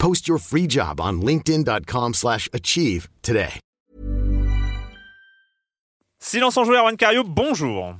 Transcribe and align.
Post 0.00 0.26
your 0.26 0.38
free 0.38 0.66
job 0.66 1.00
on 1.00 1.20
linkedin.com/achieve 1.20 2.14
slash 2.14 2.48
achieve 2.52 3.08
today. 3.22 3.60
Silence 6.22 6.56
en 6.58 6.64
joueur, 6.64 6.84
Juan 6.84 6.96
Cario, 6.96 7.22
bonjour. 7.24 7.94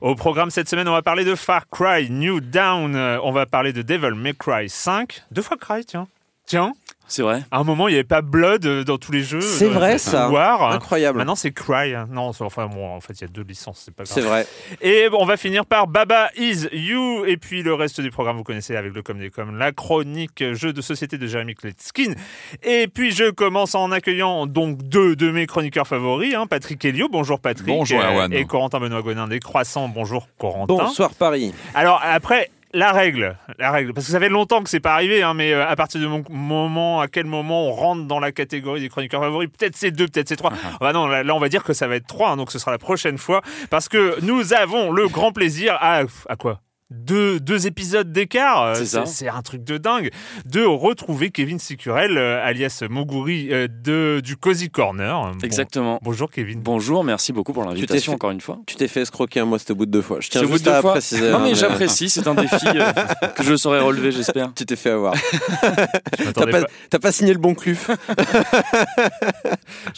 Au 0.00 0.14
programme 0.14 0.50
cette 0.50 0.68
semaine, 0.68 0.88
on 0.88 0.92
va 0.92 1.02
parler 1.02 1.24
de 1.24 1.34
Far 1.34 1.68
Cry 1.68 2.08
New 2.10 2.40
Down. 2.40 2.96
Euh, 2.96 3.20
On 3.22 3.32
va 3.32 3.44
parler 3.44 3.72
de 3.74 3.82
Devil 3.82 4.14
May 4.14 4.32
Cry 4.32 4.68
5. 4.68 5.22
Deux 5.30 5.42
fois 5.42 5.58
Cry, 5.58 5.84
tiens. 5.84 6.08
Tiens, 6.46 6.72
C'est 7.12 7.22
vrai. 7.22 7.42
à 7.50 7.58
un 7.58 7.64
moment, 7.64 7.88
il 7.88 7.90
n'y 7.90 7.96
avait 7.98 8.04
pas 8.04 8.22
Blood 8.22 8.64
euh, 8.64 8.84
dans 8.84 8.96
tous 8.96 9.10
les 9.12 9.22
jeux. 9.22 9.40
C'est 9.40 9.66
dans 9.66 9.72
vrai, 9.74 9.98
ça. 9.98 10.26
couloirs. 10.26 10.72
Incroyable. 10.72 11.18
Maintenant, 11.18 11.34
c'est 11.34 11.50
Cry. 11.52 11.92
Non, 12.08 12.32
c'est- 12.32 12.44
enfin, 12.44 12.66
bon, 12.68 12.88
en 12.88 13.00
fait, 13.00 13.14
il 13.14 13.22
y 13.22 13.24
a 13.24 13.28
deux 13.28 13.42
licences, 13.42 13.82
c'est 13.84 13.94
pas 13.94 14.04
grave. 14.04 14.14
C'est 14.14 14.20
vrai. 14.26 14.46
Et 14.80 15.08
on 15.12 15.24
va 15.26 15.36
finir 15.36 15.66
par 15.66 15.86
Baba 15.88 16.30
Is 16.38 16.68
You. 16.72 17.24
Et 17.26 17.36
puis 17.36 17.62
le 17.62 17.74
reste 17.74 18.00
du 18.00 18.10
programme, 18.10 18.36
vous 18.36 18.44
connaissez 18.44 18.76
avec 18.76 18.94
le 18.94 19.02
Com 19.02 19.18
des 19.18 19.28
Com, 19.30 19.58
la 19.58 19.72
chronique 19.72 20.42
jeu 20.54 20.72
de 20.72 20.80
société 20.80 21.18
de 21.18 21.26
Jeremy 21.26 21.54
Kletskin. 21.54 22.14
Et 22.62 22.86
puis 22.86 23.10
je 23.10 23.30
commence 23.30 23.74
en 23.74 23.90
accueillant 23.90 24.46
donc 24.46 24.78
deux 24.82 25.16
de 25.16 25.30
mes 25.30 25.46
chroniqueurs 25.46 25.86
favoris, 25.88 26.34
hein, 26.34 26.46
Patrick 26.46 26.84
Helio. 26.84 27.08
Bonjour 27.10 27.40
Patrick. 27.40 27.66
Bonjour, 27.66 28.00
Euh, 28.00 28.04
Erwan. 28.12 28.32
Et 28.32 28.44
Corentin 28.44 28.78
Benoît 28.78 29.02
Gonin 29.02 29.26
des 29.26 29.40
Croissants. 29.40 29.88
Bonjour 29.88 30.28
Corentin. 30.38 30.66
Bonsoir 30.74 31.10
Paris. 31.14 31.52
Alors 31.74 32.00
après. 32.04 32.50
La 32.72 32.92
règle, 32.92 33.36
la 33.58 33.72
règle, 33.72 33.92
parce 33.92 34.06
que 34.06 34.12
ça 34.12 34.20
fait 34.20 34.28
longtemps 34.28 34.62
que 34.62 34.70
c'est 34.70 34.78
pas 34.78 34.94
arrivé, 34.94 35.24
hein, 35.24 35.34
mais 35.34 35.52
euh, 35.52 35.66
à 35.66 35.74
partir 35.74 36.00
du 36.00 36.06
mo- 36.06 36.22
moment, 36.30 37.00
à 37.00 37.08
quel 37.08 37.26
moment 37.26 37.66
on 37.66 37.72
rentre 37.72 38.04
dans 38.06 38.20
la 38.20 38.30
catégorie 38.30 38.80
des 38.80 38.88
chroniqueurs 38.88 39.20
favoris, 39.22 39.48
peut-être 39.48 39.74
c'est 39.74 39.90
deux, 39.90 40.06
peut-être 40.06 40.28
c'est 40.28 40.36
trois. 40.36 40.52
Uh-huh. 40.52 40.78
Bah 40.80 40.92
non, 40.92 41.08
là, 41.08 41.24
là, 41.24 41.34
on 41.34 41.40
va 41.40 41.48
dire 41.48 41.64
que 41.64 41.72
ça 41.72 41.88
va 41.88 41.96
être 41.96 42.06
trois, 42.06 42.30
hein, 42.30 42.36
donc 42.36 42.52
ce 42.52 42.60
sera 42.60 42.70
la 42.70 42.78
prochaine 42.78 43.18
fois, 43.18 43.42
parce 43.70 43.88
que 43.88 44.20
nous 44.22 44.52
avons 44.54 44.92
le 44.92 45.08
grand 45.08 45.32
plaisir 45.32 45.76
à 45.80 46.02
à 46.28 46.36
quoi? 46.36 46.60
Deux, 46.90 47.38
deux 47.40 47.66
épisodes 47.66 48.10
d'écart, 48.12 48.62
euh, 48.62 48.74
C'est 49.06 49.28
un 49.28 49.42
truc 49.42 49.62
de 49.64 49.78
dingue, 49.78 50.10
de 50.46 50.62
retrouver 50.64 51.30
Kevin 51.30 51.58
Sicurel, 51.58 52.18
euh, 52.18 52.44
alias 52.44 52.82
Moguri, 52.90 53.48
euh, 53.52 53.68
de, 53.68 54.20
du 54.24 54.36
Cozy 54.36 54.70
Corner. 54.70 55.30
Bon- 55.32 55.38
Exactement. 55.42 55.98
bonjour 56.02 56.30
Kevin. 56.30 56.60
Bonjour, 56.60 57.04
merci 57.04 57.32
beaucoup 57.32 57.52
pour 57.52 57.64
l'invitation 57.64 58.14
encore 58.14 58.30
une 58.30 58.40
fois. 58.40 58.58
Tu 58.66 58.74
t'es 58.76 58.88
fait 58.88 59.02
escroquer, 59.02 59.42
moi 59.44 59.58
c'était 59.58 59.72
au 59.72 59.76
bout 59.76 59.86
de 59.86 59.90
deux 59.92 60.02
fois. 60.02 60.18
Je 60.20 60.28
tiens 60.30 60.44
juste 60.46 60.66
à 60.66 60.80
fois. 60.80 60.92
préciser. 60.92 61.30
Non 61.30 61.40
mais 61.40 61.54
j'apprécie, 61.54 62.10
c'est 62.10 62.26
un 62.26 62.34
défi 62.34 62.54
euh, 62.66 62.92
que 63.36 63.42
je 63.44 63.56
saurais 63.56 63.80
relever, 63.80 64.10
j'espère. 64.10 64.52
Tu 64.54 64.66
t'es 64.66 64.76
fait 64.76 64.90
avoir. 64.90 65.14
T'as 65.60 66.32
pas, 66.32 66.46
pas, 66.46 66.66
t'as 66.90 66.98
pas 66.98 67.12
signé 67.12 67.32
le 67.32 67.38
bon 67.38 67.54
cluf. 67.54 67.90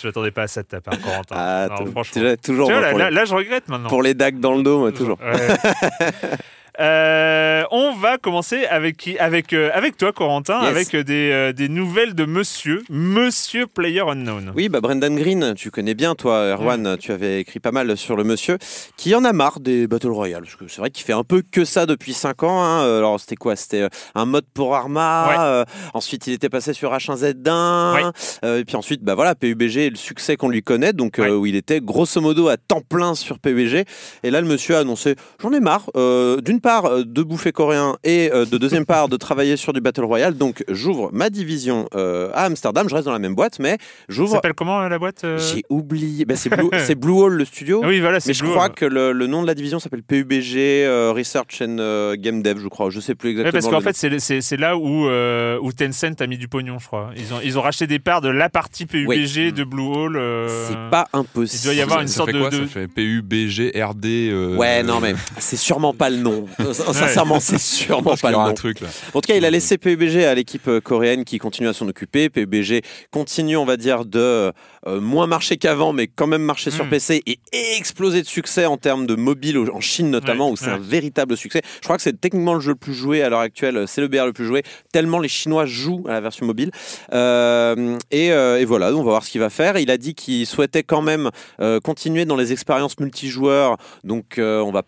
je 0.01 0.07
m'attendais 0.07 0.31
pas 0.31 0.43
à 0.43 0.47
ça 0.47 0.63
de 0.63 0.67
ta 0.69 0.81
part, 0.81 0.99
Corentin. 1.01 1.35
Ah, 1.39 1.69
Non, 1.71 1.87
franchement. 1.91 2.23
déjà, 2.23 2.37
toujours 2.37 2.69
Tu 2.69 2.73
vois, 2.73 2.81
moi, 2.81 2.87
là, 2.87 2.91
pour, 2.91 2.99
là- 2.99 3.11
les, 3.11 3.17
là, 3.17 3.25
je 3.25 3.35
regrette 3.35 3.69
maintenant. 3.69 3.89
pour 3.89 4.03
les 4.03 4.15
dagues 4.15 4.41
dans 4.41 4.55
le 4.55 4.63
dos, 4.63 4.79
moi, 4.79 4.93
toujours. 4.93 5.19
Ouais. 5.21 5.37
Euh, 6.81 7.65
on 7.71 7.93
va 7.95 8.17
commencer 8.17 8.65
avec 8.65 8.97
qui 8.97 9.19
avec 9.19 9.53
euh, 9.53 9.71
avec 9.75 9.99
toi 9.99 10.13
Corentin 10.13 10.61
Yes. 10.63 10.71
avec 10.71 10.95
euh, 10.95 11.03
des, 11.03 11.31
euh, 11.31 11.53
des 11.53 11.69
nouvelles 11.69 12.15
de 12.15 12.25
Monsieur 12.25 12.83
Monsieur 12.89 13.67
Player 13.67 14.01
Unknown. 14.01 14.53
Oui, 14.57 14.71
bah 14.71 14.81
Brendan 14.81 15.15
Green, 15.15 15.53
tu 15.55 15.71
connais 15.71 15.93
bien, 15.95 16.15
toi, 16.15 16.47
Erwan, 16.53 16.97
tu 16.99 17.13
avais 17.13 17.41
écrit 17.41 17.61
pas 17.61 17.73
mal 17.73 17.95
sur 17.99 18.17
le 18.17 18.25
monsieur, 18.25 18.57
qui 18.97 19.15
en 19.15 19.25
a 19.25 19.33
marre 19.35 19.61
des 19.61 19.87
Battle 19.87 20.09
Royale. 20.09 20.45
Parce 20.45 20.57
que 20.57 20.67
c'est 20.69 20.81
vrai 20.81 20.91
qu'il 20.91 21.05
fait 21.05 21.13
un 21.13 21.25
peu 21.25 21.43
que 21.43 21.65
ça 21.67 21.85
depuis 21.85 22.15
5 22.15 22.43
ans. 22.43 22.63
hein. 22.63 22.81
Alors, 22.99 23.21
c'était 23.21 23.37
quoi? 23.37 23.55
C'était 23.55 23.89
un 24.15 24.25
mode 24.25 24.47
pour 24.55 24.75
Arma. 24.75 25.63
Ouais. 25.63 25.65
ensuite, 25.93 26.27
il 26.27 26.33
était 26.33 26.49
passé 26.49 26.73
sur 26.73 26.91
H1Z1. 26.93 27.95
Ouais. 27.95 28.03
euh, 28.45 28.59
et 28.61 28.65
puis 28.65 28.77
ensuite, 28.77 29.03
bah 29.03 29.15
voilà, 29.15 29.35
PUBG 29.35 29.77
et 29.77 29.91
le 29.91 29.97
succès 29.97 30.37
qu'on 30.37 30.49
lui 30.49 30.63
connaît. 30.63 30.93
Donc, 30.95 31.17
Ouais. 31.19 31.29
où 31.29 31.45
il 31.45 31.55
était 31.57 31.81
grosso 31.83 32.21
modo 32.23 32.49
à 32.49 32.57
temps 32.57 32.81
plein 32.81 33.15
sur 33.15 33.39
PUBG. 33.39 33.85
Et 34.23 34.31
là, 34.31 34.41
le 34.41 34.47
monsieur 34.47 34.77
a 34.77 34.79
annoncé 34.81 35.17
J'en 35.43 35.53
ai 35.53 35.61
marre, 35.61 35.91
d'une 35.95 36.61
part, 36.63 36.87
euh, 36.87 37.03
de 37.05 37.23
bouffer 37.23 37.53
coréen 37.53 37.97
et 38.05 38.31
euh, 38.33 38.47
de 38.47 38.57
deuxième 38.57 38.87
part, 38.87 39.09
de 39.11 39.17
travailler 39.19 39.57
sur 39.59 39.75
du 39.75 39.81
Battle 39.83 40.05
Royale. 40.05 40.35
Donc, 40.39 40.65
j'ouvre 40.71 41.11
ma 41.13 41.29
division 41.29 41.87
euh, 41.95 42.31
à 42.33 42.45
Amsterdam. 42.45 42.89
Je 42.89 42.95
reste 42.95 43.05
dans 43.07 43.13
la 43.13 43.19
même 43.19 43.35
boîte, 43.35 43.59
mais 43.59 43.73
Ça 43.73 43.77
j'ouvre 44.09 44.33
s'appelle 44.33 44.55
comment 44.55 44.81
la 44.89 44.99
boîte 44.99 45.25
euh? 45.25 45.37
J'ai 45.39 45.65
oublié. 45.69 46.25
Ben, 46.25 46.37
c'est 46.37 46.49
Blue, 46.49 46.71
c'est 46.79 46.95
Blue 46.95 47.13
Hole 47.13 47.35
le 47.35 47.45
studio. 47.45 47.83
Oui 47.85 48.01
voilà 48.01 48.21
c'est 48.21 48.29
mais 48.31 48.35
je 48.35 48.43
Blue, 48.45 48.53
crois 48.53 48.69
que 48.71 48.85
le, 48.87 49.13
le 49.13 49.27
nom 49.27 49.43
de 49.43 49.47
la 49.47 49.55
division 49.55 49.79
s'appelle 49.81 50.03
PUBG 50.03 50.57
euh, 50.57 51.13
Research 51.15 51.61
and 51.61 51.77
euh, 51.81 52.17
Game 52.19 52.43
Dev, 52.43 52.59
je 52.63 52.69
crois. 52.69 52.89
Je 52.91 53.01
sais 53.01 53.15
plus 53.15 53.31
Ouais, 53.31 53.41
exactement. 53.41 53.71
parce 53.71 53.85
qu'en 53.85 54.09
fait, 54.09 54.21
c'est- 54.21 54.57
là 54.57 54.77
où, 54.77 55.07
euh, 55.09 55.59
où 55.63 55.73
Tencent 55.73 56.21
a 56.21 56.27
mis 56.27 56.39
du 56.39 56.47
pognon, 56.49 56.79
je 56.79 56.87
crois. 56.87 57.11
Ils 57.17 57.35
ont, 57.35 57.41
ils 57.43 57.59
ont 57.59 57.63
racheté 57.63 57.87
des 57.87 57.99
parts 57.99 58.21
de 58.21 58.29
la 58.29 58.49
partie 58.49 58.87
PUBG 58.87 59.53
de 59.53 59.65
Blue 59.65 59.83
Hole. 59.83 60.17
euh, 60.17 60.47
nom. 60.47 60.53
c'est 60.69 60.91
pas 60.91 61.09
impossible. 61.13 61.61
il 61.61 61.65
doit 61.65 61.75
y 61.75 61.81
avoir 61.81 62.01
une 62.03 62.09
ça 62.09 62.15
sorte 62.17 62.29
fait 62.31 62.35
de- 62.37 62.41
quoi 62.41 62.51
de- 62.51 62.67
Ça 62.67 62.67
fait 62.67 62.87
PUBG, 62.89 63.73
RD. 63.83 64.05
euh, 64.07 64.57
Ouais, 64.57 64.83
non, 64.83 65.01
mais 65.01 65.15
c'est 65.39 65.57
sûrement 65.57 65.93
pas 65.95 66.11
le 66.11 66.17
nom. 66.19 66.47
Euh, 66.61 66.73
Sincèrement, 66.73 67.41
c'est 67.41 67.59
sûrement 67.59 68.15
pas 68.17 68.31
le 68.31 68.37
nom. 68.37 68.53
truc 68.55 68.81
là. 68.81 68.89
En 69.15 69.21
tout 69.21 69.27
cas, 69.29 69.37
il 69.37 69.45
a 69.45 69.51
laissé 69.51 69.79
PUBG 69.79 70.25
à 70.25 70.35
l'équipe 70.35 70.67
euh, 70.69 70.81
coréenne 70.81 71.25
qui 71.25 71.39
continue 71.39 71.69
à 71.69 71.73
s'en 71.73 71.89
occuper. 71.89 72.29
PUBG 72.29 72.83
continue, 73.11 73.57
on 73.57 73.65
va 73.65 73.77
dire, 73.77 74.05
de 74.05 74.53
euh, 74.87 75.01
moins 75.01 75.27
marcher 75.27 75.57
qu'avant, 75.57 75.93
mais 75.93 76.07
quand 76.09 76.27
même 76.27 76.43
marcher 76.43 76.71
sur 76.71 76.85
Mm. 76.85 76.91
PC 76.91 77.23
et 77.27 77.39
exploser 77.79 78.23
de 78.23 78.27
succès 78.27 78.67
en 78.67 78.77
termes 78.77 79.07
de 79.07 79.15
mobile, 79.15 79.59
en 79.73 79.81
Chine 79.81 80.11
notamment, 80.11 80.47
Ouais, 80.47 80.53
où 80.53 80.57
c'est 80.57 80.67
ouais. 80.67 80.73
un 80.73 80.79
véritable 80.79 81.37
succès. 81.37 81.63
Je 81.77 81.81
crois 81.85 81.97
que 81.97 82.03
c'est 82.03 82.21
techniquement 82.21 82.55
le 82.55 82.61
jeu 82.61 82.71
le 82.71 82.77
plus 82.77 82.95
joué 82.95 83.23
à 83.23 83.29
l'heure 83.29 83.41
actuelle. 83.41 83.85
C'est 83.87 84.01
le 84.01 84.09
BR 84.09 84.25
le 84.27 84.33
plus 84.33 84.47
joué, 84.47 84.63
tellement 84.93 85.19
les 85.19 85.29
Chinois 85.29 85.67
jouent 85.67 86.05
à 86.09 86.13
la 86.13 86.21
version 86.21 86.45
mobile. 86.47 86.71
Euh, 87.13 87.97
et, 88.11 88.33
euh, 88.33 88.59
et 88.59 88.65
voilà, 88.65 88.93
on 88.93 88.97
va 88.99 89.11
voir 89.11 89.25
ce 89.25 89.31
qu'il 89.31 89.41
va 89.41 89.51
faire. 89.51 89.79
Il 89.79 89.91
a 89.91 89.97
dit 89.99 90.15
qu'il 90.15 90.47
souhaitait 90.47 90.83
quand 90.83 91.03
même 91.03 91.31
euh, 91.61 91.79
continuer 91.81 92.25
dans 92.25 92.37
les 92.37 92.53
expériences 92.53 92.99
multijoueurs. 92.99 93.77
Donc, 94.05 94.39
euh, 94.39 94.61
on 94.61 94.73
va 94.73 94.83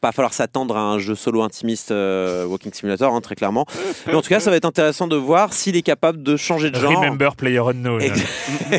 pas 0.00 0.12
falloir 0.12 0.32
s'attendre 0.32 0.76
à 0.76 0.80
un 0.80 0.87
jeu 0.98 1.14
solo 1.14 1.42
intimiste 1.42 1.90
euh, 1.90 2.46
Walking 2.46 2.72
Simulator, 2.72 3.14
hein, 3.14 3.20
très 3.20 3.34
clairement. 3.34 3.66
Mais 4.06 4.14
en 4.14 4.22
tout 4.22 4.28
cas, 4.30 4.40
ça 4.40 4.50
va 4.50 4.56
être 4.56 4.64
intéressant 4.64 5.06
de 5.06 5.16
voir 5.16 5.52
s'il 5.52 5.76
est 5.76 5.82
capable 5.82 6.22
de 6.22 6.36
changer 6.36 6.70
de 6.70 6.78
genre. 6.78 6.98
Remember 7.02 7.36
Player 7.36 7.58
Unknown. 7.58 8.00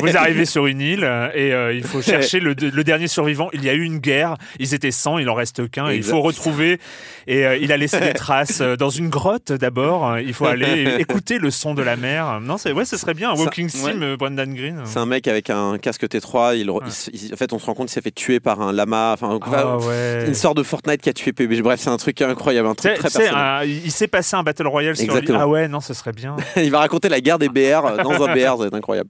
Vous 0.00 0.16
arrivez 0.16 0.44
sur 0.46 0.66
une 0.66 0.80
île 0.80 1.04
et 1.34 1.52
euh, 1.52 1.72
il 1.72 1.84
faut 1.84 2.02
chercher 2.02 2.40
le, 2.40 2.54
le 2.54 2.84
dernier 2.84 3.06
survivant. 3.08 3.48
Il 3.52 3.62
y 3.64 3.68
a 3.68 3.74
eu 3.74 3.82
une 3.84 3.98
guerre, 3.98 4.36
ils 4.58 4.74
étaient 4.74 4.90
100, 4.90 5.18
il 5.18 5.28
en 5.28 5.34
reste 5.34 5.70
qu'un. 5.70 5.92
Il 5.92 6.02
faut 6.02 6.20
retrouver 6.20 6.80
et 7.26 7.46
euh, 7.46 7.56
il 7.56 7.70
a 7.72 7.76
laissé 7.76 8.00
des 8.00 8.12
traces 8.14 8.60
dans 8.62 8.90
une 8.90 9.08
grotte 9.10 9.52
d'abord. 9.52 10.18
Il 10.18 10.32
faut 10.34 10.46
aller 10.46 10.96
écouter 10.98 11.38
le 11.38 11.50
son 11.50 11.74
de 11.74 11.82
la 11.82 11.96
mer. 11.96 12.40
Non, 12.40 12.56
c'est 12.58 12.72
ouais, 12.72 12.84
ce 12.84 12.96
serait 12.96 13.14
bien. 13.14 13.30
un 13.30 13.36
Ça- 13.36 13.42
Walking 13.42 13.68
Sim, 13.68 14.00
ouais. 14.00 14.16
Brendan 14.16 14.52
Green. 14.54 14.80
C'est 14.84 14.98
un 14.98 15.06
mec 15.06 15.28
avec 15.28 15.50
un 15.50 15.76
casque 15.78 16.04
T3. 16.04 16.56
Il, 16.56 16.68
re- 16.70 16.80
il 16.86 16.92
se- 16.92 17.10
il- 17.12 17.34
en 17.34 17.36
fait, 17.36 17.52
on 17.52 17.58
se 17.58 17.66
rend 17.66 17.74
compte 17.74 17.86
qu'il 17.88 17.94
s'est 17.94 18.00
fait 18.00 18.10
tuer 18.14 18.40
par 18.40 18.60
un 18.62 18.72
lama. 18.72 19.12
Enfin, 19.20 19.38
ouais. 19.38 20.24
une 20.26 20.34
sorte 20.34 20.56
de 20.56 20.62
Fortnite 20.62 21.02
qui 21.02 21.08
a 21.08 21.12
tué 21.12 21.32
PUBG. 21.32 21.60
Bref, 21.62 21.80
c'est 21.80 21.90
un 21.90 21.96
truc 22.00 22.20
incroyable, 22.22 22.66
un 22.68 22.74
truc 22.74 22.94
très 22.94 23.02
personnel. 23.02 23.32
un- 23.34 23.62
il 23.64 23.90
s'est 23.92 24.08
passé 24.08 24.34
un 24.36 24.42
Battle 24.42 24.66
Royale 24.66 24.96
sur 24.96 25.04
Exactement. 25.04 25.38
l'île. 25.38 25.42
Ah 25.44 25.48
ouais, 25.48 25.68
non, 25.68 25.80
ce 25.80 25.94
serait 25.94 26.12
bien. 26.12 26.36
il 26.56 26.70
va 26.70 26.80
raconter 26.80 27.08
la 27.08 27.20
guerre 27.20 27.38
des 27.38 27.48
BR 27.48 27.84
euh, 27.86 28.02
dans 28.02 28.10
un 28.24 28.34
BR, 28.34 28.40
ça 28.50 28.56
va 28.56 28.66
être 28.66 28.74
incroyable. 28.74 29.08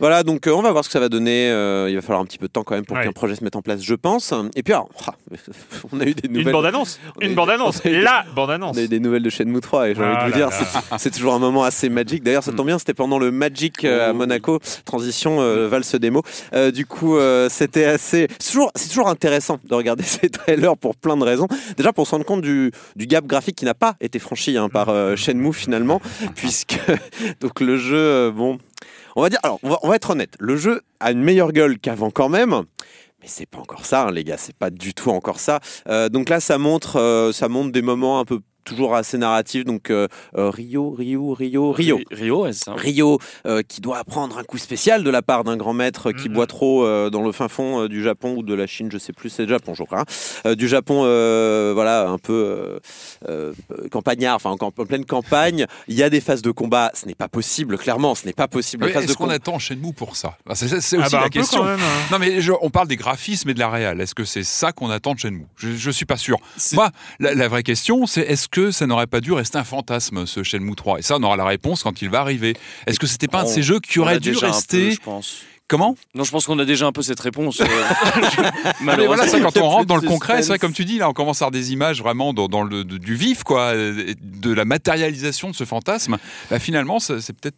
Voilà, 0.00 0.24
donc 0.24 0.46
euh, 0.46 0.50
on 0.52 0.60
va 0.62 0.72
voir 0.72 0.82
ce 0.84 0.88
que 0.88 0.92
ça 0.92 1.00
va 1.00 1.08
donner. 1.08 1.48
Euh, 1.50 1.88
il 1.88 1.94
va 1.94 2.02
falloir 2.02 2.20
un 2.20 2.24
petit 2.26 2.36
peu 2.38 2.46
de 2.48 2.52
temps 2.52 2.64
quand 2.64 2.74
même 2.74 2.84
pour 2.84 2.96
Ouais. 2.96 3.04
qu'un 3.04 3.12
projet 3.12 3.36
se 3.36 3.44
mette 3.44 3.54
en 3.56 3.62
place, 3.62 3.80
je 3.82 3.94
pense. 3.94 4.34
Et 4.56 4.62
puis 4.64 4.74
alors, 4.74 4.88
ah, 5.06 5.14
on 5.92 6.00
a 6.00 6.04
eu 6.04 6.14
des 6.14 6.26
Une 6.28 6.34
nouvelles. 6.38 6.52
bande-annonce. 6.52 6.98
Une 7.20 7.34
bande-annonce. 7.34 7.80
on 7.84 7.88
a 7.88 7.92
eu- 7.92 8.00
La 8.02 8.24
bande-annonce. 8.34 8.76
On 8.76 8.80
a 8.80 8.82
eu 8.82 8.88
des 8.88 8.98
nouvelles 9.00 9.22
de 9.22 9.30
Shenmue 9.30 9.60
3 9.60 9.88
et 9.88 9.94
j'ai 9.94 10.02
envie 10.02 10.14
Ah 10.18 10.26
de 10.26 10.32
vous 10.32 10.38
là 10.38 10.48
dire, 10.48 10.98
c'est- 10.98 11.10
toujours 11.10 11.34
un 11.34 11.38
moment 11.38 11.62
assez 11.62 11.88
magique. 11.88 12.22
D'ailleurs, 12.24 12.42
ça 12.42 12.52
tombe 12.52 12.66
bien, 12.66 12.78
c'était 12.78 12.92
pendant 12.94 13.18
le 13.20 13.30
Magic 13.30 13.84
euh, 13.84 14.08
à 14.08 14.10
Oh. 14.10 14.14
Monaco, 14.14 14.58
transition 14.84 15.38
valse 15.68 15.94
démo. 15.94 16.22
Du 16.72 16.86
coup, 16.86 17.16
c'était 17.48 17.84
assez. 17.84 18.26
C'est 18.38 18.50
toujours, 18.50 18.70
c'est 18.74 18.88
toujours 18.88 19.08
intéressant 19.08 19.58
de 19.64 19.74
regarder 19.74 20.02
ces 20.04 20.28
trailers 20.28 20.76
pour 20.76 20.96
plein 20.96 21.16
de 21.16 21.24
raisons. 21.24 21.46
Déjà 21.76 21.92
pour 21.92 22.06
se 22.06 22.10
rendre 22.12 22.23
compte 22.24 22.42
du, 22.42 22.72
du 22.96 23.06
gap 23.06 23.26
graphique 23.26 23.56
qui 23.56 23.64
n'a 23.64 23.74
pas 23.74 23.96
été 24.00 24.18
franchi 24.18 24.56
hein, 24.56 24.68
par 24.68 24.88
euh, 24.88 25.16
Shenmue 25.16 25.52
finalement, 25.52 26.00
puisque 26.34 26.80
donc 27.40 27.60
le 27.60 27.76
jeu, 27.76 27.96
euh, 27.96 28.30
bon, 28.30 28.58
on 29.16 29.22
va 29.22 29.30
dire, 29.30 29.40
alors 29.42 29.58
on 29.62 29.70
va, 29.70 29.78
on 29.82 29.88
va 29.88 29.96
être 29.96 30.10
honnête, 30.10 30.34
le 30.40 30.56
jeu 30.56 30.82
a 31.00 31.12
une 31.12 31.22
meilleure 31.22 31.52
gueule 31.52 31.78
qu'avant 31.78 32.10
quand 32.10 32.28
même. 32.28 32.64
Mais 33.24 33.30
c'est 33.30 33.46
pas 33.46 33.56
encore 33.56 33.86
ça, 33.86 34.02
hein, 34.02 34.10
les 34.10 34.22
gars. 34.22 34.36
C'est 34.36 34.54
pas 34.54 34.68
du 34.68 34.92
tout 34.92 35.08
encore 35.08 35.40
ça. 35.40 35.60
Euh, 35.88 36.10
donc 36.10 36.28
là, 36.28 36.40
ça 36.40 36.58
montre, 36.58 37.00
euh, 37.00 37.32
ça 37.32 37.48
montre 37.48 37.72
des 37.72 37.80
moments 37.80 38.20
un 38.20 38.26
peu 38.26 38.40
toujours 38.64 38.94
assez 38.96 39.18
narratifs. 39.18 39.64
Donc 39.64 39.90
euh, 39.90 40.08
euh, 40.36 40.50
Rio, 40.50 40.90
Rio, 40.90 41.32
Rio, 41.34 41.72
Rio. 41.72 41.96
Ri- 41.98 42.04
Rio, 42.10 42.46
c'est 42.46 42.64
ça. 42.64 42.74
Rio 42.74 43.18
euh, 43.46 43.62
qui 43.66 43.80
doit 43.80 43.98
apprendre 43.98 44.38
un 44.38 44.44
coup 44.44 44.58
spécial 44.58 45.04
de 45.04 45.10
la 45.10 45.22
part 45.22 45.44
d'un 45.44 45.56
grand 45.56 45.74
maître 45.74 46.12
qui 46.12 46.28
Mhm. 46.28 46.34
boit 46.34 46.46
trop 46.46 46.84
euh, 46.84 47.10
dans 47.10 47.22
le 47.22 47.32
fin 47.32 47.48
fond 47.48 47.82
euh, 47.82 47.88
du 47.88 48.02
Japon 48.02 48.34
ou 48.38 48.42
de 48.42 48.54
la 48.54 48.66
Chine, 48.66 48.88
je 48.90 48.98
sais 48.98 49.12
plus, 49.12 49.28
c'est 49.30 49.42
le 49.44 49.48
Japon, 49.48 49.74
je 49.74 49.82
crois. 49.84 50.00
hein. 50.00 50.04
Euh, 50.46 50.54
du 50.54 50.68
Japon, 50.68 51.02
euh, 51.04 51.72
voilà, 51.74 52.08
un 52.08 52.18
peu 52.18 52.32
euh, 52.32 52.78
euh, 53.28 53.52
campagnard, 53.90 54.36
enfin 54.36 54.50
en, 54.50 54.56
camp- 54.56 54.72
en 54.78 54.86
pleine 54.86 55.04
campagne. 55.04 55.66
Il 55.88 55.94
y 55.94 56.02
a 56.02 56.10
des 56.10 56.20
phases 56.20 56.42
de 56.42 56.50
combat, 56.50 56.90
ce 56.94 57.06
n'est 57.06 57.14
pas 57.14 57.28
possible, 57.28 57.76
clairement, 57.78 58.14
ce 58.14 58.26
n'est 58.26 58.32
pas 58.32 58.48
possible. 58.48 58.86
Est-ce 58.88 59.14
qu'on 59.16 59.28
attend 59.30 59.58
Shenmue 59.58 59.92
pour 59.92 60.16
ça? 60.16 60.36
Ah, 60.48 60.54
C'est 60.54 60.72
Ah 60.72 60.76
aussi 60.78 60.96
bah, 60.96 61.20
la 61.22 61.28
question. 61.28 61.60
quand 61.60 61.66
même, 61.66 61.80
hein. 61.80 62.08
Non 62.12 62.18
mais 62.18 62.40
je- 62.40 62.52
on 62.62 62.70
parle 62.70 62.88
des 62.88 62.96
graphismes 62.96 63.50
et 63.50 63.54
de 63.54 63.58
la 63.58 63.68
réal. 63.68 64.00
Est-ce 64.00 64.14
que 64.14 64.24
c'est 64.24 64.42
ça 64.44 64.72
qu'on 64.72 64.90
attend 64.90 65.14
de 65.14 65.18
Shenmue 65.18 65.46
je, 65.56 65.70
je 65.70 65.90
suis 65.90 66.06
pas 66.06 66.16
sûr. 66.16 66.38
Moi, 66.72 66.90
la, 67.20 67.34
la 67.34 67.48
vraie 67.48 67.62
question, 67.62 68.06
c'est 68.06 68.22
est-ce 68.22 68.48
que 68.54 68.70
ça 68.70 68.86
n'aurait 68.86 69.08
pas 69.08 69.20
dû 69.20 69.32
rester 69.32 69.58
un 69.58 69.64
fantasme 69.64 70.26
ce 70.26 70.44
Shenmue 70.44 70.76
3 70.76 71.00
Et 71.00 71.02
ça, 71.02 71.16
on 71.18 71.22
aura 71.24 71.36
la 71.36 71.44
réponse 71.44 71.82
quand 71.82 72.00
il 72.02 72.08
va 72.08 72.20
arriver. 72.20 72.54
Est-ce 72.86 73.00
que 73.00 73.06
c'était 73.08 73.26
pas 73.26 73.40
un 73.40 73.44
de 73.44 73.48
ces 73.48 73.62
jeux 73.64 73.80
qui 73.80 73.98
aurait 73.98 74.20
dû 74.20 74.30
un 74.36 74.40
peu, 74.40 74.46
rester 74.46 74.92
je 74.92 75.00
pense. 75.00 75.38
Comment? 75.66 75.96
Non, 76.14 76.22
je 76.24 76.30
pense 76.30 76.46
qu'on 76.46 76.58
a 76.60 76.64
déjà 76.64 76.86
un 76.86 76.92
peu 76.92 77.02
cette 77.02 77.18
réponse. 77.20 77.60
euh, 77.60 77.64
Mais 78.82 79.06
voilà, 79.06 79.26
ça, 79.26 79.38
malheureusement. 79.38 79.50
quand 79.50 79.60
on 79.60 79.68
rentre 79.68 79.86
dans 79.86 79.96
le 79.96 80.06
concret, 80.06 80.42
c'est 80.42 80.48
vrai, 80.48 80.58
comme 80.58 80.72
tu 80.74 80.84
dis, 80.84 80.98
là, 80.98 81.08
on 81.08 81.12
commence 81.14 81.40
à 81.42 81.46
avoir 81.46 81.50
des 81.52 81.72
images 81.72 82.00
vraiment 82.02 82.32
dans, 82.34 82.48
dans 82.48 82.62
le, 82.62 82.84
de- 82.84 82.98
du 82.98 83.14
vif, 83.16 83.42
quoi, 83.44 83.72
de 83.74 84.52
la 84.52 84.64
matérialisation 84.64 85.50
de 85.50 85.54
ce 85.56 85.64
fantasme. 85.64 86.18
Bah, 86.50 86.58
finalement, 86.58 86.98
c'est 87.00 87.14
peut-être 87.32 87.56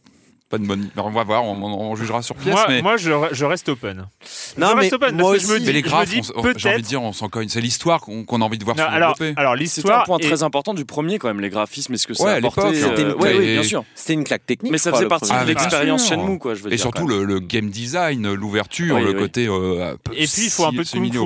pas 0.49 0.59
une 0.59 0.67
bonne. 0.67 0.89
On 0.97 1.11
va 1.11 1.25
voir, 1.25 1.45
on, 1.45 1.55
on- 1.61 1.91
on 1.91 1.97
jugera 1.97 2.23
sur 2.23 2.37
pièce. 2.37 2.55
Moi, 2.55 2.65
mais... 2.69 2.83
moi, 2.83 2.97
je, 2.97 3.11
je 3.33 3.45
reste 3.45 3.69
open. 3.69 4.07
Non, 4.59 4.69
je 4.71 4.75
mais 4.75 4.81
reste 4.83 4.93
open 4.93 5.17
moi 5.17 5.33
parce 5.33 5.43
que 5.43 5.49
je 5.49 5.55
me 5.55 5.59
dis, 5.61 5.67
Mais 5.67 5.73
les 5.73 5.83
graphes, 5.83 6.09
j'ai 6.57 6.69
envie 6.71 6.83
de 6.83 6.87
dire, 6.87 7.03
on 7.03 7.13
s'en 7.13 7.29
cogne. 7.29 7.49
C'est 7.49 7.61
l'histoire 7.61 8.01
qu'on 8.01 8.41
a 8.41 8.45
envie 8.45 8.59
de 8.59 8.65
voir 8.65 8.77
Non, 8.77 8.85
se 8.85 8.89
alors, 8.89 9.15
développer. 9.15 9.41
alors 9.41 9.53
C'était 9.55 9.59
un 9.59 9.63
l'histoire. 9.65 10.05
point 10.05 10.19
est- 10.19 10.27
très 10.29 10.43
important 10.45 10.73
du 10.75 10.85
premier, 10.85 11.19
quand 11.19 11.29
même, 11.29 11.41
les 11.41 11.51
graphismes 11.51 11.95
et 11.95 11.97
ce 11.97 12.07
que 12.07 12.15
ça 12.15 12.25
Ouais, 12.25 12.31
a 12.31 12.35
apporté. 12.37 12.61
l'époque, 12.71 12.75
c'était 12.77 13.03
une- 13.03 13.15
oui, 13.19 13.53
bien 13.55 13.63
sûr. 13.65 13.85
C'était 13.95 14.13
une 14.15 14.25
claque 14.25 14.47
technique. 14.47 14.71
Mais 14.73 14.79
ça 14.79 14.93
faisait 14.93 15.07
partie 15.09 15.31
de 15.31 15.37
Ah, 15.37 15.45
l'expérience 15.45 16.07
sûr. 16.07 16.17
Shenmue, 16.17 16.39
quoi, 16.39 16.55
je 16.55 16.63
veux 16.63 16.69
Et 16.73 16.77
dire, 16.77 16.81
surtout 16.81 17.07
le, 17.09 17.25
le 17.25 17.41
game 17.41 17.69
design, 17.71 18.33
l'ouverture, 18.33 18.95
Oui, 18.97 19.03
le 19.03 19.11
oui. 19.11 19.19
côté. 19.19 19.47
euh, 19.49 19.93
un 19.93 20.13
Et 20.13 20.27
puis 20.27 20.45
il 20.45 20.51
faut 20.51 20.65
un 20.65 20.71
peu 20.71 20.85
de 20.85 20.89
kung 20.89 21.03
fu. 21.13 21.19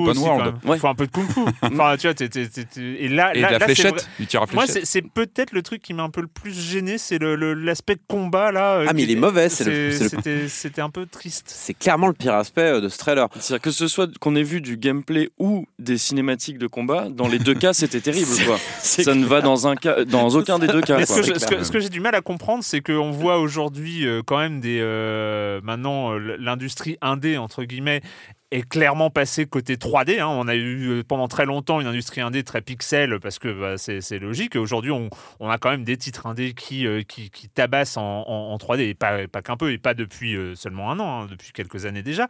Il 0.73 0.79
faut 0.79 0.87
un 0.87 0.95
peu 0.95 1.05
de 1.05 1.11
kung 1.11 1.29
fu. 1.29 1.39
enfin, 1.61 1.95
tu 1.97 2.07
vois, 2.07 2.15
et 2.77 3.07
là, 3.07 3.31
Et 3.35 3.37
de 3.37 3.41
la 3.43 3.59
c'est 3.59 3.65
fléchette, 3.65 4.09
du 4.19 4.25
tir 4.27 4.41
à 4.41 4.45
Moi, 4.53 4.63
fléchette. 4.65 4.85
c'est 4.85 5.01
c'est 5.01 5.07
peut-être 5.07 5.51
le 5.53 5.61
truc 5.61 5.81
qui 5.81 5.93
m'a 5.93 6.03
un 6.03 6.09
peu 6.09 6.21
le 6.21 6.27
plus 6.27 6.53
gêné, 6.59 6.97
c'est 6.97 7.19
l'aspect 7.21 7.97
combat 8.07 8.51
là. 8.51 8.73
euh, 8.79 8.85
Ah, 8.87 8.93
mais 8.93 9.05
il 9.11 9.17
est 9.17 9.19
mauvais, 9.19 9.49
C'était 9.49 10.81
un 10.81 10.89
peu 10.89 11.05
triste. 11.05 11.45
C'est 11.47 11.73
clairement 11.73 12.07
le 12.07 12.13
pire 12.13 12.33
aspect 12.35 12.61
euh, 12.61 12.81
de 12.81 12.89
ce 12.89 12.97
trailer. 12.97 13.27
C'est-à-dire 13.39 13.61
que 13.61 13.71
ce 13.71 13.87
soit 13.87 14.09
qu'on 14.19 14.35
ait 14.35 14.43
vu 14.43 14.61
du 14.61 14.77
gameplay 14.77 15.29
ou 15.39 15.65
des 15.79 15.97
cinématiques 15.97 16.57
de 16.57 16.67
combat, 16.67 17.07
dans 17.09 17.27
les 17.27 17.39
deux 17.39 17.53
cas, 17.55 17.73
c'était 17.73 18.01
terrible. 18.01 18.31
Quoi. 18.45 18.57
Ça 18.81 19.13
ne 19.15 19.25
va 19.25 19.41
dans, 19.41 19.67
un 19.67 19.75
cas, 19.75 20.03
dans 20.05 20.29
aucun 20.29 20.59
des 20.59 20.67
deux 20.67 20.81
cas. 20.81 20.97
Mais 20.97 21.05
ce 21.05 21.13
quoi. 21.13 21.21
que, 21.21 21.27
je- 21.33 21.39
ce 21.39 21.45
que- 21.45 21.63
ce 21.63 21.71
que 21.71 21.79
j'ai 21.79 21.89
du 21.89 21.99
mal 21.99 22.15
à 22.15 22.21
comprendre, 22.21 22.63
c'est 22.63 22.81
qu'on 22.81 23.11
voit 23.11 23.39
aujourd'hui 23.39 24.05
euh, 24.05 24.21
quand 24.25 24.37
même 24.37 24.59
des 24.59 24.79
euh, 24.81 25.61
maintenant 25.63 26.13
euh, 26.13 26.37
l'industrie 26.39 26.97
indé 27.01 27.37
entre 27.37 27.63
guillemets 27.63 28.01
est 28.51 28.67
clairement 28.67 29.09
passée 29.09 29.45
côté 29.45 29.75
3D. 29.77 30.19
hein. 30.19 30.27
On 30.27 30.47
a 30.47 30.55
eu 30.55 30.89
euh, 30.89 31.03
pendant 31.03 31.27
très 31.27 31.45
longtemps 31.45 31.79
une 31.79 31.87
industrie 31.87 32.21
indé 32.21 32.43
très 32.43 32.61
pixel 32.61 33.19
parce 33.19 33.39
que 33.39 33.47
bah, 33.47 33.77
c'est 33.77 34.19
logique. 34.19 34.55
Aujourd'hui, 34.55 34.91
on, 34.91 35.09
a 35.49 35.57
quand 35.57 35.69
même 35.71 35.83
des 35.83 35.97
titres 35.97 36.27
indés 36.27 36.53
qui, 36.53 36.85
euh, 36.85 37.01
qui, 37.03 37.29
qui 37.29 37.49
tabassent 37.49 37.97
en, 37.97 38.23
en- 38.27 38.51
en 38.53 38.57
3D 38.57 38.81
et 38.81 38.93
pas, 38.93 39.27
pas 39.27 39.41
qu'un 39.41 39.57
peu 39.57 39.71
et 39.71 39.77
pas 39.77 39.93
depuis 39.93 40.35
euh, 40.35 40.55
seulement 40.55 40.91
un 40.91 40.99
an, 40.99 41.21
hein, 41.23 41.27
depuis 41.29 41.51
quelques 41.53 41.85
années 41.85 42.03
déjà. 42.03 42.27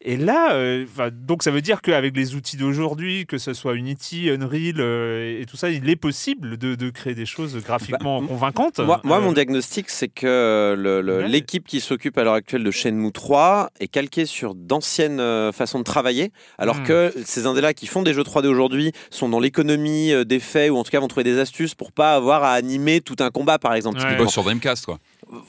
Et 0.00 0.16
là, 0.16 0.52
euh, 0.52 0.86
donc 1.12 1.42
ça 1.42 1.50
veut 1.50 1.60
dire 1.60 1.82
qu'avec 1.82 2.16
les 2.16 2.36
outils 2.36 2.56
d'aujourd'hui, 2.56 3.26
que 3.26 3.36
ce 3.36 3.52
soit 3.52 3.74
Unity, 3.74 4.30
Unreal 4.30 4.76
euh, 4.78 5.40
et 5.40 5.44
tout 5.44 5.56
ça, 5.56 5.70
il 5.70 5.88
est 5.90 5.96
possible 5.96 6.56
de, 6.56 6.76
de 6.76 6.90
créer 6.90 7.14
des 7.16 7.26
choses 7.26 7.56
graphiquement 7.64 8.20
Bah, 8.22 8.28
convaincantes. 8.28 8.78
Moi, 8.78 9.00
moi, 9.02 9.18
Euh, 9.18 9.20
mon 9.20 9.32
diagnostic, 9.32 9.90
c'est 9.90 10.06
que 10.06 10.76
le- 10.78 11.00
le- 11.02 11.18
Ouais. 11.18 11.28
l'équipe 11.28 11.66
qui 11.66 11.80
s'occupe 11.80 12.16
à 12.16 12.22
l'heure 12.22 12.34
actuelle 12.34 12.62
de 12.62 12.70
Shenmue 12.70 13.10
3 13.10 13.70
est 13.80 13.88
calquée 13.88 14.24
sur 14.24 14.54
d'anciennes 14.54 15.18
euh, 15.18 15.50
façons 15.50 15.80
de 15.80 15.84
travailler, 15.84 16.30
alors 16.58 16.76
Hmm. 16.78 16.84
que 16.84 17.12
ces 17.24 17.46
indés-là 17.46 17.74
qui 17.74 17.88
font 17.88 18.02
des 18.02 18.14
jeux 18.14 18.22
3D 18.22 18.46
aujourd'hui 18.46 18.92
sont 19.10 19.28
dans 19.28 19.40
l'économie 19.40 20.12
euh, 20.12 20.24
des 20.24 20.38
faits, 20.38 20.70
ou 20.70 20.76
en 20.76 20.84
tout 20.84 20.92
cas 20.92 21.00
vont 21.00 21.08
trouver 21.08 21.24
des 21.24 21.40
astuces 21.40 21.74
pour 21.74 21.90
pas 21.90 22.14
avoir 22.14 22.44
à 22.44 22.52
animer 22.52 23.00
tout 23.00 23.16
un 23.18 23.30
combat, 23.30 23.58
par 23.58 23.74
exemple. 23.74 23.98
Ouais. 23.98 24.04
Typiquement. 24.04 24.28
sur 24.28 24.44
Dreamcast, 24.44 24.84
quoi. 24.86 24.98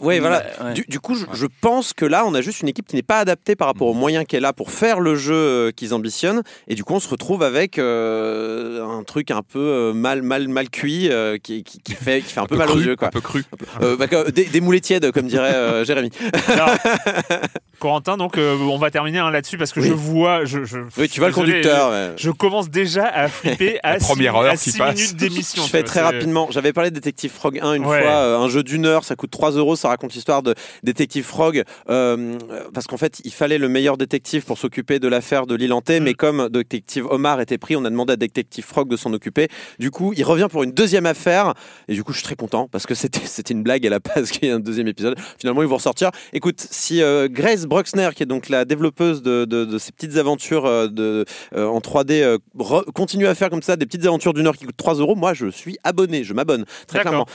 Ouais, 0.01 0.19
voilà. 0.19 0.43
Ouais. 0.61 0.73
Du, 0.73 0.85
du 0.89 0.99
coup, 0.99 1.15
je, 1.15 1.25
je 1.31 1.45
pense 1.61 1.93
que 1.93 2.03
là, 2.05 2.25
on 2.25 2.33
a 2.33 2.41
juste 2.41 2.61
une 2.61 2.67
équipe 2.67 2.85
qui 2.87 2.95
n'est 2.97 3.01
pas 3.01 3.19
adaptée 3.19 3.55
par 3.55 3.67
rapport 3.67 3.87
aux 3.87 3.93
moyens 3.93 4.25
qu'elle 4.27 4.43
a 4.43 4.51
pour 4.51 4.71
faire 4.71 4.99
le 4.99 5.15
jeu 5.15 5.33
euh, 5.33 5.71
qu'ils 5.71 5.93
ambitionnent. 5.93 6.41
Et 6.67 6.75
du 6.75 6.83
coup, 6.83 6.95
on 6.95 6.99
se 6.99 7.07
retrouve 7.07 7.43
avec 7.43 7.79
euh, 7.79 8.83
un 8.85 9.03
truc 9.03 9.31
un 9.31 9.41
peu 9.41 9.59
euh, 9.59 9.93
mal, 9.93 10.21
mal, 10.21 10.47
mal 10.49 10.69
cuit 10.69 11.09
euh, 11.09 11.37
qui, 11.37 11.63
qui, 11.63 11.79
qui 11.79 11.93
fait, 11.93 12.21
qui 12.21 12.33
fait 12.33 12.39
un, 12.41 12.45
peu, 12.45 12.57
mal 12.57 12.67
cru, 12.67 12.79
aux 12.79 12.81
yeux. 12.81 12.95
Quoi. 12.97 13.07
Un 13.07 13.11
peu 13.11 13.21
cru. 13.21 13.45
Euh, 13.81 13.95
bah, 13.95 14.07
des, 14.31 14.45
des 14.45 14.61
moulets 14.61 14.81
tièdes, 14.81 15.11
comme 15.11 15.27
dirait 15.27 15.85
Jérémy. 15.85 16.09
alors, 16.49 16.71
Corentin, 17.79 18.17
donc 18.17 18.37
on 18.37 18.77
va 18.77 18.91
terminer 18.91 19.19
hein, 19.19 19.31
là-dessus 19.31 19.57
parce 19.57 19.71
que 19.71 19.79
Oui. 19.79 19.87
je 19.87 19.93
vois, 19.93 20.43
je, 20.43 20.65
je- 20.65 20.79
Oui, 20.97 21.07
tu 21.07 21.19
vois 21.21 21.29
le 21.29 21.33
conducteur. 21.35 21.91
Je, 22.17 22.31
commence 22.31 22.69
déjà 22.69 23.05
à 23.05 23.27
flipper 23.29 23.79
à 23.83 23.93
La 23.93 23.99
première 23.99 24.33
six, 24.33 24.37
heure 24.39 24.45
à 24.51 24.55
qui 24.57 24.71
six 24.71 24.77
passe. 24.77 24.95
minutes 24.95 25.15
d'émission. 25.15 25.63
Je 25.63 25.69
fais 25.69 25.83
très 25.83 26.01
rapidement. 26.01 26.47
J'avais 26.51 26.73
parlé 26.73 26.89
de 26.89 26.95
Détective 26.95 27.31
Frog 27.31 27.59
1 27.61 27.73
une 27.75 27.85
Ouais. 27.85 28.01
fois, 28.01 28.11
un 28.37 28.49
jeu 28.49 28.61
d'une 28.63 28.85
heure, 28.85 29.03
ça 29.05 29.15
coûte 29.15 29.31
3 29.31 29.51
euros, 29.51 29.58
ça 29.75 29.89
raconte 29.89 30.13
l'histoire 30.13 30.43
de 30.43 30.55
Détective 30.83 31.23
Frog, 31.25 31.63
euh, 31.89 32.37
parce 32.73 32.87
qu'en 32.87 32.97
fait, 32.97 33.21
il 33.23 33.33
fallait 33.33 33.57
le 33.57 33.69
meilleur 33.69 33.97
détective 33.97 34.43
pour 34.45 34.57
s'occuper 34.57 34.99
de 34.99 35.07
l'affaire 35.07 35.45
de 35.47 35.55
l'île 35.55 35.73
hantée, 35.73 35.99
Mm. 35.99 36.03
mais 36.03 36.13
comme 36.13 36.49
Détective 36.49 37.05
Omar 37.09 37.41
était 37.41 37.57
pris, 37.57 37.75
on 37.75 37.85
a 37.85 37.89
demandé 37.89 38.13
à 38.13 38.15
Détective 38.15 38.63
Frog 38.65 38.89
de 38.89 38.97
s'en 38.97 39.13
occuper. 39.13 39.47
Du 39.79 39.91
coup, 39.91 40.13
il 40.15 40.23
revient 40.23 40.47
pour 40.51 40.63
une 40.63 40.71
deuxième 40.71 41.05
affaire, 41.05 41.53
et 41.87 41.93
du 41.93 42.03
coup, 42.03 42.11
je 42.13 42.17
suis 42.17 42.25
très 42.25 42.35
content, 42.35 42.67
parce 42.71 42.85
que 42.85 42.95
c'était 42.95 43.19
c'était 43.25 43.53
une 43.53 43.63
blague 43.63 43.85
à 43.85 43.89
la 43.89 43.99
base 43.99 44.31
qu'il 44.31 44.45
y 44.45 44.47
ait 44.51 44.53
un 44.53 44.59
deuxième 44.59 44.87
épisode. 44.87 45.17
Finalement, 45.39 45.61
ils 45.61 45.67
vont 45.67 45.75
ressortir. 45.77 46.11
Écoute, 46.33 46.65
si 46.71 47.01
euh, 47.01 47.27
Grace 47.29 47.65
Bruxner, 47.65 48.09
qui 48.15 48.23
est 48.23 48.25
donc 48.25 48.49
la 48.49 48.65
développeuse 48.65 49.21
de, 49.21 49.45
de- 49.45 49.65
de 49.65 49.77
ces 49.77 49.91
petites 49.91 50.17
aventures 50.17 50.65
euh, 50.65 50.87
de, 50.87 51.25
en 51.55 51.79
3D, 51.79 52.21
euh, 52.21 52.37
re- 52.57 52.85
continue 52.93 53.27
à 53.27 53.35
faire 53.35 53.49
comme 53.49 53.61
ça 53.61 53.75
des 53.75 53.85
petites 53.85 54.05
aventures 54.05 54.33
d'une 54.33 54.47
heure 54.47 54.57
qui 54.57 54.65
coûtent 54.65 54.77
3 54.77 54.95
euros, 54.95 55.15
moi, 55.15 55.33
je 55.33 55.47
suis 55.49 55.77
abonné, 55.83 56.23
je 56.23 56.33
m'abonne. 56.33 56.65
Très 56.87 56.99
clairement. 57.01 57.25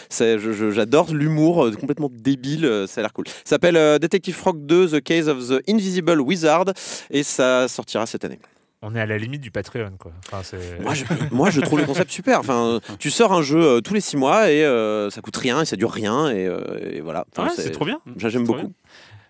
J'adore 0.70 1.12
l'humour 1.14 1.70
complètement 1.78 2.10
débile, 2.14 2.64
euh, 2.66 2.86
ça 2.86 3.00
a 3.00 3.02
l'air 3.02 3.12
cool. 3.12 3.26
Ça 3.28 3.34
s'appelle 3.44 3.76
euh, 3.76 3.98
Detective 3.98 4.34
Frog 4.34 4.64
2, 4.66 4.88
The 4.98 5.02
Case 5.02 5.28
of 5.28 5.48
the 5.48 5.62
Invisible 5.68 6.20
Wizard, 6.20 6.66
et 7.10 7.22
ça 7.22 7.68
sortira 7.68 8.06
cette 8.06 8.24
année. 8.24 8.38
On 8.86 8.94
est 8.94 9.00
à 9.00 9.06
la 9.06 9.16
limite 9.16 9.40
du 9.40 9.50
Patreon, 9.50 9.92
quoi. 9.98 10.12
Enfin, 10.30 10.42
Moi 10.82 10.92
je, 10.92 11.04
moi, 11.30 11.48
je 11.50 11.62
trouve 11.62 11.78
le 11.78 11.86
concept 11.86 12.10
super. 12.10 12.38
Enfin, 12.40 12.80
tu 12.98 13.10
sors 13.10 13.32
un 13.32 13.40
jeu 13.40 13.58
euh, 13.62 13.80
tous 13.80 13.94
les 13.94 14.00
6 14.02 14.18
mois 14.18 14.50
et 14.50 14.62
euh, 14.62 15.08
ça 15.08 15.22
coûte 15.22 15.36
rien 15.38 15.62
et 15.62 15.64
ça 15.64 15.76
dure 15.76 15.90
rien, 15.90 16.30
et, 16.30 16.50
et 16.92 17.00
voilà. 17.00 17.24
Enfin, 17.32 17.48
Ouais, 17.48 17.54
c'est 17.56 17.70
trop 17.70 17.86
bien. 17.86 18.00
J'aime 18.18 18.44
beaucoup. 18.44 18.58
bien. 18.60 18.70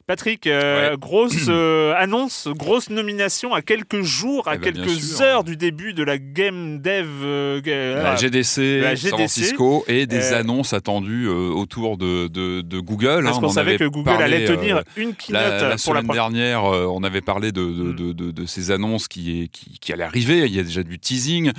Patrick, 0.07 0.47
euh, 0.47 0.91
Ouais. 0.91 0.97
grosse 0.99 1.47
euh, 1.49 1.95
annonce, 1.97 2.47
grosse 2.49 2.91
nomination 2.91 3.55
à 3.55 3.63
quelques 3.63 4.03
jours, 4.03 4.49
à 4.49 4.57
Eh 4.57 4.59
ben, 4.59 4.73
quelques 4.75 5.23
heures 5.23 5.45
du 5.45 5.57
début 5.57 5.95
de 5.95 6.03
la 6.03 6.19
Game 6.19 6.79
Dev. 6.81 7.07
euh, 7.25 7.61
euh, 7.67 8.03
La 8.03 8.15
GDC, 8.17 8.81
la 8.83 8.97
San 8.97 8.97
GDC, 8.97 9.09
Francisco 9.17 9.85
et 9.89 10.05
des 10.07 10.33
euh, 10.33 10.41
annonces 10.41 10.75
attendues 10.75 11.27
euh, 11.27 11.49
autour 11.51 11.97
de, 11.97 12.29
de, 12.29 12.61
de 12.61 12.81
Google. 12.81 13.23
parce 13.25 13.39
hein. 13.39 13.41
qu'on 13.41 13.49
savait 13.49 13.71
avait 13.77 13.79
que 13.79 13.85
Google 13.89 14.05
parlé, 14.05 14.25
allait 14.25 14.45
tenir 14.45 14.77
euh, 14.77 14.83
une 14.97 15.15
keynote 15.15 15.43
La, 15.43 15.51
la 15.51 15.59
pour 15.59 15.69
la 15.71 15.79
semaine 15.79 16.07
première. 16.07 16.31
dernière, 16.31 16.65
euh, 16.67 16.87
on 16.91 17.03
avait 17.03 17.23
parlé 17.23 17.51
de, 17.51 17.63
de, 17.63 17.83
Mm. 17.85 17.95
de, 17.97 18.13
de- 18.13 18.31
de 18.31 18.47
ces 18.47 18.71
annonces 18.71 19.09
qui, 19.09 19.49
qui, 19.53 19.79
qui 19.79 19.93
allaient 19.93 20.05
arriver. 20.05 20.41
Il 20.47 20.55
y 20.55 20.59
a 20.61 20.63
déjà 20.65 20.83
du 20.83 20.99
teasing. 20.99 21.51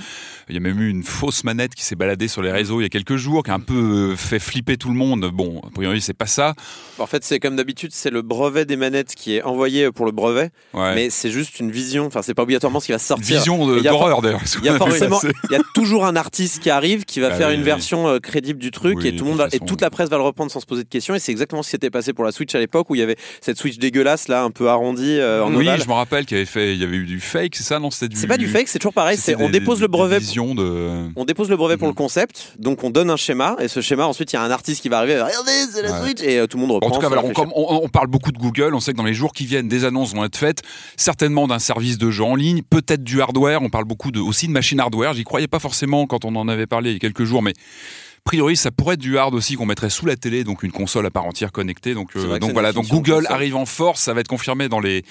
Il 0.48 0.54
y 0.54 0.58
a 0.58 0.60
même 0.60 0.80
eu 0.80 0.88
une 0.88 1.02
fausse 1.02 1.42
manette 1.42 1.74
qui 1.74 1.82
s'est 1.84 1.96
baladée 1.96 2.28
sur 2.28 2.42
les 2.42 2.52
réseaux 2.52 2.80
il 2.80 2.84
y 2.84 2.86
a 2.86 2.90
quelques 2.90 3.16
jours, 3.16 3.42
qui 3.42 3.50
a 3.50 3.54
un 3.54 3.60
peu 3.60 4.14
fait 4.14 4.38
flipper 4.38 4.76
tout 4.76 4.88
le 4.88 4.94
monde. 4.94 5.30
Bon, 5.32 5.60
a 5.66 5.70
priori, 5.70 6.00
c'est 6.00 6.14
pas 6.14 6.26
ça. 6.26 6.54
En 6.98 7.06
fait, 7.06 7.24
c'est 7.24 7.40
comme 7.40 7.56
d'habitude, 7.56 7.90
c'est 7.92 8.10
le 8.10 8.22
brevet 8.36 8.64
des 8.64 8.76
manettes 8.76 9.14
qui 9.14 9.36
est 9.36 9.42
envoyé 9.42 9.90
pour 9.90 10.04
le 10.06 10.12
brevet, 10.12 10.50
Ouais. 10.74 10.94
mais 10.94 11.10
c'est 11.10 11.30
juste 11.30 11.58
une 11.60 11.70
vision. 11.70 12.06
Enfin, 12.06 12.20
c'est 12.22 12.34
pas 12.34 12.42
obligatoirement 12.42 12.80
ce 12.80 12.86
qui 12.86 12.92
va 12.92 12.98
sortir. 12.98 13.36
vision 13.38 13.66
d'horreur 13.66 14.20
d'ailleurs. 14.22 14.40
Il 14.60 14.66
y 14.66 14.68
a 14.68 14.74
forcément, 14.78 15.18
il 15.50 15.52
y 15.52 15.56
a 15.56 15.62
toujours 15.74 16.04
un 16.04 16.16
artiste 16.16 16.60
qui 16.62 16.70
arrive, 16.70 17.04
qui 17.04 17.20
va 17.20 17.28
Ah 17.32 17.36
faire 17.36 17.48
oui, 17.48 17.54
une 17.54 17.60
oui. 17.60 17.66
version 17.66 18.06
euh, 18.08 18.18
crédible 18.18 18.58
du 18.58 18.70
truc, 18.70 18.98
Oui, 18.98 19.08
et 19.08 19.16
tout 19.16 19.24
le 19.24 19.30
de 19.32 19.36
monde 19.36 19.38
va- 19.38 19.48
et 19.52 19.58
toute 19.60 19.80
la 19.80 19.90
presse 19.90 20.08
va 20.10 20.16
le 20.18 20.22
reprendre 20.22 20.50
sans 20.50 20.60
se 20.60 20.66
poser 20.66 20.84
de 20.84 20.88
questions. 20.88 21.14
Et 21.14 21.18
c'est 21.18 21.32
exactement 21.32 21.62
ce 21.62 21.68
qui 21.68 21.72
s'était 21.72 21.90
passé 21.90 22.12
pour 22.12 22.24
la 22.24 22.32
Switch 22.32 22.54
à 22.54 22.58
l'époque, 22.58 22.90
où 22.90 22.94
il 22.94 22.98
y 22.98 23.02
avait 23.02 23.16
cette 23.40 23.56
Switch 23.58 23.78
dégueulasse 23.78 24.28
là, 24.28 24.42
un 24.42 24.50
peu 24.50 24.68
arrondie 24.68 25.18
euh, 25.18 25.42
en 25.42 25.54
Oui, 25.54 25.66
ovale. 25.66 25.82
je 25.82 25.88
me 25.88 25.94
rappelle 25.94 26.26
qu'il 26.26 26.36
y 26.36 26.40
avait 26.40 26.46
fait, 26.46 26.74
il 26.74 26.80
y 26.80 26.84
avait 26.84 26.96
eu 26.96 27.06
du 27.06 27.20
fake, 27.20 27.54
c'est 27.56 27.64
ça 27.64 27.78
Non, 27.78 27.90
c'était 27.90 28.08
du. 28.08 28.16
C'est 28.16 28.26
pas 28.26 28.36
du 28.36 28.46
fake, 28.48 28.68
c'est 28.68 28.78
toujours 28.78 28.92
pareil. 28.94 29.16
C'est 29.18 29.36
on 29.40 29.48
dépose 29.48 29.80
le 29.80 29.88
brevet. 29.88 30.20
de. 30.20 31.08
On 31.16 31.24
dépose 31.24 31.48
le 31.48 31.56
brevet 31.56 31.76
pour 31.76 31.88
Mhm. 31.88 31.92
le 31.92 31.96
concept, 31.96 32.52
donc 32.58 32.84
on 32.84 32.90
donne 32.90 33.10
un 33.10 33.16
schéma, 33.16 33.56
et 33.60 33.68
ce 33.68 33.80
schéma, 33.80 34.04
ensuite, 34.06 34.32
il 34.32 34.36
y 34.36 34.38
a 34.38 34.42
un 34.42 34.50
artiste 34.50 34.82
qui 34.82 34.88
va 34.88 34.98
arriver, 34.98 35.14
regardez, 35.20 35.50
c'est 35.72 35.82
la. 35.82 36.02
Switch, 36.02 36.20
et 36.22 36.38
euh, 36.38 36.46
tout 36.46 36.56
le 36.58 36.62
monde 36.62 36.72
En 36.72 36.74
reprend. 36.86 37.00
tout 37.00 37.34
cas, 37.34 37.44
on 37.54 37.88
parle 37.88 38.06
beaucoup 38.08 38.25
de 38.32 38.38
Google. 38.38 38.74
On 38.74 38.80
sait 38.80 38.92
que 38.92 38.96
dans 38.96 39.04
les 39.04 39.14
jours 39.14 39.32
qui 39.32 39.46
viennent, 39.46 39.68
des 39.68 39.84
annonces 39.84 40.14
vont 40.14 40.24
être 40.24 40.36
faites, 40.36 40.62
certainement 40.96 41.46
d'un 41.46 41.58
service 41.58 41.98
de 41.98 42.10
jeu 42.10 42.24
en 42.24 42.34
ligne, 42.34 42.62
peut-être 42.62 43.02
du 43.04 43.20
hardware. 43.20 43.62
On 43.62 43.70
parle 43.70 43.84
beaucoup 43.84 44.10
de, 44.10 44.20
aussi 44.20 44.46
de 44.46 44.52
machines 44.52 44.80
hardware. 44.80 45.14
J'y 45.14 45.24
croyais 45.24 45.48
pas 45.48 45.58
forcément 45.58 46.06
quand 46.06 46.24
on 46.24 46.34
en 46.36 46.48
avait 46.48 46.66
parlé 46.66 46.90
il 46.90 46.92
y 46.94 46.96
a 46.96 47.00
quelques 47.00 47.24
jours, 47.24 47.42
mais 47.42 47.52
a 47.52 48.28
priori, 48.28 48.56
ça 48.56 48.72
pourrait 48.72 48.94
être 48.94 49.00
du 49.00 49.18
hard 49.18 49.34
aussi 49.36 49.54
qu'on 49.54 49.66
mettrait 49.66 49.88
sous 49.88 50.04
la 50.04 50.16
télé, 50.16 50.42
donc 50.42 50.64
une 50.64 50.72
console 50.72 51.06
à 51.06 51.10
part 51.10 51.26
entière 51.26 51.52
connectée. 51.52 51.94
Donc, 51.94 52.10
euh, 52.16 52.40
donc 52.40 52.50
voilà, 52.54 52.72
donc 52.72 52.88
Google 52.88 53.24
arrive 53.28 53.54
en 53.54 53.66
force. 53.66 54.02
Ça 54.02 54.14
va 54.14 54.20
être 54.20 54.26
confirmé 54.26 54.68
dans 54.68 54.80
les 54.80 55.04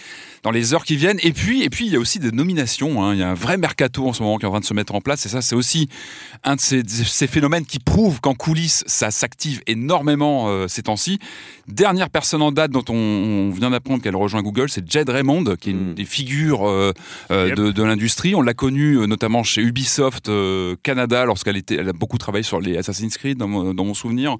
dans 0.43 0.51
les 0.51 0.73
heures 0.73 0.83
qui 0.83 0.97
viennent. 0.97 1.19
Et 1.23 1.31
puis, 1.31 1.63
et 1.63 1.69
puis, 1.69 1.85
il 1.85 1.93
y 1.93 1.95
a 1.95 1.99
aussi 1.99 2.19
des 2.19 2.31
nominations. 2.33 3.01
hein. 3.01 3.13
Il 3.13 3.21
y 3.21 3.23
a 3.23 3.29
un 3.29 3.33
vrai 3.33 3.55
mercato 3.57 4.05
en 4.05 4.11
ce 4.11 4.21
moment 4.21 4.37
qui 4.37 4.43
est 4.43 4.47
en 4.47 4.51
train 4.51 4.59
de 4.59 4.65
se 4.65 4.73
mettre 4.73 4.93
en 4.95 4.99
place. 4.99 5.25
Et 5.25 5.29
ça, 5.29 5.41
c'est 5.41 5.55
aussi 5.55 5.87
un 6.45 6.55
de 6.55 6.61
ces, 6.61 6.83
ces 6.87 7.27
phénomènes 7.27 7.65
qui 7.65 7.79
prouvent 7.79 8.21
qu'en 8.21 8.33
coulisses, 8.35 8.83
ça 8.87 9.11
s'active 9.11 9.61
énormément 9.67 10.47
euh, 10.47 10.67
ces 10.67 10.83
temps-ci. 10.83 11.19
Dernière 11.67 12.09
personne 12.09 12.41
en 12.41 12.51
date 12.51 12.71
dont 12.71 12.83
on, 12.89 12.93
on 12.95 13.49
vient 13.51 13.71
d'apprendre 13.71 14.01
qu'elle 14.03 14.15
rejoint 14.15 14.41
Google, 14.41 14.69
c'est 14.69 14.89
Jed 14.89 15.09
Raymond, 15.09 15.43
qui 15.59 15.69
est 15.69 15.73
une 15.73 15.91
Mm. 15.91 15.93
des 15.95 16.05
figures 16.05 16.67
euh, 16.67 16.93
euh, 17.31 17.47
Yep. 17.49 17.55
de, 17.57 17.71
de 17.71 17.83
l'industrie. 17.83 18.35
On 18.35 18.41
l'a 18.41 18.53
connue 18.53 19.07
notamment 19.07 19.43
chez 19.43 19.61
Ubisoft 19.61 20.29
Canada 20.83 21.25
lorsqu'elle 21.25 21.57
était, 21.57 21.75
elle 21.75 21.89
a 21.89 21.93
beaucoup 21.93 22.17
travaillé 22.17 22.43
sur 22.43 22.59
les 22.61 22.77
Assassin's 22.77 23.17
Creed 23.17 23.37
dans 23.37 23.47
mon, 23.47 23.73
dans 23.73 23.83
mon 23.85 23.93
souvenir. 23.93 24.37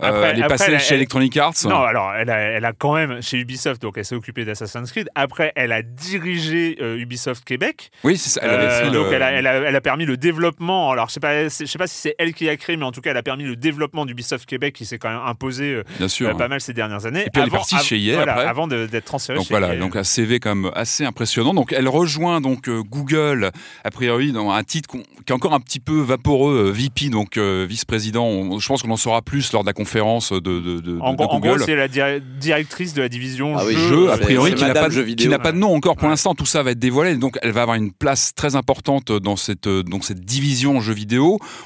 Après- 0.00 0.30
elle 0.30 0.38
est 0.38 0.42
après, 0.42 0.56
passée 0.56 0.72
elle- 0.72 0.80
chez 0.80 0.94
elle- 0.94 1.00
Electronic 1.00 1.36
Arts. 1.36 1.54
Non, 1.64 1.80
alors 1.82 2.12
elle 2.18 2.30
a, 2.30 2.38
elle 2.38 2.64
a 2.64 2.72
quand 2.72 2.94
même 2.94 3.20
chez 3.22 3.38
Ubisoft, 3.38 3.82
donc 3.82 3.98
elle 3.98 4.04
s'est 4.04 4.14
occupée 4.14 4.44
d'Assassin's 4.44 4.90
Creed. 4.90 5.08
Après, 5.14 5.52
elle 5.56 5.72
a 5.72 5.82
dirigé 5.82 6.76
Ubisoft 6.98 7.44
Québec. 7.44 7.90
Oui, 8.04 8.16
c'est 8.16 8.30
ça. 8.30 8.40
Elle 8.44 8.50
avait 8.50 8.84
fait 8.84 8.90
donc 8.90 9.10
le- 9.10 9.22
a, 9.22 9.30
elle, 9.32 9.76
a, 9.76 9.80
permis 9.80 10.04
le 10.06 10.16
développement. 10.16 10.90
Alors 10.90 11.08
je 11.08 11.14
sais 11.14 11.20
pas, 11.20 11.39
je 11.48 11.64
sais 11.66 11.78
pas 11.78 11.86
si 11.86 11.96
c'est 11.96 12.14
elle 12.18 12.34
qui 12.34 12.48
a 12.48 12.56
créé, 12.56 12.76
mais 12.76 12.84
en 12.84 12.92
tout 12.92 13.00
cas 13.00 13.10
elle 13.10 13.16
a 13.16 13.22
permis 13.22 13.44
le 13.44 13.56
développement 13.56 14.06
d'Ubisoft 14.06 14.46
Québec 14.46 14.74
qui 14.74 14.84
s'est 14.84 14.98
quand 14.98 15.08
même 15.10 15.20
imposé 15.24 15.74
euh, 15.74 15.82
bien 15.98 16.08
sûr. 16.08 16.28
euh, 16.30 16.34
pas 16.34 16.48
mal 16.48 16.60
ces 16.60 16.72
dernières 16.72 17.06
années. 17.06 17.20
Et 17.26 17.30
puis 17.32 17.42
elle 17.42 17.48
est 17.48 17.50
partie 17.50 17.76
chez 17.78 17.98
EA 18.02 18.14
voilà, 18.16 18.32
après. 18.32 18.46
avant 18.46 18.66
d'être 18.68 19.04
transférée 19.04 19.38
Donc 19.38 19.46
chez 19.48 19.54
voilà, 19.54 19.74
EA. 19.74 19.78
donc 19.78 19.96
un 19.96 20.04
CV 20.04 20.40
quand 20.40 20.54
même 20.54 20.70
assez 20.74 21.04
impressionnant. 21.04 21.54
Donc 21.54 21.72
elle 21.72 21.88
rejoint 21.88 22.40
donc 22.40 22.68
euh, 22.68 22.82
Google 22.82 23.50
a 23.84 23.90
priori 23.90 24.32
dans 24.32 24.50
un 24.50 24.62
titre 24.64 24.88
qui 24.90 24.98
est 25.28 25.32
encore 25.32 25.54
un 25.54 25.60
petit 25.60 25.80
peu 25.80 26.00
vaporeux, 26.00 26.66
euh, 26.68 26.70
VP 26.70 27.08
donc 27.10 27.36
euh, 27.36 27.66
vice-président. 27.68 28.58
Je 28.58 28.66
pense 28.66 28.82
qu'on 28.82 28.90
en 28.90 28.96
saura 28.96 29.22
plus 29.22 29.52
lors 29.52 29.62
de 29.62 29.66
la 29.68 29.72
conférence 29.72 30.32
de, 30.32 30.38
de, 30.40 30.80
de- 30.80 30.98
en, 31.00 31.12
de 31.12 31.16
gros- 31.16 31.26
en 31.26 31.40
gros, 31.40 31.50
Google. 31.52 31.62
c'est 31.64 31.76
la 31.76 31.88
dir- 31.88 32.20
directrice 32.38 32.94
de 32.94 33.02
la 33.02 33.08
division 33.08 33.56
Ah 33.56 33.62
oui, 33.66 33.74
jeux. 33.74 33.88
jeu, 33.88 34.10
a 34.10 34.16
priori, 34.18 34.54
qui 34.54 34.62
n'a 34.64 34.74
pas, 34.74 34.88
de- 34.88 35.00
vidéo. 35.00 35.24
qui 35.24 35.28
n'a 35.30 35.38
pas 35.38 35.52
de 35.52 35.58
nom 35.58 35.74
encore 35.74 35.96
pour 35.96 36.04
Ouais. 36.04 36.10
l'instant. 36.10 36.34
Tout 36.34 36.46
ça 36.46 36.62
va 36.62 36.70
être 36.72 36.78
dévoilé. 36.78 37.16
Donc, 37.16 37.38
elle 37.42 37.52
va 37.52 37.62
avoir 37.62 37.76
une 37.76 37.92
place 37.92 38.32
très 38.34 38.56
importante 38.56 39.12
dans 39.12 39.36
cette, 39.36 39.68
dans 39.68 40.00
cette 40.00 40.20
division 40.24 40.80
jeux 40.80 40.94
vidéo. 40.94 41.19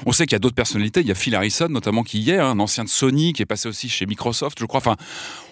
On 0.05 0.11
sait 0.11 0.25
qu'il 0.25 0.33
y 0.33 0.35
a 0.35 0.39
d'autres 0.39 0.55
personnalités. 0.55 1.01
Il 1.01 1.07
y 1.07 1.11
a 1.11 1.15
Phil 1.15 1.35
Harrison, 1.35 1.67
notamment, 1.69 2.03
qui 2.03 2.19
y 2.19 2.31
est, 2.31 2.39
un 2.39 2.59
ancien 2.59 2.83
de 2.83 2.89
Sony, 2.89 3.33
qui 3.33 3.41
est 3.41 3.45
passé 3.45 3.69
aussi 3.69 3.89
chez 3.89 4.05
Microsoft, 4.05 4.57
je 4.59 4.65
crois. 4.65 4.81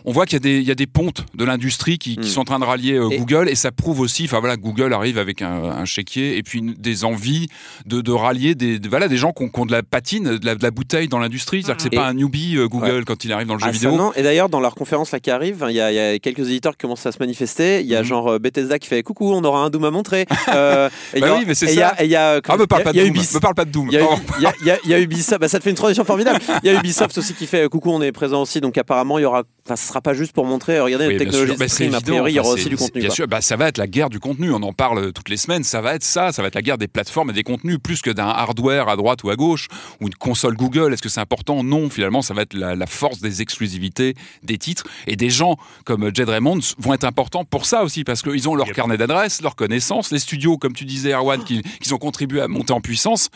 On 0.06 0.12
voit 0.12 0.26
qu'il 0.26 0.34
y 0.34 0.38
a 0.38 0.40
des, 0.40 0.58
il 0.60 0.68
y 0.68 0.72
a 0.72 0.76
des 0.76 0.88
pontes 0.88 1.26
de 1.36 1.46
l'industrie 1.46 1.98
qui, 1.98 2.16
qui 2.18 2.20
Mm. 2.28 2.32
sont 2.32 2.42
en 2.42 2.46
train 2.46 2.60
de 2.60 2.66
rallier 2.66 2.94
euh, 2.94 3.10
Et- 3.10 3.18
Google. 3.18 3.50
Et 3.50 3.56
ça 3.56 3.72
prouve 3.72 4.00
aussi, 4.00 4.26
enfin 4.26 4.40
voilà, 4.40 4.58
Google 4.58 4.94
arrive 4.94 5.18
avec 5.18 5.42
un, 5.42 5.64
un 5.64 5.86
chéquier 5.86 6.38
et 6.38 6.44
puis 6.44 6.60
une- 6.60 6.74
des 6.74 7.04
envies 7.06 7.48
de, 7.86 8.02
de 8.02 8.12
rallier 8.12 8.56
des, 8.56 8.80
de- 8.80 8.90
voilà, 8.90 9.08
des 9.08 9.18
gens 9.18 9.32
qui 9.32 9.44
ont, 9.44 9.50
qui 9.50 9.60
ont 9.60 9.66
de 9.66 9.72
la 9.72 9.84
patine, 9.84 10.38
de 10.38 10.46
la, 10.46 10.56
de 10.56 10.64
la 10.64 10.72
bouteille 10.72 11.08
dans 11.08 11.20
l'industrie. 11.20 11.62
C'est-à-dire 11.64 11.78
que 11.78 11.84
c'est 11.84 11.90
pas 11.90 12.08
un 12.08 12.14
newbie 12.14 12.58
euh, 12.58 12.68
Google 12.68 13.04
quand 13.06 13.24
il 13.26 13.32
arrive 13.32 13.48
dans 13.48 13.54
le 13.56 13.60
jeu 13.60 13.66
Ah, 13.70 13.74
ça, 13.74 13.80
vidéo. 13.80 13.96
non. 13.96 14.12
Et 14.16 14.24
d'ailleurs, 14.24 14.50
dans 14.50 14.60
leur 14.60 14.76
conférence 14.76 15.12
là 15.12 15.20
qui 15.20 15.32
arrive, 15.32 15.66
il 15.70 15.76
y, 15.76 15.82
a- 15.82 15.92
il 15.92 15.96
y 15.96 16.00
a 16.00 16.20
quelques 16.20 16.40
éditeurs 16.48 16.74
qui 16.74 16.80
commencent 16.80 17.06
à 17.06 17.12
se 17.12 17.20
manifester. 17.20 17.82
Il 17.82 17.88
y 17.88 17.96
a 17.96 18.00
Mhm. 18.02 18.06
genre 18.08 18.28
euh, 18.34 18.40
Bethesda 18.40 18.80
qui 18.80 18.88
fait 18.88 19.04
coucou, 19.04 19.32
on 19.34 19.44
aura 19.44 19.64
un 19.64 19.70
Doom 19.70 19.86
à 19.86 19.92
montrer. 19.92 20.26
Euh, 20.54 20.90
et 21.14 21.18
il 21.18 21.20
y 21.20 21.22
Bah 21.22 21.34
a- 21.36 21.38
oui, 21.38 21.44
mais 21.48 21.56
c'est 21.56 21.68
et 21.68 21.74
il 21.74 21.78
y 21.80 21.82
a- 21.82 21.96
ça. 21.98 22.04
y 22.04 22.16
a, 22.16 22.42
Ah, 22.48 22.58
me 22.58 22.66
parle 22.68 22.84
pas 22.84 22.92
de 22.94 23.00
Doom. 23.00 23.14
Me 23.14 23.40
parle 23.40 23.56
pas 23.56 23.66
de 23.66 23.72
Doom. 23.72 23.90
Il 23.92 24.90
y, 24.90 24.94
a, 24.94 25.00
Ubisoft, 25.00 25.40
bah, 25.42 25.48
ça 25.48 25.58
te 25.60 25.64
fait 25.64 25.70
une 25.70 25.76
transition 25.76 26.04
formidable. 26.06 26.40
Il 26.64 26.72
y 26.72 26.76
a 26.76 26.78
Ubisoft 26.80 27.18
aussi 27.18 27.34
qui 27.34 27.48
fait 27.48 27.64
euh, 27.66 27.70
coucou, 27.70 27.90
on 27.92 28.02
est 28.02 28.12
présent 28.12 28.42
aussi. 28.42 28.62
Donc 28.62 28.78
apparemment, 28.78 29.18
il 29.20 29.24
y 29.24 29.26
aura, 29.26 29.44
enfin, 29.66 29.76
ce 29.76 29.88
sera 29.88 30.02
pas 30.02 30.14
juste 30.14 30.32
pour 30.34 30.46
montrer, 30.46 30.78
euh, 30.78 30.84
regardez 30.84 31.08
Oui, 31.08 31.14
la 31.14 31.20
technologie. 31.20 31.56
Bah, 31.58 31.66
de 31.66 31.70
c'est 31.70 31.76
stream. 31.76 31.94
A 31.94 31.98
évident. 31.98 32.12
priori, 32.12 32.32
il 32.32 32.36
y 32.36 32.40
aura 32.40 32.50
aussi 32.50 32.70
du 32.70 32.78
contenu. 32.78 33.00
Bien 33.02 33.10
quoi. 33.10 33.16
sûr, 33.16 33.28
bah, 33.28 33.42
ça 33.42 33.56
va 33.56 33.68
être 33.68 33.78
la 33.78 33.88
guerre 33.88 34.10
du 34.10 34.20
contenu. 34.20 34.52
On 34.52 34.62
en 34.64 34.74
parle 34.74 35.12
toutes 35.14 35.30
les 35.30 35.38
semaines. 35.38 35.64
Ça 35.64 35.82
va 35.82 35.96
être 35.96 36.04
ça. 36.04 36.32
Ça 36.32 36.42
va 36.42 36.48
être 36.50 36.56
la 36.56 36.62
guerre 36.62 36.78
des 36.78 36.88
plateformes 36.88 37.30
et 37.30 37.34
des 37.34 37.44
contenus, 37.44 37.78
plus 37.82 38.02
que 38.02 38.10
d'un 38.10 38.28
hardware 38.28 38.90
à 38.90 38.96
droite 38.96 39.24
ou 39.24 39.30
à 39.30 39.36
gauche 39.36 39.68
ou 40.02 40.08
une 40.08 40.16
console 40.16 40.56
Google. 40.56 40.94
Est-ce 40.94 41.02
que 41.02 41.10
c'est 41.10 41.22
important? 41.22 41.64
Non. 41.64 41.90
Finalement, 41.90 42.22
ça 42.22 42.34
va 42.34 42.42
être 42.44 42.54
la, 42.54 42.76
la 42.76 42.88
force 42.88 43.20
des 43.20 43.42
exclusivités, 43.42 44.16
des 44.44 44.58
titres 44.58 44.84
et 45.08 45.16
des 45.16 45.30
gens 45.30 45.58
comme 45.86 46.10
Jed 46.14 46.30
Raymond 46.30 46.60
vont 46.80 46.94
être 46.94 47.04
importants 47.06 47.46
pour 47.46 47.66
ça 47.66 47.84
aussi 47.84 48.04
parce 48.04 48.22
qu'ils 48.22 48.50
ont 48.50 48.56
leur 48.56 48.68
Yep. 48.68 48.76
carnet 48.76 48.98
d'adresses, 48.98 49.42
leurs 49.42 49.56
connaissances, 49.56 50.12
les 50.12 50.20
studios, 50.20 50.58
comme 50.58 50.74
tu 50.74 50.86
disais, 50.86 51.12
Erwan, 51.14 51.44
qui, 51.44 51.62
qui 51.82 51.94
ont 51.94 51.98
contribué 51.98 52.42
à 52.42 52.48
monter 52.48 52.74
en 52.74 52.82
puissance. 52.82 53.30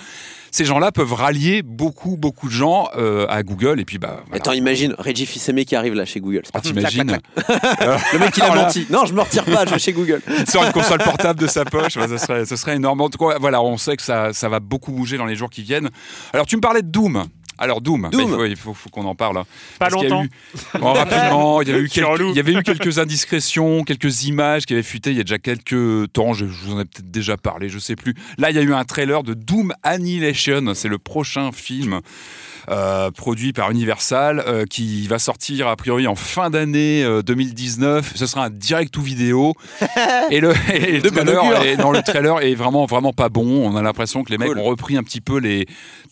Ces 0.52 0.64
gens-là 0.66 0.92
peuvent 0.94 1.14
rallier 1.14 1.62
beaucoup, 1.62 2.16
beaucoup 2.18 2.48
de 2.48 2.54
gens 2.54 2.88
euh, 2.98 3.26
à 3.30 3.44
Google 3.44 3.80
et 3.82 3.86
puis 3.86 3.98
bah. 4.00 4.22
voilà. 4.28 4.38
Attends, 4.42 4.54
imagine 4.54 4.96
Reggie 4.98 5.26
Fils-Aimé 5.26 5.66
qui 5.66 5.76
arrive 5.76 5.94
là 5.94 6.06
chez 6.06 6.17
Google. 6.20 6.42
C'est 6.46 6.52
Ah, 6.54 6.62
t'imagines. 6.62 7.18
Le 8.14 8.20
mec, 8.20 8.36
il 8.38 8.44
a 8.44 8.48
Voilà. 8.48 8.64
menti. 8.64 8.86
Non, 8.90 9.06
je 9.06 9.14
me 9.14 9.22
retire 9.22 9.46
pas, 9.46 9.66
je 9.66 9.72
vais 9.72 9.80
chez 9.80 9.94
Google. 9.94 10.22
Il 10.40 10.50
sort 10.50 10.64
une 10.64 10.72
console 10.72 11.00
portable 11.00 11.40
de 11.40 11.48
sa 11.48 11.66
poche, 11.66 11.96
bah, 11.98 12.08
ça, 12.08 12.18
serait, 12.18 12.46
ça 12.46 12.58
serait 12.58 12.76
énorme. 12.76 13.02
En 13.02 13.10
tout 13.10 13.18
cas, 13.18 13.38
voilà, 13.40 13.62
on 13.62 13.78
sait 13.78 13.96
que 13.98 14.04
ça, 14.04 14.34
ça 14.34 14.50
va 14.50 14.60
beaucoup 14.60 14.92
bouger 14.92 15.18
dans 15.18 15.26
les 15.26 15.36
jours 15.36 15.50
qui 15.50 15.64
viennent. 15.64 15.90
Alors, 16.34 16.46
tu 16.46 16.56
me 16.56 16.62
parlais 16.62 16.82
de 16.82 16.88
Doom. 16.90 17.26
Alors 17.60 17.82
Doom, 17.82 18.04
bah, 18.04 18.10
Doom. 18.12 18.22
il 18.22 18.28
faut, 18.30 18.46
il 18.46 18.56
faut- 18.56 18.74
faut 18.76 18.90
qu'on 18.90 19.06
en 19.06 19.16
parle. 19.16 19.38
hein. 19.40 19.46
Pas 19.80 19.90
Parce 19.90 19.96
qu'il 19.96 20.04
y 20.04 20.06
a 20.06 20.10
longtemps. 20.16 20.26
eu- 20.76 20.80
Bon, 20.80 20.94
rapidement, 20.94 21.60
il 21.64 21.68
y, 21.68 21.72
a 21.72 21.78
eu 21.80 21.90
quelques, 21.90 22.20
il 22.20 22.36
y 22.36 22.40
avait 22.40 22.54
eu 22.54 22.62
quelques 22.62 23.00
indiscrétions, 23.00 23.84
quelques 23.84 24.26
images 24.26 24.68
qui 24.68 24.74
avaient 24.74 24.84
fuité 24.84 25.10
il 25.10 25.18
y 25.18 25.20
a 25.20 25.24
déjà 25.24 25.40
quelques 25.40 26.12
temps. 26.14 26.34
Je, 26.34 26.46
je 26.46 26.66
vous 26.66 26.74
en 26.74 26.80
ai 26.82 26.86
peut-être 26.86 27.10
déjà 27.10 27.36
parlé, 27.36 27.68
je 27.70 27.80
sais 27.80 27.96
plus. 27.96 28.14
Là, 28.38 28.52
il 28.52 28.56
y 28.56 28.60
a 28.60 28.62
eu 28.62 28.76
un 28.76 28.84
trailer 28.86 29.24
de 29.24 29.34
Doom 29.34 29.74
Annihilation. 29.82 30.72
C'est 30.76 30.88
le 30.88 31.00
prochain 31.00 31.52
film. 31.52 32.02
Euh, 32.70 33.12
produit 33.12 33.54
par 33.54 33.72
Universal 33.72 34.44
euh, 34.46 34.66
qui 34.66 35.08
va 35.08 35.20
sortir 35.20 35.68
a 35.68 35.76
priori 35.76 36.06
en 36.08 36.16
fin 36.16 36.50
d'année 36.50 37.04
euh, 37.04 37.22
2019 37.22 38.12
ce 38.16 38.26
sera 38.26 38.46
un 38.46 38.50
direct 38.50 38.96
ou 38.98 39.02
vidéo 39.02 39.54
et 40.32 40.40
le, 40.42 40.54
et 40.74 41.00
le 41.00 41.10
trailer 41.12 41.64
est, 41.66 41.78
non, 41.78 41.92
le 41.92 42.02
trailer 42.02 42.42
est 42.42 42.56
vraiment 42.56 42.86
vraiment 42.86 43.14
pas 43.14 43.30
bon 43.30 43.46
on 43.72 43.76
a 43.76 43.82
l'impression 43.82 44.24
que 44.24 44.32
les 44.32 44.38
mecs 44.38 44.56
ont 44.56 44.64
repris 44.64 44.98
un 44.98 45.04
petit 45.04 45.22
peu 45.22 45.38
les 45.40 45.66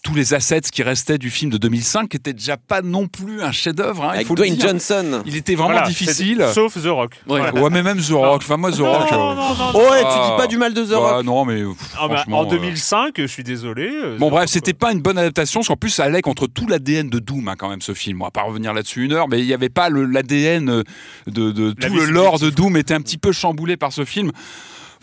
tous 0.04 0.14
les 0.16 0.34
assets 0.34 0.62
qui 0.72 0.84
restaient 0.84 1.18
du 1.18 1.30
film 1.30 1.52
de 1.52 1.58
2005 1.58 2.10
qui 2.10 2.18
était 2.18 2.34
déjà 2.34 2.58
pas 2.58 2.82
non 2.82 3.08
plus 3.08 3.42
un 3.42 3.52
chef-d'œuvre 3.52 4.04
hein, 4.06 4.10
il 4.14 4.16
Avec 4.16 4.28
faut 4.28 4.36
le 4.36 4.38
Dwayne. 4.46 4.60
Johnson. 4.62 5.24
il 5.26 5.36
était 5.36 5.56
vraiment 5.56 5.72
Voilà, 5.74 5.88
difficile 5.88 6.46
Sauf 6.54 6.76
The 6.82 6.86
Rock. 6.88 7.16
Ouais, 7.28 7.40
Voilà. 7.40 7.54
ouais, 7.54 7.70
mais 7.72 7.84
même 7.84 7.98
The 8.00 8.12
Rock 8.12 8.42
enfin 8.44 8.58
moi 8.58 8.72
The 8.72 8.80
Non, 8.80 8.94
Rock 8.94 9.12
non, 9.12 9.32
euh, 9.32 9.36
non, 9.36 9.56
non, 9.56 9.72
Oh 9.74 9.80
ouais, 9.92 10.02
tu 10.02 10.20
dis 10.32 10.38
pas 10.38 10.48
du 10.48 10.58
mal 10.58 10.74
de 10.74 10.84
The 10.86 10.90
bah, 10.92 10.98
Rock. 11.16 11.26
non 11.26 11.44
mais 11.46 11.62
pff, 11.64 11.76
Ah 12.00 12.08
bah, 12.08 12.16
franchement, 12.18 12.40
en 12.40 12.46
euh, 12.46 12.50
2005, 12.50 13.14
je 13.18 13.26
suis 13.26 13.44
désolé. 13.44 13.90
euh, 13.92 14.18
Bon 14.20 14.30
bref, 14.30 14.48
c'était 14.50 14.74
pas 14.74 14.92
une 14.92 15.02
bonne 15.02 15.18
adaptation, 15.18 15.60
parce 15.62 15.68
qu'en 15.70 15.76
plus 15.76 15.90
ça 15.90 16.04
allait 16.04 16.22
contre 16.22 16.45
tout 16.48 16.68
l'ADN 16.68 17.10
de 17.10 17.20
Doom 17.20 17.48
hein, 17.48 17.56
quand 17.58 17.70
même 17.70 17.82
ce 17.82 17.94
film. 17.94 18.22
On 18.22 18.26
va 18.26 18.32
pas 18.32 18.44
revenir 18.44 18.74
là-dessus 18.74 19.06
une 19.06 19.14
heure, 19.14 19.28
mais 19.28 19.40
il 19.40 19.46
n'y 19.46 19.54
avait 19.54 19.70
pas 19.70 19.90
l'ADN 19.90 20.84
de, 21.28 21.52
de 21.52 21.76
La 21.80 21.90
tout 21.90 21.96
le 21.96 22.06
lore 22.06 22.40
de. 22.40 22.50
Doom 22.50 22.78
était 22.78 22.94
un 22.94 23.02
petit 23.02 23.18
peu 23.18 23.32
chamboulé 23.32 23.78
par 23.78 23.92
ce 23.92 24.06
film. 24.06 24.32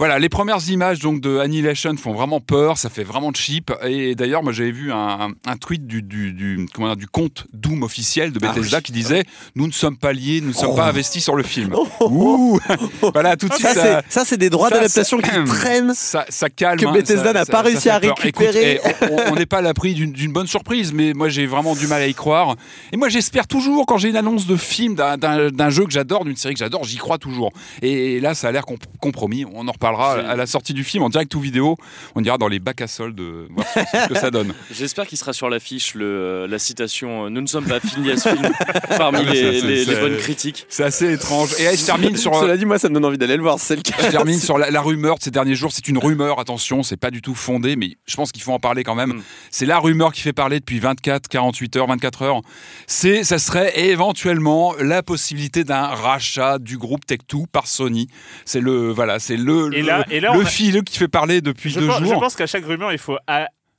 Voilà, 0.02 0.18
les 0.18 0.28
premières 0.28 0.68
images 0.68 0.98
donc 0.98 1.20
de 1.20 1.38
Annihilation 1.38 1.96
font 1.96 2.12
vraiment 2.12 2.40
peur, 2.40 2.76
ça 2.76 2.90
fait 2.90 3.04
vraiment 3.04 3.32
cheap. 3.32 3.70
Et 3.86 4.16
d'ailleurs, 4.16 4.42
moi 4.42 4.50
j'avais 4.52 4.72
vu 4.72 4.90
un, 4.90 5.30
un 5.46 5.56
tweet 5.56 5.86
du, 5.86 6.02
du, 6.02 6.32
du, 6.32 6.66
comment 6.74 6.88
dire, 6.88 6.96
du 6.96 7.06
compte 7.06 7.46
Doom 7.52 7.84
officiel 7.84 8.32
de 8.32 8.40
Ah 8.42 8.48
Bethesda 8.52 8.78
oui. 8.78 8.82
qui 8.82 8.90
disait 8.90 9.22
Nous 9.54 9.68
ne 9.68 9.72
sommes 9.72 9.96
pas 9.96 10.12
liés, 10.12 10.40
nous 10.40 10.48
ne 10.48 10.52
sommes 10.54 10.70
Oh. 10.72 10.76
pas 10.76 10.88
investis 10.88 11.22
sur 11.22 11.36
le 11.36 11.44
film. 11.44 11.72
Oh, 11.76 11.86
oh, 12.00 12.08
Ouh 12.10 12.60
Voilà, 13.12 13.36
tout 13.36 13.46
de 13.46 13.54
suite, 13.54 13.68
Ça, 14.08 14.24
c'est- 14.24 14.36
des 14.36 14.50
droits 14.50 14.70
d'adaptation 14.70 15.18
qui 15.18 15.30
traînent. 15.46 15.92
ça, 15.94 16.24
ça 16.30 16.50
calme. 16.50 16.80
Que 16.80 16.92
Bethesda 16.92 17.32
n'a 17.32 17.44
pas 17.46 17.62
réussi 17.62 17.88
à 17.88 17.98
récupérer. 17.98 18.80
Écoute, 18.84 18.94
eh, 19.02 19.30
on- 19.30 19.36
n'est 19.36 19.46
pas 19.46 19.58
à 19.58 19.62
l'abri 19.62 19.94
d'une 19.94 20.32
bonne 20.32 20.48
surprise, 20.48 20.92
mais 20.92 21.12
moi 21.14 21.28
j'ai 21.28 21.46
vraiment 21.46 21.76
du 21.76 21.86
mal 21.86 22.02
à 22.02 22.08
y 22.08 22.14
croire. 22.14 22.56
Et 22.92 22.96
moi 22.96 23.08
j'espère 23.08 23.46
toujours, 23.46 23.86
quand 23.86 23.98
j'ai 23.98 24.08
une 24.08 24.16
annonce 24.16 24.48
de 24.48 24.56
film, 24.56 24.96
d'un- 24.96 25.70
jeu 25.70 25.84
que 25.84 25.92
j'adore, 25.92 26.24
d'une 26.24 26.34
série 26.34 26.54
que 26.54 26.58
j'adore, 26.58 26.82
j'y 26.82 26.96
crois 26.96 27.18
toujours. 27.18 27.52
Et 27.82 28.18
là, 28.18 28.34
ça 28.34 28.48
a 28.48 28.50
l'air 28.52 28.64
comp- 28.66 28.82
compromis. 28.98 29.44
On 29.54 29.68
en 29.68 29.72
reparlera 29.72 29.91
À 30.00 30.36
la 30.36 30.46
sortie 30.46 30.74
du 30.74 30.84
film 30.84 31.02
en 31.02 31.08
direct 31.08 31.34
ou 31.34 31.40
vidéo. 31.40 31.76
On 32.14 32.22
ira 32.22 32.38
dans 32.38 32.48
les 32.48 32.58
bacs 32.58 32.80
à 32.80 32.86
soldes, 32.86 33.20
euh, 33.20 33.46
voir 33.50 33.66
ce 33.74 33.80
ce 33.80 34.08
que 34.08 34.14
ça 34.14 34.30
donne. 34.32 34.54
J'espère 34.70 35.06
qu'il 35.06 35.18
sera 35.18 35.32
sur 35.32 35.48
l'affiche 35.48 35.94
le, 35.94 36.04
euh, 36.04 36.46
la 36.46 36.58
citation 36.58 37.26
euh, 37.26 37.28
Nous 37.28 37.40
ne 37.40 37.46
sommes 37.46 37.66
pas 37.66 37.80
finis 37.80 38.10
à 38.10 38.16
ce 38.16 38.28
film 38.30 38.50
parmi 38.96 39.18
Ouais, 39.18 39.60
les, 39.60 39.84
bonnes 39.84 40.16
critiques. 40.16 40.66
C'est 40.68 40.84
assez 40.84 41.12
étrange. 41.12 41.50
Et 41.58 41.64
elle 41.64 41.78
se 41.78 41.86
termine 41.86 42.16
sur. 42.16 42.34
Cela 42.34 42.56
dit, 42.56 42.64
moi, 42.64 42.78
ça 42.78 42.88
me 42.88 42.94
donne 42.94 43.04
envie 43.04 43.18
d'aller 43.18 43.36
le 43.36 43.42
voir. 43.42 43.58
C'est 43.58 43.76
le 43.76 43.82
cas. 43.82 43.94
Je 44.02 44.10
termine 44.10 44.38
sur 44.38 44.58
la, 44.58 44.70
la 44.70 44.80
rumeur 44.82 45.18
de 45.18 45.22
ces 45.22 45.30
derniers 45.30 45.54
jours. 45.54 45.70
C'est 45.72 45.88
une 45.88 45.98
rumeur, 45.98 46.40
attention, 46.40 46.82
c'est 46.82 46.96
pas 46.96 47.10
du 47.10 47.22
tout 47.22 47.34
fondé, 47.34 47.76
mais 47.76 47.96
je 48.06 48.16
pense 48.16 48.32
qu'il 48.32 48.42
faut 48.42 48.52
en 48.52 48.58
parler 48.58 48.84
quand 48.84 48.94
même. 48.94 49.14
Mm. 49.14 49.22
C'est 49.50 49.66
la 49.66 49.78
rumeur 49.78 50.12
qui 50.12 50.22
fait 50.22 50.32
parler 50.32 50.60
depuis 50.60 50.80
24, 50.80 51.28
48 51.28 51.76
heures, 51.76 51.86
24 51.86 52.22
heures. 52.22 52.40
C'est, 52.86 53.24
ça 53.24 53.38
serait 53.38 53.78
éventuellement 53.78 54.74
la 54.78 55.02
possibilité 55.02 55.64
d'un 55.64 55.86
rachat 55.86 56.58
du 56.58 56.78
groupe 56.78 57.02
Tech2 57.06 57.46
par 57.50 57.66
Sony. 57.66 58.08
C'est 58.44 58.60
le, 58.60 58.90
voilà, 58.90 59.18
c'est 59.18 59.36
le, 59.36 59.81
Et 59.82 59.86
le, 59.86 59.88
là- 59.98 60.04
et 60.10 60.20
là, 60.20 60.32
le 60.34 60.40
a- 60.42 60.44
fil 60.46 60.82
qui 60.82 60.98
fait 60.98 61.08
parler 61.08 61.40
depuis 61.40 61.70
Je 61.70 61.80
deux 61.80 61.86
pense, 61.86 62.00
je 62.00 62.04
jours. 62.06 62.20
pense 62.20 62.34
qu'à 62.36 62.46
chaque 62.46 62.64
rumeur, 62.64 62.92
il 62.92 62.98
faut 62.98 63.16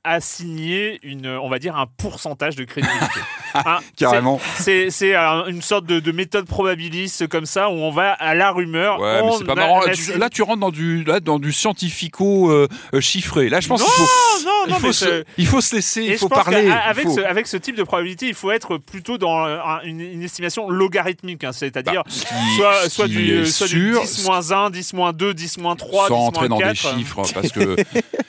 assigner 0.04 0.98
une, 1.02 1.26
on 1.28 1.48
va 1.48 1.58
dire, 1.58 1.76
un 1.76 1.86
pourcentage 1.86 2.56
de 2.56 2.64
crédibilité. 2.64 3.04
Hein, 3.56 3.78
Carrément. 3.96 4.40
C'est 4.58 4.88
euh, 5.14 5.46
une 5.46 5.62
sorte 5.62 5.86
de, 5.86 6.00
de 6.00 6.10
méthode 6.10 6.44
probabiliste 6.44 7.28
comme 7.28 7.46
ça 7.46 7.68
où 7.68 7.74
on 7.74 7.92
va 7.92 8.10
à 8.14 8.34
la 8.34 8.50
rumeur. 8.50 8.98
Ouais, 8.98 9.22
mais 9.22 9.30
c'est 9.38 9.44
pas 9.44 9.54
marrant. 9.54 9.80
Là, 9.84 9.92
tu, 9.94 10.18
là, 10.18 10.28
tu 10.28 10.42
rentres 10.42 10.58
dans 10.58 10.72
du, 10.72 11.04
là, 11.04 11.20
dans 11.20 11.38
du 11.38 11.52
scientifico 11.52 12.50
euh, 12.50 12.66
euh, 12.94 13.00
chiffré. 13.00 13.48
Là, 13.48 13.60
je 13.60 13.68
pense 13.68 13.80
qu'il 13.80 13.92
faut, 13.92 14.44
non, 14.44 14.50
il 14.66 14.70
non, 14.72 14.78
faut, 14.80 14.86
mais 14.88 14.92
se, 14.92 15.24
il 15.38 15.46
faut 15.46 15.60
se 15.60 15.76
laisser, 15.76 16.02
il 16.02 16.18
faut 16.18 16.28
parler. 16.28 16.64
il 16.64 16.72
Avec, 16.72 17.04
faut- 17.04 17.14
ce, 17.14 17.20
avec 17.20 17.46
ce 17.46 17.56
type 17.56 17.76
de 17.76 17.84
probabilité, 17.84 18.26
il 18.26 18.34
faut 18.34 18.50
être 18.50 18.76
plutôt 18.76 19.18
dans 19.18 19.46
euh, 19.46 19.58
un- 19.64 19.82
une, 19.84 20.00
une 20.00 20.22
estimation 20.24 20.68
logarithmique, 20.68 21.44
hein, 21.44 21.52
c'est-à-dire 21.52 22.02
Bah, 22.04 22.10
soit, 22.56 22.88
soit 22.90 23.06
qui 23.06 23.12
du, 23.14 23.46
soit 23.46 23.68
du 23.68 23.92
sûr, 23.92 24.02
10 24.02 24.24
moins 24.24 24.50
1, 24.50 24.70
10 24.70 24.94
moins 24.94 25.12
2, 25.12 25.32
10 25.32 25.58
moins 25.58 25.76
3, 25.76 26.08
sans 26.08 26.18
10 26.22 26.26
entrer 26.26 26.48
moins 26.48 26.58
dans 26.58 26.64
4. 26.64 26.70
des 26.72 26.98
chiffres, 26.98 27.22
parce 27.32 27.52
que 27.52 27.76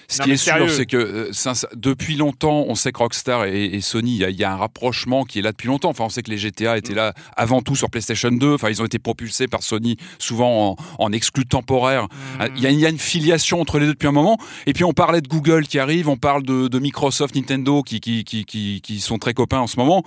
ce 0.08 0.20
Non, 0.20 0.26
qui 0.26 0.32
est 0.34 0.38
sûr, 0.38 0.70
c'est 0.70 0.86
que 0.86 0.98
euh, 0.98 1.34
sincère- 1.34 1.65
depuis 1.76 2.16
longtemps, 2.16 2.66
on 2.68 2.76
sait 2.76 2.92
que 2.92 3.00
Rockstar 3.00 3.46
et, 3.46 3.66
et 3.66 3.82
Sony, 3.82 4.12
il 4.16 4.18
y, 4.20 4.26
a- 4.26 4.30
il 4.30 4.36
y 4.38 4.44
a 4.44 4.52
un 4.52 4.58
rapprochement 4.58 5.24
qui 5.24 5.40
est 5.40 5.42
là 5.42 5.52
depuis 5.52 5.68
longtemps. 5.68 5.90
Enfin, 5.90 6.04
on 6.06 6.10
sait 6.10 6.22
que 6.24 6.30
les 6.32 6.38
GTA 6.38 6.78
étaient 6.78 6.94
là 6.94 7.14
avant 7.36 7.62
tout 7.62 7.76
sur 7.76 7.90
PlayStation 7.90 8.32
2. 8.32 8.54
Enfin, 8.56 8.70
ils 8.70 8.82
ont 8.82 8.86
été 8.86 9.00
propulsés 9.00 9.48
par 9.48 9.64
Sony 9.64 9.98
souvent 10.20 10.72
en, 10.72 10.76
en 11.04 11.12
exclu 11.12 11.46
temporaire. 11.46 12.04
Mmh. 12.06 12.44
Il 12.58 12.62
y, 12.64 12.68
a, 12.68 12.70
il 12.72 12.80
y 12.80 12.86
a 12.86 12.90
une 12.90 13.00
filiation 13.00 13.62
entre 13.62 13.80
les 13.80 13.86
deux 13.86 13.94
depuis 13.94 14.08
un 14.08 14.12
moment. 14.12 14.38
Et 14.66 14.74
puis 14.74 14.84
on 14.84 14.94
parlait 14.94 15.22
de 15.22 15.28
Google 15.28 15.68
qui 15.68 15.80
arrive, 15.80 16.10
on 16.10 16.18
parle 16.18 16.44
de, 16.44 16.68
de 16.68 16.80
Microsoft, 16.80 17.36
Nintendo 17.36 17.82
qui, 17.84 18.00
qui, 18.00 18.24
qui, 18.24 18.46
qui, 18.46 18.82
qui 18.82 19.00
sont 19.00 19.18
très 19.18 19.34
copains 19.34 19.60
en 19.60 19.68
ce 19.68 19.78
moment. 19.78 20.04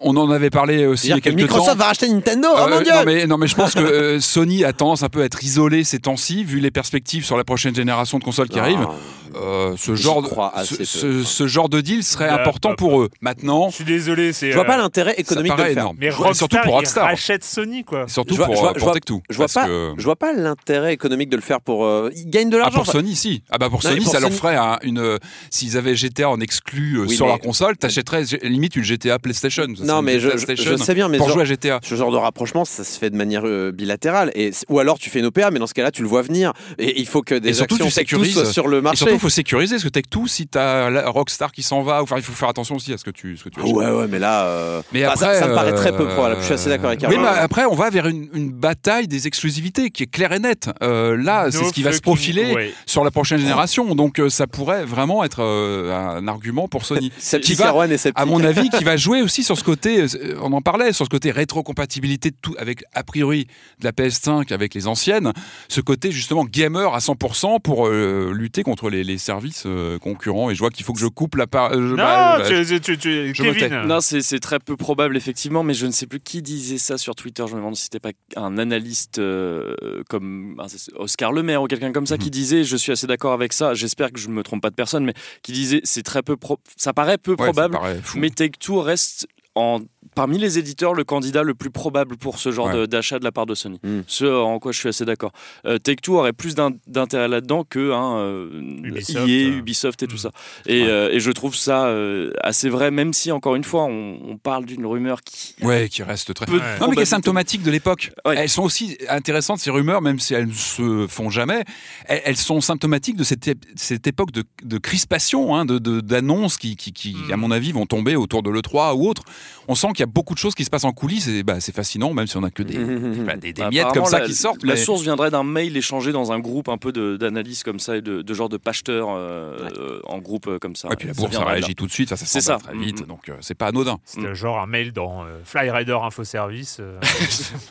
On 0.00 0.16
en 0.16 0.30
avait 0.30 0.50
parlé 0.50 0.86
aussi 0.86 1.06
il 1.08 1.10
y 1.10 1.12
a 1.12 1.20
quelques 1.20 1.36
temps. 1.38 1.42
Microsoft 1.56 1.78
va 1.78 1.86
racheter 1.86 2.08
Nintendo. 2.08 2.48
Oh 2.52 2.58
Euh, 2.58 2.68
mon 2.68 2.80
dieu 2.82 2.92
non, 2.92 3.02
mais, 3.04 3.26
non 3.26 3.38
mais 3.38 3.46
je 3.46 3.54
pense 3.54 3.74
que 3.74 3.80
euh, 3.80 4.20
Sony 4.20 4.64
a 4.64 4.72
tendance 4.72 5.02
un 5.02 5.08
peu 5.08 5.22
à 5.22 5.24
être 5.24 5.42
isolé 5.42 5.84
ces 5.84 5.98
temps-ci 5.98 6.44
vu 6.44 6.60
les 6.60 6.70
perspectives 6.70 7.24
sur 7.24 7.36
la 7.36 7.44
prochaine 7.44 7.74
génération 7.74 8.18
de 8.18 8.24
consoles 8.24 8.48
qui 8.48 8.58
Ah, 8.58 8.62
arrivent. 8.64 8.86
Euh, 9.34 9.74
ce 9.76 9.94
genre 9.94 10.22
de, 10.22 10.28
ce, 10.64 10.74
peu. 10.76 10.84
ce- 10.84 11.22
ce 11.22 11.46
genre 11.46 11.68
de 11.68 11.82
deal 11.82 12.02
serait 12.02 12.28
Bah, 12.28 12.40
important 12.40 12.70
bah, 12.70 12.76
pour 12.78 13.02
eux. 13.02 13.10
Maintenant, 13.20 13.68
Je 13.68 13.74
suis 13.76 13.84
désolé, 13.84 14.32
c'est. 14.32 14.48
Je 14.50 14.54
vois 14.54 14.64
euh, 14.64 14.66
pas 14.66 14.76
l'intérêt 14.78 15.14
économique 15.18 15.52
de 15.52 15.56
le 15.58 15.62
faire. 15.64 15.72
énorme. 15.72 15.96
Mais 16.00 16.08
Rockstar, 16.08 16.34
surtout 16.36 16.56
pour 16.62 16.72
il 16.72 16.74
Rockstar. 16.76 17.04
rachète 17.04 17.44
Sony, 17.44 17.84
quoi. 17.84 18.08
surtout 18.08 18.32
Je 18.32 18.38
vois- 18.38 18.46
pour, 18.46 18.54
je 18.56 18.60
vois- 18.60 18.70
euh, 18.70 18.74
je 18.78 18.84
vois- 18.84 18.94
Tech2. 18.94 19.20
Je 19.28 19.36
vois 19.36 19.46
pas, 19.48 19.66
que- 19.66 19.92
je 19.98 20.04
vois 20.04 20.16
pas 20.16 20.32
l'intérêt 20.32 20.94
économique 20.94 21.28
de 21.28 21.36
le 21.36 21.42
faire 21.42 21.60
pour. 21.60 21.84
euh, 21.84 22.10
ils 22.16 22.30
gagnent 22.30 22.48
de 22.48 22.56
Ah, 22.56 22.60
l'argent. 22.60 22.78
pour 22.82 22.86
Sony, 22.92 23.14
si. 23.14 23.42
Ah 23.50 23.58
bah 23.58 23.68
pour 23.68 23.82
Non, 23.84 23.90
Sony, 23.90 24.04
pour 24.04 24.12
ça 24.12 24.20
leur 24.20 24.30
Sony- 24.30 24.36
ferait 24.38 24.56
un- 24.56 24.78
une. 24.82 24.98
euh, 25.00 25.18
S'ils 25.50 25.76
avaient 25.76 25.96
GTA 25.96 26.30
en 26.30 26.40
exclu 26.40 26.96
euh, 26.98 27.02
Oui, 27.06 27.14
sur 27.14 27.26
mais- 27.26 27.32
leur 27.32 27.40
console, 27.40 27.76
t'achèterais 27.76 28.22
limite 28.42 28.76
une 28.76 28.84
GTA 28.84 29.18
PlayStation. 29.18 29.66
Non, 29.86 30.02
mais 30.02 30.20
je, 30.20 30.30
sais 30.76 30.94
bien, 30.94 31.08
mais 31.08 31.18
pour 31.18 31.28
ce 31.28 31.32
jouer 31.32 31.42
à 31.42 31.44
genre, 31.44 31.54
GTA. 31.54 31.80
ce 31.82 31.94
genre 31.94 32.10
de 32.12 32.16
rapprochement, 32.16 32.64
ça 32.64 32.84
se 32.84 32.98
fait 32.98 33.10
de 33.10 33.16
manière 33.16 33.42
euh, 33.46 33.72
bilatérale. 33.72 34.30
Et, 34.34 34.50
ou 34.68 34.78
alors 34.78 34.98
tu 34.98 35.10
fais 35.10 35.20
une 35.20 35.26
OPA, 35.26 35.50
mais 35.50 35.58
dans 35.58 35.66
ce 35.66 35.74
cas-là, 35.74 35.90
tu 35.90 36.02
le 36.02 36.08
vois 36.08 36.22
venir. 36.22 36.52
Et 36.78 37.00
il 37.00 37.06
faut 37.06 37.22
que 37.22 37.34
des 37.34 37.50
Et 37.50 37.52
surtout, 37.54 37.74
actions 37.74 37.86
tu 37.86 37.92
Tech2 37.92 37.94
sécurises. 37.94 38.32
soient 38.34 38.44
sur 38.52 38.68
le 38.68 38.78
Et 38.78 38.80
marché. 38.80 38.98
surtout, 38.98 39.14
il 39.14 39.20
faut 39.20 39.28
sécuriser 39.28 39.76
parce 39.76 39.84
que 39.84 39.88
Tech2, 39.88 40.26
si 40.26 40.46
t'as 40.46 41.08
Rockstar 41.10 41.52
qui 41.52 41.62
s'en 41.62 41.82
va, 41.82 42.02
enfin, 42.02 42.16
il 42.16 42.22
faut 42.22 42.32
faire 42.32 42.48
attention 42.48 42.76
aussi 42.76 42.92
à 42.92 42.98
ce 42.98 43.04
que 43.04 43.10
tu, 43.10 43.36
ce 43.36 43.44
que 43.44 43.48
tu 43.50 43.60
achètes. 43.60 43.74
Ouais, 43.74 43.90
ouais, 43.90 44.06
mais 44.08 44.18
là, 44.18 44.44
euh, 44.46 44.82
Mais 44.92 45.02
ça- 45.02 45.12
après, 45.12 45.38
ça, 45.40 45.48
me 45.48 45.54
paraît 45.54 45.74
très 45.74 45.96
peu 45.96 46.04
euh, 46.08 46.14
probable. 46.14 46.36
Je 46.40 46.44
suis 46.46 46.54
assez 46.54 46.68
d'accord 46.68 46.90
avec 46.90 47.00
Oui, 47.08 47.16
mais 47.18 47.26
après, 47.28 47.64
on 47.64 47.74
va 47.74 47.90
vers 47.90 48.06
une, 48.06 48.28
une 48.34 48.52
bataille 48.52 49.08
des 49.08 49.26
exclusivités 49.26 49.90
qui 49.90 50.02
est 50.04 50.06
claire 50.06 50.32
et 50.32 50.38
nette. 50.38 50.70
Euh, 50.82 51.16
là, 51.16 51.46
c'est 51.50 51.64
ce 51.64 51.72
qui 51.72 51.82
va 51.82 51.92
se 51.92 52.00
profiler 52.00 52.72
sur 52.86 53.04
la 53.04 53.10
prochaine 53.10 53.38
génération. 53.38 53.94
Donc, 53.94 54.18
euh, 54.18 54.28
ça 54.30 54.46
pourrait 54.46 54.84
vraiment 54.84 55.24
être 55.24 55.42
euh, 55.42 56.16
un 56.18 56.26
argument 56.28 56.68
pour 56.68 56.84
Sony. 56.84 57.12
Qui 57.42 57.54
va, 57.54 57.72
à 58.14 58.24
mon 58.24 58.42
avis, 58.42 58.70
qui 58.70 58.82
va 58.84 58.96
jouer 58.96 59.20
aussi 59.22 59.42
sur 59.44 59.56
ce 59.58 59.62
côté, 59.64 59.75
euh, 59.84 60.06
on 60.42 60.52
en 60.52 60.62
parlait, 60.62 60.92
sur 60.92 61.04
ce 61.04 61.10
côté 61.10 61.30
rétrocompatibilité 61.30 62.30
de 62.30 62.36
tout, 62.40 62.54
avec 62.58 62.84
a 62.94 63.02
priori 63.02 63.46
de 63.80 63.84
la 63.84 63.92
PS5 63.92 64.52
avec 64.52 64.74
les 64.74 64.86
anciennes, 64.86 65.32
ce 65.68 65.80
côté 65.80 66.10
justement 66.12 66.44
gamer 66.44 66.94
à 66.94 66.98
100% 66.98 67.60
pour 67.60 67.86
euh, 67.88 68.32
lutter 68.34 68.62
contre 68.62 68.90
les, 68.90 69.04
les 69.04 69.18
services 69.18 69.64
euh, 69.66 69.98
concurrents. 69.98 70.50
Et 70.50 70.54
je 70.54 70.60
vois 70.60 70.70
qu'il 70.70 70.84
faut 70.84 70.92
que 70.92 71.00
je 71.00 71.06
coupe 71.06 71.34
la 71.36 71.46
part. 71.46 71.76
Non, 71.76 71.96
bah, 71.96 72.38
bah, 72.38 72.48
tu, 72.64 72.80
tu- 72.80 72.98
tu- 72.98 73.34
je 73.34 73.42
me 73.42 73.52
tais. 73.52 73.58
Kevin. 73.68 73.82
Non, 73.86 74.00
c'est 74.00 74.20
c'est 74.22 74.40
très 74.40 74.58
peu 74.58 74.76
probable, 74.76 75.16
effectivement, 75.16 75.62
mais 75.62 75.74
je 75.74 75.86
ne 75.86 75.92
sais 75.92 76.06
plus 76.06 76.20
qui 76.20 76.42
disait 76.42 76.78
ça 76.78 76.98
sur 76.98 77.14
Twitter. 77.14 77.44
Je 77.48 77.52
me 77.52 77.58
demande 77.58 77.76
si 77.76 77.84
c'était 77.84 78.00
pas 78.00 78.10
un 78.36 78.58
analyste 78.58 79.18
euh, 79.18 79.74
comme 80.08 80.56
ah, 80.60 80.66
Oscar 80.96 81.32
Lemaire 81.32 81.62
ou 81.62 81.66
quelqu'un 81.66 81.92
comme 81.92 82.06
ça 82.06 82.18
qui 82.18 82.30
disait 82.30 82.64
Je 82.64 82.76
suis 82.76 82.92
assez 82.92 83.06
d'accord 83.06 83.32
avec 83.32 83.52
ça. 83.52 83.74
J'espère 83.74 84.12
que 84.12 84.18
je 84.18 84.28
me 84.28 84.42
trompe 84.42 84.62
pas 84.62 84.70
de 84.70 84.74
personne, 84.74 85.04
mais 85.04 85.14
qui 85.42 85.52
disait 85.52 85.80
C'est 85.84 86.02
très 86.02 86.22
peu. 86.22 86.36
pro- 86.36 86.58
Ça 86.76 86.92
paraît 86.92 87.18
peu 87.18 87.32
ouais, 87.32 87.36
probable, 87.36 87.74
paraît 87.74 88.00
mais 88.16 88.30
Take-Two 88.30 88.80
reste 88.80 89.26
en. 89.56 89.88
Parmi 90.14 90.38
les 90.38 90.58
éditeurs, 90.58 90.94
le 90.94 91.04
candidat 91.04 91.42
le 91.42 91.54
plus 91.54 91.70
probable 91.70 92.16
pour 92.16 92.38
ce 92.38 92.50
genre 92.52 92.66
Ouais. 92.68 92.86
d'achat 92.86 93.18
de 93.18 93.24
la 93.24 93.32
part 93.32 93.46
de 93.46 93.54
Sony. 93.54 93.78
Mm. 93.82 94.00
Ce 94.06 94.24
en 94.24 94.58
quoi 94.58 94.72
je 94.72 94.78
suis 94.78 94.88
assez 94.88 95.04
d'accord. 95.04 95.32
Euh, 95.66 95.78
Take-Two 95.78 96.16
aurait 96.18 96.32
plus 96.32 96.54
d'in- 96.54 96.72
d'intérêt 96.86 97.28
là-dedans 97.28 97.64
que 97.68 97.92
hein, 97.92 98.16
euh, 98.18 98.48
Ubisoft, 98.84 99.28
EA, 99.28 99.48
euh. 99.48 99.58
Ubisoft 99.58 100.02
et 100.02 100.06
tout 100.06 100.14
Mm. 100.16 100.18
ça. 100.18 100.30
Et, 100.66 100.82
Ouais. 100.82 100.88
euh, 100.88 101.10
et 101.12 101.20
je 101.20 101.30
trouve 101.30 101.54
ça 101.56 101.86
euh, 101.86 102.32
assez 102.42 102.68
vrai, 102.68 102.90
même 102.90 103.12
si, 103.12 103.30
encore 103.32 103.56
une 103.56 103.64
fois, 103.64 103.84
on, 103.84 104.18
on 104.28 104.36
parle 104.36 104.64
d'une 104.66 104.86
rumeur 104.86 105.22
qui. 105.22 105.54
Ouais, 105.62 105.88
qui 105.88 106.02
reste 106.02 106.32
très. 106.34 106.46
Peu 106.46 106.52
de 106.52 106.58
Ouais. 106.58 106.78
Non, 106.80 106.88
mais 106.88 106.96
qui 106.96 107.02
est 107.02 107.06
symptomatique 107.06 107.62
de 107.62 107.70
l'époque. 107.70 108.12
Ouais. 108.24 108.34
Elles 108.36 108.48
sont 108.48 108.62
aussi 108.62 108.96
intéressantes, 109.08 109.58
ces 109.58 109.70
rumeurs, 109.70 110.02
même 110.02 110.18
si 110.18 110.34
elles 110.34 110.46
ne 110.48 110.52
se 110.52 111.06
font 111.08 111.30
jamais. 111.30 111.64
Elles, 112.06 112.22
elles 112.24 112.36
sont 112.36 112.60
symptomatiques 112.60 113.16
de 113.16 113.24
cette, 113.24 113.50
cette 113.76 114.06
époque 114.06 114.30
de, 114.32 114.44
de 114.64 114.78
crispation, 114.78 115.54
hein, 115.54 115.64
de- 115.64 115.78
d'annonces 116.00 116.56
qui, 116.56 116.76
qui, 116.76 116.92
qui, 116.92 117.14
Mm. 117.14 117.32
à 117.32 117.36
mon 117.36 117.50
avis, 117.50 117.72
vont 117.72 117.86
tomber 117.86 118.16
autour 118.16 118.42
de 118.42 118.50
l'E3 118.50 118.94
ou 118.94 119.08
autre. 119.08 119.22
On 119.68 119.74
sent 119.74 119.88
qu'il 119.96 120.02
y 120.02 120.08
a 120.08 120.12
beaucoup 120.12 120.34
de 120.34 120.38
choses 120.38 120.54
qui 120.54 120.64
se 120.64 120.70
passent 120.70 120.84
en 120.84 120.92
coulisses 120.92 121.26
et 121.28 121.42
bah, 121.42 121.60
c'est 121.60 121.74
fascinant, 121.74 122.12
même 122.14 122.26
si 122.26 122.36
on 122.36 122.42
a 122.44 122.50
que 122.50 122.62
des, 122.62 122.78
bah, 123.24 123.36
des, 123.36 123.52
des 123.52 123.66
miettes 123.66 123.88
comme 123.92 124.04
ça 124.06 124.20
la- 124.20 124.26
qui 124.26 124.34
sortent. 124.34 124.62
La 124.64 124.74
mais- 124.74 124.78
source 124.80 125.02
viendrait 125.02 125.30
d'un 125.30 125.42
mail 125.42 125.76
échangé 125.76 126.12
dans 126.12 126.32
un 126.32 126.38
groupe 126.38 126.68
un 126.68 126.78
peu 126.78 126.92
d'analyse 127.18 127.62
comme 127.62 127.80
ça 127.80 127.96
et 127.96 128.02
de, 128.02 128.22
de 128.22 128.34
genre 128.34 128.48
de 128.48 128.56
pacheteurs 128.58 129.08
euh, 129.10 129.56
euh, 129.78 130.00
en 130.04 130.18
groupe 130.18 130.46
euh, 130.48 130.58
comme 130.58 130.76
ça. 130.76 130.88
Ouais, 130.88 130.96
puis 130.96 131.08
la 131.08 131.14
bourse 131.14 131.32
ça 131.34 131.44
réagit 131.44 131.74
tout 131.74 131.86
de 131.86 131.92
suite, 131.92 132.08
ça, 132.10 132.16
C'est 132.16 132.40
ça. 132.40 132.58
très 132.58 132.76
vite, 132.76 133.00
Mhm. 133.00 133.06
donc 133.06 133.28
euh, 133.28 133.34
c'est 133.40 133.54
pas 133.54 133.66
anodin. 133.66 133.98
C'était 134.04 134.34
genre 134.34 134.58
un 134.60 134.66
mail 134.66 134.92
dans 134.92 135.24
euh, 135.24 135.38
Flyrider 135.44 135.98
Info 136.02 136.22
Service. 136.24 136.78
euh. 136.80 137.00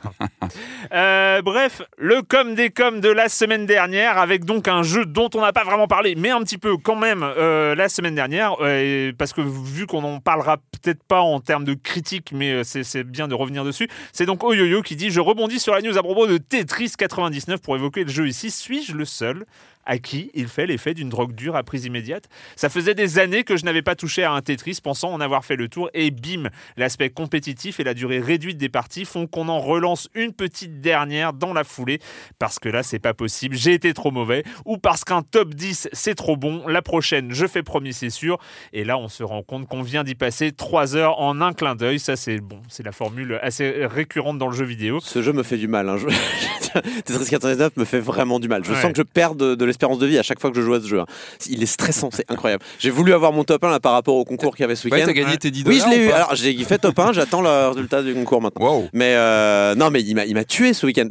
Euh, 0.94 1.42
bref, 1.42 1.82
le 1.98 2.22
com 2.22 2.54
des 2.56 2.70
coms 2.70 3.00
de 3.02 3.10
la 3.10 3.28
semaine 3.30 3.66
dernière, 3.66 4.18
avec 4.18 4.46
donc 4.46 4.68
un 4.68 4.84
jeu 4.84 5.06
dont 5.06 5.30
on 5.34 5.42
n'a 5.42 5.52
pas 5.52 5.64
vraiment 5.64 5.88
parlé, 5.88 6.16
mais 6.16 6.30
un 6.30 6.42
petit 6.42 6.58
peu 6.60 6.78
quand 6.78 6.96
même 6.96 7.24
euh, 7.24 7.74
la 7.76 7.90
semaine 7.90 8.14
dernière, 8.16 8.56
euh, 8.62 9.12
parce 9.18 9.34
que 9.34 9.42
vu 9.42 9.88
qu'on 9.88 10.04
en 10.04 10.20
parlera 10.20 10.58
peut-être 10.58 11.04
pas 11.04 11.22
en 11.22 11.40
termes 11.40 11.66
de 11.66 11.74
critique, 11.74 12.14
mais 12.32 12.51
euh, 12.51 12.63
c'est 12.63 12.84
c'est 12.84 13.04
bien 13.04 13.28
de 13.28 13.34
revenir 13.34 13.63
dessus, 13.63 13.88
c'est 14.12 14.25
donc 14.25 14.43
Oyoyo 14.43 14.82
qui 14.82 14.95
dit 14.95 15.10
«Je 15.12 15.19
rebondis 15.19 15.60
sur 15.60 15.73
la 15.73 15.82
news 15.82 15.97
à 15.97 16.04
propos 16.04 16.28
de 16.28 16.38
Tetris 16.38 16.93
99 16.97 17.62
pour 17.62 17.75
évoquer 17.75 18.04
le 18.04 18.12
jeu 18.12 18.28
ici. 18.28 18.51
Suis-je 18.51 18.93
le 18.93 19.06
seul 19.06 19.45
à 19.86 19.98
qui 19.98 20.32
il 20.34 20.48
fait 20.48 20.65
l'effet 20.65 20.93
d'une 20.93 21.10
drogue 21.10 21.34
dure 21.36 21.56
à 21.56 21.63
prise 21.63 21.86
immédiate. 21.86 22.26
Ça 22.56 22.69
faisait 22.69 22.95
des 22.95 23.19
années 23.19 23.43
que 23.43 23.58
je 23.58 23.65
n'avais 23.65 23.82
pas 23.82 23.95
touché 23.95 24.24
à 24.24 24.32
un 24.32 24.41
Tetris, 24.41 24.80
pensant 24.84 25.12
en 25.13 25.21
avoir 25.21 25.45
fait 25.45 25.56
le 25.56 25.67
tour, 25.67 25.89
et 25.93 26.12
bim, 26.12 26.50
l'aspect 26.78 27.10
compétitif 27.10 27.80
et 27.80 27.84
la 27.84 27.93
durée 27.93 28.19
réduite 28.19 28.58
des 28.58 28.69
parties 28.69 29.06
font 29.06 29.28
qu'on 29.28 29.48
en 29.50 29.60
relance 29.60 30.10
une 30.15 30.34
petite 30.34 30.82
dernière 30.82 31.34
dans 31.34 31.54
la 31.54 31.63
foulée, 31.63 32.00
parce 32.39 32.60
que 32.60 32.69
là, 32.69 32.84
c'est 32.84 33.00
pas 33.00 33.13
possible, 33.13 33.56
j'ai 33.56 33.74
été 33.74 33.93
trop 33.93 34.12
mauvais, 34.12 34.43
ou 34.65 34.78
parce 34.78 35.04
qu'un 35.04 35.21
top 35.21 35.54
10, 35.54 35.89
c'est 35.93 36.15
trop 36.15 36.38
bon, 36.38 36.67
la 36.67 36.82
prochaine, 36.82 37.32
je 37.32 37.45
fais 37.45 37.63
premier, 37.63 37.91
c'est 37.91 38.10
sûr, 38.10 38.38
et 38.74 38.84
là, 38.84 38.98
on 38.98 39.08
se 39.08 39.24
rend 39.24 39.43
compte 39.43 39.67
qu'on 39.67 39.82
vient 39.82 40.04
d'y 40.04 40.15
passer 40.15 40.52
3 40.52 40.95
heures 40.95 41.19
en 41.19 41.41
un 41.41 41.54
clin 41.54 41.76
d'œil, 41.76 42.00
ça 42.00 42.15
c'est 42.15 42.39
bon, 42.39 42.62
c'est 42.69 42.84
la 42.84 42.91
formule 42.91 43.39
assez 43.41 43.86
récurrente 43.86 44.38
dans 44.38 44.48
le 44.48 44.56
jeu 44.56 44.65
vidéo. 44.65 45.00
Ce 45.02 45.21
jeu 45.21 45.34
me 45.34 45.43
fait 45.43 45.58
du 45.58 45.67
mal. 45.67 45.89
Hein. 45.89 45.98
Je- 45.98 46.06
Tetris 47.06 47.30
99 47.30 47.78
me 47.78 47.86
fait 47.86 48.00
vraiment 48.00 48.39
du 48.39 48.48
mal. 48.48 48.63
Je 48.65 48.71
Ouais. 48.71 48.82
sens 48.82 48.91
que 48.91 48.98
je 48.98 49.04
perds 49.04 49.36
de, 49.36 49.56
de 49.56 49.65
l'espérance 49.76 50.00
de 50.00 50.06
vie 50.06 50.18
à 50.18 50.24
chaque 50.24 50.40
fois 50.40 50.50
que 50.52 50.56
je 50.58 50.62
joue 50.62 50.74
à 50.74 50.80
ce 50.82 50.88
jeu. 50.88 51.00
hein. 51.02 51.06
Il 51.50 51.62
est 51.62 51.66
stressant, 51.68 52.10
c'est 52.12 52.30
incroyable. 52.32 52.64
J'ai 52.80 52.90
voulu 52.90 53.14
avoir 53.14 53.32
mon 53.34 53.44
top 53.44 53.64
1 53.64 53.70
là, 53.72 53.80
par 53.80 53.92
rapport 53.94 54.16
au 54.16 54.24
concours 54.26 54.56
qu'il 54.56 54.64
y 54.64 54.66
avait 54.66 54.76
ce 54.76 54.88
Ouais, 54.88 54.96
week-end. 54.96 55.08
t'as 55.08 55.14
gagné 55.14 55.38
tes 55.38 55.52
10 55.52 55.64
oui, 55.68 55.82
je 55.84 55.90
l'ai 55.90 56.06
eu. 56.06 56.12
Alors, 56.12 56.34
j'ai 56.36 56.54
fait 56.64 56.78
top 56.78 56.98
1, 56.98 57.14
j'attends 57.14 57.42
le 57.42 57.70
résultat 57.70 58.02
du 58.02 58.14
concours 58.14 58.42
maintenant. 58.42 58.66
Wow. 58.66 58.90
Mais 58.94 59.14
euh, 59.16 59.76
non, 59.76 59.90
mais 59.92 60.02
il 60.02 60.16
m'a, 60.16 60.44
tué 60.46 60.74
ce 60.74 60.86
week-end. 60.86 61.08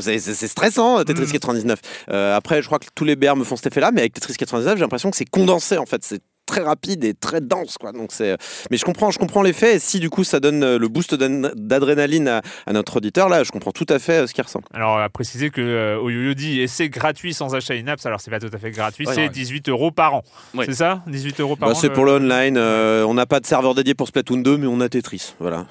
C'est, 0.00 0.18
stressant, 0.48 1.04
Tetris 1.04 1.26
Mm. 1.28 1.32
99. 1.32 1.78
Euh, 2.10 2.36
après, 2.36 2.60
je 2.62 2.66
crois 2.66 2.78
que 2.78 2.86
tous 2.94 3.04
les 3.04 3.14
BR 3.16 3.36
me 3.36 3.44
font 3.44 3.56
cet 3.56 3.66
effet-là, 3.68 3.90
mais 3.92 4.00
avec 4.02 4.14
Tetris 4.14 4.34
99, 4.34 4.74
j'ai 4.76 4.80
l'impression 4.80 5.10
que 5.10 5.16
c'est 5.16 5.28
condensé 5.28 5.76
en 5.78 5.86
fait. 5.86 6.02
C'est 6.02 6.20
très 6.48 6.62
rapide 6.62 7.04
et 7.04 7.14
très 7.14 7.40
dense 7.40 7.76
quoi 7.78 7.92
donc 7.92 8.10
c'est 8.10 8.36
mais 8.70 8.76
je 8.76 8.84
comprends 8.84 9.10
je 9.10 9.18
comprends 9.18 9.42
l'effet 9.42 9.76
et 9.76 9.78
si 9.78 10.00
du 10.00 10.10
coup 10.10 10.24
ça 10.24 10.40
donne 10.40 10.62
euh, 10.64 10.78
le 10.78 10.88
boost 10.88 11.14
d'ad- 11.14 11.52
d'adrénaline 11.54 12.26
à, 12.26 12.42
à 12.66 12.72
notre 12.72 12.96
auditeur 12.96 13.28
là 13.28 13.44
je 13.44 13.50
comprends 13.52 13.70
tout 13.70 13.86
à 13.88 13.98
fait 13.98 14.22
euh, 14.22 14.26
ce 14.26 14.32
qu'il 14.34 14.42
ressent 14.42 14.62
Alors, 14.72 14.98
à 14.98 15.08
préciser 15.08 15.50
que 15.50 15.60
euh, 15.60 15.98
Oyoyo 16.00 16.34
dit, 16.34 16.60
et 16.60 16.66
c'est 16.66 16.88
gratuit 16.88 17.34
sans 17.34 17.54
achat 17.54 17.74
in-apps, 17.74 18.04
alors 18.06 18.20
c'est 18.20 18.30
pas 18.30 18.40
tout 18.40 18.50
à 18.52 18.58
fait 18.58 18.70
gratuit, 18.70 19.06
Ouais, 19.06 19.14
c'est 19.14 19.22
ouais. 19.22 19.28
18 19.28 19.68
euros 19.68 19.90
par 19.90 20.14
an. 20.14 20.22
Ouais. 20.54 20.64
C'est 20.66 20.74
ça? 20.74 21.02
18 21.06 21.40
euros 21.40 21.56
par 21.56 21.68
Bah, 21.68 21.74
an 21.74 21.78
c'est 21.78 21.88
le- 21.88 21.92
pour 21.94 22.04
le 22.06 22.12
online 22.12 22.56
euh, 22.56 23.04
on 23.04 23.14
n'a 23.14 23.26
pas 23.26 23.40
de 23.40 23.46
serveur 23.46 23.74
dédié 23.74 23.94
pour 23.94 24.08
Splatoon 24.08 24.38
2 24.38 24.56
mais 24.56 24.66
on 24.66 24.80
a 24.80 24.88
Tetris 24.88 25.34
voilà 25.38 25.66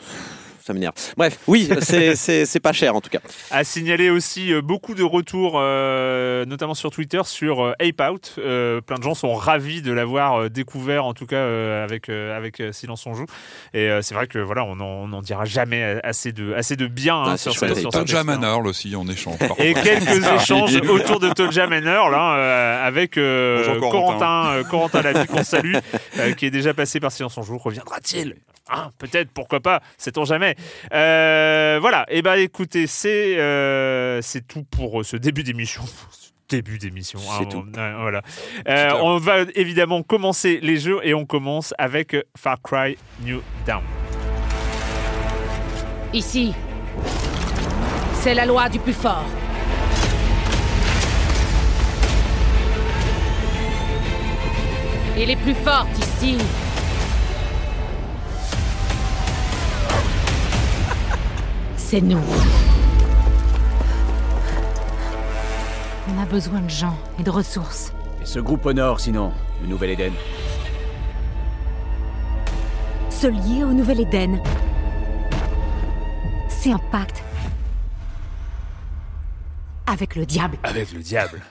ça 0.67 0.73
m'énerve 0.73 0.93
bref 1.15 1.39
oui 1.47 1.69
c'est, 1.81 2.59
pas 2.59 2.73
cher 2.73 2.95
en 2.95 3.01
tout 3.01 3.09
cas 3.09 3.19
À 3.51 3.63
signaler 3.63 4.09
aussi 4.09 4.53
euh, 4.53 4.61
beaucoup 4.61 4.93
de 4.95 5.03
retours, 5.03 5.53
euh, 5.57 6.45
notamment 6.45 6.73
sur 6.73 6.91
Twitter, 6.91 7.21
sur 7.25 7.63
euh, 7.63 7.73
Ape 7.79 8.01
Out. 8.11 8.35
Euh, 8.37 8.81
plein 8.81 8.97
de 8.97 9.03
gens 9.03 9.13
sont 9.13 9.33
ravis 9.33 9.81
de 9.81 9.91
l'avoir 9.91 10.49
découvert, 10.49 11.05
en 11.05 11.13
tout 11.13 11.25
cas 11.25 11.35
euh, 11.37 11.83
avec, 11.83 12.09
euh, 12.09 12.35
avec 12.35 12.61
Silence 12.71 13.05
on 13.05 13.13
joue. 13.13 13.25
Et 13.73 13.89
euh, 13.89 14.01
c'est 14.01 14.15
vrai 14.15 14.27
que 14.27 14.39
voilà, 14.39 14.63
on 14.65 14.75
n'en 14.75 15.21
dire 15.21 15.45
jamais 15.45 15.99
assez 16.03 16.31
de, 16.31 16.53
assez 16.53 16.75
de 16.75 16.87
bien 16.87 17.15
hein, 17.15 17.31
Ah, 17.33 17.37
sur, 17.37 17.53
chouette. 17.53 17.69
cette- 17.73 17.79
sur 17.81 17.89
Toja 17.91 18.01
expérience. 18.03 18.25
Manor 18.25 18.65
aussi 18.65 18.95
en 18.95 19.07
échange. 19.07 19.37
parfois. 19.39 19.63
Et 19.65 19.73
quelques 19.73 20.25
échanges 20.41 20.75
autour 20.89 21.19
de 21.19 21.29
Toja 21.29 21.67
Manor 21.67 22.09
là, 22.09 22.35
euh, 22.37 22.87
avec 22.87 23.17
euh, 23.17 23.65
Bonjour, 23.79 23.91
Corentin, 23.91 24.17
Corentin. 24.19 24.69
Corentin 24.69 25.01
Lamy 25.03 25.27
qu'on 25.27 25.43
salue, 25.43 25.75
euh, 26.19 26.33
qui 26.33 26.45
est 26.45 26.51
déjà 26.51 26.73
passé 26.73 26.99
par 26.99 27.11
Silence 27.11 27.37
on 27.37 27.43
joue. 27.43 27.57
Reviendra-t-il? 27.57 28.35
Hein, 28.69 28.91
Peut-être, 28.97 29.29
pourquoi 29.31 29.61
pas, 29.61 29.81
sait-on 29.97 30.25
jamais? 30.25 30.56
Euh, 30.93 31.77
voilà, 31.81 32.05
et 32.09 32.21
ben 32.21 32.35
écoutez, 32.35 32.87
c'est 32.87 33.37
euh, 33.37 34.21
c'est 34.21 34.47
tout 34.47 34.63
pour 34.63 35.01
euh, 35.01 35.03
ce 35.03 35.17
début 35.17 35.43
d'émission. 35.43 35.83
Début 36.49 36.77
d'émission. 36.77 37.19
hein, 37.29 37.35
C'est 37.39 37.45
on- 37.55 37.61
tout. 37.63 37.67
ouais, 37.77 37.93
voilà. 37.99 38.21
Euh, 38.69 38.91
on 39.01 39.17
va 39.17 39.39
évidemment 39.55 40.01
commencer 40.01 40.59
les 40.61 40.77
jeux 40.77 40.99
et 41.03 41.13
on 41.13 41.25
commence 41.25 41.73
avec 41.77 42.15
Far 42.37 42.55
Cry 42.61 42.97
New 43.21 43.41
Dawn. 43.65 43.81
Ici, 46.13 46.53
c'est 48.21 48.33
la 48.33 48.45
loi 48.45 48.69
du 48.69 48.79
plus 48.79 48.93
fort. 48.93 49.25
Et 55.17 55.25
les 55.25 55.35
plus 55.35 55.55
fortes 55.55 55.97
ici. 55.97 56.37
C'est 61.89 62.01
nous. 62.01 62.19
On 66.09 66.21
a 66.21 66.25
besoin 66.25 66.59
de 66.59 66.69
gens 66.69 66.97
et 67.17 67.23
de 67.23 67.29
ressources. 67.29 67.93
Et 68.21 68.25
ce 68.25 68.39
groupe 68.39 68.65
au 68.65 68.73
nord, 68.73 68.99
sinon, 68.99 69.31
le 69.61 69.69
Nouvel 69.69 69.91
Éden. 69.91 70.11
Se 73.09 73.27
lier 73.27 73.63
au 73.63 73.71
Nouvel 73.71 74.01
Éden. 74.01 74.41
C'est 76.49 76.73
un 76.73 76.81
pacte. 76.91 77.23
Avec 79.85 80.17
le 80.17 80.25
diable. 80.25 80.57
Avec 80.63 80.91
le 80.91 80.99
diable. 80.99 81.41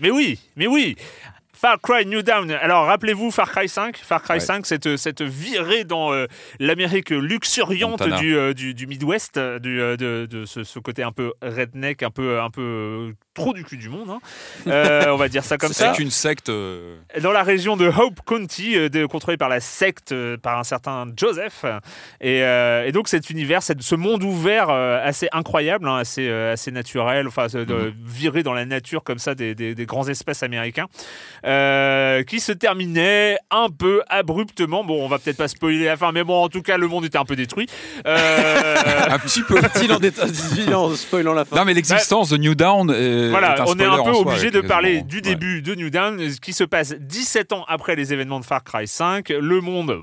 Mais 0.00 0.10
oui, 0.10 0.40
mais 0.56 0.66
oui. 0.66 0.96
Far 1.58 1.78
Cry 1.80 2.04
New 2.04 2.20
Dawn. 2.22 2.50
Alors 2.50 2.84
rappelez-vous 2.86 3.30
Far 3.30 3.50
Cry 3.50 3.66
5. 3.68 3.96
Far 3.96 4.22
Cry 4.22 4.34
Ouais. 4.34 4.40
5, 4.40 4.66
cette, 4.66 4.96
cette 4.98 5.22
virée 5.22 5.84
dans 5.84 6.12
euh, 6.12 6.26
l'Amérique 6.60 7.08
luxuriante 7.10 8.02
du, 8.18 8.36
euh, 8.36 8.52
du, 8.52 8.74
du 8.74 8.86
Midwest, 8.86 9.38
euh, 9.38 9.58
du, 9.58 9.80
euh, 9.80 9.96
de, 9.96 10.26
de 10.30 10.44
ce, 10.44 10.64
ce 10.64 10.78
côté 10.78 11.02
un 11.02 11.12
peu 11.12 11.32
redneck, 11.40 12.02
un 12.02 12.10
peu, 12.10 12.40
un 12.42 12.50
peu 12.50 13.14
trop 13.32 13.54
du 13.54 13.64
cul 13.64 13.78
du 13.78 13.88
monde. 13.88 14.10
hein. 14.10 14.18
On 15.10 15.16
va 15.16 15.28
dire 15.30 15.44
ça 15.44 15.56
comme 15.56 15.72
ça. 15.72 15.94
C'est 15.94 16.02
une 16.02 16.10
secte. 16.10 16.50
Dans 16.50 17.32
la 17.32 17.42
région 17.42 17.76
de 17.78 17.86
Hope 17.86 18.20
County, 18.26 18.76
contrôlée 19.10 19.38
par 19.38 19.48
la 19.48 19.60
secte, 19.60 20.14
par 20.42 20.58
un 20.58 20.64
certain 20.64 21.06
Joseph. 21.16 21.64
Et, 22.20 22.40
et 22.40 22.92
donc 22.92 23.08
cet 23.08 23.30
univers, 23.30 23.62
cette- 23.62 23.80
ce 23.82 23.94
monde 23.94 24.22
ouvert 24.22 24.68
assez 24.68 25.28
incroyable, 25.32 25.88
hein, 25.88 25.96
assez, 25.96 26.28
assez 26.30 26.70
naturel, 26.70 27.26
enfin 27.28 27.46
de 27.46 27.94
virer 28.04 28.42
dans 28.42 28.52
la 28.52 28.66
nature 28.66 29.02
comme 29.04 29.18
ça 29.18 29.34
des, 29.34 29.54
des- 29.54 29.74
des 29.74 29.86
grands 29.86 30.06
espaces 30.08 30.42
américains, 30.42 30.86
euh, 31.46 32.22
qui 32.24 32.40
se 32.40 32.52
terminait 32.52 33.38
un 33.50 33.68
peu 33.70 34.02
abruptement. 34.08 34.84
Bon, 34.84 35.04
on 35.04 35.08
va 35.08 35.18
peut-être 35.18 35.36
pas 35.36 35.48
spoiler 35.48 35.84
la 35.84 35.96
fin, 35.96 36.12
mais 36.12 36.24
bon, 36.24 36.42
en 36.44 36.48
tout 36.48 36.62
cas, 36.62 36.76
le 36.76 36.88
monde 36.88 37.04
était 37.04 37.18
un 37.18 37.24
peu 37.24 37.36
détruit. 37.36 37.66
Euh, 38.06 38.74
un 39.10 39.18
petit 39.18 39.42
peu. 39.42 39.60
il 39.82 39.92
en, 39.92 39.98
déta- 39.98 40.26
dis-le 40.54 40.74
en 40.76 40.94
spoilant 40.94 41.32
la 41.34 41.44
fin 41.44 41.56
Non, 41.56 41.64
mais 41.64 41.74
l'existence 41.74 42.30
de 42.30 42.36
New 42.36 42.54
Down. 42.54 42.90
est- 42.90 43.30
Voilà, 43.30 43.56
est 43.56 43.60
un 43.60 43.64
on 43.66 43.78
est 43.78 43.84
un 43.84 44.02
peu 44.02 44.10
obligé 44.10 44.50
de 44.50 44.60
parler 44.60 45.02
du 45.02 45.16
Ouais. 45.16 45.22
début 45.22 45.62
de 45.62 45.74
New 45.74 45.90
Dawn, 45.90 46.20
euh, 46.20 46.30
qui 46.42 46.52
se 46.52 46.64
passe 46.64 46.94
17 46.98 47.52
ans 47.52 47.64
après 47.68 47.96
les 47.96 48.12
événements 48.12 48.40
de 48.40 48.44
Far 48.44 48.62
Cry 48.64 48.86
5. 48.86 49.28
Le 49.30 49.60
monde, 49.60 50.00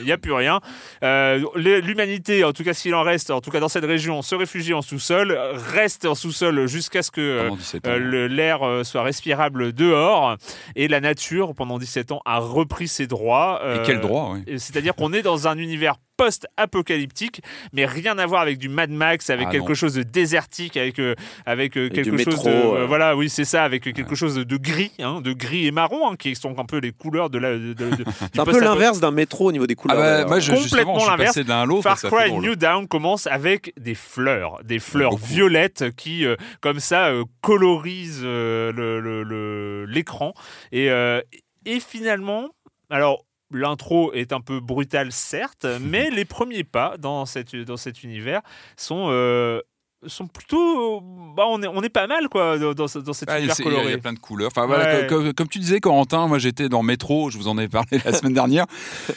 il 0.00 0.04
n'y 0.04 0.12
a 0.12 0.18
plus 0.18 0.32
rien. 0.32 0.60
Euh, 1.02 1.40
L'humanité, 1.56 2.44
en 2.44 2.52
tout 2.52 2.64
cas 2.64 2.74
s'il 2.74 2.94
en 2.94 3.02
reste, 3.02 3.30
en 3.30 3.40
tout 3.40 3.50
cas 3.50 3.60
dans 3.60 3.68
cette 3.68 3.84
région, 3.84 4.22
se 4.22 4.34
réfugie 4.34 4.74
en 4.74 4.82
sous-sol, 4.82 5.38
reste 5.72 6.04
en 6.06 6.14
sous-sol 6.14 6.66
jusqu'à 6.66 7.02
ce 7.02 7.10
que 7.10 7.42
Pendant 7.44 7.56
17 7.56 7.86
ans. 7.86 7.90
le- 7.98 8.26
l'air 8.26 8.60
soit 8.84 9.02
respirable 9.02 9.72
dehors. 9.72 10.36
Et 10.74 10.88
la 10.88 11.00
nature, 11.00 11.54
pendant 11.54 11.78
17 11.78 12.12
ans, 12.12 12.20
a 12.24 12.38
repris 12.38 12.88
ses 12.88 13.06
droits. 13.06 13.60
Et 13.62 13.66
euh, 13.66 13.82
quel 13.84 14.00
droit, 14.00 14.32
oui. 14.34 14.42
et 14.46 14.58
C'est-à-dire 14.58 14.94
qu'on 14.94 15.12
est 15.12 15.22
dans 15.22 15.48
un 15.48 15.58
univers 15.58 15.96
post-apocalyptique, 16.16 17.42
mais 17.72 17.86
rien 17.86 18.18
à 18.18 18.26
voir 18.26 18.42
avec 18.42 18.58
du 18.58 18.68
Mad 18.68 18.90
Max, 18.90 19.30
avec 19.30 19.46
Ah, 19.48 19.52
quelque 19.52 19.68
non. 19.68 19.74
chose 19.74 19.94
de 19.94 20.02
désertique, 20.02 20.76
avec, 20.76 20.98
euh, 20.98 21.14
avec 21.44 21.76
euh, 21.76 21.88
quelque 21.88 22.16
chose 22.16 22.26
métro, 22.26 22.44
de... 22.48 22.50
euh. 22.54 22.74
euh, 22.82 22.86
voilà, 22.86 23.16
oui, 23.16 23.28
c'est 23.28 23.44
ça, 23.44 23.64
avec 23.64 23.82
quelque 23.82 24.14
chose 24.14 24.34
de 24.36 24.56
gris, 24.56 24.92
hein, 24.98 25.20
de 25.20 25.32
gris 25.32 25.66
et 25.66 25.70
marron, 25.70 26.10
hein, 26.10 26.16
qui 26.16 26.34
sont 26.34 26.58
un 26.58 26.64
peu 26.64 26.78
les 26.78 26.92
couleurs 26.92 27.30
de 27.30 27.38
la... 27.38 27.52
de- 27.54 27.72
de- 27.74 27.90
de- 27.90 27.96
du 27.96 28.04
c'est 28.32 28.38
un 28.40 28.44
peu 28.44 28.60
l'inverse 28.60 29.00
d'un 29.00 29.10
métro 29.10 29.48
au 29.48 29.52
niveau 29.52 29.66
des 29.66 29.74
Ah 29.78 29.80
couleurs 29.82 29.96
bah, 29.96 30.24
moi, 30.26 30.40
je, 30.40 30.52
Complètement 30.52 31.06
l'inverse. 31.06 31.38
Far 31.82 32.00
Cry. 32.00 32.32
New 32.32 32.56
Dawn 32.56 32.88
commence 32.88 33.26
avec 33.26 33.72
des 33.78 33.94
fleurs, 33.94 34.60
des 34.64 34.78
fleurs 34.78 35.10
Beaucoup. 35.10 35.24
violettes 35.26 35.84
qui, 35.96 36.24
euh, 36.24 36.36
comme 36.60 36.80
ça, 36.80 37.08
euh, 37.08 37.24
colorisent 37.42 38.22
euh, 38.24 38.72
le- 38.72 39.00
le- 39.00 39.22
le- 39.22 39.84
l'écran. 39.86 40.32
Et, 40.72 40.90
euh, 40.90 41.20
et 41.64 41.80
finalement, 41.80 42.48
alors. 42.90 43.25
L'intro 43.50 44.12
est 44.12 44.32
un 44.32 44.40
peu 44.40 44.60
brutale, 44.60 45.12
certes, 45.12 45.66
mais 45.80 46.10
les 46.10 46.24
premiers 46.24 46.64
pas 46.64 46.96
dans, 46.98 47.26
cette, 47.26 47.54
dans 47.54 47.76
cet 47.76 48.02
univers 48.02 48.42
sont, 48.76 49.08
euh, 49.10 49.60
sont 50.06 50.26
plutôt. 50.26 51.00
Bah, 51.36 51.44
on, 51.48 51.62
est, 51.62 51.66
on 51.66 51.82
est 51.82 51.88
pas 51.88 52.06
mal, 52.06 52.28
quoi, 52.28 52.58
dans, 52.58 52.72
dans, 52.74 52.86
ce- 52.86 52.98
dans 52.98 53.12
cet 53.12 53.28
Ah, 53.30 53.38
univers 53.38 53.56
il 53.84 53.90
y 53.90 53.92
a- 53.94 53.98
plein 53.98 54.12
de 54.12 54.18
couleurs. 54.18 54.48
Enfin, 54.48 54.66
voilà, 54.66 55.00
Ouais. 55.00 55.32
comme, 55.34 55.48
tu 55.48 55.58
disais, 55.58 55.80
Corentin, 55.80 56.26
moi 56.28 56.38
j'étais 56.38 56.68
dans 56.68 56.82
Métro, 56.82 57.30
je 57.30 57.38
vous 57.38 57.48
en 57.48 57.58
ai 57.58 57.66
parlé 57.68 58.00
la 58.04 58.12
semaine 58.12 58.32
dernière. 58.34 58.66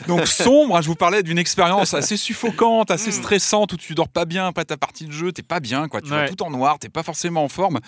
Donc 0.08 0.26
sombre, 0.28 0.78
hein, 0.78 0.82
je 0.82 0.88
vous 0.88 0.96
parlais 0.96 1.22
d'une 1.22 1.38
expérience 1.38 1.94
assez 1.94 2.18
suffocante, 2.18 2.92
assez 2.92 3.12
stressante, 3.12 3.74
où 3.74 3.78
tu 3.78 3.94
dors 3.94 4.08
pas 4.10 4.26
bien 4.26 4.48
après 4.48 4.66
ta 4.66 4.78
partie 4.78 5.06
de 5.06 5.12
jeu, 5.12 5.32
t'es 5.32 5.44
pas 5.44 5.60
bien, 5.60 5.88
quoi. 5.88 6.02
Tu 6.02 6.12
Ouais. 6.12 6.26
vois 6.26 6.30
tout 6.30 6.44
en 6.44 6.50
noir, 6.50 6.80
t'es 6.80 6.90
pas 6.90 7.04
forcément 7.04 7.44
en 7.44 7.50
forme. 7.50 7.80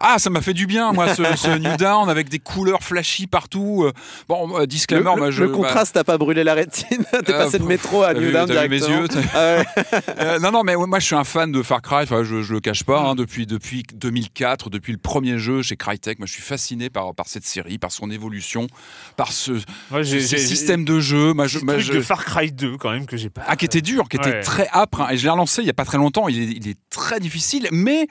Ah, 0.00 0.18
ça 0.18 0.28
m'a 0.30 0.40
fait 0.42 0.54
du 0.54 0.66
bien, 0.66 0.92
moi, 0.92 1.14
ce, 1.14 1.22
ce 1.36 1.56
New 1.56 1.76
Down 1.76 2.08
avec 2.10 2.28
des 2.28 2.40
couleurs 2.40 2.82
flashy 2.82 3.26
partout. 3.26 3.84
Euh, 3.86 3.92
Bon, 4.28 4.58
euh, 4.58 4.66
disclaimer, 4.66 5.04
le- 5.14 5.16
moi 5.16 5.30
je. 5.30 5.42
le 5.42 5.48
bah, 5.48 5.56
contraste 5.56 5.94
t'as 5.94 6.04
pas 6.04 6.18
brûlé 6.18 6.44
la 6.44 6.54
rétine 6.54 7.04
t'es 7.24 7.32
Euh, 7.32 7.38
passé 7.38 7.58
de 7.58 7.64
métro 7.64 8.02
à 8.02 8.12
New 8.14 8.20
vu- 8.20 8.32
Down 8.32 8.50
vu 8.50 8.68
mes 8.68 8.78
directement 8.80 9.00
yeux, 9.02 9.08
Ah 9.34 9.56
ouais. 9.56 9.64
Euh, 10.18 10.38
non, 10.40 10.50
non, 10.52 10.62
mais 10.64 10.74
moi 10.76 10.98
je 10.98 11.04
suis 11.06 11.14
un 11.14 11.24
fan 11.24 11.50
de 11.52 11.62
Far 11.62 11.80
Cry. 11.82 12.02
Enfin, 12.02 12.23
je, 12.24 12.42
je 12.42 12.52
le 12.52 12.60
cache 12.60 12.84
pas. 12.84 13.00
hein, 13.00 13.14
depuis, 13.14 13.46
depuis 13.46 13.82
2004, 13.94 14.70
depuis 14.70 14.92
le 14.92 14.98
premier 14.98 15.38
jeu 15.38 15.62
chez 15.62 15.76
Crytek, 15.76 16.18
moi, 16.18 16.26
je 16.26 16.32
suis 16.32 16.42
fasciné 16.42 16.90
par, 16.90 17.14
par 17.14 17.26
cette 17.28 17.44
série, 17.44 17.78
par 17.78 17.92
son 17.92 18.10
évolution, 18.10 18.66
par 19.16 19.32
ce, 19.32 19.52
système 20.02 20.84
de 20.84 21.00
jeu. 21.00 21.32
Je, 21.46 21.58
Petit 21.58 21.64
moi, 21.64 21.74
truc 21.74 21.86
je- 21.86 21.92
de 21.92 22.00
Far 22.00 22.24
Cry 22.24 22.52
2 22.52 22.76
quand 22.76 22.90
même 22.90 23.06
que 23.06 23.16
j'ai 23.16 23.30
pas. 23.30 23.42
ah, 23.46 23.56
qui 23.56 23.64
était 23.64 23.80
dur, 23.80 24.08
qui 24.08 24.16
était 24.16 24.40
très 24.40 24.68
âpre. 24.72 25.02
hein, 25.02 25.08
et 25.10 25.16
je 25.16 25.24
l'ai 25.24 25.30
relancé 25.30 25.62
il 25.62 25.66
y 25.66 25.70
a 25.70 25.74
pas 25.74 25.84
très 25.84 25.98
longtemps. 25.98 26.28
Il 26.28 26.38
est, 26.40 26.52
il 26.56 26.68
est 26.68 26.78
très 26.90 27.20
difficile, 27.20 27.68
mais 27.72 28.06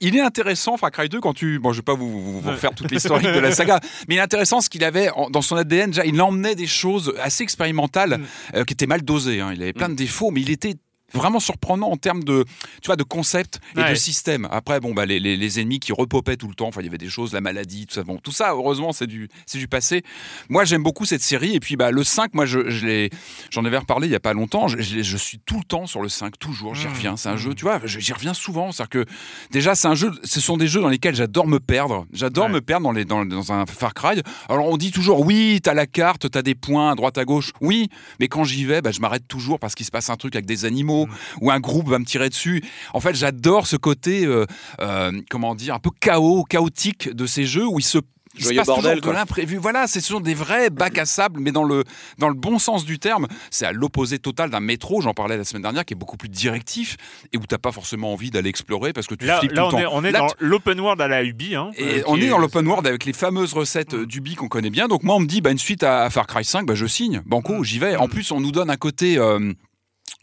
il 0.00 0.16
est 0.16 0.20
intéressant. 0.20 0.76
Far 0.76 0.90
Cry 0.90 1.08
2, 1.08 1.20
quand 1.20 1.34
tu. 1.34 1.58
Bon, 1.58 1.72
je 1.72 1.78
vais 1.78 1.82
pas 1.82 1.94
vous, 1.94 2.10
vous, 2.22 2.40
vous 2.40 2.50
refaire 2.50 2.74
toute 2.74 2.90
l'historique 2.90 3.26
de 3.26 3.38
la 3.38 3.52
saga, 3.52 3.80
mais 4.08 4.14
il 4.16 4.18
est 4.18 4.22
intéressant 4.22 4.60
ce 4.60 4.68
qu'il 4.70 4.84
avait 4.84 5.10
en- 5.10 5.30
dans 5.30 5.42
son 5.42 5.56
ADN. 5.56 5.90
Déjà, 5.90 6.04
il 6.06 6.20
emmenait 6.20 6.54
des 6.54 6.66
choses 6.66 7.12
assez 7.20 7.42
expérimentales 7.42 8.18
Mm. 8.18 8.24
euh, 8.56 8.64
qui 8.64 8.74
étaient 8.74 8.86
mal 8.86 9.02
dosées. 9.02 9.40
hein. 9.40 9.50
Il 9.54 9.62
avait 9.62 9.72
plein 9.72 9.88
de 9.88 9.94
défauts, 9.94 10.30
mais 10.30 10.40
il 10.40 10.50
était 10.50 10.74
vraiment 11.14 11.40
surprenant 11.40 11.88
en 11.90 11.96
termes 11.96 12.22
de 12.24 12.44
tu 12.82 12.86
vois 12.86 12.96
de 12.96 13.02
concept 13.02 13.60
et 13.76 13.80
Ouais. 13.80 13.90
de 13.90 13.94
système. 13.94 14.46
Après 14.50 14.80
bon 14.80 14.92
bah 14.94 15.06
les, 15.06 15.18
les, 15.20 15.36
les 15.36 15.60
ennemis 15.60 15.80
qui 15.80 15.92
repopaient 15.92 16.36
tout 16.36 16.48
le 16.48 16.54
temps 16.54 16.68
enfin 16.68 16.80
il 16.82 16.84
y 16.84 16.88
avait 16.88 16.98
des 16.98 17.08
choses 17.08 17.32
la 17.32 17.40
maladie 17.40 17.86
tout 17.86 17.94
ça. 17.94 18.02
Bon 18.02 18.18
tout 18.18 18.32
ça 18.32 18.50
heureusement 18.52 18.92
c'est 18.92 19.06
du 19.06 19.28
c'est 19.46 19.58
du 19.58 19.68
passé. 19.68 20.02
Moi 20.48 20.64
j'aime 20.64 20.82
beaucoup 20.82 21.04
cette 21.06 21.22
série. 21.22 21.54
Et 21.54 21.60
puis 21.60 21.76
bah 21.76 21.90
le 21.90 22.04
5 22.04 22.34
moi 22.34 22.44
je, 22.46 22.68
je 22.70 22.86
l'ai 22.86 23.10
j'en 23.50 23.64
avais 23.64 23.78
reparlé 23.78 24.06
il 24.08 24.10
y 24.12 24.16
a 24.16 24.20
pas 24.20 24.34
longtemps. 24.34 24.68
Je, 24.68 24.80
je 24.80 24.96
l'ai- 24.96 25.02
je 25.02 25.16
suis 25.16 25.38
tout 25.38 25.58
le 25.58 25.64
temps 25.64 25.86
sur 25.86 26.02
le 26.02 26.08
5 26.08 26.38
toujours. 26.38 26.74
J'y 26.74 26.86
Mmh. 26.86 26.90
reviens. 26.90 27.16
C'est 27.16 27.28
un 27.30 27.36
jeu 27.36 27.54
tu 27.54 27.64
vois 27.64 27.80
j'y 27.84 28.12
reviens 28.12 28.34
souvent. 28.34 28.72
C'est 28.72 28.86
que 28.88 29.04
déjà 29.50 29.74
c'est 29.74 29.88
un 29.88 29.94
jeu 29.94 30.10
ce 30.24 30.40
sont 30.40 30.56
des 30.56 30.66
jeux 30.68 30.80
dans 30.80 30.88
lesquels 30.88 31.14
j'adore 31.14 31.46
me 31.46 31.58
perdre. 31.60 32.06
J'adore 32.12 32.46
Ouais. 32.46 32.52
me 32.52 32.60
perdre 32.60 32.84
dans 32.84 32.92
les 32.92 33.04
dans, 33.04 33.24
dans 33.24 33.52
un 33.52 33.64
Far 33.66 33.94
Cry. 33.94 34.22
Alors 34.48 34.66
on 34.68 34.76
dit 34.76 34.90
toujours 34.90 35.24
oui 35.26 35.60
t'as 35.62 35.74
la 35.74 35.86
carte 35.86 36.30
t'as 36.30 36.42
des 36.42 36.54
points 36.54 36.90
à 36.90 36.94
droite 36.94 37.16
à 37.18 37.24
gauche. 37.24 37.52
Oui. 37.60 37.88
Mais 38.20 38.28
quand 38.28 38.44
j'y 38.44 38.64
vais 38.64 38.82
bah, 38.82 38.90
je 38.90 39.00
m'arrête 39.00 39.26
toujours 39.26 39.58
parce 39.58 39.74
qu'il 39.74 39.86
se 39.86 39.90
passe 39.90 40.10
un 40.10 40.16
truc 40.16 40.34
avec 40.36 40.44
des 40.46 40.64
animaux 40.66 40.97
Mmh. 41.06 41.38
ou 41.42 41.50
un 41.50 41.60
groupe 41.60 41.88
va 41.88 41.98
me 41.98 42.04
tirer 42.04 42.28
dessus 42.28 42.62
en 42.94 43.00
fait 43.00 43.14
j'adore 43.14 43.66
ce 43.66 43.76
côté 43.76 44.24
euh, 44.26 44.46
euh, 44.80 45.12
comment 45.30 45.54
dire 45.54 45.74
un 45.74 45.78
peu 45.78 45.90
chaos 46.00 46.44
chaotique 46.44 47.08
de 47.14 47.26
ces 47.26 47.44
jeux 47.46 47.66
où 47.66 47.78
il 47.78 47.84
se 47.84 47.98
il 48.34 48.40
se 48.42 48.44
Joyeux 48.44 48.58
passe 48.58 48.66
toujours 48.66 48.82
bordel, 48.82 49.00
de 49.00 49.04
quoi. 49.04 49.14
l'imprévu. 49.14 49.56
Voilà, 49.56 49.86
c'est 49.88 50.00
ce 50.00 50.08
sont 50.08 50.20
des 50.20 50.34
vrais 50.34 50.70
bacs 50.70 50.98
à 50.98 51.06
sable, 51.06 51.40
mais 51.40 51.50
dans 51.50 51.64
le, 51.64 51.82
dans 52.18 52.28
le 52.28 52.34
bon 52.34 52.58
sens 52.60 52.84
du 52.84 52.98
terme. 53.00 53.26
C'est 53.50 53.64
à 53.66 53.72
l'opposé 53.72 54.18
total 54.20 54.50
d'un 54.50 54.60
métro, 54.60 55.00
j'en 55.00 55.14
parlais 55.14 55.36
la 55.36 55.42
semaine 55.44 55.62
dernière, 55.62 55.84
qui 55.84 55.94
est 55.94 55.96
beaucoup 55.96 56.18
plus 56.18 56.28
directif 56.28 56.96
et 57.32 57.38
où 57.38 57.40
t'as 57.48 57.58
pas 57.58 57.72
forcément 57.72 58.12
envie 58.12 58.30
d'aller 58.30 58.50
explorer 58.50 58.92
parce 58.92 59.06
que 59.08 59.14
tu 59.16 59.24
Là, 59.24 59.40
flippes 59.40 59.52
là 59.52 59.62
tout 59.70 59.74
on 59.74 59.78
le 59.78 59.82
est, 59.82 59.86
temps. 59.86 59.90
on 59.94 60.04
est 60.04 60.12
Là, 60.12 60.18
dans 60.20 60.28
l'open 60.38 60.78
world 60.78 61.00
à 61.00 61.08
la 61.08 61.24
Ubi. 61.24 61.56
Hein, 61.56 61.70
et 61.78 62.00
euh, 62.00 62.02
on 62.06 62.20
est 62.20 62.28
dans 62.28 62.38
l'open 62.38 62.64
world 62.68 62.86
avec 62.86 63.06
les 63.06 63.14
fameuses 63.14 63.54
recettes 63.54 63.94
Mm. 63.94 64.02
euh, 64.02 64.06
d'Ubi 64.06 64.34
qu'on 64.36 64.48
connaît 64.48 64.70
bien. 64.70 64.86
Donc 64.88 65.02
moi, 65.04 65.16
on 65.16 65.20
me 65.20 65.26
dit, 65.26 65.40
bah, 65.40 65.50
une 65.50 65.58
suite 65.58 65.82
à, 65.82 66.02
à 66.04 66.10
Far 66.10 66.26
Cry 66.28 66.44
5, 66.44 66.64
bah, 66.66 66.74
je 66.76 66.86
signe. 66.86 67.22
Banco, 67.26 67.54
Mm. 67.60 67.64
j'y 67.64 67.78
vais. 67.80 67.96
En 67.96 68.08
plus, 68.08 68.30
on 68.30 68.40
nous 68.40 68.52
donne 68.52 68.68
un 68.70 68.76
côté... 68.76 69.16
euh, 69.18 69.52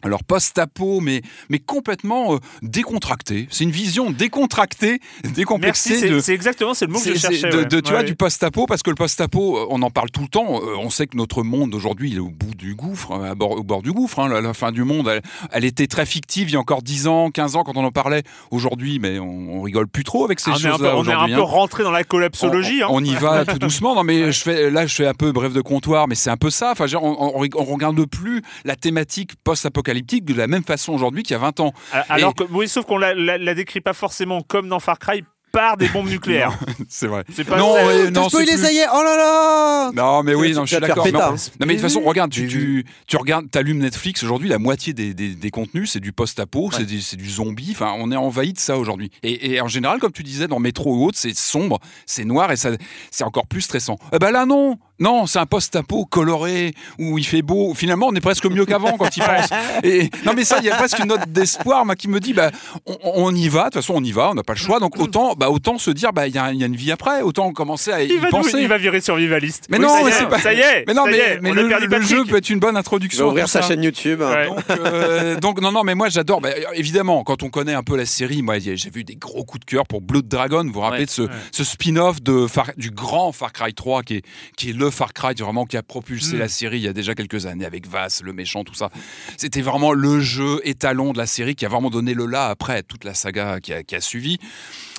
alors 0.02 0.22
post-apo, 0.24 1.00
mais, 1.00 1.22
mais 1.48 1.58
complètement 1.58 2.34
euh, 2.34 2.38
décontracté. 2.62 3.48
C'est 3.50 3.64
une 3.64 3.70
vision 3.70 4.10
décontractée, 4.10 5.00
décomplexée 5.34 6.20
c'est 6.20 6.34
exactement 6.34 6.74
c'est 6.74 6.86
le 6.86 6.92
mot 6.92 7.00
que 7.00 7.14
je 7.14 7.18
cherchais. 7.18 7.48
de, 7.48 7.56
ouais. 7.58 7.64
de- 7.64 7.80
tu 7.80 7.90
vois, 7.92 8.02
du 8.02 8.14
post-apo, 8.14 8.66
parce 8.66 8.82
que 8.82 8.90
le 8.90 8.96
post-apo, 8.96 9.56
euh, 9.58 9.66
on 9.70 9.80
en 9.82 9.90
parle 9.90 10.10
tout 10.10 10.20
le 10.20 10.28
temps. 10.28 10.60
euh, 10.62 10.76
On 10.78 10.90
sait 10.90 11.06
que 11.06 11.16
notre 11.16 11.42
monde 11.42 11.74
aujourd'hui, 11.74 12.10
il 12.10 12.16
est 12.16 12.20
au 12.20 12.28
bout 12.30 12.54
du 12.54 12.74
gouffre, 12.74 13.12
à 13.12 13.34
bord- 13.34 13.52
au 13.52 13.62
bord 13.62 13.82
du 13.82 13.90
gouffre. 13.92 14.18
hein, 14.20 14.28
la, 14.28 14.40
la 14.42 14.54
fin 14.54 14.70
du 14.70 14.84
monde, 14.84 15.08
elle, 15.08 15.22
elle 15.50 15.64
était 15.64 15.86
très 15.86 16.06
fictive 16.06 16.50
il 16.50 16.52
y 16.52 16.56
a 16.56 16.60
encore 16.60 16.82
10 16.82 17.06
ans, 17.06 17.30
15 17.30 17.56
ans 17.56 17.64
quand 17.64 17.76
on 17.76 17.84
en 17.84 17.90
parlait. 17.90 18.22
Aujourd'hui, 18.50 18.98
mais 19.00 19.18
on, 19.18 19.56
on 19.58 19.62
rigole 19.62 19.88
plus 19.88 20.04
trop 20.04 20.24
avec 20.26 20.40
ces 20.40 20.50
Ah, 20.50 20.58
choses-là 20.58 20.94
on 20.96 21.04
est 21.08 21.12
un 21.12 21.26
peu 21.26 21.34
hein. 21.34 21.40
rentré 21.40 21.82
dans 21.82 21.90
la 21.90 22.04
collapsologie. 22.04 22.82
On, 22.84 22.86
hein. 22.86 22.90
on 22.92 23.04
y 23.04 23.14
va 23.14 23.44
tout 23.46 23.58
doucement. 23.58 23.94
Non, 23.94 24.04
mais 24.04 24.30
je 24.32 24.40
fais, 24.42 24.70
là, 24.70 24.86
je 24.86 24.94
fais 24.94 25.06
un 25.06 25.14
peu 25.14 25.32
bref 25.32 25.52
de 25.54 25.62
comptoir, 25.62 26.06
mais 26.06 26.14
c'est 26.14 26.30
un 26.30 26.36
peu 26.36 26.50
ça. 26.50 26.72
Enfin, 26.72 26.84
on, 27.00 27.32
on, 27.42 27.48
on 27.56 27.64
regarde 27.64 28.04
plus 28.06 28.42
la 28.66 28.76
thématique 28.76 29.32
post-apocalyptique 29.42 29.95
de 30.02 30.34
la 30.34 30.46
même 30.46 30.64
façon 30.64 30.92
aujourd'hui 30.92 31.22
qu'il 31.22 31.32
y 31.32 31.36
a 31.36 31.40
20 31.40 31.60
ans. 31.60 31.72
Alors 32.08 32.32
Et- 32.38 32.44
que, 32.44 32.50
oui, 32.52 32.68
sauf 32.68 32.84
qu'on 32.86 32.98
la, 32.98 33.14
la, 33.14 33.38
la 33.38 33.54
décrit 33.54 33.80
pas 33.80 33.92
forcément 33.92 34.40
comme 34.42 34.68
dans 34.68 34.80
Far 34.80 34.98
Cry 34.98 35.24
par 35.52 35.78
des 35.78 35.88
bombes 35.88 36.08
nucléaires. 36.10 36.58
C'est 36.88 37.06
vrai. 37.06 37.24
C'est 37.34 37.44
pas 37.44 37.56
non, 37.56 37.74
ça. 37.74 37.86
ouais, 37.86 38.10
non, 38.10 38.28
Spoil 38.28 38.44
c'est 38.44 38.50
les 38.52 38.56
plus- 38.58 38.66
ça 38.66 38.72
y 38.72 38.76
est, 38.76 38.86
oh 38.92 39.02
là 39.02 39.16
là 39.16 39.90
Non, 39.94 40.22
mais 40.22 40.34
oui, 40.34 40.52
non, 40.52 40.66
je 40.66 40.74
suis 40.74 40.80
d'accord. 40.80 41.06
Non, 41.06 41.12
non, 41.20 41.36
mais 41.60 41.66
de 41.66 41.72
toute 41.72 41.80
façon, 41.80 42.02
regarde, 42.02 42.30
tu, 42.30 42.46
tu, 42.46 42.84
tu 43.06 43.16
regardes, 43.16 43.50
t'allumes 43.50 43.78
Netflix 43.78 44.22
aujourd'hui, 44.22 44.50
la 44.50 44.58
moitié 44.58 44.92
des, 44.92 45.14
des, 45.14 45.30
des 45.34 45.50
contenus, 45.50 45.92
c'est 45.92 46.00
du 46.00 46.12
post-apo, 46.12 46.70
c'est 46.72 46.84
du, 46.84 47.00
c'est 47.00 47.16
du 47.16 47.30
zombie. 47.30 47.68
Enfin, 47.70 47.94
on 47.96 48.12
est 48.12 48.16
envahi 48.16 48.52
de 48.52 48.58
ça 48.58 48.76
aujourd'hui. 48.76 49.10
Et, 49.22 49.52
et 49.54 49.60
en 49.62 49.68
général, 49.68 49.98
comme 49.98 50.12
tu 50.12 50.22
disais, 50.22 50.46
dans 50.46 50.58
métro 50.58 50.94
ou 50.94 51.06
autre, 51.06 51.16
c'est 51.18 51.34
sombre, 51.34 51.78
c'est 52.04 52.24
noir 52.26 52.52
et 52.52 52.56
ça, 52.56 52.70
c'est 53.10 53.24
encore 53.24 53.46
plus 53.46 53.62
stressant. 53.62 53.96
Eh 54.12 54.18
ben 54.18 54.32
là, 54.32 54.44
non, 54.44 54.76
non, 54.98 55.26
c'est 55.26 55.38
un 55.38 55.46
post-apo 55.46 56.04
coloré 56.06 56.72
où 56.98 57.18
il 57.18 57.26
fait 57.26 57.42
beau. 57.42 57.74
Finalement, 57.74 58.06
on 58.08 58.14
est 58.14 58.20
presque 58.20 58.46
mieux 58.46 58.64
qu'avant 58.64 58.96
quand 58.96 59.16
il 59.16 59.22
pense. 59.22 59.48
Et 59.84 60.10
non, 60.24 60.32
mais 60.34 60.44
ça, 60.44 60.58
il 60.60 60.64
y 60.64 60.70
a 60.70 60.76
presque 60.76 60.98
une 60.98 61.06
note 61.08 61.28
d'espoir, 61.30 61.84
moi, 61.84 61.94
qui 61.96 62.08
me 62.08 62.18
dit, 62.20 62.32
bah, 62.32 62.50
on, 62.86 62.96
on 63.02 63.34
y 63.34 63.48
va. 63.48 63.60
De 63.60 63.64
toute 63.66 63.74
façon, 63.74 63.94
on 63.96 64.02
y 64.04 64.12
va. 64.12 64.30
On 64.30 64.34
n'a 64.34 64.42
pas 64.42 64.54
le 64.54 64.58
choix. 64.58 64.80
Donc 64.80 64.98
autant, 64.98 65.34
bah, 65.34 65.50
autant 65.50 65.78
se 65.78 65.90
dire, 65.90 66.12
bah, 66.12 66.26
il 66.26 66.34
y, 66.34 66.38
a 66.38 66.52
il 66.52 66.58
y 66.58 66.62
a 66.62 66.66
une 66.66 66.76
vie 66.76 66.92
après. 66.92 67.22
Autant 67.22 67.52
commencer 67.52 67.92
à 67.92 68.02
y 68.02 68.08
Il 68.08 68.18
va, 68.20 68.26
nous- 68.26 68.30
penser. 68.30 68.58
il 68.60 68.68
va 68.68 68.78
virer 68.78 69.00
survivaliste. 69.00 69.66
Mais 69.70 69.78
Oui, 69.78 69.84
non, 69.84 69.88
ça 69.90 70.00
y 70.00 70.04
mais 70.04 70.10
est, 70.10 70.14
c'est 70.14 70.26
pas- 70.28 70.38
Ça 70.38 70.52
y 70.54 70.60
est. 70.60 70.84
Mais 70.86 70.94
non, 70.94 71.06
y 71.06 71.10
mais, 71.10 71.16
est, 71.18 71.40
mais 71.42 71.50
on 71.50 71.54
le, 71.54 72.00
jeu 72.02 72.24
peut 72.24 72.36
être 72.36 72.48
une 72.50 72.58
bonne 72.60 72.70
Il 72.70 72.74
va 72.74 72.80
introduction. 72.80 73.26
ouvrir 73.28 73.48
sa 73.48 73.62
ça. 73.62 73.68
chaîne 73.68 73.82
YouTube. 73.82 74.22
hein. 74.22 74.30
Ouais. 74.34 74.46
Donc, 74.48 74.64
euh, 74.70 75.36
donc, 75.40 75.60
non, 75.60 75.72
non, 75.72 75.82
mais 75.84 75.94
moi 75.94 76.08
j'adore. 76.08 76.40
Bah, 76.40 76.50
évidemment, 76.74 77.22
quand 77.24 77.42
on 77.42 77.50
connaît 77.50 77.74
un 77.74 77.82
peu 77.82 77.96
la 77.96 78.06
série, 78.06 78.42
moi 78.42 78.58
j'ai 78.58 78.76
j'ai 78.76 78.90
vu 78.90 79.04
des 79.04 79.16
gros 79.16 79.44
coups 79.44 79.60
de 79.60 79.70
cœur 79.70 79.86
pour 79.86 80.00
Blood 80.00 80.28
Dragon. 80.28 80.64
Vous 80.64 80.72
vous 80.72 80.80
rappelez 80.80 81.00
Ouais, 81.00 81.06
de 81.06 81.10
ce, 81.10 81.22
ouais. 81.22 81.28
ce 81.52 81.64
spin-off 81.64 82.22
de 82.22 82.46
Far- 82.46 82.70
du 82.76 82.90
grand 82.90 83.32
Far 83.32 83.52
Cry 83.52 83.74
3 83.74 84.02
qui 84.02 84.16
est, 84.16 84.22
qui 84.56 84.70
est 84.70 84.72
le 84.72 84.85
Far 84.90 85.12
Cry 85.12 85.34
vraiment 85.34 85.64
qui 85.66 85.76
a 85.76 85.82
propulsé 85.82 86.36
Mm. 86.36 86.38
la 86.38 86.48
série 86.48 86.78
il 86.78 86.84
y 86.84 86.88
a 86.88 86.92
déjà 86.92 87.14
quelques 87.14 87.46
années 87.46 87.64
avec 87.64 87.86
Vass, 87.88 88.22
le 88.22 88.32
méchant, 88.32 88.64
tout 88.64 88.74
ça. 88.74 88.90
C'était 89.36 89.62
vraiment 89.62 89.92
le 89.92 90.20
jeu 90.20 90.60
étalon 90.64 91.12
de 91.12 91.18
la 91.18 91.26
série 91.26 91.54
qui 91.54 91.64
a 91.64 91.68
vraiment 91.68 91.90
donné 91.90 92.14
le 92.14 92.26
là 92.26 92.48
après 92.48 92.76
à 92.78 92.82
toute 92.82 93.04
la 93.04 93.14
saga 93.14 93.60
qui 93.60 93.72
a, 93.72 93.82
qui 93.82 93.94
a 93.94 94.00
suivi. 94.00 94.38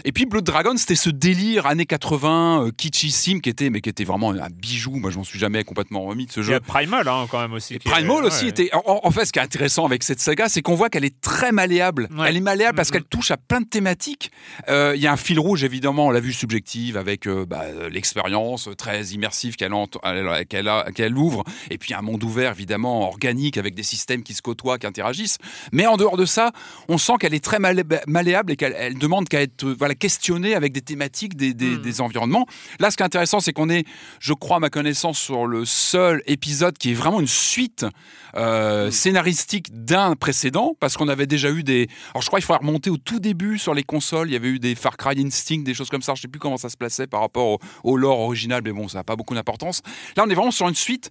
Et 0.05 0.11
puis 0.11 0.25
Blood 0.25 0.43
Dragon, 0.43 0.73
c'était 0.77 0.95
ce 0.95 1.09
délire 1.09 1.65
années 1.65 1.85
80, 1.85 2.65
euh, 2.67 2.71
kitschissime, 2.75 3.41
qui 3.41 3.49
était, 3.49 3.69
mais 3.69 3.81
qui 3.81 3.89
était 3.89 4.03
vraiment 4.03 4.31
un 4.31 4.47
bijou. 4.49 4.91
Moi, 4.95 5.09
je 5.11 5.17
m'en 5.17 5.23
suis 5.23 5.39
jamais 5.39 5.63
complètement 5.63 6.03
remis 6.03 6.25
de 6.27 6.31
ce 6.31 6.39
Il 6.39 6.43
y 6.43 6.47
jeu. 6.47 6.55
a 6.55 6.59
Primal 6.59 7.07
hein, 7.07 7.27
quand 7.29 7.39
même 7.41 7.53
aussi. 7.53 7.73
Et 7.73 7.77
est- 7.77 7.79
Primal 7.89 8.23
aussi 8.25 8.43
ouais. 8.45 8.49
était. 8.49 8.69
En, 8.73 9.01
en 9.03 9.11
fait, 9.11 9.25
ce 9.25 9.31
qui 9.33 9.39
est 9.39 9.41
intéressant 9.41 9.85
avec 9.85 10.03
cette 10.03 10.19
saga, 10.19 10.47
c'est 10.49 10.61
qu'on 10.61 10.75
voit 10.75 10.89
qu'elle 10.89 11.05
est 11.05 11.19
très 11.21 11.51
malléable. 11.51 12.07
Ouais. 12.15 12.29
Elle 12.29 12.37
est 12.37 12.41
malléable 12.41 12.75
parce 12.75 12.89
Mhm. 12.89 12.93
qu'elle 12.93 13.03
touche 13.05 13.31
à 13.31 13.37
plein 13.37 13.61
de 13.61 13.67
thématiques. 13.67 14.31
Euh, 14.69 14.93
Il 14.95 15.01
y 15.01 15.07
a 15.07 15.11
un 15.11 15.17
fil 15.17 15.39
rouge, 15.39 15.63
évidemment, 15.63 16.11
la 16.11 16.19
vue 16.19 16.33
subjective 16.33 16.95
avec 16.97 17.27
euh, 17.27 17.45
bah, 17.45 17.63
l'expérience 17.91 18.69
très 18.77 19.03
immersive 19.07 19.55
qu'elle 19.55 19.67
elle- 19.67 19.73
qu'elle 19.85 21.17
ouvre. 21.17 21.43
Et 21.69 21.77
puis 21.77 21.93
un 21.93 22.01
monde 22.01 22.23
ouvert, 22.23 22.51
évidemment, 22.51 23.07
organique 23.07 23.57
avec 23.57 23.75
des 23.75 23.83
systèmes 23.83 24.23
qui 24.23 24.33
se 24.33 24.41
côtoient, 24.41 24.77
qui 24.77 24.87
interagissent. 24.87 25.37
Mais 25.71 25.85
en 25.85 25.97
dehors 25.97 26.17
de 26.17 26.25
ça, 26.25 26.51
on 26.87 26.97
sent 26.97 27.13
qu'elle 27.19 27.33
est 27.33 27.43
très 27.43 27.59
malléable 27.59 28.51
et 28.51 28.55
qu'elle 28.55 28.75
elle 28.77 28.97
demande 28.97 29.27
qu'à 29.29 29.41
être 29.41 29.65
voilà, 29.77 29.95
questionnée 29.95 30.55
avec 30.55 30.71
des 30.73 30.81
thématiques, 30.81 31.35
des, 31.35 31.53
des- 31.53 31.77
des 31.77 32.01
environnements. 32.01 32.45
Là, 32.79 32.89
ce 32.91 32.97
qui 32.97 33.03
est 33.03 33.05
intéressant, 33.05 33.39
c'est 33.39 33.53
qu'on 33.53 33.69
est, 33.69 33.85
je 34.19 34.33
crois, 34.33 34.57
à 34.57 34.59
ma 34.59 34.69
connaissance, 34.69 35.19
sur 35.19 35.45
le 35.45 35.65
seul 35.65 36.21
épisode 36.25 36.77
qui 36.77 36.91
est 36.91 36.93
vraiment 36.93 37.19
une 37.19 37.27
suite 37.27 37.85
euh, 38.35 38.89
scénaristique 38.91 39.67
d'un 39.85 40.15
précédent, 40.15 40.75
parce 40.79 40.95
qu'on 40.97 41.07
avait 41.07 41.27
déjà 41.27 41.49
eu 41.51 41.63
des. 41.63 41.87
Alors, 42.13 42.21
je 42.21 42.27
crois 42.27 42.39
qu'il 42.39 42.45
faudrait 42.45 42.65
remonter 42.65 42.89
au 42.89 42.97
tout 42.97 43.19
début 43.19 43.57
sur 43.57 43.73
les 43.73 43.83
consoles. 43.83 44.29
Il 44.29 44.33
y 44.33 44.35
avait 44.35 44.49
eu 44.49 44.59
des 44.59 44.75
Far 44.75 44.95
Cry 44.97 45.19
Instinct, 45.23 45.63
des 45.63 45.73
choses 45.73 45.89
comme 45.89 46.01
ça. 46.01 46.13
Je 46.15 46.21
sais 46.21 46.27
plus 46.27 46.39
comment 46.39 46.57
ça 46.57 46.69
se 46.69 46.77
plaçait 46.77 47.07
par 47.07 47.21
rapport 47.21 47.47
au, 47.47 47.59
au 47.83 47.97
lore 47.97 48.19
original, 48.19 48.61
mais 48.63 48.71
bon, 48.71 48.87
ça 48.87 48.99
n'a 48.99 49.03
pas 49.03 49.15
beaucoup 49.15 49.35
d'importance. 49.35 49.66
Là, 50.15 50.23
on 50.25 50.29
est 50.29 50.35
vraiment 50.35 50.51
sur 50.51 50.67
une 50.67 50.75
suite. 50.75 51.09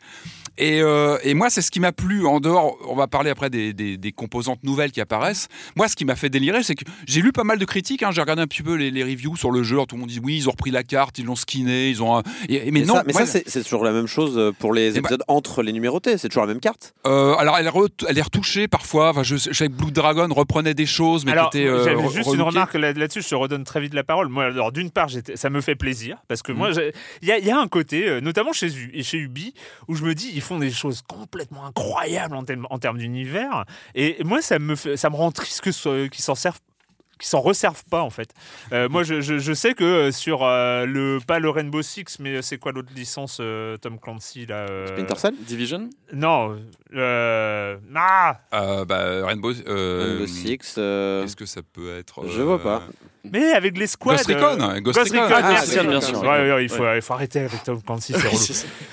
Et, 0.59 0.81
euh, 0.81 1.19
et 1.23 1.35
moi, 1.35 1.51
c'est 1.51 1.63
ce 1.63 1.71
qui 1.71 1.81
m'a 1.81 1.93
plu. 1.93 2.27
En 2.27 2.41
dehors, 2.41 2.77
on 2.89 2.95
va 2.97 3.07
parler 3.07 3.31
après 3.31 3.51
des, 3.51 3.73
des- 3.73 3.97
des 3.97 4.13
composantes 4.13 4.63
nouvelles 4.65 4.91
qui 4.93 5.01
apparaissent. 5.01 5.49
Moi, 5.77 5.89
ce 5.89 5.97
qui 5.97 6.05
m'a 6.05 6.17
fait 6.17 6.29
délirer, 6.31 6.63
c'est 6.63 6.75
que 6.75 6.85
j'ai 7.07 7.21
lu 7.21 7.33
pas 7.33 7.45
mal 7.45 7.59
de 7.59 7.65
critiques. 7.65 8.03
hein. 8.03 8.11
J'ai 8.11 8.21
regardé 8.21 8.43
un 8.43 8.47
petit 8.47 8.63
peu 8.63 8.75
les, 8.75 8.91
les 8.91 9.03
reviews 9.05 9.37
sur 9.37 9.51
le 9.51 9.63
jeu. 9.63 9.77
Tout 9.89 9.97
le 9.97 10.01
monde 10.01 10.09
dit 10.11 10.21
oui, 10.23 10.37
ils 10.39 10.49
ont 10.49 10.53
repris 10.53 10.71
la 10.71 10.83
carte, 10.83 11.19
ils 11.19 11.25
l'ont 11.27 11.37
skinné, 11.37 11.91
ils 11.91 12.03
ont. 12.03 12.17
un- 12.19 12.23
et- 12.49 12.65
mais 12.71 12.81
Mais 12.81 12.83
non, 12.87 12.95
ça, 12.95 13.05
mais 13.07 13.13
moi, 13.13 13.27
ça, 13.27 13.33
c'est 13.33 13.49
c'est 13.49 13.63
toujours 13.63 13.85
la 13.85 13.93
même 13.93 14.07
chose 14.07 14.37
euh, 14.39 14.53
pour 14.59 14.73
les 14.73 14.89
Eh 14.89 14.93
ben- 14.93 15.01
épisodes 15.01 15.23
entre 15.29 15.63
les 15.63 15.73
numérotés. 15.73 16.17
C'est 16.19 16.29
toujours 16.29 16.45
la 16.45 16.49
même 16.53 16.61
carte. 16.61 16.95
Euh, 17.07 17.35
alors 17.35 17.59
elle, 17.59 17.69
re- 17.69 17.89
elle 18.09 18.19
est 18.19 18.23
retouchée 18.23 18.67
parfois. 18.69 19.11
Enfin, 19.11 19.23
je, 19.23 19.37
je 19.37 19.53
sais 19.53 19.67
que 19.69 19.73
Blue 19.73 19.93
Dragon 19.93 20.27
reprenait 20.33 20.75
des 20.75 20.87
choses, 20.87 21.25
mais 21.27 21.33
Alors, 21.33 21.51
qui 21.51 21.59
étaient. 21.59 21.69
euh, 21.69 21.85
j'avais 21.85 21.97
re- 22.03 22.13
juste 22.15 22.33
une 22.33 22.41
remarque 22.43 22.75
là- 22.75 22.93
là-dessus, 22.93 23.23
je 23.23 23.29
te 23.29 23.35
redonne 23.35 23.65
très 23.65 23.81
vite 23.81 23.95
la 23.95 24.05
parole. 24.05 24.29
Moi, 24.29 24.45
alors, 24.45 24.73
d'une 24.73 24.91
part, 24.91 25.09
ça 25.35 25.51
me 25.51 25.61
fait 25.61 25.75
plaisir, 25.77 26.17
parce 26.29 26.43
que 26.43 26.53
Mhm. 26.53 26.59
moi, 26.59 26.71
il 27.23 27.29
y, 27.29 27.33
a- 27.33 27.39
il 27.39 27.45
y 27.47 27.51
a 27.51 27.59
un 27.59 27.69
côté, 27.69 28.21
notamment 28.23 28.53
chez, 28.53 28.69
chez 29.03 29.19
Ubi, 29.19 29.53
où 29.89 29.95
je 29.95 30.03
me 30.05 30.15
dis, 30.15 30.31
ils 30.35 30.41
font 30.47 30.59
des 30.59 30.71
choses 30.71 31.03
complètement 31.03 31.67
incroyables 31.67 32.35
en, 32.37 32.45
termes- 32.45 32.67
en 32.71 32.79
termes 32.79 32.99
d'univers, 32.99 33.65
et 33.95 34.23
moi, 34.25 34.41
ça 34.43 34.59
me, 34.59 34.75
fait- 34.77 34.97
ça 34.97 35.11
me 35.11 35.17
rend 35.17 35.31
triste 35.33 35.61
que 35.61 35.73
ce- 35.73 36.07
qu'ils 36.07 36.25
s'en 36.25 36.35
servent 36.35 36.61
qui 37.19 37.27
s'en 37.29 37.41
resservent 37.41 37.83
pas 37.91 38.03
en 38.03 38.11
fait. 38.11 38.29
Euh, 38.75 38.91
moi 38.91 39.03
je, 39.03 39.23
je- 39.23 39.39
je 39.39 39.53
sais 39.55 39.73
que 39.73 39.85
euh, 39.85 40.13
sur 40.13 40.43
euh, 40.43 40.85
le 40.85 41.19
pas 41.27 41.39
le 41.39 41.49
Rainbow 41.49 41.81
Six 41.81 42.19
mais 42.21 42.43
c'est 42.43 42.59
quoi 42.59 42.73
l'autre 42.73 42.91
licence 42.95 43.39
euh, 43.41 43.79
Tom 43.79 43.99
Clancy 43.99 44.45
là 44.45 44.67
euh, 44.69 44.87
Splinter 44.89 45.15
Cell 45.17 45.35
Division 45.41 45.89
Non 46.13 46.59
euh, 46.95 47.79
ah 47.95 48.41
Euh, 48.53 48.85
bah, 48.85 49.25
Rainbow. 49.27 49.51
euh, 49.67 50.13
Rainbow 50.19 50.27
Six. 50.27 50.75
euh, 50.77 51.25
Est-ce 51.25 51.37
que 51.37 51.47
ça 51.47 51.63
peut 51.63 51.97
être 51.97 52.27
Je 52.29 52.43
vois 52.43 52.63
pas. 52.63 52.83
Mais 53.33 53.53
avec 53.53 53.77
les 53.79 53.87
squads. 53.87 54.17
Ghost 54.17 54.27
Recon, 54.29 54.61
euh, 54.61 54.81
Ghost 54.81 54.99
Recon. 54.99 55.23
Recon, 55.25 55.35
Ah, 55.37 55.49
merci. 55.51 55.79
bien 55.81 56.01
sûr. 56.01 56.21
Ouais, 56.23 56.53
ouais, 56.53 56.65
il, 56.65 56.69
faut, 56.69 56.85
il 56.95 57.03
faut 57.03 57.15
arrêter 57.15 57.41
avec 57.41 57.63
Tom 57.65 57.81
Clancy, 57.83 58.13
c'est 58.15 58.29
relou. 58.29 58.45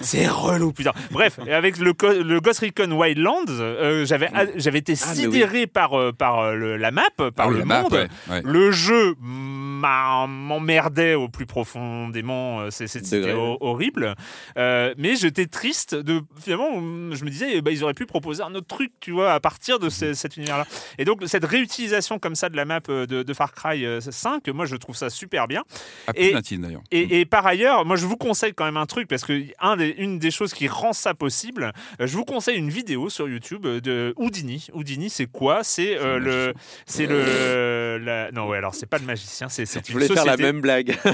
c'est 0.02 0.28
relou, 0.28 0.74
putain. 0.74 0.91
Bref, 1.12 1.39
avec 1.52 1.78
le, 1.78 1.93
Ghost 2.39 2.60
Recon 2.60 2.91
Wildlands, 2.91 3.46
euh, 3.60 4.06
j'avais 4.06 4.30
j'avais 4.56 4.80
été 4.80 4.93
Ah, 4.93 5.13
sidéré 5.13 5.67
par, 5.67 5.93
euh, 6.00 6.12
par 6.12 6.54
le- 6.56 6.78
la 6.78 6.91
map, 6.91 7.04
par 7.17 7.48
Ah 7.48 7.50
le 7.50 7.63
map, 7.65 7.82
monde. 7.84 8.08
Le 8.43 8.72
jeu 8.72 9.15
m'emmerdait 9.22 11.15
au 11.15 11.28
plus 11.30 11.46
profondément, 11.46 12.69
c'était 12.72 13.34
horrible. 13.34 14.15
Euh, 14.58 14.93
mais 14.98 15.15
j'étais 15.15 15.46
triste 15.46 15.96
de 15.96 16.22
finalement, 16.39 16.72
je 17.13 17.24
me 17.26 17.30
disais, 17.30 17.62
bah, 17.62 17.72
ils 17.72 17.84
auraient 17.84 17.93
pu 17.93 18.06
proposer 18.06 18.43
un 18.43 18.54
autre 18.56 18.67
truc, 18.67 18.91
tu 19.00 19.12
vois, 19.12 19.34
à 19.34 19.39
partir 19.39 19.80
de 19.80 19.89
ce- 19.89 20.13
cet 20.13 20.38
univers-là. 20.38 20.65
Et 20.98 21.06
donc 21.06 21.22
cette 21.26 21.46
réutilisation 21.46 22.19
comme 22.19 22.36
ça 22.36 22.50
de 22.50 22.56
la 22.56 22.65
map 22.65 22.80
de, 22.88 23.06
de 23.06 23.34
Far 23.34 23.54
Cry 23.54 23.86
euh, 23.86 24.00
5, 24.23 24.47
moi 24.49 24.65
je 24.65 24.75
trouve 24.75 24.95
ça 24.95 25.09
super 25.09 25.47
bien. 25.47 25.63
À 26.07 26.12
Et- 26.15 26.33
d'ailleurs. 26.57 26.81
Et, 26.91 27.19
et 27.21 27.25
par 27.25 27.45
ailleurs, 27.45 27.86
moi 27.86 27.95
je 27.95 28.05
vous 28.05 28.17
conseille 28.17 28.53
quand 28.53 28.65
même 28.65 28.77
un 28.77 28.86
truc 28.86 29.07
parce 29.07 29.23
que 29.25 29.43
un 29.59 29.77
des- 29.77 29.95
une 29.97 30.17
des 30.19 30.31
choses 30.31 30.53
qui 30.53 30.67
rend 30.67 30.93
ça 30.93 31.13
possible, 31.13 31.71
euh, 31.99 32.07
je 32.07 32.15
vous 32.17 32.25
conseille 32.25 32.57
une 32.57 32.69
vidéo 32.69 33.09
sur 33.09 33.27
YouTube 33.29 33.65
euh, 33.65 33.79
de 33.81 34.13
Houdini. 34.17 34.67
Houdini, 34.73 35.09
c'est 35.09 35.25
quoi? 35.27 35.63
C'est 35.63 35.97
euh, 35.97 36.17
le, 36.19 36.53
c'est 36.86 37.05
le, 37.05 37.97
la- 38.03 38.31
non 38.31 38.47
ouais 38.47 38.57
alors 38.57 38.75
c'est 38.75 38.86
pas 38.86 38.97
le 38.97 39.05
magicien, 39.05 39.49
c'est 39.49 39.65
c'est 39.65 39.86
Je 39.86 39.91
voulais 39.93 40.07
faire 40.07 40.25
la 40.25 40.38
même 40.38 40.62
blague. 40.62 40.97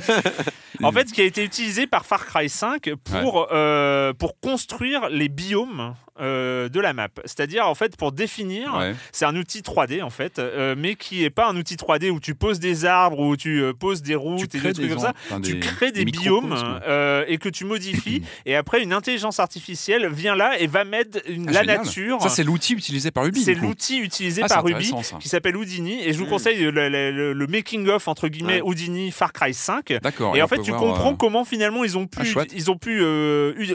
En 0.81 0.93
fait, 0.93 1.11
qui 1.11 1.19
a 1.19 1.25
été 1.25 1.43
utilisé 1.43 1.87
par 1.87 2.05
Far 2.05 2.25
Cry 2.25 2.47
5 2.47 2.91
pour, 3.03 3.49
euh, 3.51 4.13
pour 4.13 4.39
construire 4.39 5.09
les 5.09 5.27
biomes 5.27 5.93
euh, 6.21 6.69
de 6.69 6.79
la 6.79 6.93
map. 6.93 7.09
C'est-à-dire, 7.25 7.67
en 7.67 7.75
fait, 7.75 7.97
pour 7.97 8.13
définir, 8.13 8.75
Ouais. 8.77 8.95
c'est 9.11 9.25
un 9.25 9.35
outil 9.35 9.59
3D, 9.61 10.01
en 10.03 10.09
fait, 10.09 10.39
euh, 10.39 10.75
mais 10.77 10.95
qui 10.95 11.21
n'est 11.21 11.29
pas 11.29 11.49
un 11.49 11.57
outil 11.57 11.75
3D 11.75 12.09
où 12.11 12.19
tu 12.21 12.33
poses 12.33 12.59
des 12.61 12.85
arbres, 12.85 12.98
où 13.07 13.35
tu 13.38 13.62
euh, 13.62 13.73
poses 13.73 14.01
des 14.01 14.15
routes 14.15 14.53
et 14.55 14.59
des 14.59 14.73
trucs 14.73 14.89
comme 14.89 14.99
ça. 14.99 15.13
Tu 15.43 15.59
crées 15.59 15.91
des, 15.91 16.05
biomes 16.05 16.55
euh, 16.88 17.23
et 17.27 17.38
que 17.38 17.49
tu 17.49 17.65
modifies. 17.65 18.23
et 18.45 18.55
après, 18.55 18.81
une 18.81 18.93
intelligence 18.93 19.39
artificielle 19.39 20.07
vient 20.09 20.35
là 20.35 20.59
et 20.59 20.67
va 20.67 20.83
mettre 20.85 21.19
Ah, 21.25 21.51
la 21.51 21.63
nature. 21.63 22.21
Ça, 22.21 22.29
c'est 22.29 22.43
l'outil 22.43 22.73
utilisé 22.73 23.12
par 23.12 23.25
Ubi. 23.25 23.41
C'est 23.41 23.53
l'outil 23.53 23.99
utilisé 23.99 24.41
Ah, 24.43 24.47
par 24.47 24.65
ça. 25.03 25.17
qui 25.19 25.29
s'appelle 25.29 25.55
Houdini 25.57 26.01
et 26.03 26.13
je 26.13 26.17
vous 26.17 26.25
Mm. 26.25 26.29
conseille 26.29 26.62
le, 26.71 27.47
making-of 27.47 28.07
entre 28.07 28.27
guillemets. 28.27 28.62
Houdini 28.62 29.12
Far 29.12 29.33
Cry 29.33 29.53
5 29.53 29.93
D'accord. 30.01 30.35
et 30.35 30.41
en 30.41 30.47
fait, 30.47 30.62
tu 30.62 30.71
comprends 30.71 31.13
euh, 31.13 31.15
comment 31.15 31.45
finalement 31.45 31.83
ils 31.83 31.97
ont 31.97 32.05
pu, 32.07 32.19
Ah, 32.21 32.25
chouette. 32.25 32.51
ils 32.53 32.69
ont 32.69 32.77
pu 32.77 33.01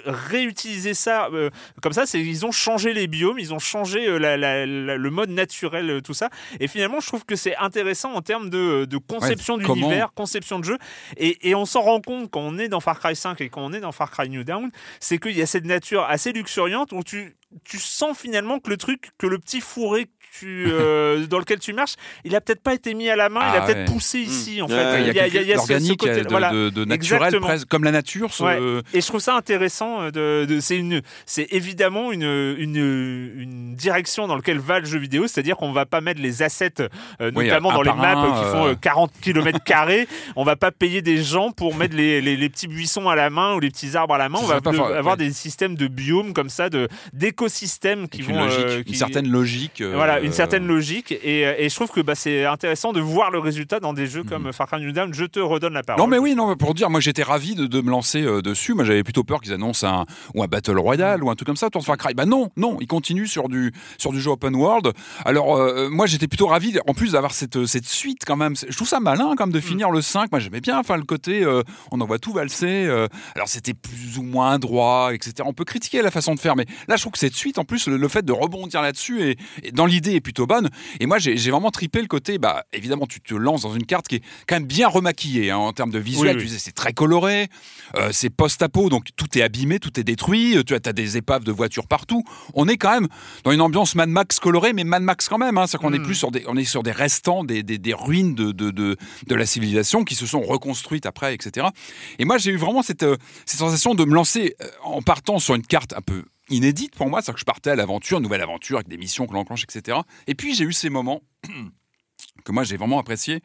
réutiliser 0.07 0.95
ça 0.95 1.29
comme 1.83 1.93
ça. 1.93 2.07
C'est 2.07 2.21
ils 2.21 2.47
ont 2.47 2.53
changé 2.53 2.93
les 2.93 3.07
biomes, 3.07 3.39
ils 3.39 3.53
ont 3.55 3.59
changé 3.59 4.07
le 4.07 5.09
mode 5.11 5.31
naturel, 5.31 6.01
tout 6.03 6.15
ça. 6.15 6.31
Et 6.61 6.69
finalement, 6.69 7.01
je 7.01 7.07
trouve 7.07 7.25
que 7.25 7.37
c'est 7.37 7.57
intéressant 7.57 8.13
en 8.15 8.23
termes 8.23 8.51
de, 8.51 8.85
de 8.85 8.99
conception 9.21 9.57
Ouais, 9.57 9.65
d'univers, 9.65 10.13
conception 10.15 10.59
de 10.59 10.65
jeu. 10.65 10.79
Et, 11.17 11.49
et 11.49 11.55
on 11.55 11.67
s'en 11.67 11.83
rend 11.83 12.01
compte 12.01 12.31
quand 12.31 12.41
on 12.41 12.59
est 12.59 12.69
dans 12.69 12.81
Far 12.81 12.99
Cry 12.99 13.17
5 13.17 13.41
et 13.41 13.49
quand 13.49 13.63
on 13.65 13.73
est 13.73 13.81
dans 13.81 13.93
Far 13.93 14.11
Cry 14.11 14.29
New 14.29 14.45
Dawn, 14.45 14.71
c'est 15.01 15.19
qu'il 15.19 15.37
y 15.37 15.43
a 15.43 15.47
cette 15.47 15.65
nature 15.65 16.05
assez 16.05 16.33
luxuriante 16.33 16.93
où 16.93 17.03
tu 17.03 17.37
tu 17.63 17.79
sens 17.79 18.19
finalement 18.19 18.59
que 18.59 18.69
le 18.69 18.77
truc, 18.77 19.11
que 19.17 19.27
le 19.29 19.39
petit 19.39 19.61
fourré 19.61 20.07
tu, 20.39 20.67
euh, 20.69 21.27
dans 21.27 21.39
lequel 21.39 21.59
tu 21.59 21.73
marches, 21.73 21.95
il 22.25 22.35
a 22.35 22.41
peut-être 22.41 22.63
pas 22.63 22.75
été 22.75 22.95
mis 22.95 23.09
à 23.09 23.17
la 23.17 23.29
main, 23.29 23.41
il 23.41 23.57
a 23.57 23.63
Ah, 23.63 23.67
peut-être 23.67 23.79
ouais. 23.79 23.85
poussé 23.95 24.19
ici 24.19 24.61
en 24.63 24.67
Ouais, 24.67 24.75
fait. 24.75 25.01
Il 25.01 25.07
y 25.07 25.11
a, 25.11 25.29
quelque- 25.29 25.39
ce- 25.39 25.45
ce 25.47 25.55
l'organique, 25.55 26.01
côté- 26.01 26.23
de, 26.23 26.29
voilà. 26.29 26.51
de- 26.53 26.71
de 26.71 26.85
naturel, 26.85 27.39
presque, 27.41 27.69
comme 27.69 27.85
la 27.85 27.91
nature. 27.93 28.33
ce- 28.33 28.43
Ouais. 28.43 28.83
Et 28.93 29.01
je 29.01 29.07
trouve 29.07 29.21
ça 29.21 29.35
intéressant. 29.37 30.03
euh, 30.03 30.11
De, 30.11 30.45
de- 30.47 30.61
c'est 30.61 30.77
une, 30.77 31.03
c'est 31.27 31.47
évidemment 31.53 32.13
une, 32.13 32.23
une, 32.59 32.77
une 33.39 33.75
direction 33.75 34.27
dans 34.27 34.37
laquelle 34.37 34.59
va 34.59 34.81
le 34.81 34.87
jeu 34.87 34.99
vidéo, 34.99 35.27
c'est-à-dire 35.27 35.57
qu'on 35.57 35.73
va 35.73 35.87
pas 35.87 36.01
mettre 36.01 36.21
les 36.21 36.43
assets, 36.43 36.75
euh, 37.21 37.31
notamment 37.31 37.73
dans 37.73 37.83
les 37.83 37.93
maps 37.93 38.17
un, 38.17 38.25
euh, 38.25 38.31
qui 38.45 38.51
font 38.51 38.65
euh, 38.67 38.71
euh, 38.73 38.75
40 38.75 39.13
km 39.21 39.59
carrés. 39.65 40.07
On 40.37 40.45
va 40.45 40.57
pas 40.57 40.71
payer 40.73 41.03
des 41.03 41.23
gens 41.23 41.51
pour 41.53 41.75
mettre 41.75 41.97
les, 41.97 42.21
les, 42.21 42.37
les 42.37 42.49
petits 42.49 42.69
buissons 42.69 43.09
à 43.09 43.15
la 43.15 43.31
main 43.31 43.55
ou 43.55 43.61
les 43.61 43.71
petits 43.71 43.97
arbres 43.97 44.15
à 44.15 44.19
la 44.19 44.29
main. 44.29 44.39
Ça 44.39 44.45
On 44.45 44.49
va 44.49 44.61
pas 44.61 44.71
avoir 44.71 45.17
ouais. 45.19 45.25
des 45.27 45.33
systèmes 45.33 45.75
de 45.77 45.87
biomes 45.87 46.33
comme 46.33 46.49
ça, 46.49 46.69
de 46.71 46.89
d'écosystèmes 47.13 48.09
qui 48.09 48.23
Avec 48.23 48.35
vont 48.35 48.43
une 48.43 48.49
logique, 48.49 48.65
euh, 48.67 48.83
une 48.87 48.95
certaine 48.95 49.29
logique. 49.29 49.81
euh, 49.81 49.93
voilà, 49.95 50.21
une 50.25 50.33
certaine 50.33 50.67
logique. 50.67 51.13
Et, 51.13 51.41
et 51.43 51.69
je 51.69 51.75
trouve 51.75 51.91
que 51.91 52.01
bah, 52.01 52.15
c'est 52.15 52.45
intéressant 52.45 52.93
de 52.93 53.01
voir 53.01 53.31
le 53.31 53.39
résultat 53.39 53.81
dans 53.81 53.93
des 53.93 54.07
jeux 54.07 54.23
comme 54.25 54.53
Far 54.53 54.67
Cry 54.67 54.81
New 54.81 54.93
Dawn. 54.93 55.13
Je 55.15 55.25
te 55.25 55.41
redonne 55.41 55.75
la 55.75 55.83
parole. 55.83 56.01
Mhm. 56.01 56.05
Non 56.05 56.11
mais 56.11 56.19
oui, 56.19 56.35
non, 56.35 56.55
pour 56.57 56.75
dire, 56.75 56.91
moi 56.91 57.01
j'étais 57.01 57.23
ravi 57.23 57.55
de, 57.55 57.67
de 57.67 57.81
me 57.81 57.91
lancer 57.91 58.23
euh, 58.23 58.43
dessus. 58.43 58.75
Moi 58.75 58.85
j'avais 58.85 59.03
plutôt 59.03 59.25
peur 59.25 59.41
qu'ils 59.41 59.53
annoncent 59.53 59.87
un 59.87 60.07
ou 60.35 60.43
un 60.43 60.47
Battle 60.47 60.79
Royale 60.79 61.23
ou 61.23 61.31
un 61.31 61.35
truc 61.35 61.47
comme 61.47 61.57
ça, 61.57 61.67
autour 61.67 61.81
de 61.83 61.87
Far 61.87 61.97
Cry. 61.97 62.15
Bah 62.15 62.27
non, 62.27 62.51
non, 62.57 62.79
ils 62.81 62.87
continuent 62.87 63.27
sur 63.27 63.49
du 63.49 63.73
sur 63.99 64.13
du 64.13 64.21
jeu 64.21 64.31
open 64.31 64.55
world. 64.55 64.93
Alors 65.25 65.57
euh, 65.57 65.89
moi 65.91 66.07
j'étais 66.07 66.29
plutôt 66.29 66.47
ravi, 66.47 66.77
en 66.87 66.95
plus 66.95 67.13
d'avoir 67.13 67.33
cette 67.33 67.67
cette 67.67 67.87
suite 67.87 68.23
quand 68.27 68.37
même. 68.37 68.55
Je 68.57 68.75
trouve 68.75 68.89
ça 68.89 69.01
malin 69.01 69.35
quand 69.37 69.47
même 69.47 69.53
de 69.55 69.61
finir 69.61 69.91
le 69.91 70.01
5. 70.03 70.31
Moi 70.33 70.41
j'aimais 70.41 70.61
bien, 70.61 70.79
enfin 70.79 70.97
le 70.97 71.05
côté, 71.05 71.43
euh, 71.45 71.63
on 71.91 72.01
en 72.01 72.07
voit 72.07 72.19
tout 72.19 72.33
valser. 72.33 72.85
euh, 72.87 73.07
alors 73.35 73.49
c'était 73.49 73.75
plus 73.75 74.19
ou 74.19 74.23
moins 74.23 74.59
droit, 74.59 75.11
etc. 75.13 75.35
On 75.45 75.53
peut 75.53 75.65
critiquer 75.65 76.03
la 76.03 76.11
façon 76.11 76.35
de 76.35 76.41
faire, 76.41 76.57
mais 76.57 76.67
là 76.89 76.97
je 76.97 77.03
trouve 77.03 77.13
que 77.13 77.19
cette 77.19 77.35
suite, 77.35 77.59
en 77.59 77.65
plus 77.65 77.87
le, 77.89 77.97
le 77.97 78.09
fait 78.09 78.25
de 78.25 78.33
rebondir 78.33 78.83
là-dessus 78.83 79.23
et, 79.23 79.37
et 79.63 79.73
dans 79.73 79.87
l'idée 79.87 80.14
est 80.17 80.21
plutôt 80.21 80.47
bonne. 80.47 80.71
Et 81.01 81.07
moi 81.07 81.19
j'ai 81.19 81.51
vraiment 81.51 81.71
tripé 81.71 82.01
le 82.01 82.07
côté, 82.09 82.39
bah 82.39 82.65
évidemment 82.73 83.07
tu 83.07 83.21
te 83.21 83.35
lances 83.35 83.63
dans 83.63 83.75
une 83.75 83.87
carte 83.87 84.09
qui 84.09 84.17
est 84.17 84.23
quand 84.47 84.57
même 84.57 84.67
bien 84.67 84.89
remaquillée 84.89 85.51
hein, 85.51 85.59
en 85.59 85.73
termes 85.73 85.91
de 85.91 85.99
visuel. 85.99 86.37
Oui, 86.37 86.37
oui. 86.37 86.41
Tu 86.43 86.47
disais, 86.49 86.59
c'est 86.59 86.73
très 86.73 86.93
coloré, 86.93 87.49
euh, 87.97 88.11
c'est 88.13 88.31
post-apo, 88.31 88.89
donc 88.89 89.09
tout 89.17 89.39
est 89.39 89.43
abîmé, 89.43 89.79
tout 89.79 89.99
est 89.99 90.05
détruit. 90.05 90.57
euh, 90.57 90.63
Tu 90.63 90.75
as, 90.75 90.81
des 90.93 91.17
épaves 91.17 91.45
de 91.45 91.53
voitures 91.53 91.87
partout. 91.87 92.23
On 92.55 92.69
est 92.69 92.77
quand 92.77 92.93
même 92.93 93.09
dans 93.45 93.51
une 93.53 93.61
ambiance 93.61 93.95
Mad 93.95 94.09
Max 94.09 94.39
colorée, 94.41 94.73
mais 94.73 94.85
Mad 94.85 95.03
Max 95.03 95.29
quand 95.29 95.39
même. 95.39 95.59
Hein, 95.59 95.67
C'est-à-dire 95.67 95.89
qu'on 95.89 95.95
est 95.95 95.99
Mm. 95.99 96.05
plus 96.05 96.15
sur 96.15 96.31
des, 96.31 96.45
on 96.47 96.57
est 96.57 96.65
sur 96.65 96.83
des 96.83 96.93
restants, 96.93 97.45
des, 97.45 97.63
des, 97.63 97.79
des 97.79 97.95
ruines 97.95 98.35
de, 98.35 98.53
de, 98.53 98.71
de, 98.71 98.97
de 99.27 99.35
la 99.35 99.47
civilisation 99.47 100.05
qui 100.05 100.15
se 100.15 100.27
sont 100.27 100.43
reconstruites 100.43 101.07
après, 101.07 101.35
etc. 101.35 101.69
Et 102.19 102.25
moi, 102.25 102.39
j'ai 102.39 102.51
eu 102.53 102.57
vraiment 102.57 102.83
cette, 102.83 103.03
euh, 103.03 103.17
cette 103.47 103.59
sensation 103.61 103.95
de 103.95 104.05
me 104.05 104.15
lancer 104.15 104.57
en 104.83 105.03
partant 105.03 105.39
sur 105.39 105.55
une 105.55 105.67
carte 105.67 105.93
un 105.95 106.01
peu 106.03 106.25
inédite 106.51 106.95
pour 106.95 107.09
moi, 107.09 107.21
c'est-à-dire 107.21 107.35
que 107.35 107.41
je 107.41 107.45
partais 107.45 107.71
à 107.71 107.77
l'aventure, 107.77 108.21
nouvelle 108.21 108.43
aventure 108.43 108.77
avec 108.77 108.89
des 108.89 108.99
missions 108.99 109.27
que 109.27 109.33
l'on 109.33 109.41
enclenche, 109.41 109.65
etc. 109.65 109.99
Et 110.27 110.35
puis 110.35 110.55
j'ai 110.55 110.65
eu 110.65 110.73
ces 110.73 110.91
moments 110.91 111.23
que 112.45 112.53
moi 112.53 112.65
j'ai 112.65 112.77
vraiment 112.77 112.99
apprécié 112.99 113.43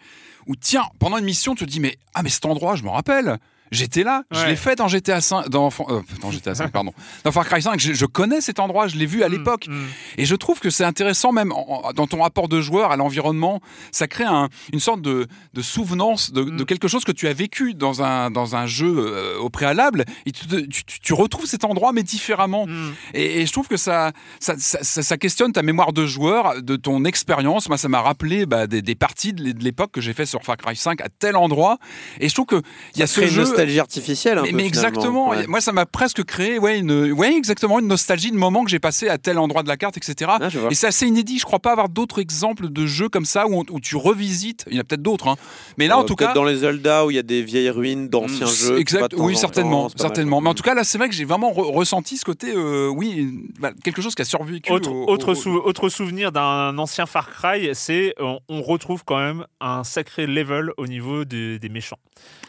où 0.48 0.56
tiens 0.56 0.90
pendant 1.00 1.18
une 1.18 1.26
mission 1.26 1.56
tu 1.56 1.66
te 1.66 1.70
dis 1.70 1.80
mais 1.80 1.98
ah 2.14 2.24
mais 2.24 2.30
cet 2.30 2.46
endroit 2.46 2.76
je 2.76 2.84
me 2.84 2.90
rappelle 2.90 3.38
J'étais 3.72 4.04
là, 4.04 4.24
je 4.32 4.46
l'ai 4.48 4.56
fait 4.56 4.76
dans 4.76 4.88
GTA 4.88 5.22
5, 5.22 5.50
dans, 5.50 5.70
euh, 5.90 6.02
dans 6.22 6.32
GTA 6.32 6.56
5, 6.56 6.72
pardon, 6.72 6.94
dans 7.24 7.32
Far 7.32 7.46
Cry 7.48 7.62
5. 7.62 7.80
Je, 7.80 7.94
je 7.94 8.06
connais 8.06 8.42
cet 8.42 8.60
endroit, 8.60 8.88
je 8.88 8.96
l'ai 8.98 9.06
vu 9.06 9.24
à 9.24 9.30
l'époque. 9.30 9.68
Mm, 9.68 9.74
mm. 9.74 9.86
Et 10.18 10.26
je 10.26 10.36
trouve 10.36 10.60
que 10.60 10.70
c'est 10.70 10.84
intéressant 10.84 11.32
même 11.32 11.52
en- 11.52 11.92
dans 11.94 12.08
ton 12.08 12.22
rapport 12.22 12.48
de 12.48 12.62
joueur 12.62 12.92
à 12.92 12.96
l'environnement. 12.98 13.62
Ça 13.92 14.08
crée 14.08 14.24
un- 14.24 14.50
une 14.74 14.80
sorte 14.80 15.02
de, 15.02 15.28
de 15.54 15.62
souvenance 15.62 16.32
de, 16.32 16.44
de 16.44 16.64
Mm. 16.64 16.66
quelque 16.66 16.88
chose 16.88 17.04
que 17.04 17.12
tu 17.12 17.28
as 17.28 17.34
vécu 17.34 17.74
dans 17.74 18.02
un, 18.02 18.32
dans 18.32 18.56
un 18.56 18.66
jeu 18.66 18.94
euh, 18.98 19.38
au 19.40 19.50
préalable. 19.50 20.06
Et 20.26 20.32
tu, 20.32 20.48
te- 20.48 20.56
tu- 20.62 20.84
tu- 20.86 21.00
tu 21.00 21.14
retrouves 21.14 21.46
cet 21.46 21.64
endroit 21.66 21.92
mais 21.94 22.04
différemment. 22.04 22.66
Mm. 22.68 22.92
Et, 23.14 23.42
et 23.42 23.46
je 23.46 23.52
trouve 23.52 23.68
que 23.68 23.78
ça 23.78 24.12
ça, 24.40 24.56
ça, 24.58 24.80
ça- 24.82 25.04
ça 25.04 25.18
questionne 25.18 25.52
ta 25.54 25.62
mémoire 25.62 25.94
de 25.94 26.06
joueur, 26.06 26.62
de 26.62 26.76
ton 26.76 27.06
expérience. 27.06 27.68
Moi, 27.70 27.78
ça 27.78 27.88
m'a 27.90 28.02
rappelé 28.02 28.46
bah, 28.46 28.68
des, 28.68 28.82
des 28.82 28.96
parties 28.96 29.34
de 29.34 29.44
l'é- 29.44 29.54
de 29.54 29.64
l'époque 29.64 29.92
que 29.92 30.02
j'ai 30.02 30.14
fait 30.14 30.26
sur 30.26 30.44
Far 30.44 30.58
Cry 30.58 30.76
5 30.76 31.02
à 31.02 31.10
tel 31.10 31.36
endroit. 31.36 31.78
Et 32.20 32.30
je 32.30 32.34
trouve 32.34 32.46
que 32.48 32.62
il 32.96 33.00
y 33.00 33.04
a 33.04 33.08
ce 33.08 33.22
jeu. 33.28 33.46
Nostalgie 33.60 33.80
artificielle. 33.80 34.38
Un 34.38 34.43
Mais, 34.43 34.52
peu, 34.52 34.58
mais 34.58 34.63
finalement. 34.69 34.88
exactement, 34.89 35.30
Ouais. 35.30 35.48
moi 35.48 35.62
ça 35.62 35.72
m'a 35.72 35.86
presque 35.86 36.24
créé 36.24 36.60
ouais, 36.60 36.80
une, 36.80 37.12
ouais, 37.13 37.34
exactement 37.36 37.80
une 37.80 37.88
nostalgie 37.88 38.32
de 38.32 38.38
moments 38.38 38.63
que 38.63 38.69
j'ai 38.69 38.80
passé 38.80 39.10
à 39.10 39.17
tel 39.17 39.38
endroit 39.38 39.63
de 39.63 39.67
la 39.67 39.78
carte, 39.78 39.98
etc. 39.98 40.32
Ah. 40.41 40.50
Et 40.69 40.76
c'est 40.76 40.88
assez 40.88 41.06
inédit, 41.08 41.39
je 41.39 41.45
crois 41.45 41.60
pas 41.60 41.72
avoir 41.72 41.89
d'autres 41.89 42.19
exemples 42.19 42.69
de 42.69 42.86
jeux 42.86 43.10
comme 43.10 43.26
ça 43.26 43.48
où, 43.48 43.56
on- 43.60 43.65
où 43.69 43.80
tu 43.80 43.95
revisites, 43.95 44.65
il 44.69 44.76
y 44.76 44.78
en 44.78 44.82
a 44.82 44.84
peut-être 44.84 45.02
d'autres, 45.02 45.28
hein. 45.28 45.36
mais 45.78 45.88
là 45.88 45.98
en 45.98 46.02
Euh, 46.02 46.06
tout 46.06 46.15
cas... 46.15 46.34
dans 46.34 46.43
les 46.43 46.58
Zelda 46.58 47.06
où 47.06 47.12
il 47.12 47.15
y 47.15 47.19
a 47.19 47.24
des 47.24 47.41
vieilles 47.43 47.69
ruines 47.69 48.10
d'anciens 48.10 48.45
Mm, 48.48 48.50
jeux. 48.50 48.80
Exact, 48.80 49.13
oui, 49.17 49.34
en 49.34 49.38
certainement, 49.38 49.78
temps, 49.84 49.89
mal. 49.89 49.91
certainement. 49.98 50.41
Mais 50.41 50.50
en 50.50 50.54
tout 50.54 50.63
cas, 50.63 50.74
là, 50.74 50.84
c'est 50.84 50.98
vrai 50.98 51.10
que 51.10 51.15
j'ai 51.15 51.26
vraiment 51.26 51.52
re- 51.52 51.74
ressenti 51.74 52.17
ce 52.17 52.26
côté, 52.26 52.54
euh, 52.56 52.88
oui, 52.88 53.30
bah, 53.60 53.72
quelque 53.84 54.02
chose 54.02 54.15
qui 54.15 54.22
a 54.22 54.26
survécu. 54.26 54.72
Autre, 54.72 54.91
au- 54.91 55.08
autre, 55.10 55.32
au- 55.32 55.36
sou- 55.36 55.62
autre 55.63 55.89
souvenir 55.89 56.32
d'un 56.32 56.78
ancien 56.78 57.06
Far 57.06 57.30
Cry, 57.30 57.69
c'est 57.74 58.13
on, 58.19 58.39
on 58.50 58.62
retrouve 58.62 59.04
quand 59.06 59.17
même 59.17 59.45
un 59.62 59.84
sacré 59.84 60.28
level 60.28 60.72
au 60.78 60.88
niveau 60.88 61.26
des, 61.26 61.60
des 61.60 61.69
méchants. 61.69 61.98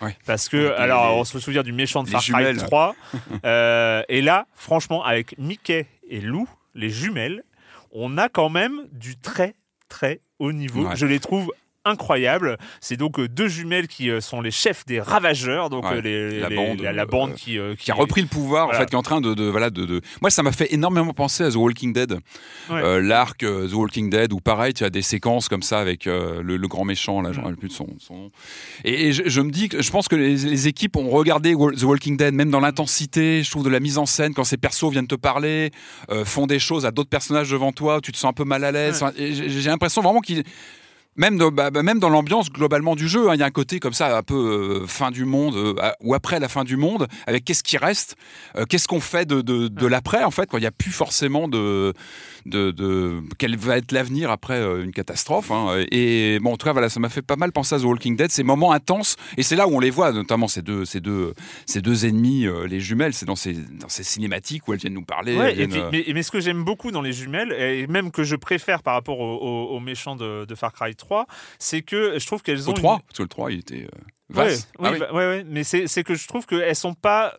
Ouais. 0.03 0.17
Parce 0.27 0.49
que, 0.49 0.57
Ouais, 0.57 0.75
les- 1.09 1.15
on 1.21 1.25
se 1.25 1.39
souvient 1.39 1.63
du 1.63 1.73
méchant 1.73 2.03
de 2.03 2.09
Far 2.09 2.21
Cry 2.21 2.29
jumelles. 2.33 2.57
3. 2.59 2.95
euh, 3.45 4.03
et 4.09 4.21
là, 4.23 4.47
franchement, 4.55 5.03
avec 5.05 5.37
Mickey 5.39 5.87
et 6.09 6.21
Lou, 6.21 6.49
les 6.75 6.91
jumelles, 6.91 7.43
on 7.93 8.19
a 8.19 8.29
quand 8.29 8.49
même 8.49 8.87
du 8.93 9.17
très, 9.17 9.55
très 9.89 10.21
haut 10.39 10.53
niveau. 10.53 10.87
Ouais. 10.87 10.97
Je 10.97 11.07
les 11.07 11.19
trouve 11.21 11.53
incroyables. 11.85 12.59
C'est 12.81 12.97
donc 12.97 13.19
euh, 13.19 13.29
deux 13.29 13.49
jumelles 13.49 13.89
qui 13.89 14.11
euh, 14.11 14.21
sont 14.21 14.41
les 14.41 14.51
chefs 14.51 14.85
des 14.87 15.01
ravageurs, 15.01 15.71
donc 15.71 15.85
Ouais, 15.85 15.97
euh, 15.97 16.01
les, 16.01 16.41
la 16.41 16.49
les- 16.49 16.57
bande, 16.57 16.81
la, 16.81 16.93
la 16.93 17.07
bande 17.07 17.35
qui, 17.35 17.59
euh, 17.59 17.75
qui 17.75 17.91
a 17.91 17.95
repris 17.95 18.21
le 18.21 18.27
pouvoir, 18.29 18.67
Voilà. 18.67 18.79
en 18.79 18.83
fait, 18.83 18.87
qui 18.89 18.95
est 18.95 18.99
en 18.99 19.03
train 19.03 19.21
de, 19.21 19.35
de- 19.35 19.45
voilà, 19.45 19.71
de, 19.71 19.85
de- 19.87 20.01
Moi, 20.21 20.31
ça 20.31 20.43
m'a 20.43 20.53
fait 20.53 20.73
énormément 20.75 21.13
penser 21.15 21.43
à 21.45 21.51
The 21.51 21.57
Walking 21.57 21.93
Dead. 21.93 22.13
Ouais. 22.69 22.83
Euh, 22.83 23.01
L'arc 23.01 23.43
euh, 23.43 23.67
The 23.69 23.73
Walking 23.73 24.11
Dead, 24.11 24.33
où 24.33 24.41
pareil, 24.41 24.75
tu 24.75 24.85
as 24.85 24.91
des 24.91 25.03
séquences 25.03 25.49
comme 25.49 25.63
ça 25.63 25.79
avec 25.81 26.05
le, 26.05 26.43
le 26.43 26.69
grand 26.69 26.85
méchant, 26.85 27.21
là, 27.23 27.33
je 27.33 27.41
Mm. 27.41 27.57
plus 27.57 27.69
de 27.69 27.73
son, 27.73 27.87
son 27.99 28.15
nom. 28.15 28.31
Et, 28.85 29.09
et 29.09 29.13
je, 29.13 29.23
je 29.27 29.41
me 29.41 29.51
dis 29.51 29.69
que 29.71 29.81
je 29.83 29.91
pense 29.91 30.07
que 30.09 30.17
les, 30.17 30.37
les 30.37 30.69
équipes 30.69 30.97
ont 30.97 31.09
regardé 31.09 31.53
The 31.55 31.83
Walking 31.83 32.17
Dead, 32.17 32.35
même 32.35 32.51
dans 32.51 32.61
l'intensité, 32.61 33.43
je 33.43 33.51
trouve, 33.51 33.65
de 33.65 33.71
la 33.71 33.81
mise 33.81 33.97
en 33.99 34.07
scène, 34.07 34.35
quand 34.35 34.45
ces 34.45 34.59
persos 34.59 34.91
viennent 34.91 35.07
te 35.07 35.15
parler, 35.15 35.71
font 36.25 36.47
des 36.47 36.59
choses 36.59 36.85
à 36.87 36.91
d'autres 36.91 37.09
personnages 37.09 37.51
devant 37.51 37.73
toi, 37.73 38.01
tu 38.03 38.13
te 38.13 38.17
sens 38.19 38.29
un 38.31 38.35
peu 38.35 38.45
mal 38.45 38.65
à 38.65 38.73
l'aise. 38.73 39.03
J'ai 39.17 39.63
l'impression 39.71 40.03
vraiment 40.03 40.21
qu'ils 40.21 40.43
même 41.17 41.37
dans, 41.39 41.51
bah, 41.51 41.71
bah, 41.71 41.83
même 41.83 41.99
dans 41.99 42.09
l'ambiance 42.09 42.51
globalement 42.51 42.95
du 42.95 43.09
jeu, 43.09 43.31
hein, 43.31 43.35
il 43.35 43.41
y 43.41 43.43
a 43.43 43.47
un 43.47 43.51
côté 43.51 43.81
comme 43.81 43.93
ça, 43.93 44.17
un 44.17 44.23
peu 44.23 44.83
euh, 44.83 44.87
fin 44.87 45.11
du 45.11 45.25
monde, 45.25 45.57
euh, 45.57 45.75
ou 46.01 46.15
après 46.15 46.39
la 46.41 46.49
fin 46.49 46.65
du 46.65 46.77
monde, 46.77 47.09
avec 47.27 47.45
qu'est-ce 47.45 47.63
qui 47.63 47.77
reste, 47.77 48.17
euh, 48.57 48.65
qu'est-ce 48.65 48.89
qu'on 48.89 49.01
fait 49.01 49.27
de, 49.27 49.41
de, 49.41 49.69
de 49.69 49.87
l'après, 49.87 50.25
en 50.25 50.31
fait, 50.31 50.49
quand 50.49 50.59
il 50.59 50.63
n'y 50.63 50.67
a 50.67 50.73
plus 50.73 50.93
forcément 50.93 51.49
de, 51.49 51.93
de, 52.47 52.71
de- 52.71 53.21
quel 53.39 53.57
va 53.57 53.77
être 53.79 53.93
l'avenir 53.93 54.31
après 54.31 54.55
euh, 54.61 54.83
une 54.85 54.93
catastrophe. 54.93 55.51
hein. 55.51 55.85
Et 55.91 56.39
bon, 56.41 56.53
en 56.53 56.57
tout 56.57 56.67
cas, 56.67 56.73
voilà, 56.73 56.89
ça 56.89 57.01
m'a 57.01 57.09
fait 57.09 57.23
pas 57.23 57.37
mal 57.37 57.53
penser 57.53 57.75
à 57.75 57.79
The 57.79 57.85
Walking 57.85 58.17
Dead, 58.17 58.31
ces 58.31 58.43
moments 58.43 58.73
intenses, 58.73 59.17
et 59.37 59.43
c'est 59.43 59.57
là 59.57 59.67
où 59.69 59.73
on 59.77 59.81
les 59.81 59.91
voit, 59.91 60.13
notamment 60.13 60.49
ces 60.49 60.63
deux, 60.63 60.85
ces 60.85 61.01
deux, 61.01 61.35
ces 61.67 61.81
deux 61.83 62.07
ennemis, 62.07 62.47
euh, 62.47 62.67
les 62.67 62.81
jumelles, 62.81 63.15
c'est 63.15 63.27
dans 63.27 63.37
ces, 63.37 63.53
dans 63.55 63.89
ces 63.89 64.03
cinématiques 64.05 64.67
où 64.69 64.73
elles 64.73 64.79
viennent 64.81 64.95
nous 64.95 65.05
parler. 65.05 65.37
Ouais, 65.37 65.53
elles 65.53 65.61
et 65.61 65.67
viennent, 65.67 65.71
puis- 65.91 66.01
euh, 66.01 66.05
mais, 66.09 66.13
mais 66.15 66.23
ce 66.23 66.31
que 66.31 66.41
j'aime 66.41 66.65
beaucoup 66.65 66.91
dans 66.91 67.03
les 67.03 67.13
jumelles, 67.13 67.53
et 67.53 67.87
même 67.87 68.11
que 68.11 68.23
je 68.25 68.37
préfère 68.37 68.83
par 68.83 68.95
rapport 68.95 69.21
aux 69.21 69.37
au, 69.41 69.77
aux 69.77 69.81
méchants 69.81 70.17
de, 70.17 70.45
de 70.45 70.55
Far 70.55 70.73
Cry 70.73 70.95
3, 70.95 71.27
c'est 71.59 71.83
que 71.83 72.19
je 72.19 72.27
trouve 72.27 72.43
qu'elles 72.43 72.69
ont. 72.69 72.73
au 72.73 72.77
une- 72.77 72.83
3, 72.83 73.01
parce 73.07 73.19
que 73.19 73.23
le 73.23 73.29
3, 73.29 73.53
il 73.53 73.59
était 73.61 73.87
Ouais, 74.35 74.45
vaste. 74.49 74.69
oui, 74.79 74.89
Ah 74.89 74.93
oui. 75.13 75.17
ouais, 75.17 75.45
mais 75.49 75.65
c'est 75.65 75.87
c'est 75.87 76.03
que 76.05 76.15
je 76.15 76.27
trouve 76.29 76.47
qu'elles 76.47 76.77
sont 76.77 76.95
pas 76.95 77.35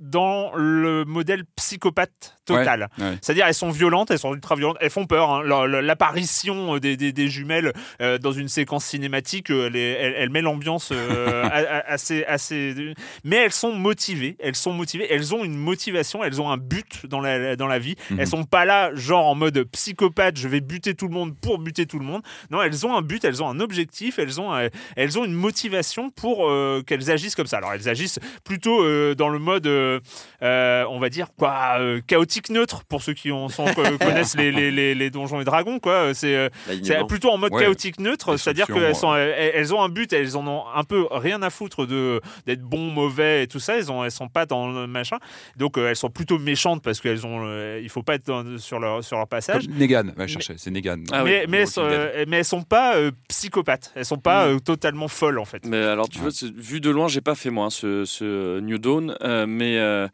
dans 0.00 0.54
le 0.54 1.04
modèle 1.04 1.44
psychopathe 1.56 2.35
total. 2.46 2.88
Ouais, 2.98 3.04
ouais. 3.04 3.18
C'est-à-dire 3.20 3.46
elles 3.46 3.54
sont 3.54 3.70
violentes, 3.70 4.10
elles 4.10 4.18
sont 4.18 4.32
ultra 4.34 4.54
violentes, 4.56 4.76
elles 4.80 4.90
font 4.90 5.06
peur. 5.06 5.30
hein. 5.30 5.42
La- 5.44 5.66
la- 5.66 5.82
L'apparition 5.82 6.78
des, 6.78 6.96
des- 6.96 7.12
des 7.12 7.28
jumelles 7.28 7.72
euh, 8.00 8.18
dans 8.18 8.32
une 8.32 8.48
séquence 8.48 8.84
cinématique, 8.84 9.50
euh, 9.50 9.66
elle, 9.66 9.76
est- 9.76 9.92
elle- 9.92 10.14
elle 10.18 10.30
met 10.30 10.40
l'ambiance 10.42 10.90
euh, 10.92 11.42
assez, 11.86 12.24
assez. 12.24 12.94
Mais 13.24 13.36
elles 13.36 13.52
sont 13.52 13.72
motivées, 13.74 14.36
elles 14.40 14.54
sont 14.56 14.72
motivées, 14.72 15.06
elles 15.10 15.34
ont 15.34 15.44
une 15.44 15.56
motivation, 15.56 16.22
elles 16.24 16.40
ont 16.40 16.50
un 16.50 16.56
but 16.56 17.06
dans 17.06 17.20
la, 17.20 17.56
dans 17.56 17.66
la 17.66 17.78
vie. 17.78 17.96
Mhm. 18.10 18.20
Elles 18.20 18.26
sont 18.28 18.44
pas 18.44 18.64
là 18.64 18.90
genre 18.94 19.26
en 19.26 19.34
mode 19.34 19.64
psychopathe, 19.72 20.36
je 20.38 20.48
vais 20.48 20.60
buter 20.60 20.94
tout 20.94 21.08
le 21.08 21.14
monde 21.14 21.36
pour 21.38 21.58
buter 21.58 21.86
tout 21.86 21.98
le 21.98 22.04
monde. 22.04 22.22
Non, 22.50 22.62
elles 22.62 22.86
ont 22.86 22.96
un 22.96 23.02
but, 23.02 23.24
elles 23.24 23.42
ont 23.42 23.48
un 23.48 23.60
objectif, 23.60 24.18
elles 24.18 24.40
ont, 24.40 24.54
euh, 24.54 24.68
elles 24.96 25.18
ont 25.18 25.24
une 25.24 25.32
motivation 25.34 26.10
pour 26.10 26.48
euh, 26.48 26.82
qu'elles 26.86 27.10
agissent 27.10 27.34
comme 27.34 27.46
ça. 27.46 27.58
Alors 27.58 27.72
elles 27.72 27.88
agissent 27.88 28.18
plutôt 28.44 28.82
euh, 28.82 29.14
dans 29.14 29.28
le 29.28 29.38
mode, 29.38 29.66
euh, 29.66 30.00
euh, 30.42 30.84
on 30.88 30.98
va 30.98 31.08
dire 31.08 31.28
quoi, 31.36 31.76
euh, 31.80 32.00
chaotique 32.36 32.50
neutre 32.50 32.84
pour 32.88 33.02
ceux 33.02 33.14
qui 33.14 33.32
ont, 33.32 33.48
sont, 33.48 33.66
euh, 33.66 33.96
connaissent 33.98 34.36
les, 34.36 34.52
les, 34.52 34.70
les, 34.70 34.94
les 34.94 35.10
donjons 35.10 35.40
et 35.40 35.44
dragons 35.44 35.78
quoi. 35.78 36.12
C'est 36.14 36.34
euh, 36.36 36.48
c'est 36.66 36.70
L'alignement. 36.74 37.06
plutôt 37.06 37.30
en 37.30 37.38
mode 37.38 37.52
Ouais. 37.52 37.62
chaotique 37.62 37.98
neutre, 38.00 38.36
c'est-à-dire 38.36 38.66
qu'elles 38.66 38.94
sont, 38.94 39.14
elles, 39.14 39.52
elles 39.54 39.74
ont 39.74 39.82
un 39.82 39.88
but, 39.88 40.12
elles 40.12 40.36
en 40.36 40.46
ont 40.46 40.64
un 40.74 40.84
peu 40.84 41.06
rien 41.10 41.40
à 41.42 41.50
foutre 41.50 41.86
de 41.86 42.20
d'être 42.46 42.60
bon, 42.62 42.90
mauvais 42.90 43.44
et 43.44 43.46
tout 43.46 43.60
ça. 43.60 43.76
Elles 43.78 43.90
ont, 43.90 44.04
elles 44.04 44.10
sont 44.10 44.28
pas 44.28 44.44
dans 44.46 44.68
le 44.70 44.86
machin. 44.86 45.18
Donc 45.56 45.78
euh, 45.78 45.88
elles 45.88 45.96
sont 45.96 46.10
plutôt 46.10 46.38
méchantes 46.38 46.82
parce 46.82 47.00
qu'elles 47.00 47.24
ont, 47.26 47.40
euh, 47.44 47.80
il 47.82 47.88
faut 47.88 48.02
pas 48.02 48.14
être 48.16 48.26
dans- 48.26 48.58
sur 48.58 48.78
leur 48.80 49.02
sur 49.02 49.16
leur 49.16 49.28
passage. 49.28 49.66
Comme 49.66 49.76
Negan, 49.78 50.04
va 50.16 50.26
chercher, 50.26 50.54
c'est 50.58 50.70
Negan. 50.70 51.02
Ah 51.12 51.24
oui, 51.24 51.30
mais, 51.30 51.46
mais, 51.48 51.56
elles 51.58 51.68
sont, 51.68 51.82
Walking 51.82 51.98
Dead. 51.98 52.10
euh, 52.16 52.24
mais 52.28 52.36
elles 52.38 52.44
sont 52.44 52.62
pas 52.62 52.96
euh, 52.96 53.10
psychopathes, 53.28 53.92
elles 53.94 54.04
sont 54.04 54.18
pas 54.18 54.46
euh, 54.46 54.58
totalement 54.58 55.08
folles 55.08 55.38
en 55.38 55.44
fait. 55.44 55.64
Mais 55.66 55.82
alors, 55.82 56.08
tu 56.08 56.18
vois, 56.18 56.30
vu 56.56 56.80
de 56.80 56.90
loin, 56.90 57.08
j'ai 57.08 57.20
pas 57.20 57.34
fait 57.34 57.50
moi 57.50 57.66
hein, 57.66 57.70
ce, 57.70 58.04
ce 58.04 58.60
New 58.60 58.78
Dawn, 58.78 59.16
euh, 59.22 59.46
mais 59.46 59.78
euh, 59.78 60.08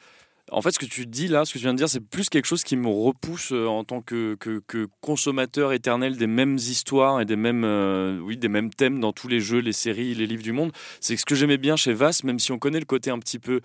en 0.53 0.63
fait, 0.63 0.71
ce 0.71 0.79
que 0.79 0.85
tu 0.87 1.07
dis 1.07 1.29
là, 1.29 1.45
ce 1.45 1.53
que 1.53 1.59
tu 1.59 1.65
viens 1.65 1.73
de 1.73 1.79
dire, 1.79 1.89
c'est 1.89 2.01
plus 2.01 2.29
quelque 2.29 2.45
chose 2.45 2.63
qui 2.63 2.77
me 2.77 2.89
repousse 2.89 3.53
euh, 3.53 3.67
en 3.67 3.85
tant 3.85 4.03
que, 4.03 4.37
que, 4.37 4.61
que 4.67 4.87
consommateur 5.01 5.73
éternel 5.73 6.17
des 6.17 6.27
mêmes 6.27 6.57
histoires 6.57 7.21
et 7.21 7.25
des 7.25 7.37
mêmes, 7.37 7.65
euh, 7.65 8.19
oui, 8.21 8.37
des 8.37 8.49
mêmes 8.49 8.71
thèmes 8.71 9.01
dans 9.01 9.13
tous 9.13 9.29
les 9.29 9.41
jeux, 9.41 9.61
les 9.61 9.73
séries, 9.73 10.15
les 10.15 10.27
livres 10.27 10.43
du 10.43 10.53
monde. 10.53 10.71
C'est 11.01 11.15
que 11.15 11.21
ce 11.21 11.27
que 11.27 11.35
j'aimais 11.35 11.59
bien 11.59 11.77
chez 11.77 11.95
Vass, 11.95 12.23
même 12.23 12.39
si 12.39 12.53
on 12.53 12.59
connaît 12.59 12.81
le 12.81 12.85
côté 12.85 13.11
un 13.11 13.19
petit 13.19 13.39
peu, 13.39 13.61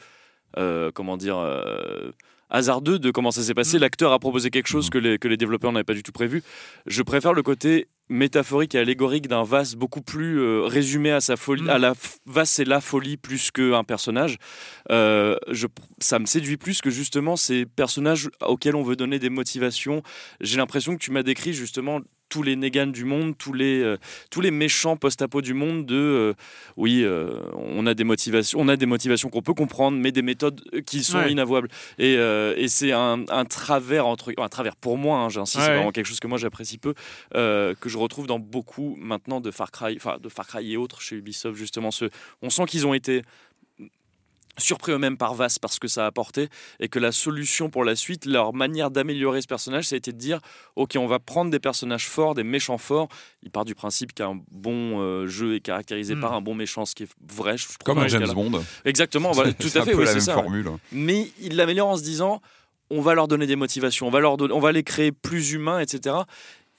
euh, 0.57 0.91
comment 0.93 1.17
dire. 1.17 1.37
euh, 1.37 2.11
hasardeux 2.49 2.99
de 2.99 3.11
comment 3.11 3.31
ça 3.31 3.41
s'est 3.41 3.53
passé. 3.53 3.77
Mm. 3.77 3.81
L'acteur 3.81 4.11
a 4.13 4.19
proposé 4.19 4.49
quelque 4.49 4.67
chose 4.67 4.89
que 4.89 4.97
les, 4.97 5.17
que 5.17 5.27
les 5.27 5.37
développeurs 5.37 5.71
n'avaient 5.71 5.83
pas 5.83 5.93
du 5.93 6.03
tout 6.03 6.11
prévu. 6.11 6.43
Je 6.85 7.03
préfère 7.03 7.33
le 7.33 7.43
côté 7.43 7.87
métaphorique 8.09 8.75
et 8.75 8.79
allégorique 8.79 9.27
d'un 9.27 9.43
Vass 9.43 9.75
beaucoup 9.75 10.01
plus 10.01 10.39
euh, 10.39 10.61
résumé 10.65 11.11
à 11.11 11.21
sa 11.21 11.35
folie, 11.35 11.63
Mm. 11.63 11.69
à 11.69 11.77
la 11.77 11.93
Vass 12.25 12.49
c'est 12.49 12.65
la 12.65 12.81
folie 12.81 13.17
plus 13.17 13.51
qu'un 13.51 13.83
personnage. 13.83 14.37
Euh, 14.91 15.35
je, 15.49 15.67
ça 15.99 16.19
me 16.19 16.25
séduit 16.25 16.57
plus 16.57 16.81
que 16.81 16.89
justement 16.89 17.35
ces 17.35 17.65
personnages 17.65 18.29
auxquels 18.41 18.75
on 18.75 18.83
veut 18.83 18.95
donner 18.95 19.19
des 19.19 19.29
motivations. 19.29 20.03
J'ai 20.41 20.57
l'impression 20.57 20.95
que 20.95 21.03
tu 21.03 21.11
m'as 21.11 21.23
décrit 21.23 21.53
justement 21.53 21.99
tous 22.29 22.43
les 22.43 22.55
Negan 22.55 22.87
du 22.87 23.05
monde, 23.05 23.37
tous 23.37 23.53
les, 23.53 23.81
euh, 23.81 23.97
tous 24.29 24.41
les 24.41 24.51
méchants 24.51 24.97
post-apo 24.97 25.41
du 25.41 25.53
monde 25.53 25.85
de 25.85 25.95
euh, 25.95 26.33
oui, 26.75 27.01
euh, 27.03 27.39
on 27.55 27.85
a 27.87 27.93
des 27.93 28.03
motivations, 28.03 28.59
on 28.59 28.67
a 28.67 28.75
des 28.75 28.85
motivations 28.85 29.29
qu'on 29.29 29.41
peut 29.41 29.53
comprendre, 29.53 29.97
mais 29.97 30.11
des 30.11 30.21
méthodes 30.21 30.61
qui 30.85 31.03
sont 31.03 31.17
Ouais. 31.17 31.31
inavouables. 31.31 31.69
Et, 31.99 32.13
et 32.13 32.67
c'est 32.67 32.91
un, 32.91 33.23
un 33.29 33.45
travers 33.45 34.05
entre, 34.05 34.33
un 34.37 34.49
travers 34.49 34.75
pour 34.75 34.97
moi, 34.97 35.19
hein, 35.19 35.29
j'insiste, 35.29 35.57
Ouais, 35.59 35.65
c'est 35.65 35.73
vraiment 35.75 35.91
quelque 35.91 36.05
chose 36.05 36.19
que 36.19 36.27
moi 36.27 36.37
j'apprécie 36.37 36.77
peu, 36.77 36.93
que 37.33 37.75
je 37.89 37.97
retrouve 37.97 38.27
dans 38.27 38.39
beaucoup 38.39 38.95
maintenant 38.99 39.41
de 39.41 39.51
Far 39.51 39.71
Cry, 39.71 39.95
enfin 39.97 40.17
de 40.21 40.29
Far 40.29 40.47
Cry 40.47 40.73
et 40.73 40.77
autres 40.77 41.01
chez 41.01 41.15
Ubisoft 41.15 41.57
justement. 41.57 41.91
Ce, 41.91 42.05
on 42.41 42.49
sent 42.49 42.65
qu'ils 42.67 42.85
ont 42.85 42.93
été 42.93 43.21
surpris 44.57 44.91
eux-mêmes 44.91 45.17
par 45.17 45.33
Vass 45.35 45.59
parce 45.59 45.77
que 45.79 45.87
ça 45.87 46.03
a 46.03 46.07
apporté 46.07 46.49
et 46.79 46.87
que 46.89 46.99
la 46.99 47.11
solution 47.11 47.69
pour 47.69 47.83
la 47.83 47.95
suite, 47.95 48.25
leur 48.25 48.53
manière 48.53 48.89
d'améliorer 48.91 49.41
ce 49.41 49.47
personnage, 49.47 49.85
ça 49.85 49.95
a 49.95 49.97
été 49.97 50.11
de 50.11 50.17
dire 50.17 50.39
ok, 50.75 50.95
on 50.97 51.07
va 51.07 51.19
prendre 51.19 51.51
des 51.51 51.59
personnages 51.59 52.07
forts, 52.07 52.33
des 52.35 52.43
méchants 52.43 52.77
forts. 52.77 53.07
Il 53.43 53.51
part 53.51 53.65
du 53.65 53.75
principe 53.75 54.13
qu'un 54.13 54.39
bon 54.51 54.99
euh, 55.01 55.27
jeu 55.27 55.55
est 55.55 55.59
caractérisé 55.59 56.15
Mm. 56.15 56.21
par 56.21 56.33
un 56.33 56.41
bon 56.41 56.55
méchant, 56.55 56.85
ce 56.85 56.95
qui 56.95 57.03
est 57.03 57.09
vrai. 57.31 57.57
Je 57.57 57.65
trouve, 57.65 57.77
Comme 57.85 57.99
un 57.99 58.07
James. 58.07 58.27
Bond. 58.33 58.63
Exactement, 58.85 59.31
voilà, 59.33 59.53
tout 59.53 59.69
à 59.75 59.83
fait, 59.83 59.93
oui, 59.93 60.05
c'est 60.07 60.19
ça. 60.21 60.33
formule. 60.33 60.69
Mais 60.91 61.29
il 61.41 61.55
l'améliore 61.55 61.89
en 61.89 61.97
se 61.97 62.03
disant 62.03 62.41
on 62.89 63.01
va 63.01 63.13
leur 63.13 63.27
donner 63.27 63.47
des 63.47 63.55
motivations, 63.57 64.07
on 64.07 64.11
va, 64.11 64.19
leur 64.21 64.41
on 64.41 64.59
va 64.59 64.71
les 64.71 64.83
créer 64.83 65.11
plus 65.11 65.51
humains, 65.51 65.79
etc. 65.79 66.15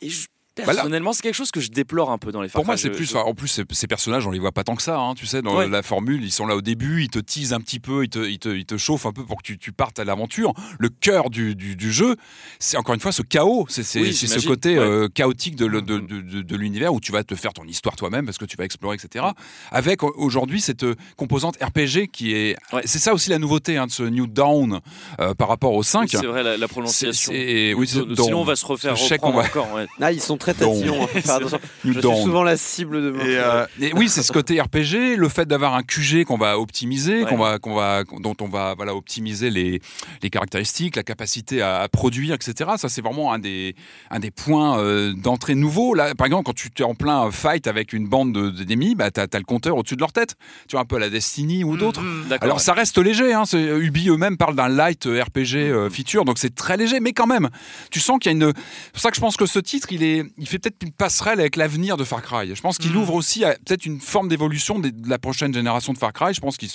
Et 0.01 0.09
je- 0.09 0.26
personnellement, 0.64 1.12
c'est 1.12 1.22
quelque 1.22 1.34
chose 1.34 1.50
que 1.50 1.61
je 1.61 1.70
déplore 1.70 2.11
un 2.11 2.18
peu 2.18 2.32
dans 2.32 2.42
les 2.42 2.48
Far 2.48 2.61
Pour 2.61 2.66
moi, 2.66 2.76
c'est 2.76 2.90
plus. 2.90 3.14
en 3.14 3.34
plus, 3.34 3.48
ces, 3.48 3.64
ces 3.70 3.86
personnages, 3.86 4.26
on 4.26 4.30
les 4.30 4.38
voit 4.38 4.52
pas 4.52 4.64
tant 4.64 4.76
que 4.76 4.82
ça. 4.82 4.98
hein, 4.98 5.14
tu 5.14 5.26
sais, 5.26 5.42
dans 5.42 5.56
Ouais. 5.56 5.68
la 5.68 5.82
formule, 5.82 6.22
ils 6.24 6.30
sont 6.32 6.46
là 6.46 6.56
au 6.56 6.61
début, 6.61 7.02
ils 7.02 7.09
te 7.11 7.18
teasent 7.18 7.52
un 7.52 7.61
petit 7.61 7.80
peu, 7.80 8.04
ils 8.04 8.09
te, 8.11 8.18
ils 8.18 8.38
te, 8.38 8.48
ils 8.48 8.64
te 8.66 8.76
chauffent 8.76 9.06
un 9.06 9.12
peu 9.12 9.24
pour 9.24 9.38
que 9.38 9.42
tu, 9.42 9.59
tu 9.59 9.72
partes 9.72 9.98
à 9.98 10.04
l'aventure. 10.04 10.52
Le 10.78 10.88
cœur 10.88 11.30
du, 11.30 11.54
du, 11.54 11.76
du 11.76 11.92
jeu, 11.92 12.16
c'est 12.59 12.76
encore 12.76 12.94
une 12.94 13.00
fois 13.00 13.12
ce 13.12 13.22
chaos. 13.22 13.66
C'est 13.68 13.82
c'est- 13.82 14.00
Oui, 14.00 14.12
ce 14.14 14.46
côté 14.46 14.78
ouais. 14.78 14.84
Euh, 14.84 15.09
chaotique 15.09 15.56
de, 15.56 15.66
le- 15.66 15.82
de, 15.82 15.98
de, 15.98 16.20
de- 16.20 16.42
de 16.42 16.56
l'univers 16.56 16.92
où 16.94 17.00
tu 17.00 17.12
vas 17.12 17.24
te 17.24 17.34
faire 17.34 17.52
ton 17.52 17.64
histoire 17.64 17.96
toi-même 17.96 18.24
parce 18.24 18.38
que 18.38 18.44
tu 18.44 18.56
vas 18.56 18.64
explorer, 18.64 18.96
etc. 18.96 19.24
Avec 19.70 20.02
aujourd'hui 20.02 20.61
cette 20.61 20.84
euh, 20.84 20.94
composante 21.16 21.56
RPG 21.62 22.09
qui 22.12 22.32
est. 22.34 22.56
Ouais. 22.72 22.82
C'est 22.84 22.98
ça 22.98 23.12
aussi 23.14 23.30
la 23.30 23.38
nouveauté 23.38 23.76
hein, 23.76 23.86
de 23.86 23.92
ce 23.92 24.02
New 24.02 24.26
Dawn 24.26 24.80
euh, 25.20 25.34
par 25.34 25.48
rapport 25.48 25.72
au 25.74 25.82
5. 25.82 26.02
Oui, 26.02 26.09
c'est 26.20 26.26
vrai, 26.26 26.42
la, 26.42 26.56
la 26.56 26.66
C'est- 26.66 26.72
prononciation. 26.72 27.32
c'est- 27.32 27.74
oui, 27.74 27.86
c'est 27.86 27.98
Sinon, 28.22 28.40
on 28.40 28.44
va 28.44 28.56
se 28.56 28.64
refaire 28.66 28.96
reprendre 28.98 29.36
va- 29.38 29.44
encore. 29.44 29.72
ouais. 29.74 29.86
Ah, 30.00 30.12
ils 30.12 30.20
sont 30.20 30.36
très 30.36 30.47
Donc. 30.55 30.74
tatillons. 30.76 31.03
hein, 31.05 31.07
faire 31.20 31.38
Je 31.84 31.92
suis 31.92 32.03
souvent 32.22 32.42
la 32.42 32.57
cible 32.57 33.01
de. 33.03 33.09
Et, 33.20 33.36
euh, 33.38 33.66
et 33.80 33.92
oui, 33.94 34.09
c'est 34.09 34.22
ce 34.22 34.32
côté 34.32 34.61
RPG, 34.61 35.16
le 35.16 35.28
fait 35.28 35.46
d'avoir 35.46 35.74
un 35.74 35.82
QG 35.82 36.24
qu'on 36.24 36.36
va 36.38 36.59
optimiser, 36.59 37.22
Ouais. 37.22 37.28
qu'on 37.28 37.38
va, 37.38 37.59
qu'on 37.59 37.74
va, 37.74 38.05
dont 38.20 38.36
on 38.40 38.49
va 38.49 38.74
voilà, 38.76 38.94
optimiser 38.94 39.51
les, 39.51 39.80
les 40.22 40.30
caractéristiques, 40.30 40.96
la 40.96 41.03
capacité 41.03 41.62
à, 41.62 41.80
à 41.80 41.88
produire, 41.88 42.34
etc. 42.34 42.70
Ça, 42.76 42.88
c'est 42.88 43.03
vraiment 43.03 43.32
un 43.32 43.38
des, 43.38 43.74
un 44.11 44.18
des 44.20 44.30
points 44.30 44.78
euh, 44.78 45.12
d'entrée 45.14 45.55
nouveaux. 45.55 45.94
Là, 45.94 46.14
par 46.14 46.26
exemple, 46.26 46.44
quand 46.44 46.55
tu 46.55 46.68
es 46.78 46.82
en 46.82 46.94
plein 46.94 47.30
fight 47.30 47.66
avec 47.66 47.92
une 47.92 48.07
bande 48.09 48.32
de- 48.32 48.51
d'ennemis, 48.51 48.94
bah, 48.94 49.11
tu 49.11 49.20
as, 49.20 49.26
le 49.38 49.44
compteur 49.44 49.76
au-dessus 49.76 49.96
de 49.96 50.01
leur 50.01 50.12
tête. 50.12 50.34
Tu 50.68 50.72
vois, 50.72 50.80
un 50.80 50.84
peu 50.84 50.96
à 50.96 51.01
la 51.01 51.11
Destiny 51.11 51.64
ou 51.64 51.76
d'autres. 51.76 52.03
D'accord. 52.28 52.44
Alors 52.44 52.61
ça 52.61 52.72
reste 52.72 52.99
léger, 52.99 53.32
hein, 53.32 53.44
c'est- 53.44 53.78
Ubi 53.78 54.09
eux-mêmes 54.09 54.36
parlent 54.36 54.57
d'un 54.57 54.68
light 54.68 55.07
euh, 55.07 55.22
RPG 55.22 55.57
euh, 55.57 55.90
feature, 55.90 56.24
donc 56.24 56.38
c'est 56.38 56.55
très 56.55 56.76
léger, 56.76 57.01
mais 57.01 57.12
quand 57.12 57.26
même, 57.26 57.49
tu 57.90 58.01
sens 58.01 58.18
qu'il 58.18 58.30
y 58.30 58.34
a 58.34 58.36
une. 58.36 58.53
C'est 58.55 58.92
pour 58.92 59.01
ça 59.01 59.11
que 59.11 59.16
je 59.16 59.20
pense 59.20 59.36
que 59.36 59.46
ce 59.46 59.59
titre, 59.59 59.88
il 59.92 60.03
est, 60.03 60.24
il 60.39 60.49
fait 60.49 60.59
peut-être 60.59 60.82
une 60.82 60.93
passerelle 60.93 61.41
avec 61.41 61.57
l'avenir 61.57 61.97
de 61.97 62.05
Far 62.05 62.22
Cry. 62.22 62.55
Je 62.55 62.61
pense 62.61 62.78
qu'il 62.78 62.97
ouvre 62.97 63.14
aussi 63.14 63.45
à 63.45 63.55
peut-être 63.55 63.86
une 63.86 64.01
forme 64.01 64.28
d'évolution 64.28 64.78
de 64.78 64.93
la 65.09 65.18
prochaine 65.18 65.53
génération 65.53 65.93
de 65.93 65.99
Far 65.99 66.12
Cry. 66.12 66.32
Je 66.32 66.41
pense 66.41 66.57
qu'il 66.57 66.70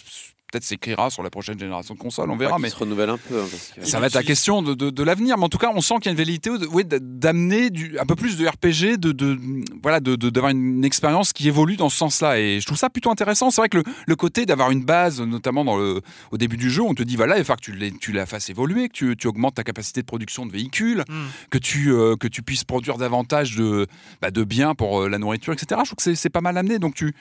peut-être 0.54 0.64
s'écrira 0.64 1.10
sur 1.10 1.24
la 1.24 1.32
prochaine 1.32 1.58
génération 1.60 1.96
de 1.96 2.00
consoles, 2.00 2.30
on 2.30 2.36
verra, 2.38 2.60
mais. 2.60 2.70
se 2.70 2.76
renouvelle 2.76 3.10
un 3.10 3.18
peu. 3.18 3.40
hein, 3.42 3.46
parce 3.50 3.72
que- 3.76 3.86
Ça 3.86 4.00
va 4.00 4.06
être 4.06 4.14
la 4.14 4.22
question 4.24 4.62
de, 4.62 4.76
de- 4.76 4.92
de 4.92 5.04
l'avenir, 5.04 5.36
mais 5.38 5.46
en 5.46 5.50
tout 5.50 5.58
cas, 5.58 5.72
on 5.74 5.82
sent 5.82 5.96
qu'il 5.96 6.06
y 6.06 6.10
a 6.10 6.12
une 6.12 6.18
velléité 6.18 6.52
d- 6.58 7.00
d'amener 7.02 7.72
du- 7.72 7.98
un 7.98 8.06
peu 8.06 8.16
plus 8.16 8.38
de 8.38 8.46
RPG, 8.48 8.98
de, 8.98 9.12
de 9.12 9.40
voilà, 9.82 10.00
de- 10.00 10.16
de- 10.16 10.30
d'avoir 10.30 10.52
une 10.52 10.86
expérience 10.86 11.34
qui 11.34 11.48
évolue 11.48 11.76
dans 11.76 11.90
ce 11.90 11.98
sens-là. 11.98 12.40
Et 12.40 12.60
je 12.60 12.66
trouve 12.68 12.78
ça 12.78 12.90
plutôt 12.92 13.10
intéressant. 13.10 13.50
C'est 13.50 13.62
vrai 13.62 13.70
que 13.70 13.78
le, 13.78 13.84
le 14.06 14.16
côté 14.16 14.46
d'avoir 14.46 14.70
une 14.70 14.84
base, 14.86 15.20
notamment 15.22 15.66
dans 15.66 15.76
le, 15.78 16.02
au 16.32 16.38
début 16.38 16.58
du 16.58 16.70
jeu, 16.70 16.84
on 16.84 16.94
te 16.94 17.02
dit 17.04 17.16
voilà, 17.16 17.36
il 17.36 17.40
va 17.40 17.44
falloir 17.46 17.60
que 17.60 17.72
tu, 17.72 17.98
tu 18.00 18.12
la 18.12 18.26
fasses 18.28 18.50
évoluer, 18.50 18.90
que 18.90 18.94
tu, 18.94 19.18
tu 19.18 19.28
augmentes 19.28 19.56
ta 19.56 19.64
capacité 19.64 20.02
de 20.02 20.06
production 20.06 20.46
de 20.46 20.52
véhicules, 20.52 21.04
Mm. 21.10 21.14
que 21.50 21.58
tu 21.58 21.92
euh, 21.92 22.16
que 22.16 22.28
tu 22.28 22.44
puisses 22.44 22.64
produire 22.64 22.98
davantage 22.98 23.56
de 23.56 23.88
bah, 24.22 24.30
de 24.32 24.44
biens 24.44 24.76
pour 24.76 25.02
euh, 25.02 25.10
la 25.10 25.18
nourriture, 25.18 25.54
etc. 25.54 25.82
Je 25.84 25.90
trouve 25.90 25.96
que 25.98 26.04
c'est- 26.04 26.16
c'est 26.16 26.30
pas 26.30 26.42
mal 26.42 26.58
amené. 26.58 26.78
Donc 26.80 26.94
tu 26.96 27.14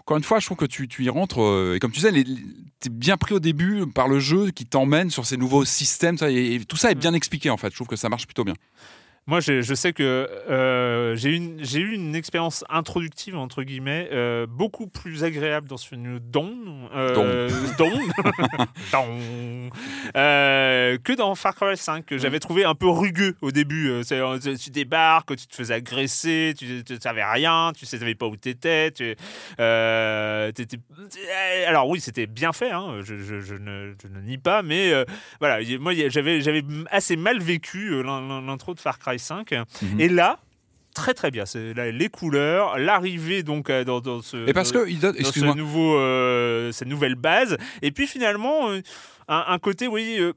encore 0.00 0.16
une 0.16 0.22
fois, 0.24 0.38
je 0.40 0.46
trouve 0.46 0.58
que 0.58 0.64
tu, 0.66 0.88
tu 0.88 1.04
y 1.04 1.08
rentres, 1.08 1.40
euh, 1.42 1.74
et 1.76 1.78
comme 1.78 1.90
tu 1.92 1.98
disais, 1.98 2.10
les- 2.10 2.24
les- 2.24 2.42
t'es 2.80 2.88
bien 2.90 3.16
pris 3.16 3.34
au 3.34 3.40
début 3.40 3.86
par 3.86 4.08
le 4.08 4.18
jeu 4.20 4.50
qui 4.50 4.66
t'emmène 4.66 5.10
sur 5.10 5.24
ces 5.26 5.36
nouveaux 5.36 5.64
systèmes, 5.64 6.18
ça, 6.18 6.30
et, 6.30 6.54
et 6.56 6.64
tout 6.64 6.76
ça 6.76 6.90
est 6.90 6.94
bien 6.94 7.14
expliqué 7.14 7.50
en 7.50 7.56
fait. 7.56 7.70
Je 7.70 7.74
trouve 7.76 7.88
que 7.88 7.96
ça 7.96 8.08
marche 8.08 8.26
plutôt 8.26 8.44
bien. 8.44 8.54
Moi, 9.28 9.40
je, 9.40 9.60
sais 9.74 9.92
que 9.92 10.04
euh, 10.48 11.16
j'ai 11.16 11.30
eu 11.30 11.92
une- 11.92 12.14
expérience 12.14 12.64
introductive, 12.68 13.36
entre 13.36 13.64
guillemets, 13.64 14.08
euh, 14.12 14.46
beaucoup 14.48 14.86
plus 14.86 15.24
agréable 15.24 15.66
dans 15.66 15.76
ce 15.76 15.96
Dawn, 16.20 16.88
euh, 16.94 17.12
Dawn, 17.76 18.00
euh, 20.16 20.96
que 21.02 21.12
dans 21.12 21.34
Far 21.34 21.56
Cry 21.56 21.76
5, 21.76 22.06
que 22.06 22.18
j'avais 22.18 22.38
trouvé 22.38 22.64
un 22.64 22.76
peu 22.76 22.88
rugueux 22.88 23.34
au 23.42 23.50
début. 23.50 23.90
Tu 24.06 24.70
débarques, 24.70 25.34
tu 25.34 25.48
te 25.48 25.56
faisais 25.56 25.74
agresser, 25.74 26.54
tu 26.56 26.84
ne 26.88 27.00
savais 27.00 27.24
rien, 27.24 27.72
tu 27.76 27.84
ne 27.84 27.88
savais 27.98 28.14
pas 28.14 28.26
où 28.26 28.36
tu 28.36 28.50
étais. 28.50 28.92
alors 31.66 31.88
oui, 31.88 31.98
c'était 32.00 32.26
bien 32.28 32.52
fait, 32.52 32.70
hein, 32.70 33.00
je, 33.02 33.16
je- 33.16 33.40
je 33.40 33.54
ne, 33.54 33.92
je 34.00 34.06
ne 34.06 34.20
nie 34.20 34.38
pas, 34.38 34.62
mais 34.62 34.92
voilà, 35.40 35.58
moi 35.80 35.92
j'avais 36.08 36.40
assez 36.92 37.16
mal 37.16 37.40
vécu 37.40 38.04
l'in- 38.04 38.20
l'in- 38.20 38.42
l'intro 38.42 38.72
de 38.74 38.78
Far 38.80 39.00
Cry 39.00 39.15
5. 39.18 39.52
Mhm. 39.52 40.00
Et 40.00 40.08
là, 40.08 40.38
très 40.94 41.14
très 41.14 41.30
bien. 41.30 41.46
C'est 41.46 41.74
les 41.74 42.08
couleurs, 42.08 42.78
l'arrivée 42.78 43.42
donc 43.42 43.70
euh, 43.70 43.84
dans, 43.84 44.00
dans 44.00 44.22
ce 44.22 44.48
Et 44.48 44.52
parce 44.52 44.72
que 44.72 44.88
il 44.88 44.98
donne, 44.98 45.16
dans 45.16 45.32
ce 45.32 45.54
nouveau, 45.54 45.98
euh, 45.98 46.72
cette 46.72 46.88
nouvelle 46.88 47.14
base. 47.16 47.56
Et 47.82 47.90
puis 47.92 48.06
finalement, 48.06 48.70
euh, 48.70 48.80
un, 49.28 49.44
un 49.48 49.58
côté, 49.58 49.86
oui. 49.86 50.16
euh, 50.18 50.32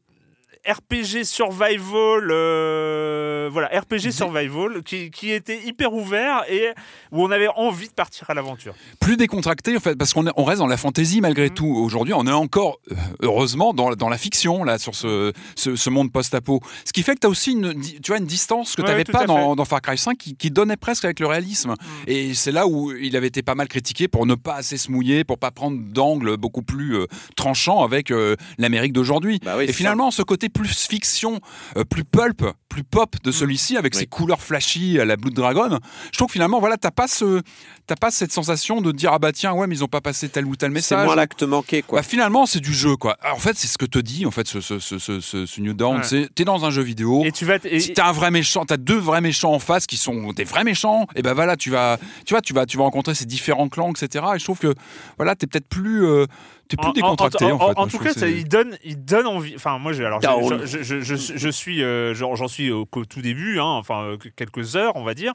RPG 0.67 1.23
survival, 1.23 2.29
euh, 2.31 3.49
voilà, 3.51 3.67
RPG 3.79 4.11
survival 4.11 4.83
qui, 4.83 5.09
qui 5.11 5.31
était 5.31 5.59
hyper 5.65 5.93
ouvert 5.93 6.43
et 6.49 6.69
où 7.11 7.23
on 7.23 7.31
avait 7.31 7.47
envie 7.55 7.87
de 7.87 7.93
partir 7.93 8.29
à 8.29 8.33
l'aventure. 8.33 8.73
plus 8.99 9.17
décontracté 9.17 9.75
en 9.75 9.79
fait, 9.79 9.95
parce 9.95 10.13
qu'on 10.13 10.27
est- 10.27 10.31
on 10.35 10.43
reste 10.43 10.59
dans 10.59 10.67
la 10.67 10.77
fantaisie 10.77 11.21
malgré 11.21 11.47
Mm. 11.49 11.53
tout. 11.53 11.65
Aujourd'hui, 11.67 12.13
on 12.13 12.27
est 12.27 12.31
encore, 12.31 12.79
euh, 12.91 12.95
heureusement, 13.21 13.73
dans, 13.73 13.91
dans 13.91 14.09
la 14.09 14.17
fiction, 14.17 14.63
là, 14.63 14.77
sur 14.77 14.93
ce, 14.95 15.33
ce, 15.55 15.75
ce 15.75 15.89
monde 15.89 16.11
post-apo. 16.11 16.59
Ce 16.85 16.93
qui 16.93 17.01
fait 17.03 17.15
que 17.15 17.21
tu 17.21 17.27
as 17.27 17.29
aussi 17.29 17.51
une, 17.53 17.79
tu 17.81 17.99
vois, 18.11 18.17
une 18.17 18.25
distance 18.25 18.75
que 18.75 18.81
tu 18.81 18.87
n'avais 18.87 19.03
pas 19.05 19.25
dans, 19.25 19.65
Far 19.65 19.81
Cry 19.81 19.97
5 19.97 20.17
qui, 20.17 20.35
qui 20.35 20.51
donnait 20.51 20.77
presque 20.77 21.05
avec 21.05 21.19
le 21.19 21.27
réalisme. 21.27 21.73
Et 22.07 22.33
c'est 22.33 22.51
là 22.51 22.67
où 22.67 22.91
il 22.91 23.15
avait 23.15 23.27
été 23.27 23.41
pas 23.41 23.55
mal 23.55 23.67
critiqué 23.67 24.07
pour 24.07 24.25
ne 24.25 24.35
pas 24.35 24.55
assez 24.55 24.77
se 24.77 24.91
mouiller, 24.91 25.23
pour 25.23 25.37
pas 25.37 25.51
prendre 25.51 25.77
d'angle 25.79 26.37
beaucoup 26.37 26.61
plus 26.61 26.95
euh, 26.97 27.05
tranchant 27.35 27.83
avec 27.83 28.11
euh, 28.11 28.35
l'Amérique 28.57 28.93
d'aujourd'hui. 28.93 29.39
Bah 29.43 29.55
oui, 29.57 29.65
Et 29.67 29.73
finalement, 29.73 30.11
ce 30.11 30.21
côté 30.23 30.49
plus 30.59 30.87
fiction, 30.87 31.39
euh, 31.77 31.85
plus 31.85 32.03
pulp, 32.03 32.43
plus 32.67 32.83
pop 32.83 33.15
de 33.23 33.31
celui-ci, 33.31 33.77
avec 33.77 33.93
Oui. 33.93 33.99
ses 34.01 34.05
couleurs 34.07 34.41
flashy 34.41 34.99
à 34.99 35.05
la 35.05 35.15
Blood 35.15 35.33
Dragon, 35.33 35.79
je 36.11 36.17
trouve 36.17 36.27
que 36.27 36.33
finalement, 36.33 36.59
voilà, 36.59 36.75
t'as 36.75 36.91
pas 36.91 37.07
ce, 37.07 37.41
t'as 37.87 37.95
pas 37.95 38.11
cette 38.11 38.33
sensation 38.33 38.81
de 38.81 38.91
dire 38.91 39.11
ah 39.13 39.19
bah 39.19 39.31
tiens 39.31 39.53
ouais 39.53 39.67
mais 39.67 39.75
ils 39.75 39.83
ont 39.83 39.87
pas 39.87 40.01
passé 40.01 40.27
tel 40.27 40.45
ou 40.45 40.55
tel 40.57 40.69
C'est 40.69 40.73
message. 40.73 41.05
moins 41.05 41.15
l'acte 41.15 41.43
manqué, 41.43 41.81
quoi. 41.81 41.99
Bah, 42.01 42.03
finalement, 42.03 42.45
c'est 42.45 42.59
du 42.59 42.73
jeu, 42.73 42.97
quoi. 42.97 43.15
Alors, 43.21 43.37
en 43.37 43.39
fait, 43.39 43.57
c'est 43.57 43.67
ce 43.67 43.77
que 43.77 43.85
te 43.85 43.99
dit, 43.99 44.25
en 44.25 44.31
fait, 44.31 44.47
ce, 44.47 44.59
ce, 44.59 44.79
ce, 44.79 45.61
New 45.61 45.73
Dawn. 45.73 45.97
Ouais. 45.97 46.03
C'est, 46.03 46.29
t'es 46.35 46.43
dans 46.43 46.65
un 46.65 46.71
jeu 46.71 46.81
vidéo. 46.81 47.23
Et 47.25 47.31
tu 47.31 47.45
vas. 47.45 47.55
et- 47.63 47.79
si 47.79 47.93
t'as 47.93 48.09
un 48.09 48.11
vrai 48.11 48.29
méchant, 48.29 48.65
t'as 48.65 48.77
deux 48.77 48.97
vrais 48.99 49.21
méchants 49.21 49.53
en 49.53 49.59
face 49.59 49.87
qui 49.87 49.95
sont 49.97 50.33
des 50.33 50.43
vrais 50.43 50.63
méchants, 50.65 51.07
et 51.15 51.21
ben 51.21 51.33
voilà, 51.33 51.55
tu 51.55 51.69
vas, 51.69 51.97
tu 52.25 52.33
vois, 52.33 52.41
tu 52.41 52.53
vas, 52.53 52.65
tu 52.65 52.75
vas 52.77 52.83
rencontrer 52.83 53.15
ces 53.15 53.25
différents 53.25 53.69
clans, 53.69 53.91
etc. 53.91 54.25
Et 54.35 54.39
je 54.39 54.43
trouve 54.43 54.59
que, 54.59 54.73
voilà, 55.17 55.35
t'es 55.35 55.47
peut-être 55.47 55.67
plus, 55.69 56.05
euh, 56.05 56.25
t'es 56.69 56.77
plus 56.77 56.85
En- 56.85 56.89
en- 56.89 56.93
décontracté, 56.93 57.45
en, 57.45 57.55
en, 57.55 57.59
fait. 57.59 57.65
en 57.65 57.73
Moi, 57.81 57.87
tout 57.87 57.97
cas, 57.99 58.13
il 58.27 58.47
donne, 58.47 58.77
il 58.85 59.03
donne 59.03 59.27
envie. 59.27 59.53
Enfin, 59.55 59.77
moi, 59.79 59.91
je, 59.91 60.03
alors, 60.03 60.21
je, 60.21 60.65
je, 60.65 61.01
je, 61.01 61.15
je- 61.15 61.49
suis, 61.49 61.83
euh, 61.83 62.13
j'en 62.13 62.47
suis 62.47 62.71
au, 62.71 62.85
tout 62.85 63.21
début, 63.21 63.59
hein, 63.59 63.65
enfin 63.65 64.03
euh, 64.03 64.17
quelques 64.35 64.75
heures, 64.77 64.93
on 64.95 65.03
va 65.03 65.13
dire, 65.15 65.33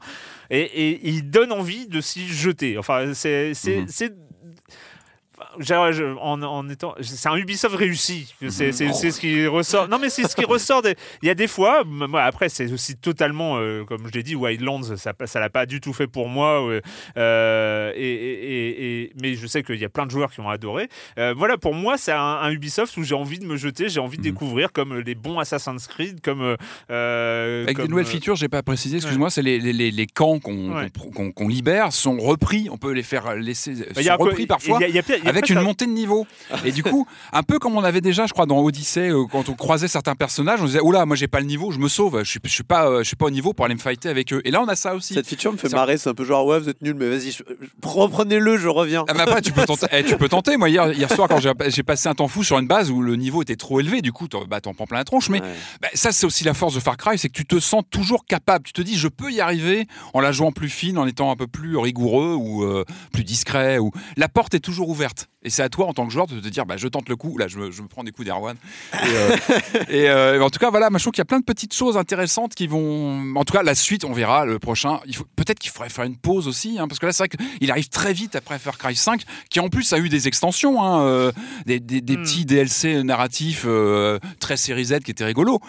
et, 0.50 0.60
et 0.62 1.08
il 1.08 1.28
donne 1.28 1.52
envie 1.52 1.86
de 1.88 2.00
s'y 2.00 2.26
jeter. 2.28 2.78
Enfin, 2.78 3.12
c'est, 3.14 3.52
c'est, 3.52 3.80
Mhm. 3.82 3.86
c'est- 3.88 4.14
enfin, 5.60 5.90
j'ai- 5.92 5.92
je- 5.98 6.16
en, 6.20 6.42
en 6.42 6.68
étant, 6.68 6.94
c'est 7.00 7.28
un 7.28 7.36
Ubisoft 7.36 7.76
réussi. 7.76 8.34
C'est, 8.48 8.72
c'est, 8.72 8.92
c'est 8.92 9.10
ce 9.10 9.20
qui 9.20 9.46
ressort. 9.46 9.88
Non, 9.88 9.98
mais 9.98 10.08
c'est 10.10 10.26
ce 10.28 10.34
qui 10.36 10.44
ressort. 10.44 10.82
Des, 10.82 10.94
il 11.22 11.26
y 11.26 11.30
a 11.30 11.34
des 11.34 11.46
fois, 11.48 11.84
moi, 11.84 12.22
après, 12.22 12.48
c'est 12.48 12.70
aussi 12.72 12.96
totalement, 12.96 13.56
euh, 13.58 13.84
comme 13.84 14.06
je 14.06 14.12
l'ai 14.12 14.22
dit, 14.22 14.34
Wildlands, 14.34 14.96
ça, 14.96 15.12
ça 15.24 15.40
l'a 15.40 15.50
pas 15.50 15.66
du 15.66 15.80
tout 15.80 15.92
fait 15.92 16.06
pour 16.06 16.28
moi. 16.28 16.62
euh, 17.16 17.92
et, 17.94 18.00
et- 18.02 18.70
et- 18.70 19.02
et- 19.02 19.12
mais 19.20 19.34
je 19.34 19.46
sais 19.46 19.62
qu'il 19.62 19.76
y 19.76 19.84
a 19.84 19.88
plein 19.88 20.06
de 20.06 20.10
joueurs 20.10 20.30
qui 20.32 20.40
ont 20.40 20.48
adoré. 20.48 20.88
Euh, 21.18 21.34
voilà, 21.36 21.58
pour 21.58 21.74
moi, 21.74 21.96
c'est 21.96 22.12
un, 22.12 22.18
un 22.20 22.50
Ubisoft 22.50 22.96
où 22.96 23.02
j'ai 23.02 23.14
envie 23.14 23.38
de 23.38 23.46
me 23.46 23.56
jeter, 23.56 23.88
j'ai 23.88 24.00
envie 24.00 24.16
de 24.18 24.22
Mhm. 24.22 24.30
découvrir 24.32 24.72
comme 24.72 24.98
les 24.98 25.14
bons 25.14 25.38
Assassin's 25.38 25.86
Creed, 25.86 26.20
comme. 26.22 26.56
Avec 26.88 27.76
comme, 27.76 27.84
des 27.86 27.90
nouvelles 27.90 28.06
features, 28.06 28.36
j'ai 28.36 28.48
pas 28.48 28.62
précisé, 28.62 28.96
excuse-moi, 28.96 29.30
c'est 29.30 29.42
les, 29.42 29.58
les, 29.58 29.72
les, 29.72 29.90
les 29.90 30.06
camps 30.06 30.38
qu'on, 30.40 30.74
Ouais. 30.74 30.88
qu'on, 30.98 31.10
qu'on- 31.10 31.32
qu'on 31.32 31.48
libère 31.48 31.92
sont 31.92 32.18
repris, 32.18 32.68
on 32.70 32.78
peut 32.78 32.92
les 32.92 33.02
faire 33.02 33.34
laisser, 33.34 33.72
bah, 33.74 33.84
il 33.96 34.02
y 34.02 34.08
a 34.08 34.12
sont 34.16 34.24
peu- 34.24 34.30
repris 34.30 34.46
parfois. 34.46 34.78
y 34.80 34.84
a- 34.84 34.88
y 34.88 34.98
a 34.98 35.02
y 35.24 35.28
a 35.28 35.32
avec 35.38 35.48
une 35.50 35.58
un- 35.58 35.62
montée 35.62 35.86
de 35.86 35.90
niveau. 35.92 36.26
Et 36.64 36.72
du 36.72 36.82
coup, 36.82 37.06
un 37.32 37.42
peu 37.42 37.58
comme 37.58 37.76
on 37.76 37.84
avait 37.84 38.00
déjà, 38.00 38.26
je 38.26 38.32
crois, 38.32 38.46
dans 38.46 38.60
Odyssey, 38.60 39.10
euh, 39.10 39.24
quand 39.30 39.48
on 39.48 39.54
croisait 39.54 39.88
certains 39.88 40.14
personnages, 40.14 40.60
on 40.62 40.66
disait 40.66 40.80
Oula, 40.80 41.06
moi 41.06 41.16
j'ai 41.16 41.28
pas 41.28 41.40
le 41.40 41.46
niveau, 41.46 41.70
je 41.70 41.78
me 41.78 41.88
sauve, 41.88 42.22
je 42.22 42.30
suis, 42.30 42.40
je 42.44 42.50
suis, 42.50 42.62
pas, 42.64 42.88
euh, 42.88 42.98
je 42.98 43.04
suis 43.08 43.16
pas 43.16 43.26
au 43.26 43.30
niveau 43.30 43.52
pour 43.52 43.64
aller 43.64 43.74
me 43.74 43.80
fighter 43.80 44.08
avec 44.08 44.32
eux. 44.32 44.40
Et 44.44 44.50
là, 44.50 44.60
on 44.62 44.66
a 44.68 44.76
ça 44.76 44.94
aussi. 44.94 45.14
Cette 45.14 45.26
feature 45.26 45.52
me 45.52 45.56
fait 45.58 45.70
marrer, 45.72 45.98
c'est 45.98 46.08
un 46.10 46.14
peu 46.14 46.24
genre 46.24 46.46
ouais 46.46 46.58
vous 46.58 46.68
êtes 46.68 46.82
nul 46.82 46.94
mais 46.94 47.08
vas-y 47.08 47.30
je- 47.32 47.42
je- 47.48 47.88
reprenez-le 47.88 48.56
je 48.58 48.68
reviens. 48.68 49.04
Ah, 49.08 49.14
mais 49.14 49.22
après, 49.22 49.40
tu 49.42 49.52
peux 49.52 49.64
tenter. 49.64 49.86
eh, 49.92 50.04
tu 50.04 50.16
peux 50.16 50.28
tenter. 50.28 50.56
Moi, 50.56 50.68
hier, 50.70 50.92
hier 50.92 51.10
soir, 51.12 51.28
quand 51.28 51.38
j'ai 51.40 51.52
j'ai 51.68 51.82
passé 51.82 52.08
un 52.08 52.14
temps 52.14 52.28
fou 52.28 52.42
sur 52.44 52.58
une 52.58 52.66
base 52.66 52.90
où 52.90 53.00
le 53.02 53.16
niveau 53.16 53.42
était 53.42 53.56
trop 53.56 53.80
élevé, 53.80 54.02
du 54.02 54.12
coup, 54.12 54.28
t'en 54.28 54.44
bah, 54.44 54.60
t'en 54.60 54.74
prends 54.74 54.86
plein 54.86 54.98
la 54.98 55.04
tronche. 55.04 55.28
Mais 55.28 55.40
Ouais. 55.40 55.48
bah, 55.82 55.88
ça, 55.94 56.12
c'est 56.12 56.26
aussi 56.26 56.44
la 56.44 56.54
force 56.54 56.74
de 56.74 56.80
Far 56.80 56.96
Cry, 56.96 57.18
c'est 57.18 57.28
que 57.28 57.34
tu 57.34 57.44
te 57.46 57.58
sens 57.60 57.82
toujours 57.90 58.24
capable. 58.26 58.64
Tu 58.64 58.72
te 58.72 58.82
dis, 58.82 58.96
je 58.96 59.08
peux 59.08 59.30
y 59.32 59.40
arriver 59.40 59.86
en 60.14 60.20
la 60.20 60.32
jouant 60.32 60.52
plus 60.52 60.68
fine, 60.68 60.98
en 60.98 61.06
étant 61.06 61.30
un 61.30 61.36
peu 61.36 61.46
plus 61.46 61.76
rigoureux 61.76 62.34
ou 62.34 62.62
euh, 62.64 62.84
plus 63.12 63.24
discret. 63.24 63.78
Ou 63.78 63.90
la 64.16 64.28
porte 64.28 64.54
est 64.54 64.60
toujours 64.60 64.88
ouverte. 64.88 65.23
Et 65.42 65.50
c'est 65.50 65.62
à 65.62 65.68
toi, 65.68 65.86
en 65.86 65.92
tant 65.92 66.06
que 66.06 66.12
joueur, 66.12 66.26
de 66.26 66.40
te 66.40 66.48
dire, 66.48 66.64
bah, 66.64 66.76
je 66.78 66.88
tente 66.88 67.08
le 67.08 67.16
coup. 67.16 67.36
Là, 67.36 67.48
je 67.48 67.58
me, 67.58 67.70
je 67.70 67.82
me 67.82 67.86
prends 67.88 68.02
des 68.02 68.12
coups 68.12 68.24
d'Erwan. 68.26 68.56
Et, 68.94 68.96
euh, 69.06 69.36
et, 69.90 70.08
euh, 70.08 70.42
en 70.42 70.48
tout 70.48 70.58
cas, 70.58 70.70
voilà, 70.70 70.88
je 70.92 70.98
trouve 70.98 71.12
qu'il 71.12 71.20
y 71.20 71.22
a 71.22 71.26
plein 71.26 71.40
de 71.40 71.44
petites 71.44 71.74
choses 71.74 71.96
intéressantes 71.98 72.54
qui 72.54 72.66
vont. 72.66 73.34
En 73.36 73.44
tout 73.44 73.52
cas, 73.52 73.62
la 73.62 73.74
suite, 73.74 74.04
on 74.04 74.12
verra. 74.12 74.46
Le 74.46 74.58
prochain, 74.58 75.00
il 75.06 75.14
faut 75.14 75.26
peut-être 75.36 75.58
qu'il 75.58 75.70
faudrait 75.70 75.90
faire 75.90 76.04
une 76.04 76.16
pause 76.16 76.48
aussi, 76.48 76.78
hein, 76.78 76.88
parce 76.88 76.98
que 76.98 77.06
là, 77.06 77.12
c'est 77.12 77.26
vrai 77.26 77.28
qu'il 77.58 77.70
arrive 77.70 77.88
très 77.90 78.12
vite 78.14 78.36
après 78.36 78.58
Far 78.58 78.78
Cry 78.78 78.96
5, 78.96 79.22
qui 79.50 79.60
en 79.60 79.68
plus 79.68 79.92
a 79.92 79.98
eu 79.98 80.08
des 80.08 80.28
extensions, 80.28 80.82
hein, 80.82 81.02
euh, 81.04 81.32
des, 81.66 81.78
des- 81.80 82.00
des 82.00 82.16
Hmm. 82.16 82.22
petits 82.22 82.44
DLC 82.46 83.02
narratifs 83.02 83.64
euh, 83.66 84.18
très 84.40 84.56
série 84.56 84.86
Z 84.86 85.00
qui 85.04 85.10
étaient 85.10 85.24
rigolos. 85.24 85.60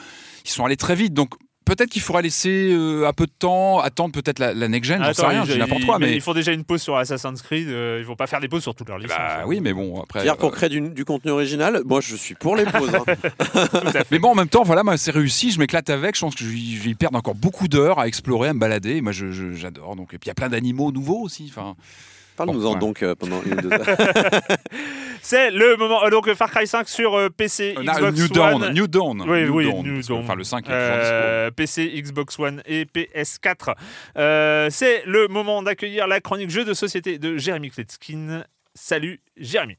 Ils 0.45 0.51
sont 0.51 0.63
allés 0.63 0.77
très 0.77 0.95
vite, 0.95 1.13
donc. 1.13 1.31
Peut-être 1.65 1.89
qu'il 1.89 2.01
faudra 2.01 2.21
laisser 2.21 2.69
euh, 2.71 3.07
un 3.07 3.13
peu 3.13 3.25
de 3.25 3.31
temps, 3.37 3.79
attendre 3.79 4.11
peut-être 4.13 4.37
la, 4.39 4.53
la 4.53 4.67
next 4.67 4.87
gen, 4.89 5.03
j'en 5.03 5.13
sais 5.13 5.25
rien, 5.25 5.45
je 5.45 5.53
n'importe 5.57 5.83
quoi, 5.85 5.97
mais 5.99 6.13
Ils 6.13 6.21
font 6.21 6.33
déjà 6.33 6.51
une 6.51 6.63
pause 6.63 6.81
sur 6.81 6.95
Assassin's 6.95 7.41
Creed, 7.41 7.67
euh, 7.69 7.97
ils 7.99 8.05
vont 8.05 8.15
pas 8.15 8.27
faire 8.27 8.39
des 8.39 8.47
pauses 8.47 8.61
sur 8.63 8.75
toutes 8.75 8.87
leurs 8.89 8.99
licences. 8.99 9.17
bah 9.17 9.43
oui, 9.47 9.59
mais 9.61 9.73
bon 9.73 9.99
après. 10.01 10.19
C'est-à-dire 10.19 10.37
pour 10.37 10.49
euh, 10.49 10.55
créer 10.55 10.69
du, 10.69 10.81
du 10.81 11.05
contenu 11.05 11.31
original, 11.31 11.81
moi 11.85 12.01
je 12.01 12.15
suis 12.15 12.35
pour 12.35 12.55
les 12.55 12.65
pauses. 12.65 12.93
hein. 12.93 13.03
Mais 14.11 14.19
bon, 14.19 14.29
en 14.29 14.35
même 14.35 14.47
temps, 14.49 14.63
voilà, 14.63 14.83
moi, 14.83 14.97
c'est 14.97 15.11
réussi, 15.11 15.51
je 15.51 15.59
m'éclate 15.59 15.89
avec, 15.89 16.15
je 16.15 16.21
pense 16.21 16.35
que 16.35 16.43
je 16.43 16.49
vais 16.49 16.89
y 16.91 16.95
perdre 16.95 17.17
encore 17.17 17.35
beaucoup 17.35 17.67
d'heures 17.67 17.99
à 17.99 18.07
explorer, 18.07 18.49
à 18.49 18.53
me 18.53 18.59
balader. 18.59 19.01
Moi, 19.01 19.11
je- 19.11 19.31
je- 19.31 19.53
j'adore. 19.53 19.95
Donc, 19.95 20.13
et 20.13 20.17
puis 20.17 20.27
il 20.27 20.29
y 20.29 20.31
a 20.31 20.35
plein 20.35 20.49
d'animaux 20.49 20.91
nouveaux 20.91 21.21
aussi. 21.21 21.47
Enfin, 21.49 21.75
Parle-nous-en 22.35 22.69
Bon, 22.69 22.73
ouais. 22.73 22.79
donc 22.79 23.03
euh, 23.03 23.15
pendant 23.15 23.41
une 23.43 23.53
ou 23.53 23.61
deux 23.61 23.71
heures. 23.71 23.85
C'est 25.21 25.49
le 25.51 25.75
moment. 25.77 26.03
euh, 26.03 26.09
donc 26.09 26.31
Far 26.33 26.51
Cry 26.51 26.67
5 26.67 26.87
sur 26.87 27.15
euh, 27.15 27.29
PC, 27.29 27.75
euh, 27.77 27.83
Xbox 27.83 28.19
New 28.19 28.27
Dawn, 28.27 28.63
One. 28.63 28.73
New 28.73 28.87
Dawn, 28.87 29.21
Oui, 29.27 29.43
New 29.45 29.53
oui, 29.55 29.65
Dawn, 29.71 29.83
New 29.83 30.01
que, 30.01 30.07
Dawn. 30.07 30.19
Enfin, 30.23 30.35
le 30.35 30.43
5 30.43 30.65
est. 30.67 30.71
Euh, 30.71 31.51
PC, 31.51 32.01
Xbox 32.01 32.37
One 32.39 32.61
et 32.65 32.85
PS4. 32.85 33.73
Euh, 34.17 34.67
c'est 34.69 35.03
le 35.05 35.27
moment 35.27 35.63
d'accueillir 35.63 36.07
la 36.07 36.19
chronique 36.21 36.49
jeu 36.51 36.63
de 36.65 36.73
société 36.73 37.17
de 37.17 37.37
Jérémy 37.37 37.71
Kletskin. 37.71 38.43
Salut 38.75 39.19
Jérémy. 39.37 39.77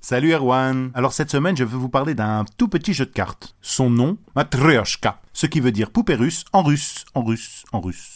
Salut 0.00 0.32
Erwan. 0.32 0.92
Alors 0.94 1.12
cette 1.12 1.30
semaine, 1.30 1.56
je 1.56 1.64
vais 1.64 1.76
vous 1.76 1.88
parler 1.88 2.14
d'un 2.14 2.44
tout 2.56 2.68
petit 2.68 2.94
jeu 2.94 3.06
de 3.06 3.10
cartes. 3.12 3.56
Son 3.60 3.90
nom, 3.90 4.16
Matryoshka, 4.36 5.20
ce 5.32 5.46
qui 5.46 5.58
veut 5.60 5.72
dire 5.72 5.90
poupée 5.90 6.14
russe, 6.14 6.44
en 6.52 6.62
russe, 6.62 7.04
en 7.14 7.24
russe, 7.24 7.64
en 7.72 7.80
russe. 7.80 8.15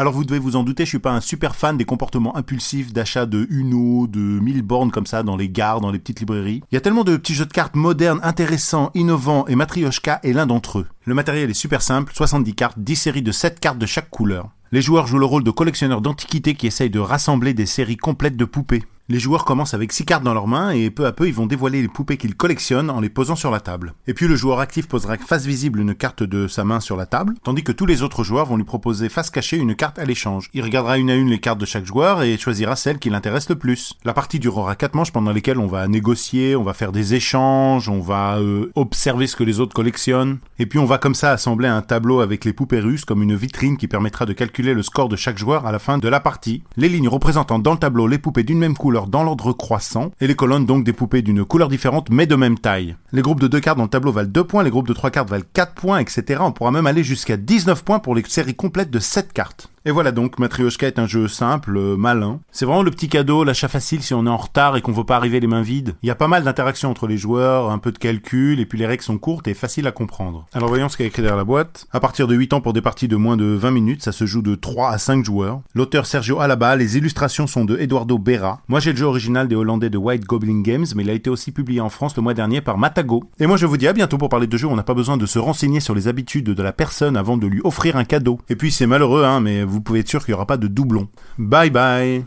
Alors 0.00 0.14
vous 0.14 0.24
devez 0.24 0.38
vous 0.38 0.56
en 0.56 0.62
douter, 0.62 0.86
je 0.86 0.88
suis 0.88 0.98
pas 0.98 1.12
un 1.12 1.20
super 1.20 1.54
fan 1.54 1.76
des 1.76 1.84
comportements 1.84 2.34
impulsifs 2.34 2.90
d'achat 2.90 3.26
de 3.26 3.46
Uno, 3.50 4.06
de 4.06 4.18
1000 4.18 4.62
bornes 4.62 4.90
comme 4.90 5.04
ça 5.04 5.22
dans 5.22 5.36
les 5.36 5.50
gares, 5.50 5.82
dans 5.82 5.90
les 5.90 5.98
petites 5.98 6.20
librairies. 6.20 6.62
Il 6.72 6.74
y 6.74 6.78
a 6.78 6.80
tellement 6.80 7.04
de 7.04 7.18
petits 7.18 7.34
jeux 7.34 7.44
de 7.44 7.52
cartes 7.52 7.76
modernes, 7.76 8.18
intéressants, 8.22 8.92
innovants 8.94 9.46
et 9.46 9.56
Matryoshka 9.56 10.20
est 10.22 10.32
l'un 10.32 10.46
d'entre 10.46 10.78
eux. 10.78 10.86
Le 11.04 11.12
matériel 11.12 11.50
est 11.50 11.52
super 11.52 11.82
simple, 11.82 12.14
70 12.14 12.54
cartes, 12.54 12.78
10 12.78 12.96
séries 12.96 13.20
de 13.20 13.30
7 13.30 13.60
cartes 13.60 13.76
de 13.76 13.84
chaque 13.84 14.08
couleur. 14.08 14.48
Les 14.72 14.80
joueurs 14.80 15.06
jouent 15.06 15.18
le 15.18 15.26
rôle 15.26 15.44
de 15.44 15.50
collectionneurs 15.50 16.00
d'antiquités 16.00 16.54
qui 16.54 16.66
essayent 16.66 16.88
de 16.88 16.98
rassembler 16.98 17.52
des 17.52 17.66
séries 17.66 17.98
complètes 17.98 18.38
de 18.38 18.46
poupées. 18.46 18.84
Les 19.10 19.18
joueurs 19.18 19.44
commencent 19.44 19.74
avec 19.74 19.92
6 19.92 20.04
cartes 20.04 20.22
dans 20.22 20.34
leurs 20.34 20.46
mains 20.46 20.70
et 20.70 20.88
peu 20.88 21.04
à 21.04 21.10
peu 21.10 21.26
ils 21.26 21.34
vont 21.34 21.46
dévoiler 21.46 21.82
les 21.82 21.88
poupées 21.88 22.16
qu'ils 22.16 22.36
collectionnent 22.36 22.90
en 22.90 23.00
les 23.00 23.08
posant 23.08 23.34
sur 23.34 23.50
la 23.50 23.58
table. 23.58 23.94
Et 24.06 24.14
puis 24.14 24.28
le 24.28 24.36
joueur 24.36 24.60
actif 24.60 24.86
posera 24.86 25.16
face 25.16 25.44
visible 25.44 25.80
une 25.80 25.96
carte 25.96 26.22
de 26.22 26.46
sa 26.46 26.62
main 26.62 26.78
sur 26.78 26.96
la 26.96 27.06
table, 27.06 27.34
tandis 27.42 27.64
que 27.64 27.72
tous 27.72 27.86
les 27.86 28.02
autres 28.02 28.22
joueurs 28.22 28.46
vont 28.46 28.56
lui 28.56 28.62
proposer 28.62 29.08
face 29.08 29.30
cachée 29.30 29.56
une 29.56 29.74
carte 29.74 29.98
à 29.98 30.04
l'échange. 30.04 30.48
Il 30.54 30.62
regardera 30.62 30.96
une 30.96 31.10
à 31.10 31.16
une 31.16 31.28
les 31.28 31.40
cartes 31.40 31.58
de 31.58 31.66
chaque 31.66 31.86
joueur 31.86 32.22
et 32.22 32.38
choisira 32.38 32.76
celle 32.76 33.00
qui 33.00 33.10
l'intéresse 33.10 33.48
le 33.48 33.56
plus. 33.56 33.94
La 34.04 34.14
partie 34.14 34.38
durera 34.38 34.76
4 34.76 34.94
manches 34.94 35.10
pendant 35.10 35.32
lesquelles 35.32 35.58
on 35.58 35.66
va 35.66 35.88
négocier, 35.88 36.54
on 36.54 36.62
va 36.62 36.72
faire 36.72 36.92
des 36.92 37.14
échanges, 37.14 37.88
on 37.88 38.00
va 38.00 38.38
euh, 38.38 38.70
observer 38.76 39.26
ce 39.26 39.34
que 39.34 39.42
les 39.42 39.58
autres 39.58 39.74
collectionnent, 39.74 40.38
et 40.60 40.66
puis 40.66 40.78
on 40.78 40.86
va 40.86 40.98
comme 40.98 41.16
ça 41.16 41.32
assembler 41.32 41.66
un 41.66 41.82
tableau 41.82 42.20
avec 42.20 42.44
les 42.44 42.52
poupées 42.52 42.78
russes 42.78 43.04
comme 43.04 43.24
une 43.24 43.34
vitrine 43.34 43.76
qui 43.76 43.88
permettra 43.88 44.24
de 44.24 44.34
calculer 44.34 44.72
le 44.72 44.84
score 44.84 45.08
de 45.08 45.16
chaque 45.16 45.36
joueur 45.36 45.66
à 45.66 45.72
la 45.72 45.80
fin 45.80 45.98
de 45.98 46.08
la 46.08 46.20
partie. 46.20 46.62
Les 46.76 46.88
lignes 46.88 47.08
représentant 47.08 47.58
dans 47.58 47.72
le 47.72 47.78
tableau 47.78 48.06
les 48.06 48.18
poupées 48.18 48.44
d'une 48.44 48.60
même 48.60 48.76
couleur 48.76 48.99
dans 49.06 49.22
l'ordre 49.22 49.52
croissant, 49.52 50.10
et 50.20 50.26
les 50.26 50.34
colonnes 50.34 50.66
donc 50.66 50.84
des 50.84 50.92
poupées 50.92 51.22
d'une 51.22 51.44
couleur 51.44 51.68
différente 51.68 52.10
mais 52.10 52.26
de 52.26 52.36
même 52.36 52.58
taille. 52.58 52.96
Les 53.12 53.22
groupes 53.22 53.40
de 53.40 53.48
deux 53.48 53.60
cartes 53.60 53.78
dans 53.78 53.84
le 53.84 53.90
tableau 53.90 54.12
valent 54.12 54.30
2 54.30 54.44
points, 54.44 54.62
les 54.62 54.70
groupes 54.70 54.88
de 54.88 54.92
3 54.92 55.10
cartes 55.10 55.30
valent 55.30 55.44
4 55.52 55.74
points, 55.74 55.98
etc. 55.98 56.40
On 56.42 56.52
pourra 56.52 56.70
même 56.70 56.86
aller 56.86 57.02
jusqu'à 57.02 57.36
19 57.36 57.84
points 57.84 57.98
pour 57.98 58.14
les 58.14 58.24
séries 58.24 58.54
complètes 58.54 58.90
de 58.90 58.98
7 58.98 59.32
cartes. 59.32 59.69
Et 59.86 59.92
voilà 59.92 60.12
donc, 60.12 60.38
Matryoshka 60.38 60.86
est 60.86 60.98
un 60.98 61.06
jeu 61.06 61.26
simple, 61.26 61.74
euh, 61.78 61.96
malin. 61.96 62.40
C'est 62.52 62.66
vraiment 62.66 62.82
le 62.82 62.90
petit 62.90 63.08
cadeau, 63.08 63.44
l'achat 63.44 63.68
facile 63.68 64.02
si 64.02 64.12
on 64.12 64.26
est 64.26 64.30
en 64.30 64.36
retard 64.36 64.76
et 64.76 64.82
qu'on 64.82 64.92
veut 64.92 65.04
pas 65.04 65.16
arriver 65.16 65.40
les 65.40 65.46
mains 65.46 65.62
vides. 65.62 65.94
Il 66.02 66.06
y 66.06 66.10
a 66.10 66.14
pas 66.14 66.28
mal 66.28 66.44
d'interactions 66.44 66.90
entre 66.90 67.06
les 67.06 67.16
joueurs, 67.16 67.70
un 67.70 67.78
peu 67.78 67.90
de 67.90 67.96
calcul, 67.96 68.60
et 68.60 68.66
puis 68.66 68.78
les 68.78 68.84
règles 68.84 69.02
sont 69.02 69.16
courtes 69.16 69.48
et 69.48 69.54
faciles 69.54 69.86
à 69.86 69.92
comprendre. 69.92 70.46
Alors 70.52 70.68
voyons 70.68 70.90
ce 70.90 70.98
qu'il 70.98 71.04
y 71.04 71.06
a 71.06 71.08
écrit 71.08 71.22
derrière 71.22 71.38
la 71.38 71.44
boîte. 71.44 71.86
À 71.92 72.00
partir 72.00 72.28
de 72.28 72.34
8 72.34 72.52
ans 72.52 72.60
pour 72.60 72.74
des 72.74 72.82
parties 72.82 73.08
de 73.08 73.16
moins 73.16 73.38
de 73.38 73.46
20 73.46 73.70
minutes, 73.70 74.02
ça 74.02 74.12
se 74.12 74.26
joue 74.26 74.42
de 74.42 74.54
3 74.54 74.90
à 74.90 74.98
5 74.98 75.24
joueurs. 75.24 75.62
L'auteur 75.74 76.04
Sergio 76.04 76.40
Alaba, 76.40 76.76
les 76.76 76.98
illustrations 76.98 77.46
sont 77.46 77.64
de 77.64 77.78
Eduardo 77.78 78.18
Berra. 78.18 78.60
Moi 78.68 78.80
j'ai 78.80 78.90
le 78.90 78.98
jeu 78.98 79.06
original 79.06 79.48
des 79.48 79.56
Hollandais 79.56 79.88
de 79.88 79.96
White 79.96 80.26
Goblin 80.26 80.60
Games, 80.60 80.86
mais 80.94 81.04
il 81.04 81.10
a 81.10 81.14
été 81.14 81.30
aussi 81.30 81.52
publié 81.52 81.80
en 81.80 81.88
France 81.88 82.14
le 82.16 82.22
mois 82.22 82.34
dernier 82.34 82.60
par 82.60 82.76
Matago. 82.76 83.24
Et 83.38 83.46
moi 83.46 83.56
je 83.56 83.64
vous 83.64 83.78
dis 83.78 83.88
à 83.88 83.94
bientôt 83.94 84.18
pour 84.18 84.28
parler 84.28 84.46
de 84.46 84.56
jeux 84.58 84.68
on 84.68 84.76
n'a 84.76 84.82
pas 84.82 84.92
besoin 84.92 85.16
de 85.16 85.24
se 85.24 85.38
renseigner 85.38 85.80
sur 85.80 85.94
les 85.94 86.06
habitudes 86.06 86.50
de 86.50 86.62
la 86.62 86.72
personne 86.72 87.16
avant 87.16 87.38
de 87.38 87.46
lui 87.46 87.62
offrir 87.64 87.96
un 87.96 88.04
cadeau. 88.04 88.38
Et 88.50 88.56
puis 88.56 88.70
c'est 88.70 88.86
malheureux, 88.86 89.24
hein, 89.24 89.40
mais 89.40 89.64
vous 89.70 89.80
pouvez 89.80 90.00
être 90.00 90.08
sûr 90.08 90.24
qu'il 90.24 90.32
y 90.32 90.34
aura 90.34 90.46
pas 90.46 90.56
de 90.56 90.66
doublons. 90.68 91.08
Bye 91.38 91.70
bye 91.70 92.24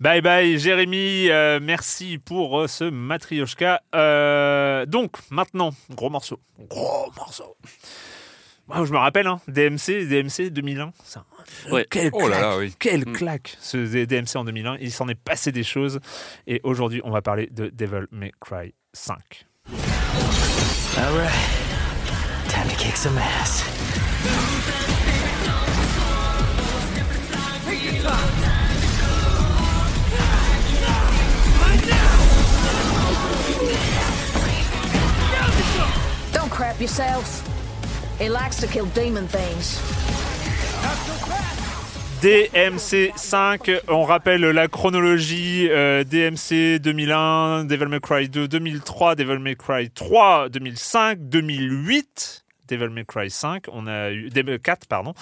Bye 0.00 0.20
bye 0.20 0.58
Jérémy, 0.58 1.28
euh, 1.30 1.60
merci 1.62 2.18
pour 2.18 2.60
euh, 2.60 2.66
ce 2.66 2.82
Matryoshka. 2.84 3.82
Euh, 3.94 4.84
donc 4.86 5.12
maintenant, 5.30 5.70
gros 5.90 6.10
morceau, 6.10 6.40
gros 6.68 7.12
morceau. 7.16 7.56
Moi, 8.68 8.84
je 8.84 8.92
me 8.92 8.98
rappelle, 8.98 9.26
hein, 9.26 9.40
DMC, 9.48 10.06
DMC 10.08 10.50
2001, 10.50 10.92
ça, 11.04 11.24
Ouais. 11.70 11.86
quelle 11.90 12.10
Oh 12.14 12.20
là 12.28 12.36
claque, 12.36 12.40
là, 12.42 12.58
oui. 12.58 12.74
quelle 12.78 13.08
Mm. 13.08 13.12
claque 13.12 13.56
ce 13.60 13.76
DMC 14.04 14.36
en 14.36 14.44
2001. 14.44 14.76
Il 14.80 14.90
s'en 14.92 15.08
est 15.08 15.14
passé 15.14 15.52
des 15.52 15.64
choses 15.64 16.00
et 16.46 16.60
aujourd'hui, 16.64 17.00
on 17.04 17.10
va 17.10 17.22
parler 17.22 17.48
de 17.52 17.68
Devil 17.68 18.06
May 18.12 18.32
Cry 18.40 18.74
5. 18.92 19.18
Alright. 20.96 21.30
Time 22.48 22.68
to 22.68 22.76
kick 22.76 22.96
some 22.96 23.18
ass. 23.18 23.62
Don't 36.72 36.78
crap 36.78 36.80
yourself. 36.80 38.18
He 38.18 38.28
likes 38.28 38.56
to 38.60 38.66
kill 38.66 38.86
demon 38.86 39.26
things. 39.26 39.80
DMC 42.22 43.12
5, 43.16 43.82
on 43.88 44.04
rappelle 44.04 44.40
la 44.40 44.68
chronologie 44.68 45.68
euh, 45.70 46.04
DMC 46.04 46.78
2001, 46.80 47.64
Devil 47.64 47.88
May 47.88 48.00
Cry 48.00 48.30
2 48.30 48.48
2003, 48.48 49.16
Devil 49.16 49.38
May 49.40 49.56
Cry 49.56 49.90
3 49.92 50.48
2005, 50.50 51.18
2008. 51.28 52.41
Devil 52.76 52.88
May 52.90 53.04
Cry 53.04 53.30
5, 53.30 53.66
on 53.72 53.86
a 53.86 54.10
eu 54.10 54.28
Devil 54.30 54.58
4 54.58 54.86
pardon. 54.86 55.14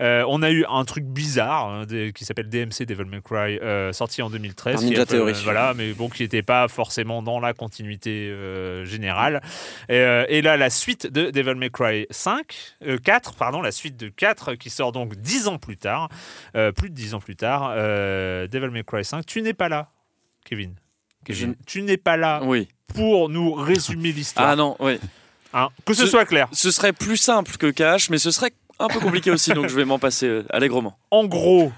Euh, 0.00 0.24
on 0.28 0.42
a 0.42 0.50
eu 0.50 0.64
un 0.68 0.84
truc 0.84 1.04
bizarre 1.04 1.68
hein, 1.68 1.86
qui 2.14 2.24
s'appelle 2.24 2.48
DMC 2.48 2.84
Devil 2.86 3.04
May 3.06 3.20
Cry 3.22 3.58
euh, 3.62 3.92
sorti 3.92 4.22
en 4.22 4.30
2013 4.30 4.74
Par 4.74 4.80
qui 4.82 4.90
Ninja 4.90 5.06
Theory. 5.06 5.32
voilà, 5.44 5.72
mais 5.74 5.92
bon 5.92 6.08
qui 6.08 6.22
n'était 6.22 6.42
pas 6.42 6.68
forcément 6.68 7.22
dans 7.22 7.40
la 7.40 7.52
continuité 7.54 8.28
euh, 8.30 8.84
générale. 8.84 9.40
Et, 9.88 9.94
euh, 9.94 10.24
et 10.28 10.42
là 10.42 10.56
la 10.56 10.70
suite 10.70 11.06
de 11.06 11.30
Devil 11.30 11.54
May 11.54 11.70
Cry 11.70 12.06
5 12.10 12.54
euh, 12.86 12.98
4 12.98 13.34
pardon, 13.34 13.62
la 13.62 13.72
suite 13.72 13.96
de 13.96 14.08
4 14.08 14.54
qui 14.54 14.70
sort 14.70 14.92
donc 14.92 15.16
10 15.16 15.48
ans 15.48 15.58
plus 15.58 15.76
tard. 15.76 16.08
Euh, 16.56 16.72
plus 16.72 16.90
de 16.90 16.94
10 16.94 17.14
ans 17.14 17.20
plus 17.20 17.36
tard, 17.36 17.72
euh, 17.76 18.46
Devil 18.48 18.68
May 18.70 18.84
Cry 18.84 19.04
5. 19.04 19.24
Tu 19.26 19.42
n'es 19.42 19.54
pas 19.54 19.68
là, 19.68 19.90
Kevin. 20.44 20.74
Kevin, 21.24 21.54
tu 21.66 21.82
n'es 21.82 21.96
pas 21.96 22.16
là 22.16 22.40
Oui. 22.44 22.68
pour 22.94 23.28
nous 23.28 23.52
résumer 23.52 24.12
l'histoire. 24.12 24.48
Ah 24.48 24.56
non, 24.56 24.76
oui. 24.80 24.98
Hein, 25.52 25.68
que 25.84 25.94
ce 25.94 26.06
soit 26.06 26.24
clair. 26.24 26.48
Ce 26.52 26.70
serait 26.70 26.92
plus 26.92 27.16
simple 27.16 27.56
que 27.56 27.70
Cash, 27.70 28.10
mais 28.10 28.18
ce 28.18 28.30
serait 28.30 28.52
un 28.78 28.88
peu 28.88 29.00
compliqué 29.00 29.30
aussi, 29.30 29.52
donc 29.52 29.68
je 29.68 29.74
vais 29.74 29.84
m'en 29.84 29.98
passer 29.98 30.26
euh, 30.26 30.46
allègrement. 30.50 30.98
En 31.10 31.24
gros, 31.24 31.72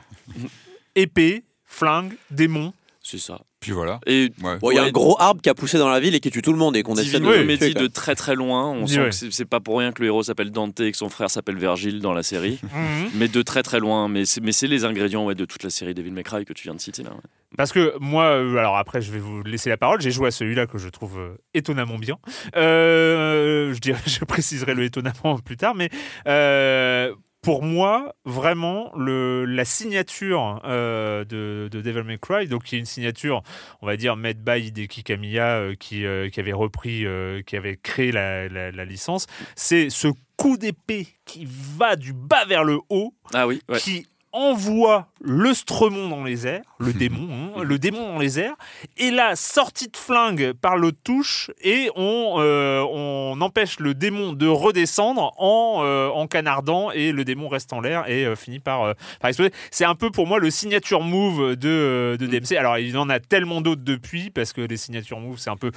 épée, 0.94 1.44
flingue, 1.64 2.16
démon. 2.30 2.72
C'est 3.10 3.18
ça. 3.18 3.40
Puis 3.58 3.72
voilà. 3.72 3.98
Et 4.06 4.30
Ouais. 4.40 4.56
Bon, 4.58 4.70
il 4.70 4.76
y 4.76 4.78
a 4.78 4.82
Ouais. 4.82 4.88
un 4.88 4.92
gros 4.92 5.20
arbre 5.20 5.42
qui 5.42 5.48
a 5.48 5.54
poussé 5.54 5.78
dans 5.78 5.88
la 5.88 5.98
ville 5.98 6.14
et 6.14 6.20
qui 6.20 6.30
tue 6.30 6.42
tout 6.42 6.52
le 6.52 6.58
monde 6.58 6.76
et 6.76 6.84
qu'on 6.84 6.94
essaie 6.94 7.18
de 7.18 7.24
le 7.26 7.38
Comédie 7.38 7.74
de 7.74 7.88
très 7.88 8.14
très 8.14 8.36
loin. 8.36 8.70
On 8.70 8.82
Oui, 8.84 8.88
sent 8.88 9.26
que 9.26 9.30
c'est- 9.32 9.44
pas 9.44 9.58
pour 9.58 9.78
rien 9.80 9.90
que 9.90 10.00
le 10.00 10.06
héros 10.06 10.22
s'appelle 10.22 10.52
Dante 10.52 10.78
et 10.78 10.92
que 10.92 10.96
son 10.96 11.08
frère 11.08 11.28
s'appelle 11.28 11.56
Virgile 11.58 11.98
dans 12.00 12.12
la 12.12 12.22
série. 12.22 12.60
Mhm. 12.72 13.10
mais 13.14 13.26
de 13.26 13.42
très 13.42 13.64
très 13.64 13.80
loin. 13.80 14.08
Mais 14.08 14.24
c'est 14.26 14.40
mais 14.40 14.52
c'est 14.52 14.68
les 14.68 14.84
ingrédients 14.84 15.24
ouais, 15.26 15.34
de 15.34 15.44
toute 15.44 15.64
la 15.64 15.70
série 15.70 15.92
Devil 15.92 16.12
May 16.12 16.22
Cry 16.22 16.44
que 16.44 16.52
tu 16.52 16.62
viens 16.64 16.74
de 16.74 16.80
citer 16.80 17.02
là. 17.02 17.10
ouais. 17.10 17.20
Parce 17.56 17.72
que 17.72 17.94
moi, 17.98 18.26
euh, 18.26 18.56
alors 18.58 18.76
après, 18.78 19.00
je 19.02 19.10
vais 19.10 19.18
vous 19.18 19.42
laisser 19.42 19.70
la 19.70 19.76
parole. 19.76 20.00
J'ai 20.00 20.12
joué 20.12 20.28
à 20.28 20.30
celui-là 20.30 20.66
que 20.68 20.78
je 20.78 20.88
trouve 20.88 21.18
euh, 21.18 21.34
étonnamment 21.52 21.98
bien. 21.98 22.16
Euh, 22.56 23.74
je 23.74 23.78
dirais, 23.80 23.98
je 24.06 24.24
préciserai 24.24 24.74
le 24.74 24.84
étonnamment 24.84 25.36
plus 25.44 25.56
tard, 25.56 25.74
mais 25.74 25.90
euh, 26.28 27.12
pour 27.42 27.62
moi, 27.62 28.14
vraiment, 28.24 28.92
le, 28.96 29.44
la 29.46 29.64
signature 29.64 30.60
euh, 30.64 31.24
de, 31.24 31.68
de 31.70 31.80
Devil 31.80 32.02
May 32.02 32.18
Cry, 32.18 32.46
donc 32.48 32.64
qui 32.64 32.76
est 32.76 32.78
une 32.78 32.84
signature, 32.84 33.42
on 33.80 33.86
va 33.86 33.96
dire, 33.96 34.16
made 34.16 34.38
by 34.44 34.60
Hideki 34.66 35.02
Kamiya, 35.02 35.56
euh, 35.56 35.74
qui, 35.74 36.04
euh, 36.04 36.28
qui 36.28 36.38
avait 36.40 36.52
repris, 36.52 37.04
qui 37.46 37.56
avait 37.56 37.76
créé 37.76 38.12
la, 38.12 38.48
la- 38.48 38.70
la 38.70 38.84
licence, 38.84 39.26
c'est 39.56 39.88
ce 39.90 40.08
coup 40.36 40.56
d'épée 40.56 41.06
qui 41.24 41.46
va 41.48 41.96
du 41.96 42.12
bas 42.12 42.44
vers 42.46 42.64
le 42.64 42.78
haut, 42.88 43.14
Ah 43.34 43.46
oui, 43.46 43.60
ouais. 43.68 43.78
qui 43.78 44.06
envoie 44.32 45.08
le 45.22 45.52
Stremon 45.52 46.08
dans 46.08 46.24
les 46.24 46.46
airs, 46.46 46.62
le 46.78 46.92
démon, 46.94 47.28
hein, 47.56 47.62
le 47.62 47.78
démon 47.78 48.12
dans 48.14 48.18
les 48.18 48.38
airs, 48.40 48.54
et 48.96 49.10
la 49.10 49.36
sortie 49.36 49.88
de 49.88 49.96
flingue 49.96 50.52
par 50.52 50.76
l'autre 50.76 50.98
touche, 51.04 51.50
et 51.62 51.90
on, 51.96 52.36
euh, 52.38 52.80
on 52.90 53.40
empêche 53.40 53.78
le 53.80 53.92
démon 53.94 54.32
de 54.32 54.46
redescendre 54.46 55.32
en, 55.38 55.80
euh, 55.84 56.08
en 56.08 56.26
canardant, 56.26 56.90
et 56.90 57.12
le 57.12 57.24
démon 57.24 57.48
reste 57.48 57.72
en 57.72 57.80
l'air 57.80 58.08
et 58.08 58.24
euh, 58.24 58.36
finit 58.36 58.60
par, 58.60 58.94
par 59.20 59.28
exploser. 59.28 59.52
C'est 59.70 59.84
un 59.84 59.94
peu 59.94 60.10
pour 60.10 60.26
moi 60.26 60.38
le 60.38 60.50
signature 60.50 61.02
move 61.02 61.56
de, 61.56 62.16
de 62.18 62.26
DMC. 62.26 62.56
Alors 62.56 62.78
il 62.78 62.96
en 62.96 63.08
a 63.10 63.20
tellement 63.20 63.60
d'autres 63.60 63.82
depuis, 63.84 64.30
parce 64.30 64.52
que 64.52 64.60
les 64.62 64.76
signature 64.76 65.18
moves, 65.20 65.38
c'est 65.38 65.50
un 65.50 65.56
peu 65.56 65.70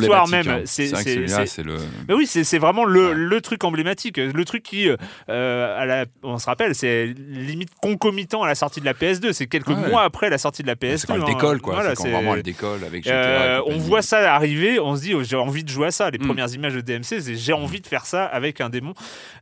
l'histoire 0.00 0.28
même. 0.28 0.48
hein. 0.48 0.62
C'est- 0.64 1.62
le. 1.62 1.76
mais 2.08 2.14
oui, 2.14 2.26
c'est 2.26 2.58
vraiment 2.58 2.84
le, 2.84 3.08
Ouais. 3.08 3.14
le 3.14 3.40
truc 3.40 3.64
emblématique. 3.64 4.16
Le 4.18 4.44
truc 4.44 4.62
qui, 4.62 4.88
à 5.28 5.86
la- 5.86 6.04
on 6.22 6.38
se 6.38 6.46
rappelle, 6.46 6.74
c'est 6.74 7.06
limite 7.28 7.70
concomitant 7.98 8.42
à 8.42 8.46
la 8.46 8.54
sortie 8.54 8.80
de 8.80 8.84
la 8.84 8.94
PS2. 8.94 9.32
C'est 9.32 9.46
quelques 9.46 9.68
Ouais. 9.68 9.88
mois 9.88 10.02
après 10.02 10.28
la 10.30 10.38
sortie 10.38 10.62
de 10.62 10.66
la 10.68 10.74
PS2. 10.76 10.96
C'est 10.98 11.06
quand 11.06 11.14
elle 11.14 11.22
hein. 11.22 11.24
décolle, 11.26 11.60
quoi. 11.60 11.74
Voilà, 11.74 11.90
c'est 11.90 12.02
quand 12.04 12.10
vraiment 12.10 12.34
elle 12.34 12.42
décolle 12.42 12.84
avec 12.84 13.04
GTA. 13.04 13.14
euh, 13.14 13.62
on 13.66 13.78
voit 13.78 14.02
ça 14.02 14.34
arriver, 14.34 14.78
on 14.80 14.96
se 14.96 15.02
dit 15.02 15.14
oh, 15.14 15.22
j'ai 15.22 15.36
envie 15.36 15.64
de 15.64 15.68
jouer 15.68 15.88
à 15.88 15.90
ça. 15.90 16.10
Les 16.10 16.18
Mm. 16.18 16.26
premières 16.26 16.52
images 16.54 16.74
de 16.74 16.80
DMC, 16.80 17.20
c'est 17.20 17.34
j'ai 17.36 17.52
envie 17.52 17.80
de 17.80 17.86
faire 17.86 18.06
ça 18.06 18.24
avec 18.24 18.60
un 18.60 18.68
démon. 18.68 18.94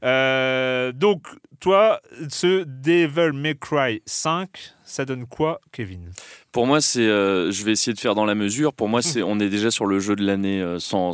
Euh, 0.05 0.93
donc 0.93 1.27
toi, 1.61 2.01
ce 2.29 2.65
Devil 2.65 3.33
May 3.33 3.55
Cry 3.55 4.03
5, 4.07 4.49
ça 4.85 5.05
donne 5.05 5.27
quoi, 5.27 5.61
Kevin? 5.73 6.11
Pour 6.53 6.67
moi, 6.67 6.81
c'est, 6.81 7.01
euh, 7.01 7.51
je 7.51 7.65
vais 7.65 7.73
essayer 7.73 7.95
de 7.95 7.99
faire 7.99 8.15
dans 8.15 8.25
la 8.27 8.35
mesure. 8.35 8.73
Pour 8.75 8.89
moi, 8.89 9.03
c'est, 9.03 9.23
on 9.23 9.41
est 9.41 9.49
déjà 9.49 9.71
sur 9.71 9.87
le 9.87 9.99
jeu 9.99 10.15
de 10.15 10.25
l'année 10.25 10.61
euh, 10.61 10.79
sans, 10.79 11.13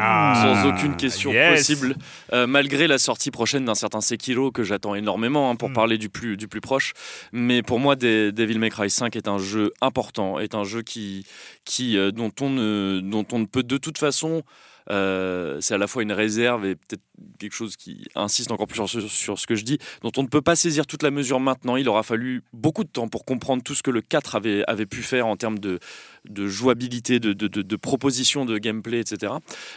Ah, 0.00 0.42
sans 0.62 0.68
aucune 0.68 0.96
question 0.96 1.30
yes. 1.32 1.58
possible. 1.58 1.94
Euh, 2.32 2.46
malgré 2.46 2.86
la 2.86 2.98
sortie 2.98 3.30
prochaine 3.30 3.64
d'un 3.64 3.74
certain 3.74 4.00
Sekiro 4.00 4.50
que 4.50 4.62
j'attends 4.64 4.94
énormément 4.94 5.50
hein, 5.50 5.56
pour 5.56 5.70
Mm. 5.70 5.74
parler 5.74 5.96
du 5.98 6.08
plus, 6.10 6.36
du 6.36 6.48
plus 6.48 6.60
proche. 6.60 6.92
Mais 7.32 7.62
pour 7.62 7.78
moi, 7.80 7.96
De- 7.96 8.30
Devil 8.34 8.58
May 8.58 8.70
Cry 8.70 8.90
5 8.90 9.16
est 9.16 9.28
un 9.28 9.38
jeu 9.38 9.72
important, 9.80 10.38
est 10.38 10.54
un 10.54 10.64
jeu 10.64 10.82
qui, 10.82 11.24
qui, 11.64 11.96
dont, 12.12 12.32
on 12.40 12.50
ne, 12.50 13.00
dont 13.02 13.24
on 13.32 13.38
ne 13.38 13.46
peut 13.46 13.62
de 13.62 13.76
toute 13.78 13.98
façon. 13.98 14.42
Euh, 14.90 15.60
c'est 15.60 15.74
à 15.74 15.78
la 15.78 15.86
fois 15.86 16.02
une 16.02 16.12
réserve 16.12 16.66
et 16.66 16.74
peut-être 16.74 17.02
quelque 17.38 17.54
chose 17.54 17.76
qui 17.76 18.06
insiste 18.14 18.50
encore 18.50 18.66
plus 18.66 18.76
sur 18.76 18.88
ce, 18.88 19.00
sur 19.00 19.38
ce 19.38 19.46
que 19.46 19.54
je 19.54 19.64
dis, 19.64 19.78
dont 20.02 20.12
on 20.16 20.22
ne 20.22 20.28
peut 20.28 20.42
pas 20.42 20.56
saisir 20.56 20.86
toute 20.86 21.02
la 21.02 21.10
mesure 21.10 21.40
maintenant. 21.40 21.76
Il 21.76 21.88
aura 21.88 22.02
fallu 22.02 22.42
beaucoup 22.52 22.84
de 22.84 22.88
temps 22.88 23.08
pour 23.08 23.24
comprendre 23.24 23.62
tout 23.62 23.74
ce 23.74 23.82
que 23.82 23.90
le 23.90 24.00
4 24.00 24.36
avait, 24.36 24.64
avait 24.66 24.86
pu 24.86 25.02
faire 25.02 25.26
en 25.26 25.36
termes 25.36 25.58
de, 25.58 25.78
de 26.28 26.46
jouabilité, 26.46 27.20
de, 27.20 27.32
de, 27.32 27.48
de, 27.48 27.76
proposition 27.76 28.44
de 28.44 28.58
gameplay, 28.58 29.00
etc. 29.00 29.32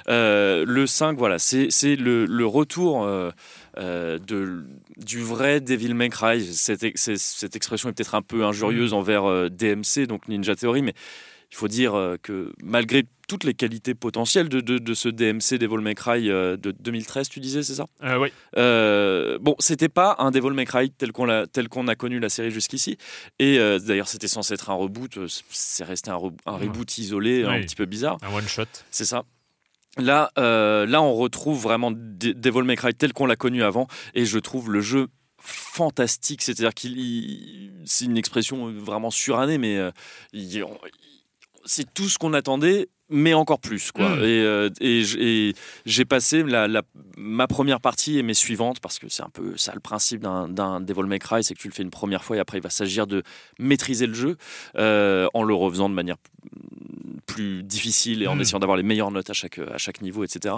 Euh, 0.07 0.65
le 0.67 0.87
5, 0.87 1.17
voilà, 1.17 1.39
c'est 1.39 1.69
le, 1.95 2.25
le 2.25 2.45
retour 2.45 3.03
euh, 3.03 3.31
euh, 3.77 4.19
de, 4.19 4.65
du 4.97 5.21
vrai 5.21 5.61
Devil 5.61 5.93
May 5.93 6.09
Cry. 6.09 6.43
Cette, 6.43 6.83
expression 6.83 7.89
est 7.89 7.93
peut-être 7.93 8.15
un 8.15 8.21
peu 8.21 8.43
injurieuse 8.43 8.93
envers 8.93 9.25
euh, 9.25 9.49
DMC, 9.49 10.07
donc 10.07 10.27
Ninja 10.27 10.55
Theory, 10.55 10.81
mais 10.81 10.93
il 11.51 11.55
faut 11.55 11.67
dire 11.67 11.95
euh, 11.95 12.17
que 12.21 12.51
malgré 12.61 13.03
toutes 13.31 13.45
les 13.45 13.53
qualités 13.53 13.95
potentielles 13.95 14.49
de, 14.49 14.59
de, 14.59 14.77
de 14.77 14.93
ce 14.93 15.07
DMC 15.07 15.57
Devil 15.57 15.77
May 15.77 15.95
Cry 15.95 16.29
euh, 16.29 16.57
de 16.57 16.71
2013, 16.71 17.29
tu 17.29 17.39
disais, 17.39 17.63
c'est 17.63 17.75
ça? 17.75 17.85
Euh, 18.03 18.17
Oui. 18.19 18.27
euh, 18.57 19.37
bon, 19.39 19.55
c'était 19.59 19.87
pas 19.87 20.17
un 20.19 20.31
Devil 20.31 20.49
May 20.51 20.65
Cry 20.65 20.91
tel 20.91 21.13
qu'on 21.13 21.27
qu'on 21.69 21.87
a 21.87 21.95
connu 21.95 22.19
la 22.19 22.27
série 22.27 22.51
jusqu'ici. 22.51 22.97
Et 23.39 23.57
euh, 23.57 23.79
d'ailleurs, 23.79 24.09
c'était 24.09 24.27
censé 24.27 24.53
être 24.55 24.69
un 24.69 24.73
reboot. 24.73 25.17
C'est 25.49 25.85
resté 25.85 26.11
un, 26.11 26.15
re- 26.17 26.33
un 26.45 26.57
reboot 26.57 26.97
isolé, 26.97 27.45
un 27.45 27.61
petit 27.61 27.75
peu 27.77 27.85
bizarre. 27.85 28.17
Un 28.21 28.33
one 28.33 28.45
shot. 28.49 28.63
C'est 28.91 29.05
ça. 29.05 29.23
Là, 29.97 30.31
là, 30.35 31.01
on 31.01 31.13
retrouve 31.15 31.61
vraiment 31.61 31.91
De- 31.91 32.33
Devil 32.33 32.63
May 32.63 32.75
Cry 32.75 32.93
tel 32.93 33.13
qu'on 33.13 33.27
l'a 33.27 33.37
connu 33.37 33.63
avant, 33.63 33.87
et 34.13 34.25
je 34.25 34.39
trouve 34.39 34.69
le 34.71 34.81
jeu 34.81 35.07
fantastique. 35.41 36.41
C'est-à-dire 36.41 36.73
qu'il, 36.73 36.97
il- 36.99 37.71
c'est 37.85 38.05
une 38.05 38.17
expression 38.17 38.71
vraiment 38.73 39.09
surannée, 39.11 39.57
mais 39.57 39.77
euh, 39.77 39.91
il, 40.33 40.63
c'est 41.65 41.93
tout 41.93 42.09
ce 42.09 42.17
qu'on 42.17 42.33
attendait, 42.33 42.89
mais 43.11 43.33
encore 43.33 43.59
plus. 43.59 43.91
Quoi. 43.91 44.09
Mm. 44.09 44.19
Et, 44.23 44.41
euh, 44.41 44.69
et 44.79 45.53
j'ai 45.85 46.05
passé 46.05 46.43
la, 46.43 46.67
la- 46.67 46.81
ma 47.17 47.47
première 47.47 47.79
partie 47.81 48.17
et 48.17 48.23
mes 48.23 48.33
suivantes, 48.33 48.79
parce 48.79 48.97
que 48.99 49.07
c'est 49.09 49.23
un 49.23 49.29
peu 49.29 49.55
ça 49.57 49.73
le 49.73 49.79
principe 49.81 50.21
d'un- 50.21 50.81
Devil 50.81 51.03
May 51.03 51.19
Cry, 51.19 51.43
c'est 51.43 51.53
que 51.53 51.59
tu 51.59 51.67
le 51.67 51.73
fais 51.73 51.83
une 51.83 51.89
première 51.91 52.23
fois 52.23 52.37
et 52.37 52.39
après 52.39 52.57
il 52.57 52.63
va 52.63 52.69
s'agir 52.69 53.05
de 53.07 53.21
maîtriser 53.59 54.07
le 54.07 54.13
jeu 54.13 54.37
euh, 54.77 55.27
en 55.33 55.43
le 55.43 55.53
refaisant 55.53 55.89
de 55.89 55.93
manière 55.93 56.15
plus 57.27 57.63
difficile 57.63 58.23
et 58.23 58.27
en 58.27 58.35
Mm. 58.35 58.41
essayant 58.41 58.59
d'avoir 58.59 58.77
les 58.77 58.83
meilleures 58.83 59.11
notes 59.11 59.29
à 59.29 59.33
chaque, 59.33 59.59
à 59.59 59.77
chaque 59.77 60.01
niveau, 60.01 60.23
etc. 60.23 60.55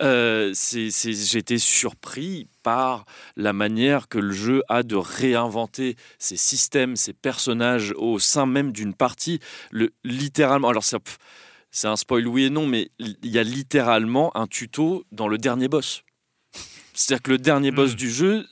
Euh, 0.00 0.50
c'est- 0.54 0.88
été 1.34 1.58
surpris 1.58 2.46
par 2.62 3.04
la 3.36 3.52
manière 3.52 4.08
que 4.08 4.18
le 4.18 4.32
jeu 4.32 4.62
a 4.68 4.82
de 4.82 4.94
réinventer 4.96 5.96
ses 6.18 6.36
systèmes, 6.36 6.96
ses 6.96 7.12
personnages 7.12 7.92
au 7.96 8.18
sein 8.18 8.46
même 8.46 8.72
d'une 8.72 8.94
partie. 8.94 9.40
Le, 9.70 9.90
littéralement, 10.04 10.68
alors 10.68 10.84
ça, 10.84 10.98
c'est 11.76 11.88
un 11.88 11.96
spoil 11.96 12.26
oui 12.28 12.44
et 12.44 12.50
non, 12.50 12.66
mais 12.68 12.90
il 13.00 13.16
y 13.24 13.38
a 13.38 13.42
littéralement 13.42 14.34
un 14.36 14.46
tuto 14.46 15.04
dans 15.10 15.26
le 15.26 15.38
dernier 15.38 15.66
boss. 15.66 16.02
C'est-à-dire 16.94 17.22
que 17.22 17.30
le 17.32 17.38
dernier 17.38 17.72
boss 17.72 17.92
Mm. 17.92 17.96
du 17.96 18.10
jeu 18.10 18.46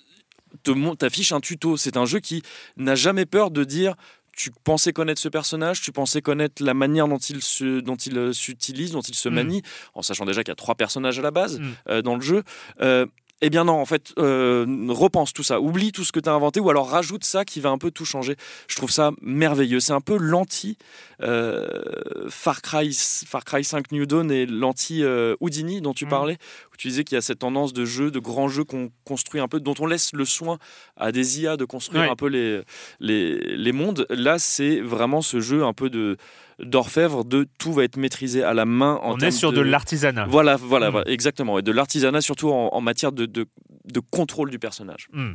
te 0.64 0.94
t'affiche 0.96 1.30
un 1.32 1.40
tuto. 1.40 1.76
C'est 1.76 1.96
un 1.96 2.04
jeu 2.04 2.18
qui 2.18 2.42
n'a 2.76 2.96
jamais 2.96 3.24
peur 3.24 3.52
de 3.52 3.62
dire 3.62 3.94
tu 4.36 4.50
pensais 4.64 4.92
connaître 4.94 5.20
ce 5.20 5.28
personnage, 5.28 5.82
tu 5.82 5.92
pensais 5.92 6.22
connaître 6.22 6.64
la 6.64 6.72
manière 6.74 7.06
dont 7.06 7.18
il 7.18 7.42
se, 7.42 7.80
dont 7.80 7.96
il 7.96 8.16
euh, 8.16 8.32
s'utilise, 8.32 8.90
dont 8.92 9.02
il 9.02 9.14
se 9.14 9.28
Mm. 9.28 9.34
manie, 9.34 9.62
en 9.94 10.02
sachant 10.02 10.24
déjà 10.24 10.42
qu'il 10.42 10.50
y 10.50 10.52
a 10.52 10.56
trois 10.56 10.74
personnages 10.74 11.18
à 11.18 11.22
la 11.22 11.30
base 11.30 11.60
Mm. 11.60 11.72
euh, 11.90 12.02
dans 12.02 12.16
le 12.16 12.22
jeu. 12.22 12.42
Euh, 12.80 13.06
eh 13.44 13.50
bien 13.50 13.64
non, 13.64 13.74
en 13.74 13.84
fait, 13.84 14.12
euh, 14.18 14.64
repense 14.88 15.32
tout 15.32 15.42
ça, 15.42 15.60
oublie 15.60 15.90
tout 15.92 16.04
ce 16.04 16.12
que 16.12 16.20
tu 16.20 16.28
as 16.28 16.32
inventé, 16.32 16.60
ou 16.60 16.70
alors 16.70 16.88
rajoute 16.88 17.24
ça 17.24 17.44
qui 17.44 17.60
va 17.60 17.70
un 17.70 17.78
peu 17.78 17.90
tout 17.90 18.04
changer. 18.04 18.36
Je 18.68 18.76
trouve 18.76 18.90
ça 18.90 19.10
merveilleux. 19.20 19.80
C'est 19.80 19.92
un 19.92 20.00
peu 20.00 20.16
l'anti 20.16 20.78
euh, 21.22 21.82
Far 22.28 22.62
Cry, 22.62 22.96
Far 23.26 23.44
Cry 23.44 23.64
5 23.64 23.90
New 23.92 24.06
Dawn 24.06 24.30
et 24.30 24.46
l'anti 24.46 25.02
euh, 25.02 25.34
Houdini 25.40 25.80
dont 25.80 25.92
tu 25.92 26.06
Mm. 26.06 26.08
parlais, 26.08 26.38
où 26.72 26.76
tu 26.76 26.88
disais 26.88 27.04
qu'il 27.04 27.16
y 27.16 27.18
a 27.18 27.22
cette 27.22 27.40
tendance 27.40 27.72
de 27.72 27.84
jeu, 27.84 28.10
de 28.10 28.18
grands 28.18 28.48
jeux 28.48 28.64
qu'on 28.64 28.90
construit 29.04 29.40
un 29.40 29.48
peu, 29.48 29.60
dont 29.60 29.74
on 29.78 29.86
laisse 29.86 30.12
le 30.14 30.24
soin 30.24 30.58
à 30.96 31.12
des 31.12 31.40
IA 31.42 31.56
de 31.56 31.64
construire 31.64 32.02
Ouais. 32.04 32.08
un 32.10 32.16
peu 32.16 32.28
les, 32.28 32.62
les, 33.00 33.38
les 33.56 33.72
mondes. 33.72 34.06
Là, 34.10 34.38
c'est 34.38 34.80
vraiment 34.80 35.20
ce 35.22 35.40
jeu 35.40 35.64
un 35.64 35.72
peu 35.72 35.90
de 35.90 36.16
d'orfèvre 36.58 37.24
de 37.24 37.46
tout 37.58 37.72
va 37.72 37.82
être 37.82 37.96
maîtrisé 37.96 38.44
à 38.44 38.54
la 38.54 38.64
main. 38.64 39.00
En 39.02 39.14
On 39.14 39.18
est 39.18 39.30
sur 39.32 39.52
de, 39.52 39.60
l'artisanat. 39.62 40.26
Voilà, 40.28 40.54
voilà, 40.56 40.90
Mm. 40.90 41.02
exactement. 41.06 41.58
Et 41.58 41.62
de 41.62 41.72
l'artisanat, 41.72 42.20
surtout 42.20 42.50
en, 42.52 42.68
en 42.72 42.80
matière 42.80 43.10
de, 43.10 43.26
de, 43.26 43.46
de 43.86 44.00
contrôle 44.00 44.50
du 44.50 44.58
personnage. 44.60 45.08
Hmm. 45.12 45.32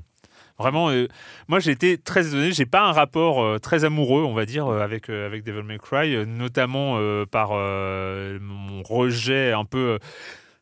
Vraiment, 0.60 0.90
euh, 0.90 1.08
moi 1.48 1.60
j'ai 1.60 1.72
été 1.72 1.98
très 1.98 2.28
étonné. 2.28 2.52
J'ai 2.52 2.66
pas 2.66 2.82
un 2.82 2.92
rapport 2.92 3.44
euh, 3.44 3.60
très 3.60 3.84
amoureux, 3.84 4.24
on 4.24 4.34
va 4.34 4.46
dire, 4.46 4.68
euh, 4.68 4.80
avec 4.80 5.10
avec 5.10 5.44
Devil 5.44 5.64
May 5.64 5.78
Cry, 5.80 6.26
notamment 6.26 6.98
par 7.30 7.50
mon 7.52 8.82
rejet 8.84 9.52
un 9.52 9.66
peu. 9.66 10.00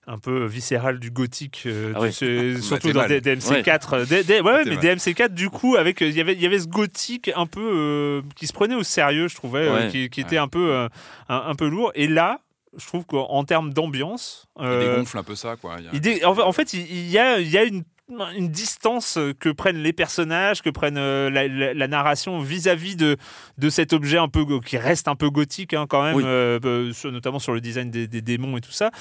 Euh, 0.08 0.12
un 0.14 0.18
peu 0.20 0.46
viscéral 0.46 1.00
du 1.00 1.12
gothique, 1.12 1.64
euh, 1.66 1.94
Ah 1.96 2.00
du- 2.00 2.06
oui. 2.08 2.14
ce- 2.14 2.58
surtout 2.62 2.92
dans 2.94 3.02
mal. 3.02 3.10
D- 3.10 3.22
DMC4. 3.22 3.94
euh, 3.94 4.06
D- 4.06 4.24
D- 4.24 4.40
ouais, 4.42 4.52
ouais, 4.52 4.64
T'es 4.64 4.70
mais 4.72 4.76
mal. 4.76 4.86
DMC4, 4.98 5.30
du 5.34 5.50
coup, 5.50 5.76
avec 5.76 6.02
euh, 6.02 6.08
il 6.08 6.16
y 6.16 6.22
avait 6.22 6.34
il 6.34 6.42
y 6.42 6.46
avait 6.46 6.60
ce 6.60 6.68
gothique 6.68 7.32
un 7.36 7.46
peu 7.48 7.62
euh, 7.62 8.22
qui 8.36 8.48
se 8.48 8.54
prenait 8.54 8.76
au 8.76 8.84
sérieux, 8.84 9.28
je 9.28 9.36
trouvais, 9.36 9.68
euh, 9.68 9.74
Ouais. 9.86 9.88
qui, 9.90 10.10
qui 10.10 10.22
était 10.22 10.32
Ouais. 10.36 10.38
un 10.38 10.48
peu 10.48 10.72
euh, 10.74 10.88
un, 11.30 11.44
un 11.48 11.56
peu 11.56 11.68
lourd. 11.68 11.92
Et 11.96 12.08
là, 12.08 12.40
je 12.78 12.86
trouve 12.88 13.06
qu'en 13.06 13.44
termes 13.46 13.74
d'ambiance, 13.74 14.48
Il 14.60 14.66
euh, 14.66 14.92
dégonfle 14.96 15.18
un 15.18 15.24
peu 15.24 15.36
ça, 15.36 15.56
quoi. 15.56 15.76
Il 15.80 15.86
y 15.86 15.88
a- 15.88 15.92
il 15.94 16.02
dé- 16.02 16.26
en, 16.26 16.52
fait- 16.52 16.74
il 16.74 16.82
il 16.92 17.10
y 17.10 17.18
a, 17.18 17.40
il 17.40 17.50
y 17.50 17.58
a 17.58 17.64
une, 17.64 17.84
une 18.10 18.50
distance 18.50 19.18
que 19.40 19.50
prennent 19.50 19.82
les 19.82 19.94
personnages, 19.94 20.62
que 20.62 20.70
prennent 20.70 20.98
euh, 20.98 21.30
la, 21.30 21.48
la- 21.48 21.74
la 21.74 21.88
narration 21.88 22.40
vis-à-vis 22.40 22.96
de, 22.96 23.18
de 23.58 23.70
cet 23.70 23.94
objet 23.94 24.18
un 24.18 24.28
peu 24.28 24.46
qui 24.62 24.78
reste 24.78 25.08
un 25.08 25.16
peu 25.16 25.30
gothique 25.30 25.74
hein, 25.74 25.86
quand 25.90 26.04
même, 26.04 26.16
Oui. 26.16 26.24
euh, 26.26 26.60
euh, 26.66 26.92
notamment 27.06 27.40
sur 27.40 27.54
le 27.54 27.62
design 27.62 27.90
des, 27.90 28.08
des 28.08 28.22
démons 28.22 28.58
et 28.58 28.62
tout 28.62 28.72
ça. 28.72 28.92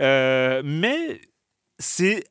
Euh, 0.00 0.62
mais 0.64 1.20
c'est 1.78 2.24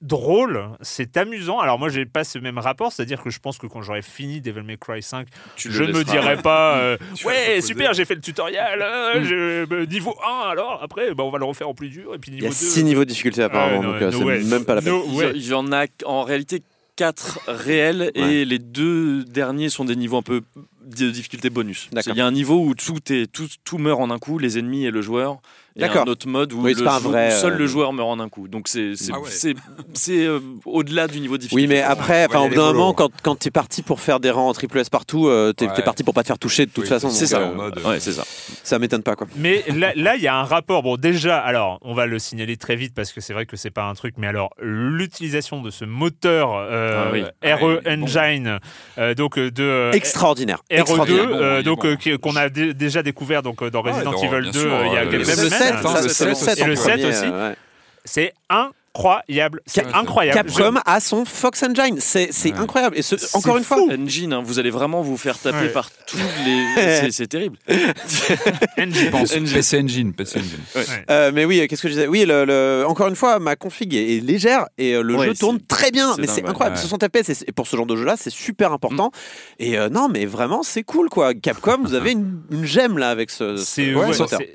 drôle, 0.00 0.70
c'est 0.80 1.16
amusant. 1.16 1.58
Alors 1.58 1.78
moi, 1.78 1.88
j'ai 1.88 2.06
pas 2.06 2.24
ce 2.24 2.38
même 2.38 2.58
rapport, 2.58 2.90
c'est-à-dire 2.92 3.22
que 3.22 3.30
je 3.30 3.38
pense 3.38 3.58
que 3.58 3.66
quand 3.66 3.82
j'aurai 3.82 4.02
fini 4.02 4.40
Devil 4.40 4.62
May 4.62 4.76
Cry 4.78 5.02
5, 5.02 5.26
Tu 5.56 5.68
le 5.68 5.74
je 5.74 5.84
ne 5.84 5.92
me 5.92 6.04
dirai 6.04 6.36
pas 6.38 6.76
euh, 6.78 6.96
ouais 7.24 7.60
super, 7.60 7.92
j'ai 7.92 8.04
fait 8.04 8.14
le 8.14 8.20
tutoriel, 8.20 8.80
euh, 8.82 9.20
Mm. 9.20 9.24
je- 9.24 9.74
euh, 9.74 9.86
niveau 9.86 10.14
1 10.26 10.48
alors 10.50 10.80
après 10.82 11.14
bah, 11.14 11.24
on 11.24 11.30
va 11.30 11.38
le 11.38 11.44
refaire 11.44 11.68
en 11.68 11.74
plus 11.74 11.88
dur 11.90 12.14
et 12.14 12.18
puis 12.18 12.30
Il 12.30 12.34
niveau 12.36 12.46
y 12.46 12.48
a 12.48 12.50
2 12.50 12.54
six 12.54 12.84
niveaux 12.84 13.04
de 13.04 13.08
difficulté 13.10 13.42
apparemment, 13.42 13.82
no- 13.82 13.92
donc 13.92 14.02
euh, 14.02 14.10
no 14.10 14.18
c'est 14.18 14.44
même 14.48 14.64
pas 14.64 14.74
la 14.76 14.82
peine. 14.82 14.92
No 14.92 15.04
Il 15.06 15.36
y-. 15.36 15.46
Il 15.46 15.54
en 15.54 15.70
a 15.72 15.84
en 16.06 16.22
réalité 16.22 16.62
quatre 16.96 17.40
réels 17.46 18.10
et 18.14 18.22
Ouais. 18.22 18.44
les 18.44 18.58
deux 18.58 19.24
derniers 19.24 19.68
sont 19.70 19.84
des 19.84 19.96
niveaux 19.96 20.18
un 20.18 20.22
peu 20.22 20.42
de 20.84 21.10
difficulté 21.10 21.48
bonus. 21.50 21.88
Il 22.06 22.16
y 22.16 22.20
a 22.20 22.26
un 22.26 22.32
niveau 22.32 22.58
où 22.64 22.74
tout, 22.74 22.98
est, 23.12 23.30
tout, 23.30 23.48
tout 23.64 23.78
meurt 23.78 24.00
en 24.00 24.10
un 24.10 24.18
coup, 24.18 24.38
les 24.38 24.58
ennemis 24.58 24.84
et 24.86 24.90
le 24.90 25.00
joueur. 25.02 25.40
Et 25.80 25.98
un 25.98 26.04
autre 26.04 26.28
mode 26.28 26.52
où 26.52 26.62
Oui, 26.62 26.74
le 26.76 26.84
pas 26.84 26.98
jou- 27.00 27.08
vrai, 27.10 27.30
seul 27.30 27.52
euh, 27.54 27.56
le 27.58 27.66
joueur 27.66 27.92
meurt 27.92 28.08
en 28.08 28.20
un 28.20 28.28
coup. 28.28 28.48
Donc 28.48 28.68
c'est 28.68 28.94
c'est 28.96 29.12
Ah 29.14 29.20
ouais. 29.20 29.28
c'est- 29.30 29.54
c'est, 29.94 30.24
euh, 30.26 30.40
au-delà 30.64 31.06
du 31.08 31.20
niveau 31.20 31.36
de 31.36 31.42
difficulté. 31.42 31.62
Oui, 31.66 31.68
mais 31.68 31.82
après, 31.82 32.26
au 32.26 32.48
bout 32.48 32.54
d'un 32.54 32.72
moment, 32.72 32.92
quand, 32.92 33.10
quand 33.22 33.36
t'es 33.36 33.50
parti 33.50 33.82
pour 33.82 34.00
faire 34.00 34.20
des 34.20 34.30
rangs 34.30 34.48
en 34.48 34.52
triple 34.52 34.78
S 34.78 34.90
partout, 34.90 35.28
euh, 35.28 35.52
t'es 35.52 35.66
Ouais. 35.66 35.72
t'es 35.74 35.82
parti 35.82 36.04
pour 36.04 36.14
pas 36.14 36.22
te 36.22 36.26
faire 36.28 36.38
toucher 36.38 36.66
de 36.66 36.70
toute 36.70 36.84
Oui, 36.84 36.88
façon. 36.88 37.10
c'est 37.10 37.30
donc, 37.34 37.74
ça. 37.74 37.80
euh. 37.86 37.90
Ouais, 37.90 38.00
c'est 38.00 38.12
ça. 38.12 38.24
ça 38.62 38.78
m'étonne 38.78 39.02
pas 39.02 39.16
quoi. 39.16 39.26
Mais 39.36 39.64
là, 39.96 40.16
il 40.16 40.22
y 40.22 40.28
a 40.28 40.36
un 40.36 40.44
rapport. 40.44 40.82
Bon, 40.82 40.96
déjà, 40.96 41.38
alors, 41.38 41.78
on 41.82 41.94
va 41.94 42.06
le 42.06 42.18
signaler 42.18 42.56
très 42.56 42.76
vite 42.76 42.94
parce 42.94 43.12
que 43.12 43.20
c'est 43.20 43.32
vrai 43.32 43.46
que 43.46 43.56
c'est 43.56 43.70
pas 43.70 43.84
un 43.84 43.94
truc. 43.94 44.14
Mais 44.18 44.26
alors, 44.26 44.50
l'utilisation 44.60 45.62
de 45.62 45.70
ce 45.70 45.84
moteur 45.84 46.50
euh, 46.54 47.04
Ah 47.06 47.10
oui. 47.12 47.22
RE 47.22 47.80
Ah, 47.84 47.96
bon. 47.96 48.04
Engine, 48.04 48.58
euh, 48.98 49.14
donc 49.14 49.38
euh, 49.38 49.50
de 49.50 49.62
euh, 49.62 49.92
Extraordinaire. 49.92 50.58
RE2, 50.70 50.80
Extraordinaire. 50.80 51.26
Bon, 51.26 51.34
euh, 51.34 51.54
il 51.56 51.60
est 51.60 51.62
donc 51.62 51.82
bon. 51.82 51.88
euh, 51.88 51.96
qui- 51.96 52.18
qu'on 52.18 52.36
a 52.36 52.48
dé- 52.48 52.74
déjà 52.74 53.02
découvert 53.02 53.42
donc 53.42 53.62
euh, 53.62 53.70
dans 53.70 53.82
Resident 53.82 54.12
dans- 54.12 54.18
Evil 54.22 54.42
bien 54.42 54.50
2 54.50 54.60
sûr, 54.60 54.72
euh, 54.72 54.82
il 54.86 54.92
y 54.92 54.96
a 54.96 55.00
euh, 55.00 55.10
quelques 55.10 55.12
le 55.12 55.18
Même 55.36 55.44
le 55.44 55.50
semaines. 55.50 55.69
7, 55.78 55.86
hein, 55.86 55.94
ça, 55.94 56.00
le 56.02 56.08
c'est 56.08 56.24
le 56.26 56.34
7 56.34 56.44
7 56.56 56.58
et 56.58 56.64
le 56.64 56.72
en 56.72 56.76
7 56.76 56.84
premier, 56.90 57.04
aussi. 57.06 57.24
euh, 57.24 57.48
ouais. 57.50 57.56
C'est 58.04 58.32
incroyable. 58.48 59.60
C'est 59.66 59.86
incroyable. 59.94 60.36
Capcom 60.50 60.80
a 60.84 60.98
son 61.00 61.24
Fox 61.24 61.62
Engine, 61.62 61.98
c'est 62.00 62.30
c'est 62.32 62.52
Ouais. 62.52 62.58
incroyable. 62.58 62.98
Et 62.98 63.02
ce- 63.02 63.36
encore 63.36 63.56
une 63.56 63.62
fois. 63.62 63.78
Engine, 63.88 64.32
hein, 64.32 64.42
vous 64.44 64.58
allez 64.58 64.70
vraiment 64.70 65.00
vous 65.02 65.16
faire 65.16 65.38
taper 65.38 65.66
Ouais. 65.66 65.68
par 65.68 65.90
tous 66.06 66.16
les. 66.44 67.10
c'est- 67.12 67.26
terrible. 67.28 67.56
Engine. 68.78 69.10
Pense 69.10 69.32
Engine. 69.36 69.52
PC 69.54 69.78
Engine, 69.80 70.12
PC 70.12 70.38
Engine. 70.40 70.58
Ouais. 70.74 70.82
Euh, 71.10 71.30
mais 71.32 71.44
oui, 71.44 71.66
qu'est-ce 71.68 71.82
que 71.82 71.88
je 71.88 71.94
disais? 71.94 72.06
Oui, 72.08 72.24
le, 72.26 72.44
le- 72.44 72.84
encore 72.86 73.06
une 73.08 73.14
fois, 73.16 73.38
ma 73.38 73.54
config 73.54 73.94
est, 73.94 74.16
est 74.16 74.20
légère 74.20 74.66
et 74.78 74.94
euh, 74.94 75.02
le 75.02 75.14
Ouais, 75.16 75.26
jeu 75.26 75.34
tourne 75.34 75.60
très 75.60 75.90
bien. 75.92 76.16
Mais 76.18 76.26
c'est 76.26 76.44
incroyable. 76.46 76.76
Ouais. 76.76 76.82
60 76.82 77.04
FPS 77.04 77.28
et, 77.30 77.48
et 77.48 77.52
pour 77.52 77.66
ce 77.68 77.76
genre 77.76 77.86
de 77.86 77.94
jeu-là, 77.96 78.16
c'est 78.18 78.30
super 78.30 78.72
important. 78.72 79.12
Et 79.60 79.78
euh, 79.78 79.88
non, 79.88 80.08
mais 80.08 80.26
vraiment, 80.26 80.62
c'est 80.62 80.82
cool 80.82 81.08
quoi. 81.08 81.34
Capcom, 81.34 81.78
vous 81.82 81.94
avez 81.94 82.12
une, 82.12 82.40
une 82.50 82.64
gemme 82.64 82.98
là 82.98 83.10
avec 83.10 83.30
ce. 83.30 83.56
ce- 83.56 83.64
C'est- 83.64 83.94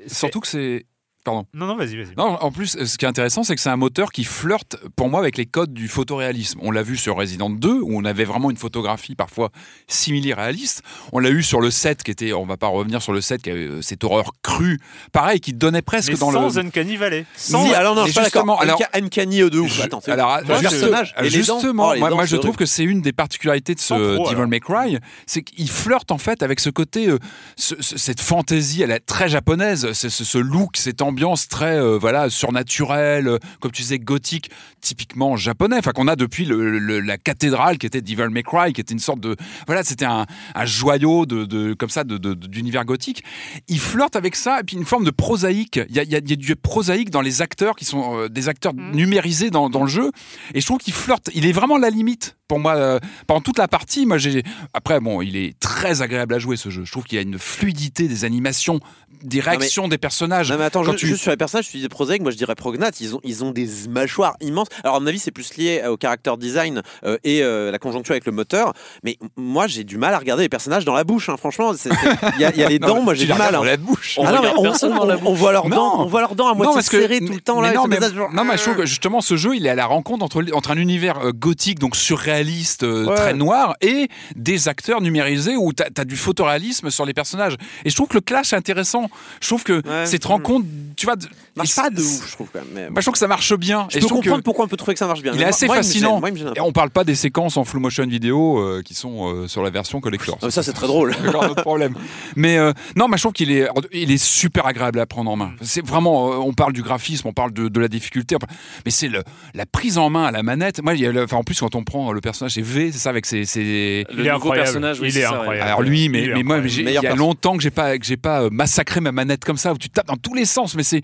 ce 0.08 0.14
Surtout 0.14 0.40
que 0.40 0.46
c'est. 0.48 0.84
Pardon. 1.26 1.44
Non, 1.54 1.66
non, 1.66 1.76
vas-y, 1.76 1.96
vas-y. 1.96 2.14
Non, 2.16 2.38
en 2.40 2.52
plus, 2.52 2.78
ce 2.86 2.96
qui 2.96 3.04
est 3.04 3.08
intéressant, 3.08 3.42
c'est 3.42 3.56
que 3.56 3.60
c'est 3.60 3.68
un 3.68 3.76
moteur 3.76 4.12
qui 4.12 4.22
flirte, 4.22 4.76
pour 4.94 5.08
moi, 5.10 5.18
avec 5.18 5.36
les 5.36 5.44
codes 5.44 5.72
du 5.74 5.88
photoréalisme. 5.88 6.60
On 6.62 6.70
l'a 6.70 6.84
vu 6.84 6.96
sur 6.96 7.16
Resident 7.16 7.50
2, 7.50 7.68
où 7.82 7.98
on 7.98 8.04
avait 8.04 8.24
vraiment 8.24 8.48
une 8.48 8.56
photographie 8.56 9.16
parfois 9.16 9.50
simili-réaliste. 9.88 10.82
On 11.12 11.18
l'a 11.18 11.30
eu 11.30 11.42
sur 11.42 11.60
le 11.60 11.70
7, 11.72 12.02
qui 12.04 12.10
était, 12.12 12.32
on 12.32 12.46
va 12.46 12.56
pas 12.56 12.68
revenir 12.68 13.02
sur 13.02 13.12
le 13.12 13.20
7, 13.20 13.42
qui 13.42 13.50
avait 13.50 13.66
euh, 13.66 13.82
cette 13.82 14.04
horreur 14.04 14.30
crue, 14.42 14.78
pareil, 15.12 15.40
qui 15.40 15.52
donnait 15.52 15.82
presque 15.82 16.12
Mais 16.12 16.18
dans 16.18 16.30
sans 16.30 16.54
le. 16.54 16.66
Uncanny 16.66 16.96
Valley. 16.96 17.26
Sans 17.36 17.66
Si, 17.66 17.74
alors 17.74 17.94
non, 17.96 18.06
je 18.06 18.12
suis 18.12 18.20
d'accord. 18.20 18.60
alors- 18.60 18.78
Unca- 18.80 19.02
Uncanny 19.04 19.40
E 19.42 19.50
de 19.50 19.58
ouf. 19.58 19.72
Je- 19.76 19.82
Attends, 19.82 20.00
alors, 20.06 20.38
Moi, 20.46 20.58
juste- 20.60 20.74
le 20.74 20.78
personnage 20.78 21.14
et 21.18 21.22
les 21.24 21.30
dents. 21.42 21.58
justement, 21.58 21.88
Oh, 21.88 21.94
les 21.94 21.98
moi, 22.00 22.10
dents, 22.10 22.16
moi, 22.16 22.24
c'est 22.26 22.30
je 22.36 22.36
trouve 22.36 22.56
que 22.56 22.66
c'est 22.66 22.84
une 22.84 23.02
des 23.02 23.12
particularités 23.12 23.74
de 23.74 23.80
ce 23.80 23.86
Sans 23.88 23.98
Devil. 23.98 24.46
May 24.46 24.60
Cry, 24.60 24.98
c'est 25.26 25.42
qu'il 25.42 25.68
flirte 25.70 26.12
en 26.12 26.18
fait 26.18 26.42
avec 26.44 26.60
ce 26.60 26.70
côté, 26.70 27.08
euh, 27.08 27.18
ce- 27.56 27.74
ce- 27.82 27.98
cette 27.98 28.20
fantaisie, 28.20 28.82
elle 28.82 28.92
est 28.92 29.00
très 29.00 29.28
japonaise, 29.28 29.90
c'est 29.92 30.10
ce, 30.10 30.22
ce 30.24 30.38
look, 30.38 30.76
cette 30.76 31.02
ambiance 31.02 31.15
très 31.48 31.76
euh, 31.78 31.98
voilà 31.98 32.28
surnaturelle, 32.30 33.28
euh, 33.28 33.38
comme 33.60 33.70
tu 33.72 33.82
disais 33.82 33.98
gothique, 33.98 34.50
typiquement 34.80 35.36
japonais, 35.36 35.76
enfin 35.78 35.92
qu'on 35.92 36.08
a 36.08 36.16
depuis 36.16 36.44
le- 36.44 36.78
le- 36.78 37.00
la 37.00 37.16
cathédrale 37.18 37.78
qui 37.78 37.86
était 37.86 38.00
Devil 38.00 38.28
May 38.30 38.42
Cry, 38.42 38.72
qui 38.72 38.80
était 38.80 38.92
une 38.94 39.00
sorte 39.00 39.20
de 39.20 39.36
voilà, 39.66 39.82
c'était 39.84 40.04
un, 40.04 40.26
un 40.54 40.64
joyau 40.64 41.26
de, 41.26 41.44
de- 41.44 41.74
comme 41.74 41.90
ça 41.90 42.04
de- 42.04 42.18
de- 42.18 42.34
de- 42.34 42.46
d'univers 42.46 42.84
gothique. 42.84 43.22
Il 43.68 43.80
flirte 43.80 44.16
avec 44.16 44.36
ça 44.36 44.60
et 44.60 44.62
puis 44.64 44.76
une 44.76 44.84
forme 44.84 45.04
de 45.04 45.10
prosaïque. 45.10 45.80
Il 45.88 45.94
y 45.96 46.00
a, 46.00 46.02
il 46.02 46.10
y 46.10 46.14
a- 46.14 46.18
il 46.18 46.30
y 46.30 46.32
a 46.32 46.36
du 46.36 46.56
prosaïque 46.56 47.10
dans 47.10 47.20
les 47.22 47.42
acteurs 47.42 47.74
qui 47.76 47.84
sont 47.84 48.18
euh, 48.18 48.28
des 48.28 48.48
acteurs 48.48 48.74
numérisés 48.74 49.50
dans, 49.50 49.68
dans 49.70 49.82
le 49.82 49.88
jeu. 49.88 50.10
Et 50.54 50.60
je 50.60 50.66
trouve 50.66 50.78
qu'il 50.78 50.94
flirte. 50.94 51.30
Il 51.34 51.46
est 51.46 51.52
vraiment 51.52 51.78
la 51.78 51.90
limite 51.90 52.36
pour 52.48 52.58
moi 52.60 52.76
euh, 52.76 52.98
pendant 53.26 53.40
toute 53.40 53.58
la 53.58 53.68
partie. 53.68 54.06
Moi, 54.06 54.18
j'ai 54.18 54.42
après 54.72 55.00
bon, 55.00 55.20
il 55.22 55.36
est 55.36 55.58
très 55.58 56.02
agréable 56.02 56.34
à 56.34 56.38
jouer 56.38 56.56
ce 56.56 56.70
jeu. 56.70 56.84
Je 56.84 56.90
trouve 56.92 57.04
qu'il 57.04 57.16
y 57.16 57.18
a 57.18 57.22
une 57.22 57.38
fluidité 57.38 58.08
des 58.08 58.24
animations, 58.24 58.80
des 59.22 59.40
réactions 59.40 59.88
des 59.88 59.98
personnages. 59.98 60.50
Non 60.52 60.58
mais 60.58 60.64
attends, 60.64 60.84
Quand 60.84 60.92
ju- 60.92 60.98
tu- 60.98 61.05
juste 61.06 61.22
sur 61.22 61.30
les 61.30 61.36
personnages, 61.36 61.68
tu 61.68 61.76
disais 61.76 61.88
prosaïque, 61.88 62.22
moi 62.22 62.30
je 62.30 62.36
dirais 62.36 62.54
prognate, 62.54 63.00
ils 63.00 63.14
ont, 63.14 63.20
ils 63.24 63.44
ont 63.44 63.50
des 63.50 63.68
mâchoires 63.88 64.34
immenses. 64.40 64.68
Alors 64.84 64.96
à 64.96 65.00
mon 65.00 65.06
avis, 65.06 65.18
c'est 65.18 65.30
plus 65.30 65.56
lié 65.56 65.82
au 65.88 65.96
character 66.00 66.32
design 66.38 66.82
euh, 67.04 67.18
et 67.24 67.42
euh, 67.42 67.70
la 67.70 67.78
conjoncture 67.78 68.12
avec 68.12 68.26
le 68.26 68.32
moteur, 68.32 68.72
mais 69.04 69.18
moi 69.36 69.66
j'ai 69.66 69.84
du 69.84 69.98
mal 69.98 70.14
à 70.14 70.18
regarder 70.18 70.42
les 70.44 70.48
personnages 70.48 70.84
dans 70.84 70.94
la 70.94 71.04
bouche, 71.04 71.28
hein, 71.28 71.36
franchement. 71.36 71.72
Il 71.74 72.40
y, 72.40 72.44
a- 72.44 72.50
il 72.54 72.60
y 72.60 72.64
a 72.64 72.68
les 72.68 72.78
Non, 72.78 72.88
dents, 72.88 73.02
moi 73.02 73.14
tu 73.14 73.20
j'ai 73.20 73.26
du 73.26 73.32
mal. 73.32 73.38
regardes 73.38 73.54
hein. 73.54 73.58
dans 73.58 73.64
la 73.64 73.76
bouche. 73.76 74.16
On 74.18 74.24
Ah 74.26 74.32
non, 74.32 74.32
mais 74.32 74.38
regarde 74.48 74.58
on, 74.58 74.62
personne 74.62 74.94
dans 74.94 75.04
la 75.06 75.16
on 75.24 75.32
voit 75.34 75.52
leurs 75.52 75.68
Non. 75.68 75.76
dents, 75.76 76.00
on 76.02 76.06
voit 76.06 76.20
leurs 76.20 76.34
dents 76.34 76.48
à 76.48 76.54
moitié 76.54 76.82
serrées 76.82 77.20
tout 77.20 77.32
le 77.32 77.40
temps 77.40 77.60
là. 77.60 77.68
mais 77.68 77.74
ils 77.74 77.76
non, 77.76 77.86
mais, 77.86 78.02
as- 78.04 78.12
genre, 78.14 78.32
non, 78.32 78.44
mais 78.44 78.56
je 78.56 78.62
trouve 78.62 78.76
que 78.76 78.86
justement 78.86 79.20
ce 79.20 79.36
jeu, 79.36 79.54
il 79.56 79.66
est 79.66 79.70
à 79.70 79.74
la 79.74 79.86
rencontre 79.86 80.24
entre, 80.24 80.42
entre 80.52 80.70
un 80.70 80.76
univers 80.76 81.18
euh, 81.18 81.32
gothique, 81.32 81.78
donc 81.78 81.94
réaliste, 82.26 82.82
euh, 82.82 83.06
Ouais. 83.06 83.14
très 83.14 83.34
noir, 83.34 83.74
et 83.80 84.08
des 84.34 84.68
acteurs 84.68 85.00
numérisés 85.00 85.56
où 85.56 85.72
t'as 85.72 85.84
as 85.96 86.04
du 86.04 86.16
photoréalisme 86.16 86.90
sur 86.90 87.04
les 87.04 87.14
personnages. 87.14 87.56
Et 87.84 87.90
je 87.90 87.94
trouve 87.94 88.08
que 88.08 88.14
le 88.14 88.20
clash 88.20 88.52
est 88.52 88.56
intéressant. 88.56 89.08
Je 89.40 89.46
trouve 89.48 89.62
que 89.64 89.74
Ouais. 89.86 90.06
cette 90.06 90.24
rencontre, 90.24 90.66
tu 90.96 91.06
vois, 91.06 91.16
de- 91.16 91.26
marche 91.54 91.74
pas 91.74 91.84
c'est- 91.84 91.90
de 91.94 92.00
ouf, 92.02 92.26
je 92.28 92.32
trouve 92.32 92.48
quand 92.52 92.58
même. 92.60 92.68
mais- 92.74 92.86
Bah, 92.90 92.96
je 92.96 93.02
trouve 93.02 93.12
que 93.12 93.18
ça 93.18 93.28
marche 93.28 93.54
bien. 93.56 93.86
je 93.90 93.98
Et 93.98 94.00
peux 94.00 94.08
que 94.08 94.12
comprendre 94.14 94.42
pourquoi 94.42 94.64
on 94.64 94.68
peut 94.68 94.76
trouver 94.76 94.94
que 94.94 94.98
ça 94.98 95.06
marche 95.06 95.22
bien. 95.22 95.32
il 95.34 95.40
est 95.42 95.44
assez 95.44 95.66
moi, 95.66 95.76
fascinant. 95.76 96.20
moi. 96.20 96.30
Et 96.56 96.60
on 96.60 96.72
parle 96.72 96.90
pas 96.90 97.04
des 97.04 97.14
séquences 97.14 97.56
en 97.56 97.64
full 97.64 97.80
motion 97.80 98.06
vidéo 98.06 98.58
euh, 98.58 98.82
qui 98.84 98.94
sont 98.94 99.28
euh, 99.28 99.48
sur 99.48 99.62
la 99.62 99.70
version 99.70 100.00
collector. 100.00 100.38
Ah, 100.42 100.50
ça, 100.50 100.62
c'est 100.62 100.72
très 100.72 100.86
drôle. 100.86 101.14
C'est 101.20 101.28
encore 101.28 101.44
un 101.44 101.48
autre 101.50 101.62
problème. 101.62 101.94
Mais 102.36 102.56
euh, 102.58 102.72
non, 102.96 103.08
mais 103.08 103.16
je 103.16 103.22
trouve 103.22 103.32
qu'il 103.32 103.50
est, 103.50 103.68
il 103.92 104.10
est 104.10 104.22
super 104.22 104.66
agréable 104.66 104.98
à 105.00 105.06
prendre 105.06 105.30
en 105.30 105.36
main. 105.36 105.52
C'est 105.62 105.84
vraiment, 105.84 106.32
euh, 106.32 106.36
on 106.36 106.52
parle 106.54 106.72
du 106.72 106.82
graphisme, 106.82 107.28
on 107.28 107.32
parle 107.32 107.52
de, 107.52 107.68
de 107.68 107.80
la 107.80 107.88
difficulté, 107.88 108.36
mais 108.84 108.90
c'est 108.90 109.08
le- 109.08 109.22
la 109.54 109.66
prise 109.66 109.98
en 109.98 110.08
main 110.10 110.24
à 110.24 110.30
la 110.30 110.42
manette. 110.42 110.82
Moi, 110.82 110.94
il 110.94 111.00
y 111.00 111.06
a 111.06 111.12
le- 111.12 111.24
enfin, 111.24 111.36
en 111.38 111.44
plus, 111.44 111.58
quand 111.60 111.74
on 111.74 111.84
prend 111.84 112.12
le 112.12 112.20
personnage, 112.20 112.52
c'est 112.52 112.62
V, 112.62 112.90
c'est 112.92 112.98
ça, 112.98 113.10
avec 113.10 113.26
ses. 113.26 113.44
ses- 113.44 114.04
Le 114.10 114.20
Il 114.22 114.26
est 114.26 114.32
nouveau 114.32 114.52
personnage, 114.52 115.00
oui, 115.00 115.08
Il 115.10 115.18
est 115.18 115.22
ça, 115.22 115.32
ouais. 115.32 115.36
incroyable. 115.38 115.68
Alors 115.68 115.82
lui, 115.82 116.08
mais, 116.08 116.24
est 116.24 116.34
mais 116.34 116.42
moi, 116.42 116.58
il 116.58 116.90
y 116.90 116.96
a 117.06 117.14
longtemps 117.14 117.56
que 117.56 117.62
j'ai 117.62 117.70
pas, 117.70 117.98
que 117.98 118.04
j'ai 118.04 118.16
pas 118.16 118.48
massacré 118.50 119.00
ma 119.00 119.12
manette 119.12 119.44
comme 119.44 119.56
ça, 119.58 119.72
où 119.72 119.78
tu 119.78 119.88
tapes 119.90 120.06
dans 120.06 120.16
tous 120.16 120.34
les 120.34 120.44
sens, 120.44 120.74
mais 120.74 120.82
c'est 120.86 121.02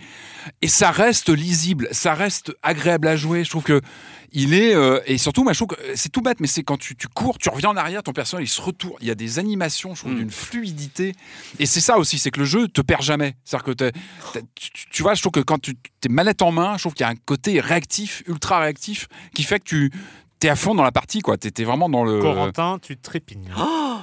et 0.63 0.69
ça 0.69 0.91
reste 0.91 1.29
lisible, 1.29 1.89
ça 1.93 2.15
reste 2.15 2.53
agréable 2.63 3.09
à 3.09 3.17
jouer. 3.17 3.45
Je 3.45 3.51
trouve 3.51 3.63
que 3.65 3.81
il 4.35 4.55
est 4.55 4.75
euh, 4.75 4.99
et 5.05 5.19
surtout, 5.19 5.43
moi, 5.45 5.53
je 5.53 5.59
trouve 5.59 5.77
que 5.77 5.83
c'est 5.95 6.09
tout 6.09 6.23
bête, 6.23 6.41
mais 6.41 6.47
c'est 6.47 6.63
quand 6.63 6.79
tu, 6.79 6.97
tu 6.97 7.07
cours, 7.07 7.37
tu 7.37 7.51
reviens 7.51 7.69
en 7.69 7.77
arrière, 7.77 8.03
ton 8.03 8.15
personnage 8.15 8.47
il 8.47 8.49
se 8.51 8.63
retourne. 8.63 8.97
Il 9.03 9.07
y 9.07 9.11
a 9.11 9.15
des 9.15 9.39
animations, 9.39 9.95
je 9.95 10.01
trouve, 10.01 10.13
Mm. 10.13 10.19
d'une 10.19 10.31
fluidité. 10.31 11.13
Et 11.59 11.67
c'est 11.67 11.81
ça 11.83 11.99
aussi, 11.99 12.19
c'est 12.19 12.31
que 12.31 12.41
le 12.41 12.47
jeu 12.47 12.67
te 12.69 12.81
perd 12.81 13.03
jamais. 13.03 13.35
C'est-à-dire 13.45 13.75
que 13.75 13.91
tu, 14.55 14.71
tu- 14.73 14.87
tu 14.91 15.03
vois, 15.03 15.13
je 15.15 15.21
trouve 15.21 15.33
que 15.33 15.41
quand 15.41 15.61
tu 15.61 15.75
t'es 16.01 16.09
manette 16.09 16.41
en 16.41 16.51
main, 16.51 16.77
je 16.79 16.83
trouve 16.85 16.95
qu'il 16.95 17.05
y 17.05 17.09
a 17.09 17.13
un 17.13 17.17
côté 17.27 17.61
réactif, 17.61 18.23
ultra 18.27 18.59
réactif, 18.61 19.07
qui 19.35 19.43
fait 19.43 19.59
que 19.61 19.65
tu 19.65 19.93
T'es 20.43 20.49
à 20.49 20.57
fond 20.57 20.75
dans 20.75 20.83
la 20.83 20.91
partie, 20.91 21.21
quoi. 21.21 21.37
T'es 21.37 21.53
t'es 21.53 21.63
vraiment 21.63 21.89
dans 21.89 22.03
le. 22.03 22.19
Corentin, 22.19 22.81
tu 22.83 22.97
trépignes. 22.97 23.49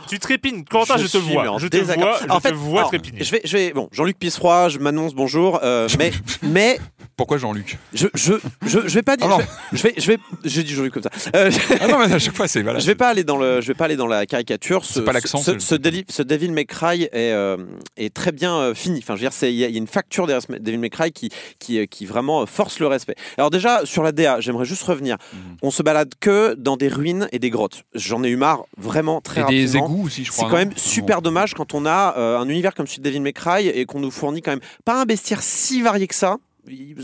tu 0.08 0.20
trépignes. 0.20 0.64
Corentin, 0.64 0.96
je, 0.96 1.08
te 1.08 1.18
vois. 1.18 1.58
Je 1.58 1.68
te 1.68 1.76
vois, 1.76 2.18
je 2.22 2.30
En 2.30 2.40
fait, 2.40 2.52
te 2.52 2.56
vois 2.56 2.80
alors, 2.80 2.92
trépigner. 2.92 3.26
Je 3.26 3.32
vais, 3.32 3.42
je 3.44 3.58
vais, 3.58 3.74
bon, 3.74 3.90
Jean-Luc 3.92 4.18
Pissefroid, 4.18 4.70
je 4.70 4.80
m'annonce 4.80 5.14
bonjour, 5.14 5.60
euh, 5.64 5.90
mais, 5.98 6.14
mais 6.42 6.80
Pourquoi 7.20 7.38
Jean-Luc? 7.38 7.78
Je, 7.94 8.08
je, 8.14 8.34
je, 8.66 8.80
je 8.86 8.94
vais 8.94 9.02
pas 9.04 9.18
dire, 9.18 9.28
non. 9.28 9.40
je 9.74 9.84
vais, 9.84 9.94
je 9.98 10.08
vais, 10.08 10.18
je 10.46 10.62
dis 10.62 10.74
Jean-Luc 10.74 10.94
comme 10.94 11.04
ça. 11.04 11.10
Euh, 11.36 11.52
Ah 11.82 11.88
non, 11.88 12.00
mais 12.00 12.14
à 12.14 12.18
chaque 12.20 12.34
fois, 12.36 12.48
c'est. 12.48 12.64
Je 12.80 12.86
vais 12.86 12.96
pas 12.96 13.10
aller 13.10 13.26
dans 13.26 13.36
le, 13.38 13.60
je 13.60 13.68
vais 13.68 13.74
pas 13.74 13.86
aller 13.86 13.98
dans 13.98 14.08
la 14.08 14.26
caricature. 14.26 14.86
Ce, 14.86 15.02
pas 15.02 15.12
l'accent, 15.12 15.40
Ce, 15.40 15.60
ce, 15.60 15.76
Devil- 15.76 16.06
ce 16.08 16.24
Devil 16.24 16.52
May 16.52 16.64
Cry 16.66 17.04
est, 17.04 17.10
euh, 17.34 17.58
est 17.98 18.14
très 18.14 18.32
bien 18.32 18.56
euh, 18.56 18.74
fini. 18.74 19.00
Enfin, 19.04 19.16
je 19.18 19.24
veux 19.26 19.30
dire, 19.30 19.38
il 19.50 19.56
y, 19.56 19.64
a 19.66 19.68
il 19.68 19.74
y 19.74 19.76
a 19.76 19.78
une 19.78 19.88
facture 19.88 20.28
des 20.28 20.34
Resme- 20.34 20.60
Devil 20.60 20.78
May 20.78 20.90
Cry 20.90 21.12
qui, 21.12 21.30
qui, 21.60 21.86
qui 21.90 22.06
vraiment 22.06 22.46
force 22.46 22.80
le 22.80 22.88
respect. 22.88 23.16
Alors 23.38 23.50
déjà 23.50 23.82
sur 23.86 24.02
la 24.02 24.14
DA, 24.14 24.40
j'aimerais 24.40 24.64
juste 24.66 24.84
revenir. 24.84 25.18
Mhm. 25.34 25.40
On 25.62 25.72
se 25.72 25.84
balade 25.84 26.14
que 26.22 26.54
dans 26.56 26.78
des 26.78 26.88
ruines 26.88 27.28
et 27.34 27.40
des 27.40 27.50
grottes. 27.50 27.84
J'en 27.96 28.24
ai 28.24 28.30
eu 28.30 28.38
marre, 28.38 28.64
vraiment 28.78 29.20
très 29.20 29.42
Et 29.42 29.44
des 29.46 29.66
rapidement. 29.66 29.86
égouts 29.88 30.06
aussi, 30.06 30.24
je 30.24 30.32
crois. 30.32 30.46
C'est 30.46 30.52
quand 30.52 30.58
même 30.58 30.74
super 30.78 31.22
dommage 31.22 31.54
quand 31.54 31.74
on 31.74 31.86
a 31.86 32.16
un 32.40 32.48
univers 32.48 32.74
comme 32.74 32.88
celui 32.88 33.00
de 33.02 33.10
Devil 33.10 33.20
May 33.22 33.34
Cry 33.34 33.68
et 33.68 33.86
qu'on 33.86 34.00
nous 34.00 34.12
fournit 34.12 34.42
quand 34.42 34.52
même 34.52 34.62
pas 34.86 35.02
un 35.02 35.06
bestiaire 35.06 35.42
si 35.42 35.82
varié 35.82 36.08
que 36.08 36.16
ça. 36.16 36.38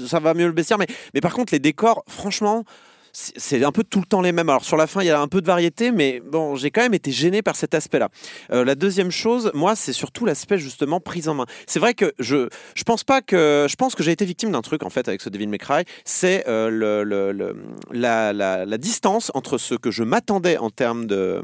Ça 0.07 0.20
va 0.20 0.34
mieux 0.34 0.47
le 0.47 0.53
bestiaire, 0.53 0.78
mais, 0.78 0.88
mais 1.13 1.22
par 1.22 1.34
contre, 1.34 1.53
les 1.53 1.59
décors, 1.59 2.03
franchement, 2.07 2.63
c'est 3.18 3.63
un 3.63 3.72
peu 3.72 3.86
tout 3.86 3.99
le 4.01 4.05
temps 4.05 4.20
les 4.20 4.34
mêmes. 4.34 4.49
Alors 4.49 4.66
sur 4.66 4.76
la 4.76 4.88
fin, 4.88 5.01
il 5.01 5.05
y 5.07 5.09
a 5.09 5.22
un 5.22 5.30
peu 5.30 5.39
de 5.41 5.47
variété, 5.47 5.91
mais 5.91 6.22
bon, 6.26 6.57
j'ai 6.57 6.70
quand 6.70 6.82
même 6.82 6.93
été 6.93 7.13
gêné 7.13 7.41
par 7.41 7.55
cet 7.55 7.74
aspect-là. 7.74 8.09
Euh, 8.51 8.66
la 8.66 8.76
deuxième 8.76 9.09
chose, 9.09 9.51
moi, 9.53 9.74
c'est 9.78 9.93
surtout 9.93 10.26
l'aspect 10.26 10.57
justement 10.57 10.99
prise 10.99 11.30
en 11.30 11.34
main. 11.34 11.45
C'est 11.66 11.80
vrai 11.80 11.93
que 11.93 12.11
je 12.20 12.49
je 12.76 12.84
pense 12.84 13.05
pas 13.05 13.22
que 13.22 13.68
je 13.70 13.76
pense 13.78 13.95
que 13.95 14.03
j'ai 14.03 14.11
été 14.11 14.26
victime 14.26 14.51
d'un 14.51 14.61
truc 14.61 14.84
en 14.84 14.89
fait 14.89 15.07
avec 15.07 15.22
ce 15.22 15.30
Devil 15.30 15.47
May 15.47 15.59
Cry, 15.59 15.84
c'est 16.03 16.43
euh, 16.49 16.70
le- 16.70 17.05
le- 17.05 17.55
la, 17.91 18.34
la- 18.34 18.66
la 18.66 18.78
distance 18.78 19.32
entre 19.34 19.57
ce 19.57 19.76
que 19.76 19.91
je 19.91 20.03
m'attendais 20.03 20.57
en 20.57 20.70
termes 20.70 21.05
de 21.07 21.41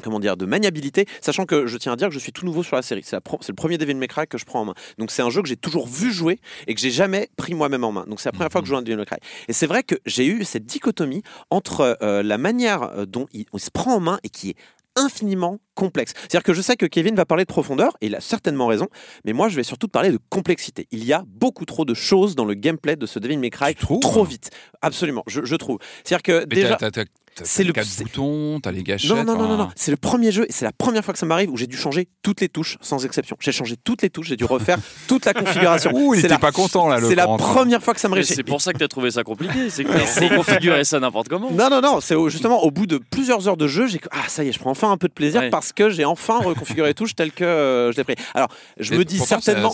comment 0.00 0.20
dire, 0.20 0.36
de 0.36 0.46
maniabilité, 0.46 1.06
sachant 1.20 1.46
que 1.46 1.66
je 1.66 1.76
tiens 1.78 1.92
à 1.92 1.96
dire 1.96 2.08
que 2.08 2.14
je 2.14 2.18
suis 2.18 2.32
tout 2.32 2.44
nouveau 2.44 2.62
sur 2.62 2.76
la 2.76 2.82
série. 2.82 3.02
C'est 3.04 3.16
la 3.16 3.20
pro- 3.20 3.38
c'est 3.40 3.50
le 3.52 3.56
premier 3.56 3.78
Devil 3.78 3.94
May 3.94 4.08
Cry 4.08 4.26
que 4.26 4.38
je 4.38 4.44
prends 4.44 4.60
en 4.60 4.64
main. 4.66 4.74
Donc 4.98 5.10
c'est 5.10 5.22
un 5.22 5.30
jeu 5.30 5.42
que 5.42 5.48
j'ai 5.48 5.56
toujours 5.56 5.86
vu 5.86 6.12
jouer 6.12 6.40
et 6.66 6.74
que 6.74 6.80
j'ai 6.80 6.90
jamais 6.90 7.28
pris 7.36 7.54
moi-même 7.54 7.84
en 7.84 7.92
main. 7.92 8.04
Donc 8.08 8.20
c'est 8.20 8.28
la 8.28 8.32
première 8.32 8.50
fois 8.52 8.60
que 8.60 8.66
je 8.66 8.70
joue 8.70 8.76
à 8.76 8.80
un 8.80 8.82
Devil 8.82 8.96
May 8.96 9.06
Cry. 9.06 9.18
Et 9.48 9.52
c'est 9.52 9.66
vrai 9.66 9.82
que 9.82 9.94
j'ai 10.06 10.26
eu 10.26 10.44
cette 10.44 10.66
dichotomie 10.66 11.22
entre 11.50 11.98
euh, 12.02 12.22
la 12.22 12.38
manière 12.38 12.82
euh, 12.82 13.06
dont 13.06 13.26
il, 13.32 13.46
se 13.56 13.70
prend 13.70 13.94
en 13.96 14.00
main 14.00 14.18
et 14.24 14.28
qui 14.28 14.50
est 14.50 14.56
infiniment 14.96 15.58
complexe. 15.74 16.12
C'est-à-dire 16.16 16.42
que 16.42 16.52
je 16.52 16.60
sais 16.60 16.76
que 16.76 16.84
Kevin 16.84 17.14
va 17.14 17.24
parler 17.24 17.44
de 17.44 17.48
profondeur, 17.48 17.96
et 18.00 18.06
il 18.06 18.14
a 18.16 18.20
certainement 18.20 18.66
raison, 18.66 18.88
mais 19.24 19.32
moi 19.32 19.48
je 19.48 19.54
vais 19.56 19.62
surtout 19.62 19.86
parler 19.88 20.10
de 20.10 20.18
complexité. 20.30 20.88
Il 20.90 21.04
y 21.04 21.12
a 21.12 21.22
beaucoup 21.26 21.64
trop 21.64 21.84
de 21.84 21.94
choses 21.94 22.34
dans 22.34 22.44
le 22.44 22.54
gameplay 22.54 22.96
de 22.96 23.06
ce 23.06 23.18
Devil 23.20 23.38
May 23.38 23.50
Cry, 23.50 23.74
trop 24.00 24.24
vite. 24.24 24.50
Absolument, 24.82 25.22
je, 25.28 25.44
je 25.44 25.56
trouve. 25.56 25.78
C'est-à-dire 26.04 26.22
que 26.22 26.40
Mais 26.50 26.56
déjà... 26.56 26.76
t'as- 26.76 26.90
t'as 26.90 27.04
c'est 27.44 27.64
le- 27.64 27.72
quatre 27.72 27.86
c'est- 27.86 28.02
boutons, 28.04 28.60
t'as 28.60 28.70
les 28.72 28.82
gâchettes. 28.82 29.10
Non, 29.10 29.24
non, 29.24 29.36
non, 29.36 29.48
non, 29.48 29.56
non. 29.56 29.68
C'est 29.76 29.90
le 29.90 29.96
premier 29.96 30.32
jeu 30.32 30.46
et 30.48 30.52
c'est 30.52 30.64
la 30.64 30.72
première 30.72 31.04
fois 31.04 31.12
que 31.12 31.18
ça 31.18 31.26
m'arrive 31.26 31.50
où 31.50 31.56
j'ai 31.56 31.66
dû 31.66 31.76
changer 31.76 32.08
toutes 32.22 32.40
les 32.40 32.48
touches 32.48 32.76
sans 32.80 33.04
exception. 33.04 33.36
J'ai 33.40 33.52
changé 33.52 33.76
toutes 33.82 34.02
les 34.02 34.10
touches, 34.10 34.28
j'ai 34.28 34.36
dû 34.36 34.44
refaire 34.44 34.78
toute 35.08 35.24
la 35.24 35.34
configuration. 35.34 35.90
Ouh, 35.94 36.14
il 36.14 36.20
C'est 36.20 36.26
était 36.26 36.34
la- 36.34 36.38
pas 36.38 36.52
content, 36.52 36.88
là, 36.88 36.98
le 37.00 37.08
C'est 37.08 37.14
la 37.14 37.26
première 37.26 37.82
fois 37.82 37.94
que 37.94 38.00
ça 38.00 38.08
Mais 38.08 38.16
m'arrive. 38.16 38.26
C'est 38.34 38.42
pour 38.44 38.60
ça 38.60 38.72
que 38.72 38.78
t'as 38.78 38.88
trouvé 38.88 39.10
ça 39.10 39.22
compliqué, 39.24 39.70
c'est 39.70 39.84
que 39.84 39.90
t'as 39.92 40.28
reconfiguré 40.28 40.84
ça 40.84 41.00
n'importe 41.00 41.28
comment. 41.28 41.50
Non, 41.50 41.68
non, 41.70 41.80
non, 41.80 42.00
c'est 42.00 42.16
justement 42.28 42.62
au 42.62 42.70
bout 42.70 42.86
de 42.86 42.98
plusieurs 42.98 43.48
heures 43.48 43.56
de 43.56 43.66
jeu, 43.66 43.86
j'ai 43.86 44.00
ah 44.10 44.28
ça 44.28 44.44
y 44.44 44.48
est, 44.48 44.52
je 44.52 44.58
prends 44.58 44.70
enfin 44.70 44.90
un 44.90 44.96
peu 44.96 45.08
de 45.08 45.12
plaisir 45.12 45.40
Ouais. 45.40 45.50
parce 45.50 45.72
que 45.72 45.90
j'ai 45.90 46.04
enfin 46.04 46.38
reconfiguré 46.38 46.88
les 46.88 46.94
touches 46.94 47.14
telles 47.14 47.32
que 47.32 47.44
euh, 47.44 47.92
je 47.92 47.96
l'ai 47.96 48.04
pris. 48.04 48.14
Alors, 48.34 48.48
je 48.78 48.92
et 48.94 48.98
me 48.98 49.04
dis 49.04 49.18
certainement. 49.18 49.72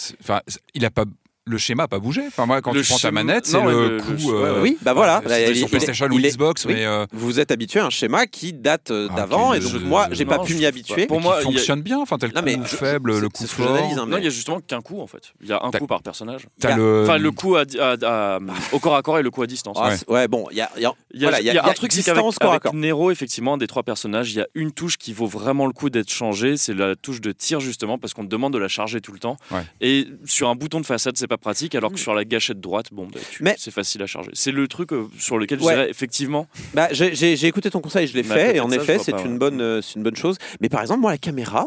il 0.74 0.84
a 0.84 0.90
pas. 0.90 1.04
Le 1.49 1.59
schéma 1.59 1.84
a 1.84 1.88
pas 1.88 2.01
bougé. 2.01 2.22
Enfin, 2.26 2.44
moi, 2.44 2.61
quand 2.61 2.72
Le 2.72 2.82
tu 2.82 2.88
prends 2.88 2.99
ta 2.99 3.12
manette, 3.12 3.47
c'est 3.47 3.61
le, 3.62 4.01
coup. 4.01 4.32
euh, 4.32 4.61
oui, 4.61 4.76
bah 4.82 4.94
voilà. 4.94 5.22
il- 5.49 5.55
sur 5.57 5.68
PlayStation 5.68 6.09
il 6.11 6.12
ou 6.12 6.18
est- 6.18 6.30
Xbox, 6.30 6.64
oui. 6.64 6.74
mais 6.74 6.84
euh, 6.84 7.07
Vous 7.12 7.38
êtes 7.38 7.53
habitué 7.53 7.78
à 7.78 7.86
un 7.86 7.90
schéma 7.90 8.26
qui 8.26 8.53
date 8.53 8.90
euh, 8.90 9.07
Ah, 9.12 9.14
d'avant 9.14 9.53
et 9.55 9.61
donc 9.61 9.70
je- 9.70 9.78
moi 9.78 10.09
j'ai 10.11 10.24
pas 10.24 10.38
non, 10.38 10.44
pu 10.44 10.55
m'y 10.57 10.66
habituer. 10.66 11.07
Pour 11.07 11.20
moi, 11.20 11.36
a- 11.36 11.40
fonctionne 11.42 11.82
bien. 11.82 12.01
Enfin, 12.01 12.18
t'as 12.18 12.26
le 12.26 12.32
Non, 12.32 12.42
mais 12.44 12.57
coup 12.57 12.62
je- 12.68 12.74
faible, 12.76 13.16
le 13.20 13.28
coup 13.28 13.47
fort. 13.47 13.76
hein, 13.76 14.07
Non, 14.09 14.18
il 14.18 14.24
y 14.24 14.26
a 14.26 14.30
justement 14.30 14.59
qu'un 14.61 14.80
coup 14.80 15.01
en 15.01 15.07
fait. 15.07 15.22
Il 15.40 15.47
y 15.47 15.53
a 15.53 15.61
un 15.62 15.70
coup 15.70 15.86
par 15.86 16.03
personnage. 16.03 16.49
T'as 16.59 16.74
le. 16.76 17.05
Enfin, 17.05 17.16
le 17.18 17.30
coup 17.30 17.55
à, 17.55 17.62
à- 17.78 17.97
à- 18.34 18.38
au 18.72 18.80
corps 18.80 18.97
à 18.97 19.03
corps 19.03 19.20
et 19.20 19.22
le 19.22 19.30
coup 19.30 19.42
à 19.42 19.47
distance. 19.47 19.76
Ah, 19.80 19.90
Ouais. 20.09 20.26
bon, 20.26 20.47
il 20.51 20.57
y 20.57 20.62
a, 20.62 20.68
il 20.74 20.82
y 20.82 20.84
a- 20.84 21.64
un 21.64 21.72
truc, 21.74 21.92
c'est 21.92 22.03
qu'avec 22.03 22.16
distance 22.24 22.38
corps 22.40 22.51
à 22.51 22.55
avec 22.55 22.62
corps. 22.64 22.74
Nero, 22.74 23.12
effectivement, 23.12 23.55
un 23.55 23.59
des 23.59 23.68
trois 23.68 23.84
personnages, 23.84 24.32
il 24.32 24.38
y 24.38 24.40
a 24.40 24.49
une 24.57 24.72
touche 24.72 24.99
qui 24.99 25.12
vaut 25.12 25.26
vraiment 25.26 25.66
le 25.66 25.72
coup 25.72 25.90
d'être 25.90 26.11
changée, 26.11 26.57
c'est 26.57 26.74
la 26.74 26.97
touche 26.97 27.20
de 27.20 27.30
tir 27.30 27.61
justement, 27.61 27.99
parce 27.99 28.14
qu'on 28.14 28.24
te 28.24 28.30
demande 28.30 28.53
de 28.53 28.59
la 28.59 28.66
charger 28.68 29.01
tout 29.01 29.12
le 29.12 29.20
temps. 29.20 29.36
Et 29.80 30.09
sur 30.24 30.49
un 30.49 30.57
bouton 30.57 30.80
de 30.80 30.86
façade, 30.86 31.16
c'est 31.16 31.28
pas 31.28 31.36
pratique, 31.39 31.74
alors 31.74 31.93
que 31.93 31.99
sur 31.99 32.14
la 32.14 32.24
gâchette 32.24 32.61
droite, 32.61 32.87
bon, 32.93 33.07
bah, 33.12 33.20
tu- 33.30 33.45
c'est 33.59 33.70
facile 33.70 34.03
à 34.03 34.07
charger. 34.07 34.30
C'est 34.34 34.53
le 34.53 34.66
truc 34.68 34.93
euh, 34.93 35.07
sur 35.18 35.39
lequel 35.39 35.61
Ouais. 35.61 35.72
je 35.72 35.78
dirais 35.78 35.91
effectivement. 35.91 36.47
Bah, 36.74 36.89
j'ai- 36.93 37.47
écouté 37.47 37.70
ton 37.70 37.80
conseil, 37.80 38.07
je 38.07 38.14
l'ai 38.14 38.22
fait, 38.22 38.57
et 38.57 38.61
en 38.61 38.68
ça, 38.68 38.76
effet, 38.76 38.99
c'est 38.99 39.12
une, 39.24 39.39
bonne, 39.39 39.61
euh, 39.61 39.80
c'est 39.82 39.95
une 39.97 40.03
bonne 40.03 40.16
chose. 40.16 40.37
Mais 40.61 40.68
par 40.68 40.80
exemple, 40.82 41.01
moi, 41.01 41.11
la 41.12 41.18
caméra, 41.18 41.66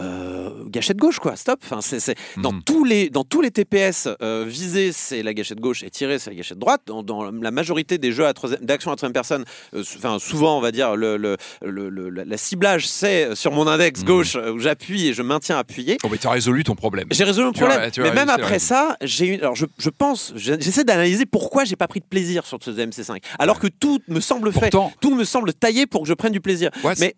euh, 0.00 0.50
gâchette 0.66 0.96
gauche, 0.98 1.18
quoi, 1.18 1.36
stop. 1.36 1.58
Enfin, 1.64 1.80
c'est 1.80 2.00
c'est- 2.00 2.16
dans, 2.36 2.52
Mhm. 2.52 2.62
tous 2.64 2.84
les, 2.84 3.08
dans 3.10 3.24
tous 3.24 3.40
les 3.40 3.50
TPS, 3.50 4.08
euh, 4.22 4.44
viser, 4.46 4.92
c'est 4.92 5.22
la 5.22 5.32
gâchette 5.34 5.60
gauche, 5.60 5.82
et 5.82 5.90
tirer, 5.90 6.18
c'est 6.18 6.30
la 6.30 6.36
gâchette 6.36 6.58
droite. 6.58 6.82
Dans, 6.86 7.02
dans 7.02 7.30
la 7.30 7.50
majorité 7.50 7.98
des 7.98 8.12
jeux 8.12 8.24
d'action 8.60 8.90
à 8.90 8.96
troisième 8.96 9.12
personne, 9.12 9.44
euh, 9.74 9.82
enfin, 9.96 10.18
souvent, 10.18 10.58
on 10.58 10.60
va 10.60 10.72
dire, 10.72 10.96
le, 10.96 11.16
le, 11.16 11.36
le- 11.62 11.88
le- 11.88 12.10
la, 12.10 12.24
la 12.24 12.36
ciblage, 12.36 12.86
c'est 12.88 13.34
sur 13.34 13.52
mon 13.52 13.66
index 13.66 14.00
Mhm. 14.00 14.06
gauche, 14.06 14.36
euh, 14.36 14.52
où 14.52 14.58
j'appuie 14.58 15.08
et 15.08 15.14
je 15.14 15.22
maintiens 15.22 15.58
appuyé. 15.58 15.96
Oh, 16.04 16.08
mais 16.10 16.18
t'as 16.18 16.30
résolu 16.30 16.62
ton 16.64 16.74
problème. 16.74 17.08
J'ai 17.10 17.24
résolu 17.24 17.50
Tu 17.52 17.60
vois, 17.60 17.68
problème. 17.70 17.90
tu 17.90 18.00
mais 18.02 18.12
même 18.12 18.28
après 18.28 18.58
ça, 18.58 18.96
j'ai 19.02 19.26
eu. 19.26 19.34
Alors, 19.40 19.54
je, 19.56 19.66
je 19.78 19.90
pense, 19.90 20.32
j'essaie 20.36 20.84
d'analyser 20.84 21.26
pourquoi 21.26 21.64
j'ai 21.64 21.76
pas 21.76 21.88
pris 21.88 22.00
de 22.00 22.04
plaisir 22.06 22.44
sur 22.46 22.58
ce 22.60 22.70
MC5. 22.70 23.18
Alors 23.38 23.58
que 23.58 23.66
tout 23.66 24.00
me 24.08 24.20
semble 24.20 24.52
fait, 24.52 24.70
tout 25.00 25.14
me 25.14 25.24
semble 25.24 25.52
taillé 25.54 25.86
pour 25.86 26.02
que 26.02 26.08
je 26.08 26.14
prenne 26.14 26.32
du 26.32 26.40
plaisir. 26.40 26.70
Mais 26.98 27.14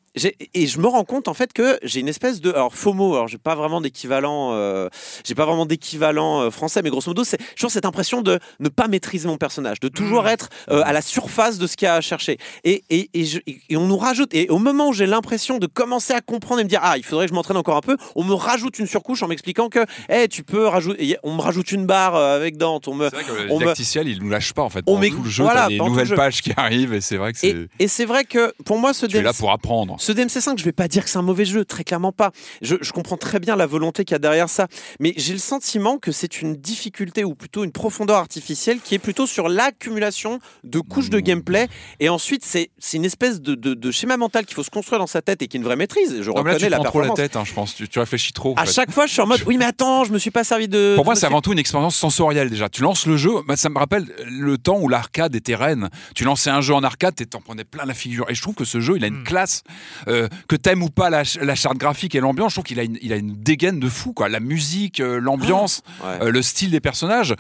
et 0.55 0.67
je 0.67 0.79
me 0.81 0.87
rends 0.87 1.05
compte 1.05 1.29
en 1.29 1.35
fait 1.35 1.53
que 1.53 1.79
j'ai 1.83 2.01
une 2.01 2.09
espèce 2.09 2.41
de 2.41 2.51
alors 2.51 2.68
FOMO. 2.75 3.15
Alors 3.15 3.29
j'ai 3.29 3.39
pas 3.39 3.55
vraiment 3.55 3.81
d'équivalent, 3.81 4.51
euh, 4.53 4.89
j'ai 5.25 5.35
pas 5.35 5.45
vraiment 5.47 5.67
d'équivalent 5.67 6.43
euh, 6.43 6.51
français, 6.51 6.83
mais 6.83 6.91
grosso 6.91 7.09
modo 7.11 7.25
c'est 7.25 7.39
toujours 7.55 7.71
cette 7.71 7.85
impression 7.85 8.23
de 8.23 8.39
ne 8.61 8.69
pas 8.69 8.89
maîtriser 8.89 9.29
mon 9.29 9.37
personnage, 9.39 9.81
de 9.81 9.89
toujours 9.89 10.25
Mmh. 10.25 10.29
être 10.29 10.49
euh, 10.71 10.83
à 10.85 10.93
la 10.93 11.01
surface 11.03 11.59
de 11.59 11.67
ce 11.67 11.77
qu'il 11.77 11.87
y 11.87 11.89
a 11.89 11.95
à 11.95 12.01
chercher. 12.01 12.39
Et, 12.65 12.83
et, 12.91 13.11
et, 13.15 13.25
je- 13.25 13.39
et 13.47 13.77
on 13.77 13.87
nous 13.87 13.97
rajoute. 13.97 14.35
Et 14.35 14.49
au 14.51 14.59
moment 14.59 14.89
où 14.89 14.93
j'ai 14.93 15.07
l'impression 15.07 15.59
de 15.59 15.67
commencer 15.67 16.13
à 16.13 16.21
comprendre 16.21 16.61
et 16.61 16.65
me 16.65 16.69
dire 16.69 16.81
ah 16.83 16.97
il 16.97 17.05
faudrait 17.05 17.27
que 17.27 17.31
je 17.31 17.35
m'entraîne 17.35 17.57
encore 17.57 17.77
un 17.77 17.81
peu, 17.81 17.97
on 18.17 18.25
me 18.25 18.35
rajoute 18.35 18.79
une 18.79 18.87
surcouche 18.87 19.23
en 19.23 19.29
m'expliquant 19.29 19.69
que 19.69 19.85
eh 20.09 20.29
tu 20.29 20.43
peux 20.45 20.67
rajouter. 20.67 21.17
On 21.23 21.35
me 21.35 21.41
rajoute 21.41 21.73
une 21.73 21.87
barre 21.87 22.15
avec 22.17 22.57
Dante. 22.57 22.89
On 22.89 22.95
me 22.95 23.09
c'est 23.11 23.17
vrai 23.17 23.25
que 23.25 23.33
le 23.33 23.51
on 23.53 23.55
me- 23.57 23.61
didacticiel, 23.61 24.09
il 24.09 24.19
nous 24.23 24.29
lâche 24.31 24.53
pas 24.53 24.63
en 24.63 24.69
fait. 24.71 24.83
On 24.87 24.99
m'ex- 24.99 25.15
tout 25.15 25.23
le 25.23 25.31
jeu, 25.31 25.45
voilà, 25.45 25.69
le 25.69 26.05
jeu. 26.05 26.17
pages 26.17 26.43
qui 26.43 26.53
arrivent 26.57 26.95
et 26.95 27.01
c'est 27.01 27.17
vrai 27.17 27.33
que 27.33 27.39
c'est. 27.39 27.57
et 27.79 27.89
c'est 27.89 28.05
vrai 28.05 28.25
que 28.25 28.53
pour 28.65 28.79
moi 28.79 28.93
ce 28.93 29.07
Tu 29.07 29.17
es 29.17 29.23
là 29.23 29.31
DMC 29.33 29.39
pour 29.39 29.51
apprendre. 29.53 29.97
ce 29.99 30.13
DMC5, 30.13 30.59
je 30.59 30.65
vais 30.65 30.73
pas 30.73 30.89
dire 30.89 31.05
que 31.05 31.11
c'est 31.11 31.19
un 31.19 31.23
mauvais 31.23 31.45
jeu, 31.45 31.65
très 31.65 31.85
clairement 31.85 32.13
pas. 32.13 32.33
Je, 32.63 32.77
je 32.81 32.93
comprends 32.93 33.17
très 33.17 33.41
bien 33.41 33.57
la 33.57 33.67
volonté 33.67 34.05
qu'il 34.05 34.15
y 34.15 34.17
a 34.17 34.19
derrière 34.19 34.49
ça, 34.49 34.67
mais 35.01 35.15
j'ai 35.17 35.33
le 35.33 35.39
sentiment 35.39 35.99
que 35.99 36.13
c'est 36.13 36.41
une 36.43 36.55
difficulté 36.57 37.25
ou 37.25 37.35
plutôt 37.35 37.65
une 37.65 37.73
profondeur 37.73 38.17
artificielle 38.17 38.81
qui 38.81 38.95
est 38.95 38.99
plutôt 38.99 39.27
sur 39.27 39.49
l'accumulation 39.49 40.39
de 40.65 40.81
couches 40.81 41.11
de 41.11 41.21
gameplay. 41.21 41.69
Et 42.01 42.09
ensuite, 42.09 42.45
c'est 42.45 42.71
c'est 42.79 42.97
une 42.97 43.05
espèce 43.05 43.41
de, 43.41 43.55
de- 43.55 43.75
de 43.75 43.91
schéma 43.91 44.17
mental 44.17 44.45
qu'il 44.47 44.55
faut 44.55 44.63
se 44.63 44.71
construire 44.71 44.99
dans 44.99 45.07
sa 45.07 45.23
tête 45.23 45.43
et 45.43 45.49
qui 45.49 45.57
est 45.57 45.61
une 45.61 45.65
vraie 45.65 45.77
maîtrise. 45.77 46.21
Je 46.23 46.31
Non, 46.31 46.43
mais 46.43 46.51
là, 46.51 46.55
reconnais 46.55 46.59
tu 46.59 46.69
la 46.71 46.77
prends 46.79 46.85
trop 46.85 46.99
la 47.01 47.07
performance. 47.07 47.17
tête, 47.17 47.37
hein, 47.37 47.45
je 47.45 47.53
pense. 47.55 47.75
Tu, 47.75 47.89
tu 47.89 47.99
réfléchis 47.99 48.33
trop. 48.33 48.53
en 48.53 48.55
À 48.63 48.67
fait. 48.67 48.73
chaque 48.73 48.91
fois, 48.91 49.07
je 49.07 49.13
suis 49.13 49.21
en 49.23 49.27
mode 49.27 49.43
oui, 49.47 49.57
mais 49.59 49.65
attends, 49.65 50.05
je 50.05 50.13
me 50.13 50.19
suis 50.19 50.31
pas 50.31 50.45
servi 50.45 50.69
de. 50.69 50.95
Pour 50.97 51.05
moi, 51.05 51.15
c'est 51.15 51.21
suis- 51.21 51.27
avant 51.27 51.41
tout 51.41 51.53
une 51.53 51.59
expérience 51.59 51.97
sensorielle 51.97 52.51
déjà. 52.51 52.69
Tu 52.69 52.83
lances 52.83 53.07
le 53.07 53.17
jeu, 53.17 53.31
bah, 53.47 53.57
ça 53.57 53.69
me 53.69 53.79
rappelle 53.79 54.07
le 54.27 54.59
temps 54.59 54.79
où 54.81 54.89
l'arcade 54.89 55.35
était 55.35 55.55
reine. 55.55 55.89
Tu 56.15 56.25
lançais 56.25 56.51
un 56.51 56.61
jeu 56.61 56.75
en 56.75 56.83
arcade, 56.83 57.15
tu 57.17 57.27
t'en 57.27 57.41
prenais 57.41 57.65
plein 57.65 57.85
la 57.85 57.95
figure. 57.95 58.27
Et 58.31 58.35
je 58.35 58.43
trouve 58.43 58.55
que 58.55 58.65
ce 58.65 58.81
jeu, 58.81 58.95
il 58.97 59.05
a 59.05 59.11
Hmm. 59.11 59.15
une 59.19 59.25
classe. 59.25 59.63
euh, 60.09 60.29
que 60.49 60.57
t'aimes 60.57 60.83
ou 60.83 60.91
pas 60.91 61.11
la, 61.11 61.23
la 61.41 61.55
charte 61.55 61.77
graphique 61.79 62.15
et 62.15 62.21
l'ambiance, 62.21 62.48
je 62.49 62.55
trouve 62.55 62.65
qu'il 62.65 62.81
a 62.81 62.85
une, 62.85 62.99
il 63.03 63.13
a 63.13 63.17
une 63.17 63.35
dégaine 63.43 63.81
de 63.81 63.89
fou. 63.89 64.13
Quoi. 64.13 64.29
La 64.29 64.41
musique, 64.41 65.01
euh, 65.01 65.19
l'ambiance, 65.21 65.83
Ouais. 66.05 66.19
euh, 66.27 66.31
le 66.31 66.43
style 66.43 66.71
des 66.71 66.81
personnages. 66.81 67.35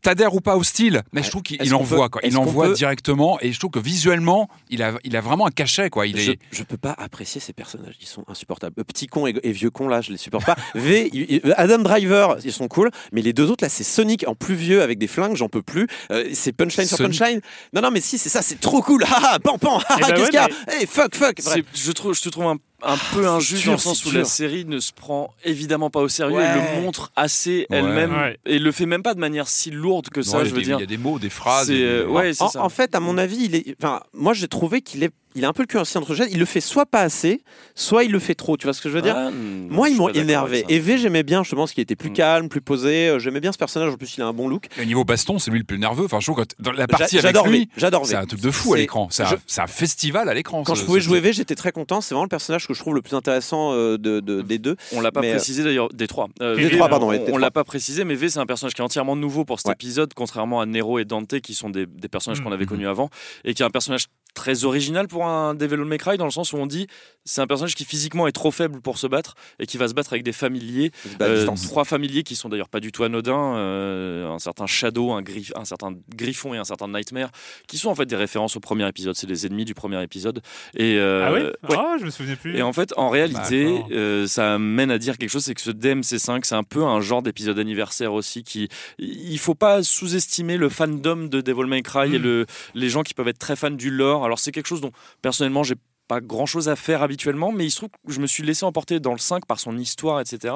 T'adhères 0.00 0.32
ou 0.32 0.40
pas 0.40 0.56
au 0.56 0.62
style, 0.62 1.02
mais 1.12 1.24
je 1.24 1.30
trouve 1.30 1.42
qu'il 1.42 1.74
envoie. 1.74 2.04
peut- 2.06 2.10
Quoi. 2.10 2.20
Il 2.24 2.36
envoie 2.38 2.68
peut- 2.68 2.74
directement. 2.74 3.36
Et 3.40 3.50
je 3.52 3.58
trouve 3.58 3.72
que 3.72 3.80
visuellement, 3.80 4.48
il 4.70 4.80
a, 4.80 4.92
il 5.02 5.16
a 5.16 5.20
vraiment 5.20 5.44
un 5.48 5.50
cachet. 5.50 5.90
Quoi. 5.90 6.06
Il 6.06 6.16
Je, 6.20 6.30
est... 6.30 6.38
je 6.52 6.62
peux 6.62 6.76
pas 6.76 6.94
apprécier 6.96 7.40
ces 7.40 7.52
personnages, 7.52 7.96
ils 8.00 8.06
sont 8.06 8.22
insupportables. 8.28 8.76
Euh, 8.78 8.84
Petit 8.84 9.08
con 9.08 9.26
et, 9.26 9.34
et 9.42 9.50
vieux 9.50 9.70
con 9.70 9.88
là, 9.88 10.00
je 10.00 10.12
les 10.12 10.16
supporte 10.16 10.46
pas. 10.46 10.54
v, 10.76 11.10
Adam 11.56 11.78
Driver, 11.80 12.36
ils 12.44 12.52
sont 12.52 12.68
cool, 12.68 12.92
mais 13.10 13.22
les 13.22 13.32
deux 13.32 13.50
autres 13.50 13.64
là, 13.64 13.68
c'est 13.68 13.82
Sonic 13.82 14.24
en 14.28 14.36
plus 14.36 14.54
vieux 14.54 14.82
avec 14.82 14.98
des 15.00 15.08
flingues, 15.08 15.34
j'en 15.34 15.48
peux 15.48 15.62
plus. 15.62 15.88
Euh, 16.12 16.30
c'est 16.32 16.52
punchline 16.52 16.86
sur 16.86 16.96
Sonic. 16.98 17.18
punchline. 17.18 17.40
Non 17.72 17.80
non, 17.82 17.90
mais 17.90 18.00
si 18.00 18.18
c'est 18.18 18.28
ça, 18.28 18.40
c'est 18.40 18.60
trop 18.60 18.82
cool. 18.82 19.02
Ah 19.04 19.20
ah, 19.34 19.38
pan 19.40 19.58
pan. 19.58 19.80
Ah, 19.88 19.96
Eh 19.98 20.00
ben 20.02 20.12
qu'est-ce 20.14 20.26
qu'il 20.30 20.34
y 20.34 20.38
a 20.38 20.48
Hey, 20.68 20.86
fuck 20.86 21.16
fuck. 21.16 21.34
Bref. 21.44 21.64
C'est- 21.74 21.84
Je, 21.86 21.90
trouve, 21.90 22.14
je 22.14 22.22
te 22.22 22.28
trouve 22.28 22.44
un, 22.44 22.56
un 22.82 22.96
peu 23.12 23.26
injuste 23.26 23.62
dur, 23.62 23.72
dans 23.72 23.76
le 23.76 23.78
sens 23.78 24.04
où 24.04 24.10
la 24.12 24.24
série 24.24 24.64
ne 24.64 24.78
se 24.78 24.92
prend 24.92 25.34
évidemment 25.44 25.90
pas 25.90 26.00
au 26.00 26.08
sérieux 26.08 26.36
Ouais. 26.36 26.44
et 26.44 26.76
le 26.76 26.82
montre 26.82 27.10
assez 27.16 27.66
Ouais. 27.70 27.78
elle-même 27.78 28.12
Ouais. 28.14 28.38
et 28.46 28.58
le 28.58 28.70
fait 28.72 28.86
même 28.86 29.02
pas 29.02 29.14
de 29.14 29.20
manière 29.20 29.48
si 29.48 29.70
lourde 29.70 30.08
que 30.10 30.22
ça, 30.22 30.44
je 30.44 30.44
il 30.44 30.48
y 30.48 30.50
a 30.50 30.54
veux 30.54 30.60
des- 30.60 30.64
dire. 30.66 30.76
Il 30.78 30.80
y 30.80 30.84
a 30.84 30.86
des 30.86 30.96
mots, 30.98 31.18
des 31.18 31.30
phrases. 31.30 31.66
C'est, 31.66 31.74
des- 31.74 31.82
euh, 31.82 32.32
en, 32.40 32.48
ça. 32.48 32.62
en 32.62 32.68
fait, 32.68 32.94
à 32.94 33.00
mon 33.00 33.18
avis, 33.18 33.44
il 33.46 33.54
est. 33.56 33.74
Enfin, 33.82 34.00
moi, 34.14 34.32
j'ai 34.32 34.46
trouvé 34.48 34.80
qu'il 34.80 35.02
est. 35.02 35.10
Il 35.38 35.44
a 35.44 35.48
un 35.48 35.52
peu 35.52 35.62
le 35.62 35.66
cul 35.68 35.78
ainsi 35.78 35.96
entre 35.96 36.14
jets. 36.14 36.26
Il 36.32 36.38
le 36.38 36.44
fait 36.44 36.60
soit 36.60 36.84
pas 36.84 37.00
assez, 37.02 37.42
soit 37.76 38.02
il 38.04 38.10
le 38.10 38.18
fait 38.18 38.34
trop. 38.34 38.56
Tu 38.56 38.64
vois 38.66 38.72
ce 38.74 38.80
que 38.82 38.88
je 38.88 38.94
veux 38.94 39.02
dire? 39.02 39.14
Ah, 39.16 39.30
hmm, 39.30 39.68
Moi, 39.70 39.86
je 39.88 39.92
ils 39.92 39.96
m'ont 39.96 40.08
énervé. 40.08 40.64
Et 40.68 40.80
V, 40.80 40.98
j'aimais 40.98 41.22
bien 41.22 41.42
justement 41.44 41.66
ce 41.68 41.74
qui 41.74 41.80
était 41.80 41.94
plus 41.96 42.10
Mm. 42.10 42.14
calme, 42.14 42.48
plus 42.48 42.60
posé. 42.60 43.08
Euh, 43.08 43.18
J'aimais 43.18 43.40
bien 43.40 43.52
ce 43.52 43.58
personnage. 43.58 43.92
En 43.92 43.96
plus, 43.96 44.16
il 44.16 44.22
a 44.22 44.26
un 44.26 44.32
bon 44.32 44.48
look. 44.48 44.66
Et 44.78 44.82
au 44.82 44.84
niveau 44.84 45.04
baston, 45.04 45.38
c'est 45.38 45.50
lui 45.50 45.58
le 45.60 45.64
plus 45.64 45.78
nerveux. 45.78 46.04
Enfin, 46.06 46.18
je 46.20 46.26
trouve 46.30 46.44
que 46.44 46.48
dans 46.58 46.72
la 46.72 46.86
partie 46.88 47.16
avec 47.18 47.22
J'adore 47.22 47.46
lui, 47.46 47.60
V. 47.60 47.68
J'adore 47.76 48.04
c'est 48.06 48.16
un 48.16 48.26
truc 48.26 48.40
de 48.40 48.50
fou 48.50 48.74
à 48.74 48.76
l'écran. 48.76 49.06
C'est 49.10 49.24
je- 49.26 49.60
un, 49.60 49.66
festival 49.68 50.28
à 50.28 50.34
l'écran. 50.34 50.62
Quand 50.64 50.74
ce- 50.74 50.80
je 50.80 50.86
pouvais 50.86 51.00
jouer. 51.00 51.20
V, 51.20 51.32
j'étais 51.32 51.54
très 51.54 51.70
content. 51.72 52.00
C'est 52.00 52.14
vraiment 52.14 52.24
le 52.24 52.28
personnage 52.28 52.66
que 52.66 52.74
je 52.74 52.80
trouve 52.80 52.94
le 52.94 53.02
plus 53.02 53.14
intéressant 53.14 53.72
euh, 53.74 53.96
de, 53.96 54.18
de- 54.20 54.42
des 54.42 54.58
deux. 54.58 54.76
On 54.92 55.00
l'a 55.00 55.12
pas 55.12 55.20
Mais, 55.20 55.28
euh, 55.30 55.34
précisé 55.36 55.62
d'ailleurs, 55.62 55.88
des 55.92 56.06
trois. 56.08 56.28
Euh, 56.42 56.56
Des 56.56 56.64
V, 56.64 56.70
trois, 56.76 56.86
on- 56.86 56.90
pardon, 56.90 57.12
on, 57.32 57.36
l'a 57.38 57.50
pas 57.52 57.64
précisé, 57.64 58.04
mais 58.04 58.14
V 58.16 58.28
c'est 58.28 58.38
un 58.40 58.46
personnage 58.46 58.74
qui 58.74 58.80
est 58.80 58.84
entièrement 58.84 59.14
nouveau 59.14 59.44
pour 59.44 59.58
cet 59.60 59.66
Ouais. 59.68 59.72
épisode, 59.74 60.12
contrairement 60.14 60.60
à 60.60 60.66
Nero 60.66 60.98
et 60.98 61.04
Dante 61.04 61.40
qui 61.40 61.54
sont 61.54 61.70
des, 61.70 61.86
des 61.86 62.08
personnages 62.08 62.40
qu'on 62.42 62.50
avait 62.52 62.64
Mhm. 62.64 62.70
connus 62.70 62.88
avant, 62.88 63.10
et 63.44 63.54
qui 63.54 63.62
est 63.62 63.66
un 63.66 63.70
personnage 63.70 64.06
très 64.38 64.64
original 64.64 65.08
pour 65.08 65.26
un 65.26 65.54
Devil 65.54 65.78
May 65.78 65.98
dans 66.16 66.24
le 66.24 66.30
sens 66.30 66.52
où 66.52 66.56
on 66.56 66.66
dit 66.66 66.86
c'est 67.28 67.40
un 67.40 67.46
personnage 67.46 67.74
qui 67.74 67.84
physiquement 67.84 68.26
est 68.26 68.32
trop 68.32 68.50
faible 68.50 68.80
pour 68.80 68.98
se 68.98 69.06
battre 69.06 69.34
et 69.58 69.66
qui 69.66 69.76
va 69.76 69.86
se 69.88 69.94
battre 69.94 70.12
avec 70.12 70.22
des 70.22 70.32
familiers, 70.32 70.90
euh, 71.20 71.46
trois 71.66 71.84
familiers 71.84 72.22
qui 72.22 72.34
sont 72.36 72.48
d'ailleurs 72.48 72.68
pas 72.68 72.80
du 72.80 72.90
tout 72.92 73.04
anodins, 73.04 73.54
euh, 73.56 74.28
un 74.28 74.38
certain 74.38 74.66
Shadow, 74.66 75.12
un, 75.12 75.22
Griff- 75.22 75.52
un 75.56 75.64
certain 75.64 75.94
Griffon 76.14 76.54
et 76.54 76.58
un 76.58 76.64
certain 76.64 76.88
Nightmare, 76.88 77.30
qui 77.66 77.76
sont 77.78 77.90
en 77.90 77.94
fait 77.94 78.06
des 78.06 78.16
références 78.16 78.56
au 78.56 78.60
premier 78.60 78.88
épisode, 78.88 79.14
c'est 79.14 79.28
les 79.28 79.46
ennemis 79.46 79.64
du 79.64 79.74
premier 79.74 80.02
épisode. 80.02 80.40
Et, 80.74 80.96
euh, 80.96 81.24
Ah 81.26 81.32
oui 81.32 81.40
ouais. 81.70 81.76
Ah, 81.78 81.96
je 82.00 82.04
me 82.04 82.10
souvenais 82.10 82.36
plus. 82.36 82.56
Et 82.56 82.62
en 82.62 82.72
fait, 82.72 82.92
en 82.96 83.10
réalité, 83.10 83.80
euh, 83.90 84.26
ça 84.26 84.58
mène 84.58 84.90
à 84.90 84.98
dire 84.98 85.18
quelque 85.18 85.30
chose, 85.30 85.44
c'est 85.44 85.54
que 85.54 85.60
ce 85.60 85.70
DMC5, 85.70 86.40
c'est 86.44 86.54
un 86.54 86.62
peu 86.64 86.84
un 86.84 87.00
genre 87.00 87.22
d'épisode 87.22 87.58
anniversaire 87.58 88.12
aussi. 88.12 88.42
Qui, 88.42 88.68
il 88.98 89.38
faut 89.38 89.54
pas 89.54 89.82
sous-estimer 89.82 90.56
le 90.56 90.68
fandom 90.68 91.26
de 91.28 91.40
Devil 91.40 91.66
May 91.66 91.82
Cry 91.82 92.14
et 92.14 92.18
Mm. 92.18 92.22
le, 92.22 92.46
les 92.74 92.88
gens 92.88 93.02
qui 93.02 93.12
peuvent 93.14 93.28
être 93.28 93.38
très 93.38 93.56
fans 93.56 93.70
du 93.70 93.90
lore. 93.90 94.24
Alors 94.24 94.38
c'est 94.38 94.52
quelque 94.52 94.66
chose 94.68 94.80
dont 94.80 94.92
personnellement 95.22 95.62
j'ai 95.62 95.74
pas 96.08 96.20
grand 96.20 96.46
chose 96.46 96.68
à 96.68 96.74
faire 96.76 97.02
habituellement, 97.02 97.52
mais 97.52 97.66
il 97.66 97.70
se 97.70 97.76
trouve 97.76 97.90
que 97.90 98.12
je 98.12 98.20
me 98.20 98.26
suis 98.26 98.42
laissé 98.42 98.64
emporter 98.64 98.98
dans 98.98 99.12
le 99.12 99.18
5 99.18 99.46
par 99.46 99.60
son 99.60 99.76
histoire, 99.78 100.20
etc. 100.20 100.54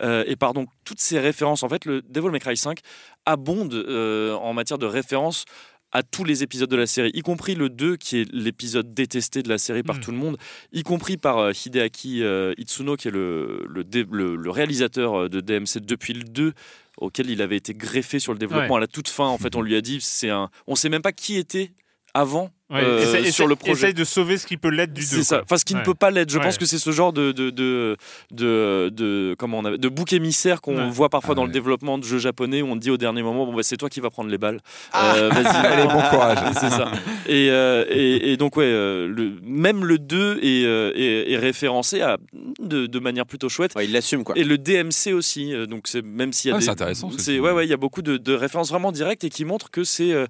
Euh, 0.00 0.22
et 0.26 0.36
par 0.36 0.52
donc 0.52 0.68
toutes 0.84 1.00
ces 1.00 1.18
références. 1.18 1.62
En 1.62 1.68
fait, 1.68 1.84
le 1.86 2.02
Devil 2.02 2.28
May 2.30 2.38
Cry 2.40 2.56
5 2.56 2.78
abonde 3.26 3.74
euh, 3.74 4.34
en 4.34 4.52
matière 4.52 4.78
de 4.78 4.86
références 4.86 5.44
à 5.94 6.02
tous 6.02 6.24
les 6.24 6.42
épisodes 6.42 6.70
de 6.70 6.76
la 6.76 6.86
série, 6.86 7.10
y 7.12 7.20
compris 7.20 7.54
le 7.54 7.68
2 7.68 7.96
qui 7.96 8.20
est 8.20 8.32
l'épisode 8.32 8.94
détesté 8.94 9.42
de 9.42 9.48
la 9.50 9.58
série 9.58 9.82
par 9.82 9.96
Mm. 9.96 10.00
tout 10.00 10.10
le 10.10 10.16
monde, 10.16 10.38
y 10.72 10.82
compris 10.84 11.18
par 11.18 11.36
euh, 11.38 11.52
Hideaki 11.52 12.22
Itsuno 12.56 12.96
qui 12.96 13.08
est 13.08 13.10
le, 13.10 13.64
le, 13.68 13.84
dé- 13.84 14.06
le- 14.10 14.36
le 14.36 14.50
réalisateur 14.50 15.28
de 15.28 15.40
DMC 15.40 15.80
depuis 15.82 16.14
le 16.14 16.24
2 16.24 16.54
auquel 16.98 17.28
il 17.30 17.42
avait 17.42 17.56
été 17.56 17.74
greffé 17.74 18.18
sur 18.20 18.32
le 18.32 18.38
développement 18.38 18.74
Ouais. 18.74 18.76
à 18.78 18.80
la 18.80 18.86
toute 18.86 19.08
fin 19.08 19.26
en 19.26 19.36
fait 19.38 19.54
on 19.56 19.60
lui 19.62 19.74
a 19.76 19.80
dit 19.80 19.98
c'est 20.00 20.28
un 20.30 20.50
on 20.66 20.74
sait 20.76 20.88
même 20.90 21.00
pas 21.02 21.12
qui 21.12 21.36
était 21.36 21.72
avant 22.14 22.50
Ouais, 22.72 22.80
euh, 22.82 23.02
essaye- 23.02 23.32
sur 23.32 23.46
le 23.46 23.54
projet 23.56 23.72
Essaye 23.72 23.94
de 23.94 24.04
sauver 24.04 24.38
ce 24.38 24.46
qui 24.46 24.56
peut 24.56 24.70
l'être 24.70 24.92
du 24.92 25.02
2. 25.02 25.06
c'est 25.06 25.22
ça. 25.22 25.42
Enfin, 25.44 25.58
ce 25.58 25.64
qui 25.64 25.74
ne 25.74 25.82
peut 25.82 25.94
pas 25.94 26.10
l'être. 26.10 26.30
Je 26.30 26.38
Ouais. 26.38 26.44
pense 26.44 26.56
que 26.58 26.64
c'est 26.64 26.78
ce 26.78 26.90
genre 26.90 27.12
de 27.12 27.30
de 27.32 27.50
de 27.50 27.96
de, 28.30 28.88
de- 28.92 29.36
comment 29.38 29.58
on 29.58 29.64
avait- 29.64 29.78
de 29.78 29.88
bouc 29.88 30.12
émissaire 30.12 30.60
qu'on 30.60 30.76
Ouais. 30.76 30.90
voit 30.90 31.08
parfois 31.10 31.32
Ah 31.32 31.36
dans 31.36 31.42
ouais. 31.42 31.48
le 31.48 31.52
développement 31.52 31.98
de 31.98 32.04
jeux 32.04 32.18
japonais 32.18 32.62
où 32.62 32.66
on 32.66 32.76
dit 32.76 32.90
au 32.90 32.96
dernier 32.96 33.22
moment 33.22 33.44
bon 33.46 33.54
bah 33.54 33.62
c'est 33.62 33.76
toi 33.76 33.88
qui 33.88 34.00
vas 34.00 34.10
prendre 34.10 34.30
les 34.30 34.38
balles. 34.38 34.60
Ah. 34.92 35.14
Euh, 35.16 35.28
Vas-y. 35.28 35.42
Allez, 35.66 35.84
bon 35.84 36.00
courage. 36.10 36.38
c'est 36.54 36.70
ça. 36.70 36.90
Et, 37.28 37.50
euh, 37.50 37.84
et, 37.90 38.32
et 38.32 38.36
donc 38.36 38.56
ouais, 38.56 38.64
euh, 38.64 39.06
le, 39.06 39.32
même 39.42 39.84
le 39.84 39.98
2 39.98 40.38
est, 40.42 40.62
est, 40.62 41.32
est 41.32 41.36
référencé 41.38 42.00
à, 42.00 42.18
de, 42.60 42.86
de 42.86 42.98
manière 42.98 43.26
plutôt 43.26 43.48
chouette. 43.48 43.72
Ouais, 43.76 43.84
il 43.84 43.92
l'assume 43.92 44.24
quoi. 44.24 44.36
Et 44.38 44.44
le 44.44 44.56
DMC 44.58 45.12
aussi, 45.12 45.52
donc 45.68 45.88
c'est 45.88 46.02
même 46.02 46.32
s'il 46.32 46.48
y 46.48 46.52
a 46.52 46.56
Ah, 46.56 46.58
des, 46.58 46.64
c'est 46.64 46.70
intéressant, 46.70 47.10
ce 47.10 47.18
c'est 47.18 47.38
ouais 47.38 47.50
ouais, 47.52 47.66
il 47.66 47.70
y 47.70 47.74
a 47.74 47.76
beaucoup 47.76 48.02
de, 48.02 48.16
de 48.16 48.32
références 48.34 48.70
vraiment 48.70 48.92
directes 48.92 49.24
et 49.24 49.30
qui 49.30 49.44
montrent 49.44 49.70
que 49.70 49.84
c'est 49.84 50.12
euh, 50.12 50.26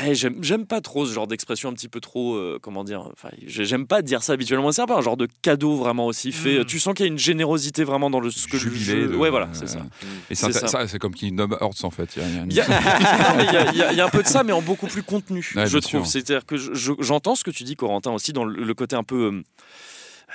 ouais, 0.00 0.14
j'aime 0.14 0.66
pas 0.66 0.80
trop 0.80 1.04
ce 1.06 1.12
genre 1.12 1.26
d'expression 1.26 1.68
un 1.68 1.72
petit 1.74 1.88
peu 1.88 2.00
trop 2.00 2.34
euh, 2.36 2.58
comment 2.62 2.84
dire 2.84 3.08
enfin 3.12 3.28
j'aime 3.46 3.86
pas 3.86 4.02
dire 4.02 4.22
ça 4.22 4.32
habituellement 4.32 4.72
c'est 4.72 4.82
un 4.82 4.86
peu 4.86 4.94
un 4.94 5.00
genre 5.00 5.16
de 5.16 5.28
cadeau 5.42 5.76
vraiment 5.76 6.06
aussi 6.06 6.32
fait 6.32 6.60
Mm. 6.60 6.64
tu 6.64 6.78
sens 6.80 6.94
qu'il 6.94 7.04
y 7.06 7.08
a 7.08 7.12
une 7.12 7.18
générosité 7.18 7.84
vraiment 7.84 8.10
dans 8.10 8.20
le 8.20 8.30
ce 8.30 8.46
que 8.46 8.56
Jubilé 8.58 8.84
jeu- 8.84 9.08
de- 9.08 9.16
ouais 9.16 9.30
voilà 9.30 9.48
c'est 9.52 9.68
ça 9.68 9.84
Et 10.30 10.34
c'est 10.34 10.52
ça. 10.52 10.68
ça, 10.68 10.88
c'est 10.88 10.98
comme 10.98 11.14
Kingdom 11.14 11.50
Hearts 11.60 11.84
en 11.84 11.90
fait. 11.90 12.16
Il 12.16 12.22
y 12.22 12.24
a- 12.24 12.44
il 12.44 12.52
y 12.52 13.92
il 13.92 13.96
y, 13.98 14.00
un 14.00 14.08
peu 14.08 14.22
de 14.22 14.28
ça, 14.28 14.42
mais 14.44 14.52
en 14.52 14.62
beaucoup 14.62 14.86
plus 14.86 15.02
contenu, 15.02 15.46
Ouais, 15.56 15.66
je 15.66 15.78
trouve. 15.78 16.06
C'est-à-dire 16.06 16.44
que 16.46 16.56
je- 16.56 16.72
je- 16.74 16.92
j'entends 17.00 17.34
ce 17.34 17.44
que 17.44 17.50
tu 17.50 17.64
dis, 17.64 17.76
Corentin, 17.76 18.10
aussi 18.12 18.32
dans 18.32 18.44
le, 18.44 18.62
le 18.64 18.74
côté 18.74 18.96
un 18.96 19.02
peu. 19.04 19.32
euh, 19.32 19.42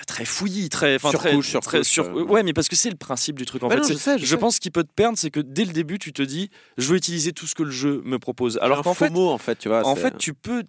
très 0.05 0.25
fouillis, 0.25 0.69
très, 0.69 0.95
enfin 0.95 1.11
très, 1.11 1.29
Surcouche, 1.31 1.55
très 1.61 1.83
sur- 1.83 2.05
euh. 2.05 2.23
ouais, 2.23 2.43
mais 2.43 2.53
parce 2.53 2.67
que 2.67 2.75
c'est 2.75 2.89
le 2.89 2.95
principe 2.97 3.37
du 3.37 3.45
truc. 3.45 3.63
En 3.63 3.67
Bah 3.67 3.75
fait, 3.75 3.81
non, 3.81 3.87
je 3.87 3.93
C'est- 3.93 3.99
sais, 3.99 4.19
je 4.19 4.25
sais. 4.25 4.37
pense 4.37 4.59
qu'il 4.59 4.71
peut 4.71 4.83
te 4.83 4.93
perdre, 4.93 5.17
c'est 5.17 5.31
que 5.31 5.39
dès 5.39 5.65
le 5.65 5.73
début, 5.73 5.97
tu 5.99 6.13
te 6.13 6.21
dis, 6.21 6.49
je 6.77 6.87
veux 6.87 6.97
utiliser 6.97 7.33
tout 7.33 7.47
ce 7.47 7.55
que 7.55 7.63
le 7.63 7.71
jeu 7.71 8.01
me 8.05 8.19
propose. 8.19 8.59
Alors 8.61 8.83
qu'en 8.83 8.93
fait, 8.93 9.11
en 9.15 9.37
fait, 9.37 9.57
tu 9.57 9.69
vois. 9.69 9.85
en 9.85 9.95
fait, 9.95 10.17
tu 10.17 10.33
peux 10.33 10.63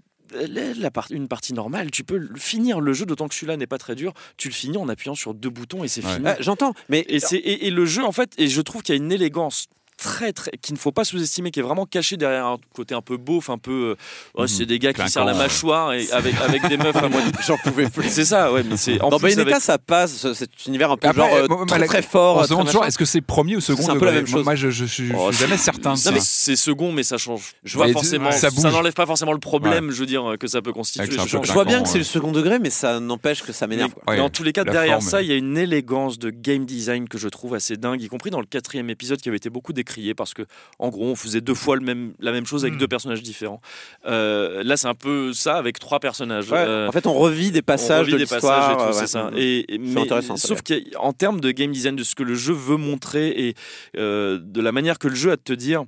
la, 0.79 0.91
part- 0.91 1.07
une 1.11 1.26
partie 1.26 1.55
normale, 1.55 1.91
tu 1.91 2.05
peux 2.05 2.29
finir 2.37 2.81
le 2.81 2.93
jeu, 2.93 3.07
d'autant 3.07 3.29
que 3.29 3.35
celui-là 3.35 3.57
n'est 3.57 3.66
pas 3.66 3.79
très 3.79 3.95
dur. 3.95 4.12
Tu 4.37 4.49
le 4.49 4.55
finis 4.55 4.76
en 4.76 4.89
appuyant 4.89 5.14
sur 5.14 5.33
deux 5.35 5.49
boutons 5.51 5.85
et 5.85 5.89
c'est 5.89 6.05
Ouais. 6.05 6.12
fini. 6.14 6.24
Ouais, 6.26 6.37
J'entends, 6.41 6.74
mais 6.91 7.05
Et, 7.09 7.18
c'est, 7.20 7.37
et, 7.39 7.66
et 7.66 7.70
le 7.70 7.87
jeu, 7.87 8.05
en 8.05 8.12
fait, 8.12 8.33
et 8.37 8.47
je 8.49 8.61
trouve 8.61 8.83
qu'il 8.83 8.95
y 8.95 8.99
a 8.99 9.03
une 9.03 9.11
élégance 9.11 9.68
très 9.99 10.32
très 10.32 10.53
qu'il 10.62 10.74
ne 10.74 10.78
faut 10.78 10.92
pas 10.92 11.05
sous-estimer 11.05 11.51
qui 11.51 11.59
est 11.61 11.62
vraiment 11.62 11.84
cachée 11.84 12.16
derrière 12.16 12.46
un 12.46 12.57
côté 12.74 12.94
un 12.94 13.03
peu 13.03 13.16
beauf 13.16 13.51
un 13.51 13.59
peu 13.59 13.72
euh, 13.90 13.94
oh, 14.34 14.42
Mhm. 14.42 14.49
c'est 14.49 14.64
des 14.66 14.78
gars 14.78 14.92
qui 14.92 15.07
serrent 15.11 15.24
la 15.24 15.34
mâchoire 15.34 15.92
et 15.92 16.11
avec 16.12 16.34
avec 16.40 16.66
des 16.68 16.76
meufs 16.76 16.94
à 16.96 17.09
moitié 17.09 17.32
j'en 17.46 17.59
pouvais 17.59 17.88
plus. 17.88 18.09
c'est 18.09 18.24
ça 18.24 18.53
ouais 18.53 18.62
mais 18.62 18.76
c'est 18.76 19.01
en 19.03 19.11
Dans 19.11 19.18
plus 19.18 19.34
Bayonetta, 19.34 19.51
avec- 19.57 19.62
ça 19.62 19.76
passe, 19.78 20.16
ce- 20.16 20.34
cet 20.34 20.66
univers 20.66 20.92
un 20.92 20.96
peu 20.96 21.09
Après, 21.09 21.20
genre 21.20 21.34
euh, 21.34 21.46
moi, 21.49 21.66
très, 21.66 21.78
la- 21.80 21.86
très 21.86 22.03
fort. 22.03 22.36
On 22.36 22.40
euh, 22.40 22.44
se 22.44 22.51
demande 22.51 22.66
toujours 22.66 22.84
est-ce 22.84 22.96
que 22.96 23.05
c'est 23.05 23.20
premier 23.20 23.57
ou 23.57 23.61
second 23.61 23.82
C'est 23.82 23.90
un 23.90 23.99
peu 23.99 24.05
la 24.07 24.12
même 24.12 24.26
chose. 24.26 24.44
Moi, 24.44 24.55
je, 24.55 24.70
je, 24.70 24.84
suis 24.84 25.11
Oh, 25.16 25.32
jamais 25.32 25.57
certain 25.57 25.96
c'est, 25.96 26.57
second 26.57 26.92
mais 26.92 27.03
ça 27.03 27.18
change 27.18 27.53
je 27.64 27.76
vois 27.76 27.88
forcément 27.88 28.30
ça 28.32 28.51
n'enlève 28.70 28.92
pas 28.94 29.07
forcément 29.07 29.32
le 29.32 29.38
problème 29.40 29.90
je 29.90 29.99
veux 30.01 30.07
dire 30.07 30.34
que 30.38 30.46
ça 30.46 30.62
peut 30.62 30.72
constituer 30.72 31.11
je 31.18 31.53
vois 31.53 31.64
bien 31.64 31.82
que 31.82 31.88
c'est 31.88 31.99
le 31.99 32.05
second 32.05 32.30
degré, 32.32 32.59
mais 32.59 32.70
ça 32.70 33.01
n'empêche 33.01 33.42
que 33.42 33.53
ça 33.53 33.66
m'énerve. 33.66 33.92
dans 34.07 34.30
tous 34.30 34.42
les 34.42 34.53
cas, 34.53 34.64
derrière 34.64 35.03
ça, 35.03 35.22
il 35.22 35.28
y 35.28 35.32
a 35.32 35.36
une 35.36 35.57
élégance 35.59 36.18
de 36.18 36.30
game 36.30 36.64
design 36.66 37.09
que 37.09 37.18
je 37.18 37.28
trouve 37.28 37.55
assez 37.55 37.76
dingue, 37.76 38.01
y 38.03 38.09
compris 38.09 38.30
dans 38.30 38.40
le 38.40 38.46
quatrième 38.46 38.90
épisode 38.90 39.20
qui 39.20 39.28
avait 39.28 39.36
été 39.38 39.51
beaucoup 39.51 39.72
décrié 39.89 40.14
parce 40.14 40.34
que, 40.34 40.43
en 40.78 40.91
gros, 40.91 41.07
on 41.07 41.16
faisait 41.16 41.41
deux 41.41 41.55
fois 41.55 41.76
le 41.76 41.82
même, 41.82 42.12
la 42.20 42.30
même 42.32 42.45
chose 42.47 42.64
avec 42.64 42.74
Mm. 42.74 42.78
deux 42.78 42.89
personnages 42.89 43.22
différents. 43.22 43.61
Euh, 44.07 44.62
là, 44.62 44.76
c'est 44.76 44.86
un 44.89 44.95
peu 44.95 45.32
ça 45.32 45.57
avec 45.57 45.78
trois 45.78 45.99
personnages. 46.01 46.51
Ouais, 46.51 46.59
Euh, 46.59 46.89
en 46.89 46.93
fait, 46.93 47.07
on 47.07 47.14
revit 47.14 47.51
des 47.51 47.62
passages 47.62 48.01
revit 48.07 48.12
de 48.12 48.18
des 48.18 48.26
passages 48.26 48.43
et 48.43 48.68
l'histoire. 48.68 48.76
tout, 48.76 48.82
euh, 48.84 48.93
c'est 48.93 49.01
ouais. 49.01 49.07
ça. 49.07 49.30
Et, 49.36 49.74
et- 49.74 49.78
mais- 49.78 50.01
intéressant, 50.03 50.36
ça, 50.36 50.49
sauf 50.49 50.61
qu'en 50.62 51.12
termes 51.12 51.41
de 51.41 51.51
game 51.51 51.72
design, 51.72 51.97
de 51.97 52.05
ce 52.05 52.14
que 52.14 52.22
le 52.22 52.34
jeu 52.34 52.53
veut 52.53 52.76
montrer 52.76 53.28
et 53.30 53.55
euh, 53.97 54.39
de 54.43 54.61
la 54.61 54.72
manière 54.72 54.99
que 54.99 55.09
le 55.09 55.14
jeu 55.14 55.32
a 55.32 55.36
de 55.36 55.43
te 55.43 55.53
dire, 55.55 55.84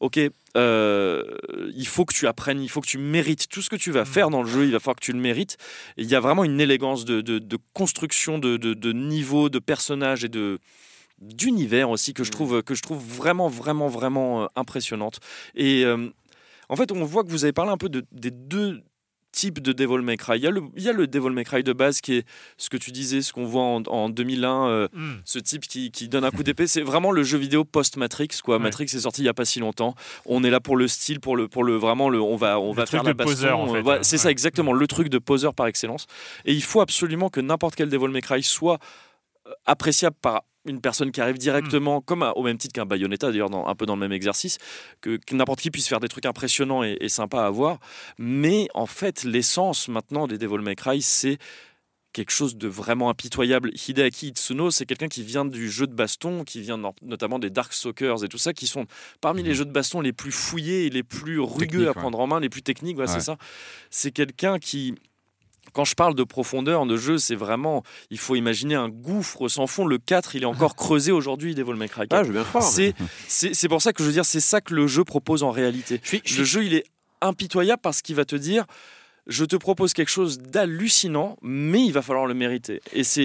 ok, 0.00 0.18
euh, 0.56 1.22
il 1.74 1.86
faut 1.86 2.04
que 2.04 2.14
tu 2.14 2.26
apprennes, 2.26 2.60
il 2.62 2.68
faut 2.68 2.80
que 2.80 2.88
tu 2.88 2.98
mérites 2.98 3.48
tout 3.48 3.62
ce 3.62 3.70
que 3.70 3.76
tu 3.76 3.90
vas 3.92 4.04
faire 4.04 4.30
dans 4.30 4.42
le 4.42 4.48
jeu, 4.48 4.64
il 4.64 4.72
va 4.72 4.80
falloir 4.80 4.96
que 4.96 5.04
tu 5.04 5.12
le 5.12 5.18
mérites. 5.20 5.56
Et 5.96 6.02
il 6.02 6.08
y 6.08 6.14
a 6.14 6.20
vraiment 6.20 6.44
une 6.44 6.60
élégance 6.60 7.04
de, 7.04 7.20
de- 7.20 7.38
de 7.38 7.58
construction, 7.74 8.38
de, 8.38 8.56
de, 8.56 8.74
de 8.74 8.92
niveau, 8.92 9.48
de 9.48 9.58
personnages 9.58 10.24
et 10.24 10.28
de 10.28 10.58
d'univers 11.20 11.90
aussi 11.90 12.12
que 12.14 12.24
je 12.24 12.30
trouve 12.30 12.62
que 12.62 12.74
je 12.74 12.82
trouve 12.82 13.02
vraiment 13.02 13.48
vraiment 13.48 13.88
vraiment 13.88 14.42
euh, 14.42 14.46
impressionnante 14.56 15.18
et 15.54 15.84
euh, 15.84 16.08
en 16.68 16.76
fait 16.76 16.92
on 16.92 17.04
voit 17.04 17.24
que 17.24 17.30
vous 17.30 17.44
avez 17.44 17.52
parlé 17.54 17.70
un 17.70 17.78
peu 17.78 17.88
de, 17.88 18.04
des 18.12 18.30
deux 18.30 18.82
types 19.32 19.60
de 19.60 19.72
Devil 19.74 19.98
May 20.02 20.16
Cry. 20.16 20.38
Il 20.38 20.44
y, 20.44 20.46
a 20.46 20.50
le, 20.50 20.62
il 20.76 20.82
y 20.82 20.88
a 20.88 20.94
le 20.94 21.06
Devil 21.06 21.28
May 21.28 21.44
Cry 21.44 21.62
de 21.62 21.74
base 21.74 22.00
qui 22.00 22.14
est 22.14 22.26
ce 22.56 22.70
que 22.70 22.78
tu 22.78 22.90
disais, 22.90 23.20
ce 23.20 23.34
qu'on 23.34 23.44
voit 23.44 23.64
en, 23.64 23.82
en 23.82 24.08
2001, 24.08 24.68
euh, 24.68 24.88
Mm. 24.94 25.12
ce 25.26 25.38
type 25.38 25.66
qui, 25.66 25.90
qui 25.90 26.08
donne 26.08 26.24
un 26.24 26.30
coup 26.30 26.42
d'épée. 26.42 26.66
C'est 26.66 26.80
vraiment 26.80 27.10
le 27.12 27.22
jeu 27.22 27.36
vidéo 27.36 27.62
post-Matrix. 27.62 28.28
Quoi. 28.42 28.56
Ouais. 28.56 28.62
Matrix 28.62 28.84
est 28.84 29.00
sorti 29.00 29.20
il 29.20 29.26
y 29.26 29.28
a 29.28 29.34
pas 29.34 29.44
si 29.44 29.60
longtemps. 29.60 29.94
On 30.24 30.42
est 30.42 30.48
là 30.48 30.60
pour 30.60 30.74
le 30.74 30.88
style, 30.88 31.20
pour 31.20 31.36
le, 31.36 31.48
pour 31.48 31.64
le 31.64 31.76
vraiment 31.76 32.08
le, 32.08 32.18
on 32.18 32.36
va, 32.36 32.58
on 32.58 32.72
va 32.72 32.86
faire 32.86 33.02
la 33.02 33.14
poseur, 33.14 33.58
baston. 33.58 33.70
en 33.70 33.74
fait, 33.74 33.86
ouais. 33.90 33.98
c'est 34.00 34.16
ça 34.16 34.30
exactement, 34.30 34.72
le 34.72 34.86
truc 34.86 35.10
de 35.10 35.18
poseur 35.18 35.52
par 35.52 35.66
excellence. 35.66 36.06
Et 36.46 36.54
il 36.54 36.62
faut 36.62 36.80
absolument 36.80 37.28
que 37.28 37.40
n'importe 37.40 37.74
quel 37.74 37.90
Devil 37.90 38.08
May 38.08 38.22
Cry 38.22 38.42
soit 38.42 38.78
appréciable 39.66 40.16
par 40.22 40.44
une 40.66 40.80
personne 40.80 41.12
qui 41.12 41.20
arrive 41.20 41.38
directement, 41.38 42.00
comme 42.00 42.22
à- 42.22 42.32
au 42.36 42.42
même 42.42 42.58
titre 42.58 42.72
qu'un 42.74 42.86
Bayonetta, 42.86 43.30
d'ailleurs, 43.30 43.50
dans- 43.50 43.66
un 43.66 43.74
peu 43.74 43.86
dans 43.86 43.94
le 43.94 44.00
même 44.00 44.12
exercice, 44.12 44.58
que, 45.00 45.16
que 45.16 45.34
n'importe 45.34 45.60
qui 45.60 45.70
puisse 45.70 45.88
faire 45.88 46.00
des 46.00 46.08
trucs 46.08 46.26
impressionnants 46.26 46.82
et, 46.84 46.96
et 47.00 47.08
sympas 47.08 47.46
à 47.46 47.50
voir. 47.50 47.78
Mais 48.18 48.68
en 48.74 48.86
fait, 48.86 49.24
l'essence 49.24 49.88
maintenant 49.88 50.26
des 50.26 50.38
Devil 50.38 50.58
May 50.58 50.74
Cry, 50.76 51.02
c'est 51.02 51.38
quelque 52.12 52.30
chose 52.32 52.56
de 52.56 52.66
vraiment 52.66 53.10
impitoyable. 53.10 53.70
Hideaki 53.74 54.28
Itsuno, 54.28 54.70
c'est 54.70 54.86
quelqu'un 54.86 55.08
qui 55.08 55.22
vient 55.22 55.44
du 55.44 55.70
jeu 55.70 55.86
de 55.86 55.92
baston, 55.92 56.44
qui 56.44 56.62
vient 56.62 56.78
no- 56.78 56.94
notamment 57.02 57.38
des 57.38 57.50
Darkstalkers 57.50 58.24
et 58.24 58.28
tout 58.28 58.38
ça, 58.38 58.54
qui 58.54 58.66
sont 58.66 58.86
parmi 59.20 59.42
les 59.42 59.54
jeux 59.54 59.66
de 59.66 59.70
baston 59.70 60.00
les 60.00 60.14
plus 60.14 60.32
fouillés 60.32 60.86
et 60.86 60.90
les 60.90 61.02
plus 61.02 61.38
rugueux 61.40 61.84
à 61.84 61.88
ouais. 61.88 61.92
prendre 61.94 62.18
en 62.18 62.26
main, 62.26 62.40
les 62.40 62.48
plus 62.48 62.62
techniques, 62.62 62.96
Ouais. 62.98 63.06
c'est 63.06 63.20
ça. 63.20 63.36
C'est 63.90 64.12
quelqu'un 64.12 64.58
qui, 64.58 64.94
quand 65.76 65.84
je 65.84 65.94
parle 65.94 66.14
de 66.14 66.24
profondeur 66.24 66.86
de 66.86 66.96
jeu, 66.96 67.18
c'est 67.18 67.34
vraiment, 67.34 67.82
il 68.10 68.18
faut 68.18 68.34
imaginer 68.34 68.76
un 68.76 68.88
gouffre 68.88 69.46
sans 69.48 69.66
fond. 69.66 69.84
Le 69.86 69.98
4, 69.98 70.34
il 70.34 70.42
est 70.42 70.46
encore 70.46 70.74
creusé 70.84 71.12
aujourd'hui, 71.12 71.54
Devil 71.54 71.74
May 71.74 71.86
Cry 71.86 72.08
4. 72.08 72.12
Ah, 72.14 72.22
je 72.22 72.28
veux 72.28 72.32
bien 72.32 72.40
le 72.40 72.48
croire. 72.48 72.64
C'est, 73.28 73.68
pour 73.68 73.82
ça 73.82 73.92
que 73.92 74.02
je 74.02 74.06
veux 74.08 74.12
dire, 74.14 74.24
c'est 74.24 74.40
ça 74.40 74.62
que 74.62 74.72
le 74.72 74.86
jeu 74.86 75.04
propose 75.04 75.42
en 75.42 75.50
réalité. 75.50 76.00
Je 76.02 76.08
suis- 76.08 76.22
je 76.24 76.38
Le 76.38 76.44
jeu, 76.44 76.64
il 76.64 76.72
est 76.72 76.84
impitoyable 77.20 77.82
parce 77.82 78.00
qu'il 78.00 78.14
va 78.16 78.24
te 78.24 78.36
dire. 78.36 78.64
Je 79.28 79.44
te 79.44 79.56
propose 79.56 79.92
quelque 79.92 80.08
chose 80.10 80.38
d'hallucinant, 80.38 81.36
mais 81.42 81.84
il 81.84 81.92
va 81.92 82.00
falloir 82.02 82.26
le 82.26 82.34
mériter. 82.34 82.80
Et 82.92 83.02
c'est 83.02 83.22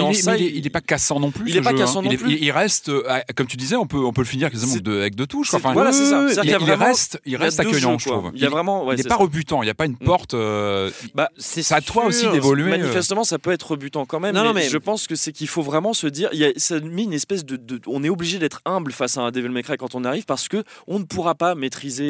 en 0.00 0.10
il, 0.10 0.16
ça, 0.16 0.36
il 0.38 0.46
est- 0.46 0.52
il 0.56 0.66
est 0.66 0.70
pas 0.70 0.80
cassant 0.80 1.20
non 1.20 1.30
plus. 1.30 1.48
il 1.48 1.52
ce 1.54 1.58
est 1.58 1.62
pas 1.62 1.70
jeu, 1.70 1.76
cassant 1.78 1.98
hein. 2.00 2.02
non 2.04 2.10
il, 2.10 2.18
plus. 2.18 2.32
il- 2.34 2.50
reste, 2.50 2.88
euh, 2.88 3.02
comme 3.36 3.46
tu 3.46 3.56
disais, 3.58 3.76
on 3.76 3.86
peut, 3.86 3.98
on 3.98 4.12
peut 4.12 4.22
le 4.22 4.26
finir 4.26 4.50
quasiment 4.50 4.76
de- 4.76 4.98
avec 5.00 5.16
deux 5.16 5.26
touches. 5.26 5.52
Enfin, 5.52 5.72
voilà, 5.74 5.92
c'est 5.92 6.06
ça. 6.06 6.26
il, 6.42 6.50
vraiment- 6.56 6.84
reste, 6.86 7.20
il 7.26 7.36
reste 7.36 7.60
accueillant, 7.60 7.98
jeux, 7.98 8.04
je 8.06 8.08
trouve. 8.10 8.30
Il 8.34 8.40
y 8.40 8.46
a 8.46 8.48
vraiment, 8.48 8.84
ouais, 8.86 8.94
il 8.94 8.98
n'est 8.98 9.02
pas 9.04 9.16
ça. 9.16 9.20
rebutant. 9.20 9.62
Il 9.62 9.66
n'y 9.66 9.70
a 9.70 9.74
pas 9.74 9.84
une 9.86 9.96
porte. 9.98 10.32
euh, 10.34 10.90
Bah, 11.14 11.28
c'est 11.36 11.70
à 11.72 11.80
toi 11.82 12.06
aussi 12.06 12.26
d'évoluer. 12.30 12.72
euh. 12.72 12.78
Manifestement, 12.78 13.24
ça 13.24 13.38
peut 13.38 13.52
être 13.52 13.72
rebutant 13.72 14.06
quand 14.06 14.20
même. 14.20 14.34
Non, 14.34 14.42
mais, 14.42 14.48
non, 14.48 14.54
mais- 14.54 14.68
je 14.68 14.78
pense 14.78 15.06
que 15.06 15.14
c'est 15.14 15.32
qu'il 15.32 15.48
faut 15.48 15.62
vraiment 15.62 15.92
se 15.92 16.06
dire, 16.06 16.30
il 16.32 16.38
y 16.38 16.44
a, 16.46 16.52
ça 16.56 16.80
met 16.80 17.02
une 17.02 17.12
espèce 17.12 17.44
de, 17.44 17.56
de- 17.56 17.80
on 17.86 18.02
est 18.02 18.08
obligé 18.08 18.38
d'être 18.38 18.62
humble 18.64 18.92
face 18.92 19.18
à 19.18 19.20
un 19.22 19.30
Devil 19.30 19.50
May 19.50 19.62
Cry 19.62 19.76
quand 19.76 19.94
on 19.94 20.04
arrive 20.04 20.24
parce 20.24 20.48
que 20.48 20.64
on 20.86 20.98
ne 21.00 21.04
pourra 21.04 21.34
pas 21.34 21.54
maîtriser. 21.54 22.08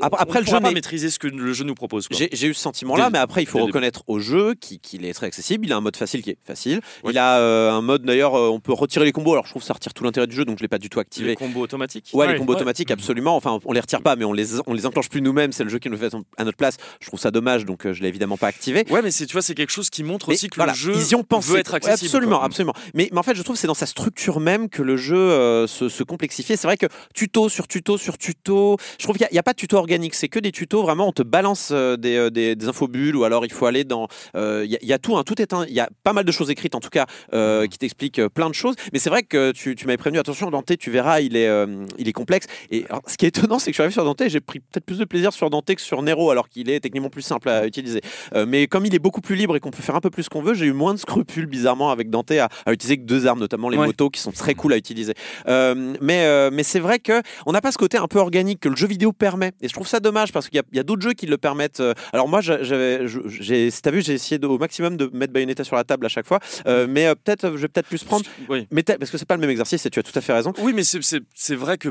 Après- 0.00 0.40
le 0.40 0.46
jeu 0.46 0.52
pas 0.52 0.68
n'est- 0.68 0.74
maîtriser 0.74 1.08
ce 1.10 1.18
que 1.18 1.28
le 1.28 1.52
jeu 1.52 1.61
nous 1.62 1.74
propose. 1.74 2.08
quoi. 2.08 2.16
J'ai 2.16 2.28
j'ai 2.32 2.48
eu 2.48 2.54
ce 2.54 2.60
sentiment-là, 2.60 3.10
mais 3.10 3.18
après, 3.18 3.42
il 3.42 3.46
faut 3.46 3.64
reconnaître 3.64 4.02
au 4.06 4.18
jeu 4.18 4.54
qu'il 4.54 4.78
qu'il 4.80 5.04
est 5.04 5.12
très 5.12 5.26
accessible. 5.26 5.66
Il 5.66 5.72
a 5.72 5.76
un 5.76 5.80
mode 5.80 5.96
facile 5.96 6.22
qui 6.22 6.30
est 6.30 6.38
facile. 6.44 6.80
Il 7.08 7.18
a 7.18 7.38
euh, 7.38 7.70
un 7.70 7.82
mode, 7.82 8.02
d'ailleurs, 8.04 8.34
euh, 8.34 8.48
on 8.48 8.60
peut 8.60 8.72
retirer 8.72 9.04
les 9.04 9.12
combos. 9.12 9.32
Alors, 9.32 9.44
je 9.46 9.50
trouve 9.50 9.62
que 9.62 9.66
ça 9.66 9.74
retire 9.74 9.94
tout 9.94 10.04
l'intérêt 10.04 10.26
du 10.26 10.34
jeu, 10.34 10.44
donc 10.44 10.58
je 10.58 10.62
l'ai 10.62 10.68
pas 10.68 10.78
du 10.78 10.88
tout 10.90 11.00
activé. 11.00 11.28
Les 11.30 11.36
combos 11.36 11.60
automatiques? 11.60 12.10
Ouais, 12.12 12.30
les 12.32 12.38
combos 12.38 12.52
ouais. 12.52 12.56
automatiques, 12.56 12.90
absolument. 12.90 13.36
Enfin, 13.36 13.58
on 13.64 13.72
les 13.72 13.80
retire 13.80 14.02
pas, 14.02 14.16
mais 14.16 14.24
on 14.24 14.32
les, 14.32 14.60
on 14.66 14.74
les 14.74 14.86
enclenche 14.86 15.08
plus 15.08 15.20
nous-mêmes. 15.22 15.52
C'est 15.52 15.64
le 15.64 15.70
jeu 15.70 15.78
qui 15.78 15.88
nous 15.88 15.96
le 15.96 16.08
fait 16.08 16.16
à 16.36 16.44
notre 16.44 16.56
place. 16.56 16.76
Je 17.00 17.06
trouve 17.06 17.20
ça 17.20 17.30
dommage, 17.30 17.64
donc 17.64 17.86
euh, 17.86 17.92
je 17.92 18.02
l'ai 18.02 18.08
évidemment 18.08 18.36
pas 18.36 18.48
activé. 18.48 18.84
Ouais, 18.90 19.02
mais 19.02 19.10
c'est 19.10 19.26
tu 19.26 19.32
vois, 19.32 19.42
c'est 19.42 19.54
quelque 19.54 19.72
chose 19.72 19.90
qui 19.90 20.02
montre 20.02 20.28
Mais 20.28 20.34
aussi 20.34 20.48
que 20.48 20.56
voilà, 20.56 20.72
le 20.72 20.78
jeu 20.78 20.92
ils 20.94 21.12
y 21.12 21.14
ont 21.14 21.24
pensé. 21.24 21.52
veut 21.52 21.58
être 21.58 21.72
Ouais, 21.72 21.76
accessible. 21.76 22.06
absolument, 22.08 22.36
quoi. 22.38 22.46
absolument. 22.46 22.74
Mais, 22.94 23.08
mais 23.12 23.18
en 23.18 23.22
fait, 23.22 23.34
je 23.34 23.42
trouve 23.42 23.56
que 23.56 23.60
c'est 23.60 23.66
dans 23.66 23.74
sa 23.74 23.86
structure 23.86 24.40
même 24.40 24.68
que 24.68 24.82
le 24.82 24.96
jeu 24.96 25.16
euh, 25.16 25.66
se, 25.66 25.88
se 25.88 26.02
complexifie. 26.02 26.56
C'est 26.56 26.66
vrai 26.66 26.76
que 26.76 26.86
tuto 27.14 27.48
sur 27.48 27.66
tuto 27.68 27.96
sur 27.98 28.18
tuto, 28.18 28.76
je 28.98 29.04
trouve 29.04 29.16
qu'il 29.16 29.26
n'y 29.32 29.38
a, 29.38 29.42
pas 29.42 29.52
de 29.52 29.58
tuto 29.58 29.76
organique. 29.76 30.14
C'est 30.14 30.28
que 30.28 30.38
des 30.38 30.52
tutos. 30.52 30.82
Vraiment, 30.82 31.08
on 31.08 31.12
te 31.12 31.22
balance 31.22 31.51
euh, 31.70 31.96
des, 31.96 32.16
euh, 32.16 32.30
des, 32.30 32.56
des 32.56 32.68
infobulles 32.68 33.16
ou 33.16 33.24
alors 33.24 33.44
il 33.44 33.52
faut 33.52 33.66
aller 33.66 33.84
dans. 33.84 34.08
euh, 34.36 34.62
Il 34.64 34.70
y, 34.70 34.76
a- 34.76 34.78
il 34.82 34.88
y 34.88 34.92
a 34.92 34.98
tout, 34.98 35.16
hein, 35.16 35.22
tout 35.24 35.40
est 35.40 35.52
un. 35.52 35.64
Il 35.66 35.72
y 35.74 35.80
a 35.80 35.88
pas 36.04 36.12
mal 36.12 36.24
de 36.24 36.32
choses 36.32 36.50
écrites 36.50 36.74
en 36.74 36.80
tout 36.80 36.88
cas 36.90 37.06
euh, 37.34 37.66
qui 37.66 37.78
t'expliquent 37.78 38.18
euh, 38.18 38.28
plein 38.28 38.48
de 38.48 38.54
choses. 38.54 38.74
Mais 38.92 38.98
c'est 38.98 39.10
vrai 39.10 39.22
que 39.22 39.52
tu, 39.52 39.74
tu 39.74 39.86
m'avais 39.86 39.96
prévenu. 39.96 40.18
Attention, 40.18 40.50
Dante, 40.50 40.76
tu 40.78 40.90
verras, 40.90 41.20
il 41.20 41.36
est, 41.36 41.48
euh, 41.48 41.84
il 41.98 42.08
est 42.08 42.12
complexe. 42.12 42.46
Et 42.70 42.84
alors, 42.88 43.02
ce 43.06 43.16
qui 43.16 43.24
est 43.26 43.28
étonnant, 43.36 43.58
c'est 43.58 43.66
que 43.70 43.72
je 43.72 43.76
suis 43.76 43.82
arrivé 43.82 43.92
sur 43.92 44.04
Dante, 44.04 44.20
et 44.20 44.28
j'ai 44.30 44.40
pris 44.40 44.60
peut-être 44.60 44.84
plus 44.84 44.98
de 44.98 45.04
plaisir 45.04 45.32
sur 45.32 45.50
Dante 45.50 45.74
que 45.74 45.80
sur 45.80 46.02
Nero, 46.02 46.30
alors 46.30 46.48
qu'il 46.48 46.70
est 46.70 46.80
techniquement 46.80 47.10
plus 47.10 47.22
simple 47.22 47.48
à 47.48 47.66
utiliser. 47.66 48.00
Euh, 48.34 48.46
mais 48.48 48.66
comme 48.66 48.86
il 48.86 48.94
est 48.94 48.98
beaucoup 48.98 49.20
plus 49.20 49.36
libre 49.36 49.56
et 49.56 49.60
qu'on 49.60 49.70
peut 49.70 49.82
faire 49.82 49.96
un 49.96 50.00
peu 50.00 50.10
plus 50.10 50.24
ce 50.24 50.30
qu'on 50.30 50.42
veut, 50.42 50.54
j'ai 50.54 50.66
eu 50.66 50.72
moins 50.72 50.94
de 50.94 50.98
scrupules 50.98 51.46
bizarrement 51.46 51.90
avec 51.90 52.10
Dante 52.10 52.30
à, 52.32 52.48
à 52.66 52.72
utiliser 52.72 52.96
que 52.98 53.04
deux 53.04 53.26
armes, 53.26 53.40
notamment 53.40 53.68
les 53.68 53.78
Ouais. 53.78 53.86
motos 53.86 54.10
qui 54.10 54.20
sont 54.20 54.32
très 54.32 54.54
cool 54.54 54.72
à 54.72 54.76
utiliser. 54.76 55.14
Euh, 55.48 55.94
mais 56.00 56.24
euh, 56.24 56.50
mais 56.52 56.62
c'est 56.62 56.78
vrai 56.80 56.98
que 56.98 57.20
on 57.46 57.52
n'a 57.52 57.60
pas 57.60 57.72
ce 57.72 57.78
côté 57.78 57.96
un 57.98 58.06
peu 58.06 58.18
organique 58.18 58.60
que 58.60 58.68
le 58.68 58.76
jeu 58.76 58.86
vidéo 58.86 59.12
permet. 59.12 59.52
Et 59.60 59.68
je 59.68 59.72
trouve 59.72 59.88
ça 59.88 59.98
dommage 60.00 60.32
parce 60.32 60.48
qu'il 60.48 60.60
y 60.72 60.78
a, 60.78 60.80
a 60.80 60.82
d'autres 60.84 61.02
jeux 61.02 61.12
qui 61.14 61.26
le 61.26 61.38
permettent. 61.42 61.80
Euh, 61.80 61.92
Alors 62.14 62.26
moi, 62.28 62.40
j'avais, 62.40 63.06
j'ai, 63.26 63.70
si 63.70 63.82
t'as 63.82 63.90
vu, 63.90 64.00
j'ai 64.00 64.14
essayé 64.14 64.38
de- 64.38 64.46
au 64.46 64.56
maximum 64.58 64.96
de 64.96 65.10
mettre 65.12 65.34
Bayonetta 65.34 65.64
sur 65.64 65.76
la 65.76 65.84
table 65.84 66.06
à 66.06 66.08
chaque 66.08 66.26
fois. 66.26 66.40
Euh, 66.66 66.86
mais 66.88 67.06
euh, 67.06 67.14
peut-être, 67.14 67.50
je 67.56 67.56
vais 67.62 67.68
peut-être 67.68 67.88
plus 67.88 68.02
prendre. 68.04 68.24
Oui. 68.48 68.66
Mais 68.70 68.82
parce 68.82 69.10
que 69.10 69.18
c'est 69.18 69.26
pas 69.28 69.34
le 69.34 69.40
même 69.42 69.50
exercice 69.50 69.84
et 69.84 69.90
tu 69.90 69.98
as 69.98 70.02
tout 70.02 70.18
à 70.18 70.22
fait 70.22 70.32
raison. 70.32 70.54
Oui, 70.58 70.72
mais 70.74 70.84
c'est- 70.84 71.02
c'est 71.02 71.20
c'est 71.34 71.54
vrai 71.56 71.76
que 71.76 71.90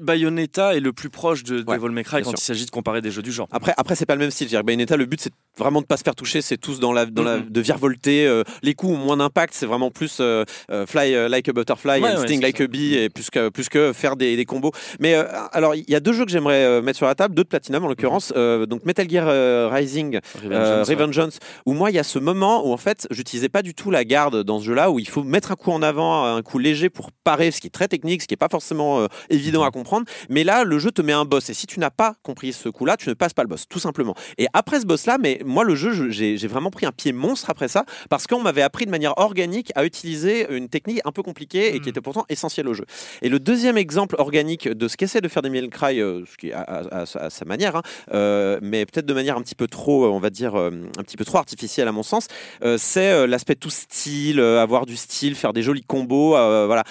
Bayonetta 0.00 0.74
est 0.76 0.80
le 0.80 0.92
plus 0.92 1.10
proche 1.10 1.42
de 1.44 1.64
Ouais, 1.66 1.78
Devil 1.78 1.90
May 1.92 2.04
Cry 2.04 2.22
quand 2.22 2.30
sûr. 2.30 2.38
il 2.38 2.42
s'agit 2.42 2.66
de 2.66 2.70
comparer 2.70 3.00
des 3.00 3.10
jeux 3.10 3.22
du 3.22 3.32
genre. 3.32 3.48
Après, 3.50 3.74
après 3.76 3.94
c'est 3.94 4.06
pas 4.06 4.14
le 4.14 4.20
même 4.20 4.30
style. 4.30 4.48
Bayonetta, 4.64 4.96
le 4.96 5.06
but, 5.06 5.20
c'est 5.20 5.32
vraiment 5.58 5.80
de 5.80 5.86
pas 5.86 5.96
se 5.96 6.02
faire 6.02 6.14
toucher. 6.14 6.42
C'est 6.42 6.56
tous 6.58 6.80
dans 6.80 6.92
la, 6.92 7.06
dans 7.06 7.22
la, 7.22 7.38
de 7.38 7.60
virevolter. 7.60 8.26
euh, 8.26 8.42
les 8.62 8.74
coups 8.74 8.92
ont 8.94 8.96
moins 8.98 9.16
d'impact. 9.16 9.54
C'est 9.54 9.66
vraiment 9.66 9.90
plus 9.90 10.18
euh, 10.20 10.44
euh, 10.70 10.86
fly 10.86 11.14
euh, 11.14 11.28
like 11.28 11.48
a 11.48 11.52
butterfly 11.52 12.00
Ouais, 12.00 12.10
and 12.12 12.18
ouais, 12.20 12.26
sting 12.26 12.40
like 12.42 12.58
ça. 12.58 12.64
a 12.64 12.66
bee 12.66 12.94
et 12.94 13.08
plus 13.10 13.30
que, 13.30 13.48
plus 13.48 13.68
que 13.68 13.92
faire 13.92 14.16
des, 14.16 14.36
des 14.36 14.44
combos. 14.44 14.72
Mais 15.00 15.14
alors, 15.52 15.74
il 15.74 15.88
y 15.88 15.94
a 15.94 16.00
deux 16.00 16.12
jeux 16.12 16.24
que 16.24 16.30
j'aimerais 16.30 16.82
mettre 16.82 16.96
sur 16.98 17.06
la 17.06 17.14
table, 17.14 17.34
deux 17.34 17.44
de 17.44 17.48
Platinum 17.48 17.84
en 17.84 17.88
l'occurrence. 17.88 18.32
Euh, 18.36 18.66
donc 18.66 18.84
Metal 18.84 19.08
Gear 19.08 19.70
Rising, 19.72 20.20
Revengeance. 20.42 20.88
Revengeance, 20.88 21.38
où 21.66 21.72
moi, 21.72 21.90
il 21.90 21.94
y 21.94 21.98
a 21.98 22.04
ce 22.04 22.18
moment 22.18 22.66
où 22.66 22.72
en 22.72 22.76
fait, 22.78 23.06
j'utilisais 23.10 23.48
pas 23.48 23.62
du 23.62 23.74
tout 23.74 23.90
la 23.90 24.04
garde 24.04 24.42
dans 24.44 24.60
ce 24.60 24.64
jeu-là, 24.66 24.90
où 24.90 24.98
il 24.98 25.08
faut 25.08 25.22
mettre 25.22 25.52
un 25.52 25.56
coup 25.56 25.70
en 25.72 25.82
avant, 25.82 26.24
un 26.24 26.42
coup 26.42 26.58
léger 26.58 26.90
pour 26.90 27.10
parer, 27.24 27.50
ce 27.50 27.60
qui 27.60 27.66
est 27.68 27.70
très 27.70 27.88
technique, 27.88 28.22
ce 28.22 28.26
qui 28.28 28.34
est 28.34 28.38
pas 28.38 28.48
forcément 28.50 29.00
euh, 29.00 29.06
évident 29.54 29.64
à 29.64 29.70
comprendre. 29.70 30.06
Mais 30.28 30.44
là, 30.44 30.64
le 30.64 30.78
jeu 30.78 30.90
te 30.90 31.02
met 31.02 31.12
un 31.12 31.24
boss. 31.24 31.48
Et 31.50 31.54
si 31.54 31.66
tu 31.66 31.78
n'as 31.80 31.90
pas 31.90 32.14
compris 32.22 32.52
ce 32.52 32.68
coup-là, 32.68 32.96
tu 32.96 33.08
ne 33.08 33.14
passes 33.14 33.32
pas 33.34 33.42
le 33.42 33.48
boss, 33.48 33.66
tout 33.68 33.78
simplement. 33.78 34.14
Et 34.38 34.46
après 34.52 34.80
ce 34.80 34.86
boss-là, 34.86 35.18
mais 35.20 35.40
moi, 35.44 35.64
le 35.64 35.74
jeu, 35.74 35.92
je- 35.92 36.10
j'ai 36.10 36.46
vraiment 36.48 36.70
pris 36.70 36.86
un 36.86 36.92
pied 36.92 37.12
monstre 37.12 37.50
après 37.50 37.68
ça, 37.68 37.84
parce 38.10 38.26
qu'on 38.26 38.40
m'avait 38.42 38.62
appris 38.62 38.86
de 38.86 38.90
manière 38.90 39.14
organique 39.18 39.70
à 39.74 39.84
utiliser 39.84 40.46
une 40.54 40.68
technique 40.68 41.00
un 41.04 41.12
peu 41.12 41.22
compliquée 41.22 41.74
et 41.74 41.80
qui 41.80 41.88
était 41.88 42.00
pourtant 42.00 42.24
essentielle 42.28 42.68
au 42.68 42.74
jeu. 42.74 42.84
Et 43.22 43.28
le 43.28 43.38
deuxième 43.38 43.76
exemple 43.78 44.16
organique 44.18 44.68
de 44.68 44.88
ce 44.88 44.96
qu'essaie 44.96 45.20
de 45.20 45.28
faire 45.28 45.42
Devil 45.42 45.62
May 45.62 45.68
Cry, 45.68 46.00
euh, 46.00 46.24
ce 46.30 46.36
qui 46.36 46.48
est 46.48 46.52
à, 46.52 46.60
à- 46.62 47.02
à- 47.02 47.24
à 47.26 47.30
sa 47.30 47.44
manière, 47.44 47.76
hein, 47.76 47.82
euh, 48.12 48.58
mais 48.62 48.84
peut-être 48.86 49.06
de 49.06 49.14
manière 49.14 49.36
un 49.36 49.42
petit 49.42 49.54
peu 49.54 49.68
trop, 49.68 50.04
euh, 50.04 50.08
on 50.08 50.18
va 50.18 50.30
dire, 50.30 50.54
un 50.56 51.02
petit 51.02 51.16
peu 51.16 51.24
trop 51.24 51.38
artificielle 51.38 51.88
à 51.88 51.92
mon 51.92 52.02
sens, 52.02 52.26
euh, 52.64 52.76
c'est 52.78 53.26
l'aspect 53.26 53.54
tout 53.54 53.70
style, 53.70 54.40
avoir 54.40 54.86
du 54.86 54.96
style, 54.96 55.34
faire 55.34 55.52
des 55.52 55.62
jolis 55.62 55.84
combos, 55.86 56.36
euh, 56.36 56.66
voilà. 56.66 56.84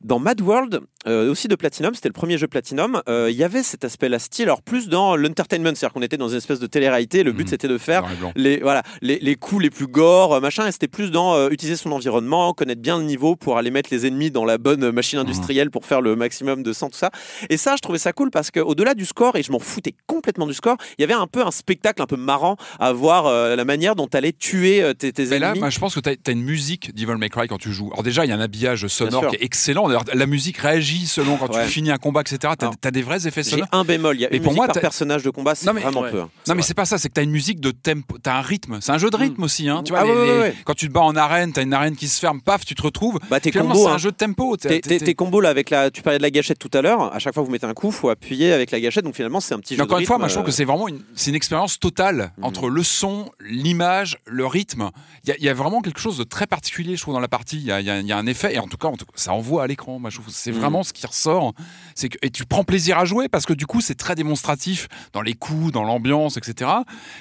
Dans 0.00 0.20
Mad 0.20 0.40
World, 0.40 0.80
euh, 1.08 1.30
aussi 1.30 1.48
de 1.48 1.54
Platinum, 1.56 1.94
c'était 1.94 2.08
le 2.08 2.12
premier 2.12 2.38
jeu 2.38 2.46
Platinum, 2.46 3.02
euh, 3.08 3.28
il 3.30 3.36
y 3.36 3.44
avait 3.44 3.62
cet 3.62 3.84
aspect-là 3.84 4.18
style, 4.18 4.44
alors 4.44 4.62
plus 4.62 4.88
dans 4.88 5.16
l'entertainment, 5.16 5.74
c'est-à-dire 5.74 5.92
qu'on 5.94 6.02
était 6.02 6.16
dans 6.16 6.28
une 6.28 6.36
espèce 6.36 6.60
de 6.60 6.66
télé-réalité, 6.66 7.22
le 7.22 7.32
but 7.32 7.44
Mhm. 7.44 7.48
c'était 7.48 7.68
de 7.68 7.78
faire 7.78 8.04
les, 8.36 8.58
voilà, 8.58 8.82
les, 9.02 9.18
les 9.20 9.34
coups 9.36 9.62
les 9.62 9.70
plus 9.70 9.86
gore, 9.86 10.34
euh, 10.34 10.40
machin, 10.40 10.66
et 10.66 10.72
c'était 10.72 10.88
plus 10.88 11.10
dans 11.10 11.34
euh, 11.34 11.48
utiliser 11.50 11.76
son 11.76 11.92
environnement, 11.92 12.52
connaître 12.52 12.80
bien 12.82 12.98
le 12.98 13.04
niveau 13.04 13.36
pour 13.36 13.58
aller 13.58 13.70
mettre 13.70 13.88
les 13.92 14.06
ennemis 14.06 14.30
dans 14.30 14.44
la 14.44 14.58
bonne 14.58 14.84
euh, 14.84 14.92
machine 14.92 15.18
industrielle 15.18 15.70
pour 15.70 15.84
faire 15.86 16.00
le 16.00 16.14
maximum 16.16 16.62
de 16.62 16.72
sang, 16.72 16.88
tout 16.90 16.98
ça. 16.98 17.10
Et 17.50 17.56
ça, 17.56 17.74
je 17.76 17.80
trouvais 17.80 17.98
ça 17.98 18.12
cool 18.12 18.30
parce 18.30 18.50
qu'au-delà 18.50 18.94
du 18.94 19.04
score, 19.04 19.36
et 19.36 19.42
je 19.42 19.50
m'en 19.52 19.58
foutais 19.58 19.94
complètement 20.06 20.46
du 20.46 20.54
score, 20.54 20.76
il 20.98 21.02
y 21.02 21.04
avait 21.04 21.14
un 21.14 21.26
peu 21.26 21.44
un 21.46 21.50
spectacle 21.50 22.02
un 22.02 22.06
peu 22.06 22.16
marrant 22.16 22.56
à 22.78 22.92
voir 22.92 23.26
euh, 23.26 23.56
la 23.56 23.64
manière 23.64 23.94
dont 23.96 24.06
tu 24.06 24.16
allais 24.16 24.32
tuer 24.32 24.82
euh, 24.82 24.92
tes, 24.94 25.12
tes 25.12 25.26
Mais 25.26 25.38
là, 25.38 25.48
ennemis. 25.48 25.60
moi, 25.60 25.70
je 25.70 25.78
pense 25.78 25.94
que 25.94 26.00
tu 26.00 26.10
as, 26.10 26.30
une 26.32 26.42
musique 26.42 26.94
Devil 26.94 27.16
May 27.18 27.28
Cry 27.30 27.48
quand 27.48 27.58
tu 27.58 27.72
joues. 27.72 27.88
Alors 27.92 28.02
déjà, 28.02 28.24
il 28.24 28.28
y 28.28 28.32
a 28.32 28.36
un 28.36 28.40
habillage 28.40 28.86
sonore 28.88 29.28
qui 29.28 29.36
est 29.36 29.44
excellent. 29.44 29.88
La 29.88 30.26
musique 30.26 30.58
réagit 30.58 30.97
selon 31.06 31.36
quand 31.36 31.52
Ouais. 31.54 31.64
tu 31.64 31.70
finis 31.70 31.90
un 31.90 31.96
combat, 31.98 32.20
etc. 32.22 32.38
Tu 32.40 32.46
as, 32.64 32.68
Alors, 32.68 32.74
des 32.92 33.02
vrais 33.02 33.26
effets 33.26 33.42
sonores. 33.42 33.68
un 33.72 33.84
bémol, 33.84 34.16
il 34.16 34.20
y 34.22 34.26
a 34.26 34.32
Et 34.32 34.36
une 34.36 34.42
pour 34.42 34.54
moi, 34.54 34.66
par 34.66 34.74
t'as- 34.74 34.80
personnage 34.80 35.22
de 35.22 35.30
combat, 35.30 35.54
c'est 35.54 35.70
vraiment 35.70 36.00
Ouais. 36.00 36.10
peu. 36.10 36.20
hein. 36.22 36.30
Non 36.46 36.54
mais 36.54 36.62
c'est 36.62 36.74
pas 36.74 36.84
ça, 36.84 36.98
c'est 36.98 37.08
que 37.08 37.14
t'as 37.14 37.22
une 37.22 37.30
musique 37.30 37.60
de 37.60 37.70
tempo, 37.70 38.16
t'as 38.22 38.36
un 38.38 38.40
rythme, 38.42 38.78
c'est 38.80 38.92
un 38.92 38.98
jeu 38.98 39.10
de 39.10 39.16
rythme 39.16 39.42
aussi. 39.42 39.68
Hein. 39.68 39.82
Tu 39.84 39.92
vois, 39.92 40.00
Ah 40.00 40.04
les- 40.04 40.10
ouais, 40.10 40.16
ouais, 40.16 40.26
les- 40.34 40.38
ouais. 40.40 40.54
quand 40.64 40.74
tu 40.74 40.88
te 40.88 40.92
bats 40.92 41.00
en 41.02 41.16
arène, 41.16 41.52
t'as 41.52 41.62
une 41.62 41.72
arène 41.72 41.96
qui 41.96 42.08
se 42.08 42.18
ferme, 42.18 42.40
paf, 42.40 42.64
tu 42.64 42.74
te 42.74 42.82
retrouves. 42.82 43.18
Bah, 43.30 43.40
tes 43.40 43.50
Finalement, 43.50 43.72
combos, 43.74 43.84
c'est 43.86 43.90
un 43.90 43.94
hein. 43.94 43.98
jeu 43.98 44.10
de 44.10 44.16
tempo. 44.16 44.56
T'es- 44.56 45.14
combos 45.14 45.40
là 45.40 45.48
avec 45.50 45.70
la, 45.70 45.90
tu 45.90 46.02
parlais 46.02 46.18
de 46.18 46.22
la 46.22 46.30
gâchette 46.30 46.58
tout 46.58 46.70
à 46.74 46.82
l'heure. 46.82 47.14
À 47.14 47.18
chaque 47.18 47.34
fois 47.34 47.42
que 47.42 47.46
vous 47.46 47.52
mettez 47.52 47.66
un 47.66 47.74
coup, 47.74 47.90
faut 47.90 48.08
appuyer 48.10 48.52
avec 48.52 48.70
la 48.70 48.80
gâchette. 48.80 49.04
Donc 49.04 49.14
finalement, 49.16 49.40
c'est 49.40 49.54
un 49.54 49.58
petit 49.60 49.76
jeu. 49.76 49.82
encore 49.82 49.98
une 49.98 50.06
fois, 50.06 50.18
moi 50.18 50.28
je 50.28 50.34
trouve 50.34 50.44
que 50.44 50.50
euh, 50.50 50.52
c'est 50.52 50.64
vraiment 50.64 50.88
une, 50.88 51.00
c'est 51.14 51.30
une 51.30 51.36
expérience 51.36 51.78
totale 51.78 52.32
Mhm. 52.38 52.44
entre 52.44 52.68
le 52.70 52.82
son, 52.82 53.30
l'image, 53.40 54.18
le 54.26 54.46
rythme. 54.46 54.90
Il 55.26 55.34
y, 55.44 55.48
a- 55.48 55.54
vraiment 55.54 55.80
quelque 55.82 56.00
chose 56.00 56.16
de 56.18 56.24
très 56.24 56.46
particulier, 56.46 56.96
je 56.96 57.02
trouve, 57.02 57.14
dans 57.14 57.20
la 57.20 57.28
partie. 57.28 57.56
Il 57.58 57.64
y 57.66 57.72
a, 57.72 58.16
un 58.16 58.26
effet, 58.26 58.54
et 58.54 58.58
en 58.58 58.68
tout 58.68 58.76
cas, 58.76 58.88
ça 59.14 59.32
envoie 59.32 59.64
à 59.64 59.66
l'écran. 59.66 60.00
C'est 60.28 60.52
Mhm. 60.52 60.58
vraiment 60.58 60.82
ce 60.88 60.92
qui 60.92 61.06
ressort, 61.06 61.52
c'est 61.94 62.08
que 62.08 62.18
et 62.22 62.30
tu 62.30 62.44
prends 62.44 62.64
plaisir 62.64 62.98
à 62.98 63.04
jouer 63.04 63.28
parce 63.28 63.46
que 63.46 63.52
du 63.52 63.66
coup 63.66 63.80
c'est 63.80 63.94
très 63.94 64.14
démonstratif 64.14 64.88
dans 65.12 65.22
les 65.22 65.34
coups, 65.34 65.72
dans 65.72 65.84
l'ambiance, 65.84 66.36
etc. 66.36 66.70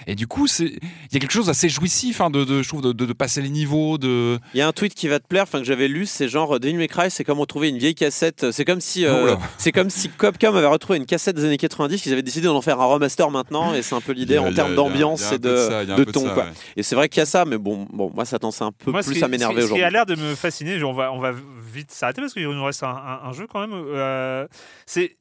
Et 0.08 0.16
du 0.16 0.28
coup 0.28 0.48
c'est 0.48 0.66
il 0.66 1.14
y 1.14 1.18
a 1.18 1.20
quelque 1.20 1.32
chose 1.32 1.48
d'assez 1.48 1.70
jouissif, 1.70 2.22
hein, 2.22 2.30
de, 2.30 2.44
de, 2.44 2.62
je 2.62 2.68
trouve, 2.68 2.82
de, 2.82 2.92
de, 2.92 3.06
de 3.06 3.14
passer 3.14 3.42
les 3.42 3.50
niveaux, 3.50 3.98
de. 3.98 4.40
Il 4.54 4.58
y 4.58 4.62
a 4.62 4.68
un 4.68 4.72
tweet 4.74 4.94
qui 4.96 5.08
va 5.08 5.20
te 5.20 5.28
plaire, 5.28 5.44
enfin 5.44 5.60
que 5.60 5.66
j'avais 5.66 5.88
lu, 5.88 6.06
c'est 6.06 6.28
genre 6.28 6.60
Devil 6.60 6.76
May 6.78 6.88
Cry, 6.88 7.10
c'est 7.12 7.24
comme 7.24 7.40
retrouver 7.40 7.70
une 7.70 7.78
vieille 7.78 7.96
cassette. 7.96 8.52
C'est 8.52 8.66
comme 8.66 8.82
si, 8.82 9.06
euh, 9.06 9.36
c'est 9.58 9.72
comme 9.72 9.90
si 9.90 10.10
Capcom 10.10 10.56
avait 10.56 10.68
retrouvé 10.68 10.98
une 10.98 11.06
cassette 11.06 11.36
des 11.36 11.46
années 11.46 11.58
90, 11.58 12.02
qu'ils 12.02 12.14
avaient 12.14 12.22
décidé 12.24 12.48
d'en 12.48 12.62
faire 12.62 12.80
un 12.82 12.86
remaster 12.86 13.30
maintenant, 13.32 13.74
et 13.74 13.82
c'est 13.82 13.96
un 13.96 14.02
peu 14.02 14.12
l'idée 14.14 14.38
a- 14.38 14.42
en 14.44 14.54
termes 14.54 14.76
d'ambiance 14.76 15.32
et 15.32 15.40
de, 15.40 15.56
ça, 15.70 15.86
de 15.86 16.04
ton 16.06 16.26
ça, 16.28 16.30
quoi. 16.34 16.44
ouais. 16.46 16.50
Et 16.76 16.84
c'est 16.84 16.96
vrai 16.96 17.10
qu'il 17.10 17.20
y 17.20 17.24
a 17.24 17.26
ça, 17.26 17.46
mais 17.46 17.58
bon, 17.58 17.88
bon, 17.92 18.12
moi 18.14 18.26
ça 18.26 18.40
tendance 18.40 18.62
un 18.62 18.72
peu 18.72 18.92
Moi, 18.92 19.02
plus 19.02 19.22
à 19.24 19.28
m'énerver 19.28 19.56
qui- 19.56 19.62
Ce 19.62 19.66
qui 19.68 19.74
aujourd'hui. 19.74 19.84
a 19.84 19.90
l'air 19.90 20.06
de 20.06 20.16
me 20.16 20.36
fasciner, 20.36 20.82
on 20.84 20.94
va, 20.94 21.12
on 21.12 21.20
va 21.20 21.32
vite 21.78 21.92
s'arrêter 21.92 22.22
parce 22.22 22.34
qu'il 22.34 22.48
nous 22.48 22.64
reste 22.64 22.84
un, 22.84 23.32
jeu 23.32 23.48
quand 23.48 23.62
même. 23.62 23.74
euh, 23.74 24.48
c'est 24.86 25.18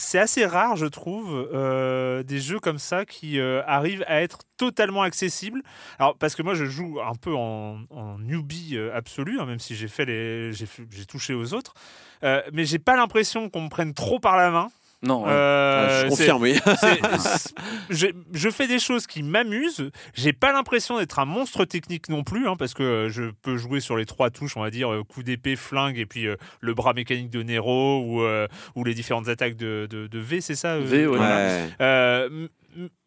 c'est 0.00 0.20
assez 0.20 0.46
rare, 0.46 0.76
je 0.76 0.86
trouve, 0.86 1.48
euh, 1.52 2.22
des 2.22 2.38
jeux 2.38 2.60
comme 2.60 2.78
ça 2.78 3.04
qui 3.04 3.40
euh, 3.40 3.60
arrivent 3.66 4.04
à 4.06 4.22
être 4.22 4.38
totalement 4.56 5.02
accessibles. 5.02 5.62
Alors, 5.98 6.16
parce 6.16 6.36
que 6.36 6.42
moi, 6.42 6.54
je 6.54 6.64
joue 6.64 7.00
un 7.00 7.16
peu 7.16 7.34
en, 7.34 7.80
en 7.90 8.18
newbie 8.20 8.78
absolu, 8.94 9.40
hein, 9.40 9.46
même 9.46 9.58
si 9.58 9.74
j'ai 9.74 9.88
fait 9.88 10.04
les, 10.04 10.52
j'ai 10.52 11.06
touché 11.08 11.34
aux 11.34 11.54
autres, 11.54 11.74
mais 12.22 12.64
j'ai 12.64 12.78
pas 12.78 12.94
l'impression 12.94 13.50
qu'on 13.50 13.62
me 13.62 13.68
prenne 13.68 13.94
trop 13.94 14.20
par 14.20 14.36
la 14.36 14.50
main. 14.52 14.68
Non. 15.02 15.24
Euh, 15.28 16.02
Ouais, 16.02 16.04
je 16.04 16.08
confirme, 16.10 16.42
oui. 16.42 16.58
je, 17.90 18.06
je 18.32 18.50
fais 18.50 18.66
des 18.66 18.78
choses 18.80 19.06
qui 19.06 19.22
m'amusent. 19.22 19.90
J'ai 20.14 20.32
pas 20.32 20.52
l'impression 20.52 20.98
d'être 20.98 21.18
un 21.20 21.24
monstre 21.24 21.64
technique 21.64 22.08
non 22.08 22.24
plus, 22.24 22.48
hein, 22.48 22.56
parce 22.58 22.74
que 22.74 22.82
euh, 22.82 23.08
je 23.08 23.30
peux 23.42 23.56
jouer 23.56 23.78
sur 23.80 23.96
les 23.96 24.06
trois 24.06 24.30
touches, 24.30 24.56
on 24.56 24.60
va 24.62 24.70
dire 24.70 24.92
euh, 24.92 25.04
coup 25.04 25.22
d'épée, 25.22 25.54
flingue, 25.56 25.98
et 25.98 26.06
puis 26.06 26.26
euh, 26.26 26.36
le 26.60 26.74
bras 26.74 26.94
mécanique 26.94 27.30
de 27.30 27.42
Nero 27.42 28.00
ou, 28.02 28.22
euh, 28.22 28.48
ou 28.74 28.82
les 28.84 28.94
différentes 28.94 29.28
attaques 29.28 29.54
de, 29.56 29.86
de- 29.88 30.08
de 30.08 30.18
V, 30.18 30.40
c'est 30.40 30.56
ça 30.56 30.72
euh, 30.74 30.80
V, 30.84 31.06
ouais. 31.06 31.16
voilà. 31.16 31.68
Ouais. 31.80 32.38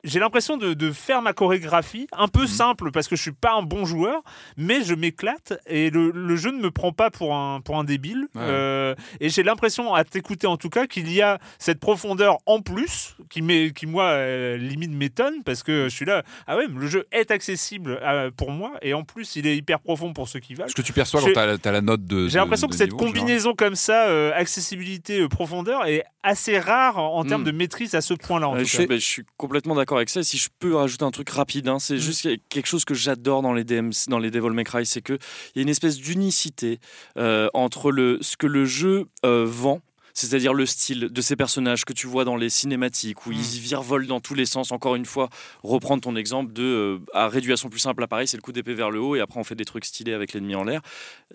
J'ai 0.04 0.20
l'impression 0.20 0.58
de, 0.58 0.74
de 0.74 0.92
faire 0.92 1.22
ma 1.22 1.34
chorégraphie 1.34 2.08
un 2.12 2.28
peu 2.28 2.48
simple 2.48 2.92
parce 2.92 3.08
que 3.08 3.16
je 3.16 3.22
suis 3.22 3.32
pas 3.32 3.54
un 3.54 3.62
bon 3.64 3.86
joueur, 3.86 4.22
mais 4.58 4.84
je 4.84 4.94
m'éclate 4.96 5.54
et 5.68 5.90
le, 5.90 6.12
le 6.12 6.36
jeu 6.36 6.52
ne 6.52 6.62
me 6.62 6.72
prend 6.72 6.92
pas 6.92 7.10
pour 7.12 7.36
un, 7.36 7.62
pour 7.62 7.78
un 7.78 7.84
débile. 7.84 8.28
Ouais. 8.36 8.42
Euh, 8.42 8.96
et 9.20 9.30
j'ai 9.30 9.44
l'impression, 9.44 9.94
à 9.94 10.04
t'écouter 10.04 10.48
en 10.48 10.58
tout 10.58 10.70
cas, 10.70 10.88
qu'il 10.88 11.12
y 11.12 11.22
a 11.22 11.40
cette 11.60 11.80
profondeur 11.80 12.38
en 12.46 12.62
plus 12.62 13.16
qui, 13.30 13.42
qui 13.74 13.86
moi, 13.86 14.06
euh, 14.06 14.58
limite 14.58 14.92
m'étonne 14.92 15.44
parce 15.44 15.64
que 15.64 15.84
je 15.90 15.96
suis 15.96 16.06
là. 16.06 16.24
Ah 16.48 16.58
ouais, 16.58 16.66
le 16.68 16.88
jeu 16.88 17.06
est 17.12 17.30
accessible 17.32 18.00
euh, 18.02 18.32
pour 18.36 18.52
moi 18.52 18.74
et 18.82 18.94
en 18.94 19.04
plus, 19.04 19.36
il 19.36 19.46
est 19.48 19.56
hyper 19.58 19.80
profond 19.80 20.14
pour 20.14 20.28
ceux 20.28 20.40
qui 20.40 20.56
veulent. 20.56 20.70
Ce 20.70 20.76
que 20.76 20.82
tu 20.82 20.94
perçois 20.94 21.22
quand 21.22 21.32
t'as 21.34 21.70
as 21.70 21.72
la 21.72 21.82
note 21.82 22.06
de. 22.06 22.28
J'ai 22.28 22.38
l'impression 22.40 22.68
que 22.68 22.74
de 22.74 22.78
cette 22.78 22.92
niveau, 22.94 23.04
genre. 23.06 23.14
combinaison 23.14 23.54
comme 23.54 23.76
ça, 23.76 24.08
euh, 24.08 24.32
accessibilité, 24.36 25.20
euh, 25.22 25.28
profondeur, 25.28 25.86
est 25.86 26.04
assez 26.24 26.60
rare 26.60 26.98
en, 26.98 27.18
en 27.20 27.24
termes 27.26 27.42
Mm. 27.42 27.46
de 27.46 27.52
maîtrise 27.52 27.96
à 27.96 28.02
ce 28.02 28.14
point-là. 28.14 28.48
bah, 28.52 28.64
je 28.64 28.98
suis 29.00 29.24
complètement 29.38 29.74
d'accord 29.76 29.91
avec 29.98 30.10
ça. 30.10 30.22
Et 30.22 30.24
si 30.24 30.38
je 30.38 30.50
peux 30.60 30.76
rajouter 30.76 31.04
un 31.06 31.12
truc 31.12 31.30
rapide, 31.30 31.68
hein, 31.68 31.80
c'est 31.80 31.96
Mm. 31.96 32.00
juste 32.00 32.28
quelque 32.50 32.68
chose 32.68 32.86
que 32.86 32.94
j'adore 32.94 33.42
dans 33.42 33.54
les 33.54 33.64
DMC, 33.64 34.10
dans 34.10 34.20
les 34.20 34.32
Devil 34.32 34.52
May 34.52 34.64
Cry, 34.64 34.86
c'est 34.86 35.02
qu'il 35.02 35.18
y 35.56 35.60
a 35.60 35.62
une 35.62 35.70
espèce 35.70 35.98
d'unicité 35.98 36.80
euh, 37.18 37.50
entre 37.54 37.92
le, 37.92 38.18
ce 38.22 38.38
que 38.38 38.48
le 38.48 38.66
jeu 38.66 39.06
euh, 39.26 39.46
vend. 39.48 39.82
C'est-à-dire 40.14 40.54
le 40.54 40.66
style 40.66 41.10
de 41.12 41.22
ces 41.22 41.36
personnages 41.36 41.86
que 41.86 41.94
tu 41.94 42.08
vois 42.08 42.26
dans 42.26 42.36
les 42.36 42.50
cinématiques 42.50 43.26
où 43.26 43.32
ils 43.32 43.40
virevolent 43.60 44.08
dans 44.08 44.20
tous 44.20 44.34
les 44.34 44.46
sens. 44.46 44.72
Encore 44.72 44.96
une 44.96 45.06
fois, 45.06 45.30
reprendre 45.64 46.02
ton 46.04 46.16
exemple 46.16 46.54
de 46.54 46.64
euh, 46.64 47.00
à 47.14 47.28
réduction 47.28 47.70
plus 47.70 47.80
simple, 47.80 48.04
appareil, 48.04 48.28
c'est 48.28 48.38
le 48.38 48.42
coup 48.42 48.52
d'épée 48.52 48.74
vers 48.74 48.92
le 48.92 49.00
haut 49.00 49.16
et 49.16 49.20
après 49.22 49.40
on 49.40 49.44
fait 49.44 49.56
des 49.56 49.66
trucs 49.66 49.86
stylés 49.86 50.14
avec 50.14 50.34
l'ennemi 50.34 50.56
en 50.56 50.64
l'air. 50.64 50.82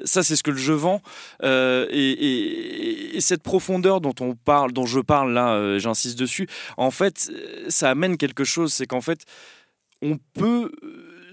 Ça, 0.05 0.23
c'est 0.23 0.37
ce 0.37 0.43
que 0.43 0.51
le 0.51 0.57
jeu 0.59 0.75
vend. 0.75 1.03
Euh, 1.43 1.87
et, 1.91 2.11
et- 2.11 3.17
et 3.17 3.21
cette 3.21 3.43
profondeur 3.43 4.01
dont 4.01 4.15
on 4.21 4.35
parle, 4.35 4.73
dont 4.73 4.87
je 4.87 5.01
parle 5.01 5.33
là, 5.33 5.55
euh, 5.55 5.79
j'insiste 5.79 6.19
dessus. 6.19 6.49
En 6.77 6.91
fait, 6.91 7.31
ça 7.69 7.91
amène 7.91 8.17
quelque 8.17 8.45
chose, 8.45 8.73
c'est 8.73 8.87
qu'en 8.87 9.01
fait, 9.01 9.21
on 10.03 10.19
peut 10.35 10.71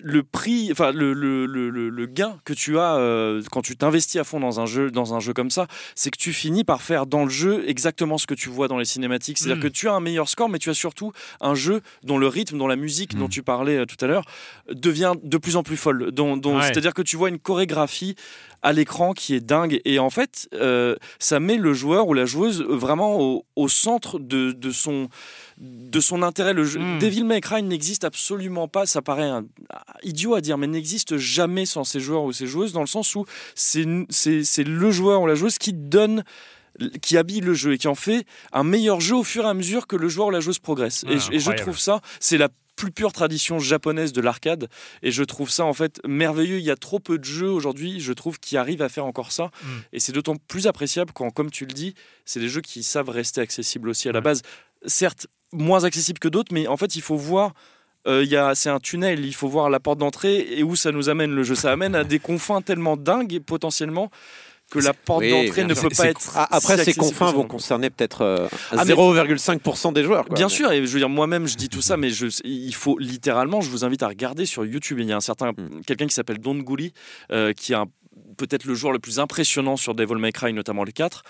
le 0.06 0.22
prix, 0.22 0.68
enfin 0.72 0.92
le, 0.92 1.14
le, 1.14 1.46
le, 1.48 2.06
gain 2.06 2.38
que 2.44 2.52
tu 2.54 2.78
as 2.78 2.96
euh, 2.98 3.42
quand 3.52 3.62
tu 3.62 3.78
t'investis 3.78 4.20
à 4.20 4.24
fond 4.26 4.40
dans 4.42 4.60
un 4.60 4.66
jeu, 4.66 4.92
dans 4.92 5.14
un 5.14 5.20
jeu 5.22 5.32
comme 5.34 5.50
ça, 5.50 5.66
c'est 5.96 6.12
que 6.12 6.18
tu 6.18 6.34
finis 6.34 6.64
par 6.66 6.82
faire 6.82 7.06
dans 7.06 7.24
le 7.24 7.30
jeu 7.30 7.64
exactement 7.68 8.18
ce 8.18 8.28
que 8.28 8.34
tu 8.34 8.50
vois 8.50 8.68
dans 8.68 8.78
les 8.78 8.86
cinématiques. 8.86 9.38
C'est-à-dire 9.40 9.58
Mm. 9.58 9.62
que 9.62 9.68
tu 9.70 9.88
as 9.88 9.94
un 9.94 10.02
meilleur 10.02 10.28
score, 10.28 10.50
mais 10.50 10.60
tu 10.60 10.70
as 10.70 10.74
surtout 10.74 11.14
un 11.42 11.56
jeu 11.56 11.82
dont 12.04 12.18
le 12.18 12.28
rythme, 12.28 12.58
dont 12.58 12.68
la 12.68 12.76
musique 12.76 13.18
dont 13.18 13.30
tu 13.30 13.42
parlais 13.44 13.78
euh, 13.78 13.86
tout 13.86 14.04
à 14.04 14.08
l'heure 14.08 14.26
devient 14.72 15.14
de 15.24 15.38
plus 15.38 15.56
en 15.56 15.64
plus 15.64 15.78
folle. 15.78 16.12
Dont, 16.12 16.36
dont- 16.38 16.58
Ouais. 16.58 16.64
C'est-à-dire 16.68 16.94
que 16.94 17.02
tu 17.02 17.16
vois 17.16 17.30
une 17.30 17.40
chorégraphie 17.40 18.16
à 18.64 18.74
l'écran 18.74 19.14
qui 19.14 19.36
est 19.36 19.40
dingue. 19.42 19.80
Et 19.86 20.00
en 20.00 20.10
fait, 20.10 20.48
euh, 20.54 20.96
ça 21.20 21.40
met 21.40 21.58
le 21.58 21.74
joueur 21.74 22.08
ou 22.08 22.14
la 22.14 22.26
joueuse 22.26 22.64
vraiment 22.64 23.20
au, 23.20 23.46
au 23.56 23.68
centre 23.68 24.18
de, 24.20 24.52
de 24.54 24.72
son, 24.72 25.10
de 25.60 26.00
son 26.00 26.24
intérêt. 26.24 26.54
Le 26.54 26.64
jeu, 26.64 26.80
Mm. 26.80 27.00
Devil 27.00 27.24
May 27.26 27.42
Cry 27.42 27.62
n'existe 27.62 28.04
absolument 28.06 28.68
pas. 28.68 28.86
Ça 28.86 29.02
paraît 29.02 29.30
un- 29.30 29.46
idiot 30.02 30.34
à 30.36 30.42
dire, 30.42 30.58
mais 30.58 30.68
n'existe 30.68 31.18
jamais 31.18 31.66
sans 31.66 31.84
ces 31.84 32.00
joueurs 32.00 32.24
ou 32.24 32.32
ces 32.32 32.48
joueuses, 32.48 32.74
dans 32.74 32.82
le 32.82 32.88
sens 32.88 33.14
où 33.16 33.26
c'est 33.54 33.84
le 34.64 34.92
joueur 34.92 35.22
ou 35.22 35.28
la 35.28 35.36
joueuse 35.36 35.58
qui 35.58 35.74
donne 35.74 36.24
qui 37.04 37.18
habille 37.18 37.42
le 37.42 37.54
jeu 37.54 37.74
et 37.74 37.78
qui 37.78 37.88
en 37.88 37.94
fait 37.94 38.26
un 38.52 38.64
meilleur 38.64 39.00
jeu 39.00 39.16
au 39.16 39.24
fur 39.24 39.46
et 39.46 39.48
à 39.48 39.54
mesure 39.54 39.86
que 39.86 39.96
le 39.96 40.08
joueur 40.08 40.30
ou 40.30 40.32
la 40.32 40.40
joueuse 40.40 40.58
progresse. 40.58 41.06
Ah, 41.08 41.12
et, 41.12 41.20
je- 41.20 41.32
et 41.34 41.40
je 41.40 41.52
trouve 41.52 41.78
ça, 41.78 42.02
c'est 42.20 42.38
la 42.40 42.50
plus 42.84 42.92
pure 42.92 43.14
tradition 43.14 43.60
japonaise 43.60 44.12
de 44.12 44.20
l'arcade 44.22 44.68
et 45.04 45.12
je 45.12 45.24
trouve 45.24 45.50
ça 45.50 45.64
en 45.64 45.74
fait 45.74 46.02
merveilleux. 46.06 46.58
Il 46.60 46.66
y 46.66 46.72
a 46.72 46.76
trop 46.76 47.00
peu 47.00 47.18
de 47.18 47.24
jeux 47.24 47.50
aujourd'hui, 47.50 48.00
je 48.02 48.12
trouve, 48.12 48.40
qui 48.40 48.58
arrivent 48.58 48.82
à 48.82 48.90
faire 48.90 49.06
encore 49.06 49.32
ça 49.32 49.52
Mm. 49.64 49.68
et 49.94 50.00
c'est 50.00 50.12
d'autant 50.12 50.36
plus 50.36 50.68
appréciable 50.68 51.12
quand, 51.14 51.30
comme 51.32 51.50
tu 51.50 51.66
le 51.66 51.74
dis, 51.74 51.94
c'est 52.26 52.40
des 52.42 52.50
jeux 52.50 52.62
qui 52.62 52.84
savent 52.84 53.10
rester 53.10 53.40
accessibles 53.42 53.88
aussi 53.90 54.10
à 54.10 54.12
la 54.12 54.20
base. 54.22 54.42
Certes, 54.86 55.28
moins 55.54 55.86
accessibles 55.86 56.20
que 56.20 56.28
d'autres, 56.28 56.54
mais 56.54 56.68
en 56.68 56.76
fait, 56.78 56.96
il 56.96 57.02
faut 57.02 57.16
voir. 57.18 57.54
euh, 58.06 58.22
il 58.26 58.30
y 58.30 58.36
a- 58.36 58.54
c'est 58.54 58.70
un 58.70 58.82
tunnel, 58.82 59.24
il 59.24 59.34
faut 59.34 59.48
voir 59.48 59.70
la 59.70 59.80
porte 59.80 59.98
d'entrée 60.00 60.40
et 60.58 60.62
où 60.64 60.76
ça 60.76 60.92
nous 60.92 61.08
amène 61.08 61.32
le 61.34 61.44
jeu. 61.44 61.56
Ça 61.56 61.72
amène 61.72 61.96
à 61.96 62.04
des 62.04 62.20
confins 62.20 62.62
tellement 62.62 62.98
dingues 62.98 63.40
potentiellement 63.40 64.12
que 64.74 64.80
la 64.80 64.94
porte 64.94 65.22
Oui, 65.22 65.30
d'entrée 65.30 65.64
ne 65.64 65.74
sûr. 65.74 65.84
peut 65.90 65.96
pas 65.96 66.08
être. 66.08 66.34
Après, 66.36 66.84
ces 66.84 66.94
confins 66.94 67.32
vont 67.32 67.46
concerner 67.48 67.90
peut-être 67.90 68.22
euh, 68.22 68.48
Ah, 68.72 68.84
0,5% 68.84 69.94
des 69.94 70.04
joueurs. 70.04 70.26
quoi. 70.26 70.36
Bien 70.36 70.48
Mais- 70.48 70.54
sûr, 70.54 70.72
et 70.72 70.86
je 70.86 70.92
veux 70.92 71.00
dire, 71.00 71.10
moi-même, 71.10 71.48
je 71.48 71.56
dis 71.56 71.70
tout 71.70 71.82
ça, 71.82 71.96
mais 71.98 72.10
je, 72.10 72.28
il 72.44 72.74
faut 72.76 72.98
littéralement, 72.98 73.62
je 73.62 73.70
vous 73.70 73.86
invite 73.86 74.04
à 74.04 74.08
regarder 74.08 74.46
sur 74.46 74.66
YouTube. 74.66 75.00
Il 75.00 75.08
y 75.08 75.12
a 75.14 75.18
un 75.18 75.22
certain, 75.22 75.52
Mm. 75.52 75.82
quelqu'un 75.86 76.08
qui 76.08 76.16
s'appelle 76.16 76.40
Don 76.40 76.56
Gully, 76.56 76.94
euh, 77.32 77.54
qui 77.54 77.74
est 77.74 77.76
un- 77.76 77.88
peut-être 78.38 78.66
le 78.66 78.74
joueur 78.74 78.94
le 78.94 79.00
plus 79.00 79.20
impressionnant 79.20 79.78
sur 79.78 79.94
Devil 79.96 80.16
May 80.16 80.32
Cry, 80.32 80.54
notamment 80.54 80.84
les 80.84 80.92
4. 80.94 81.24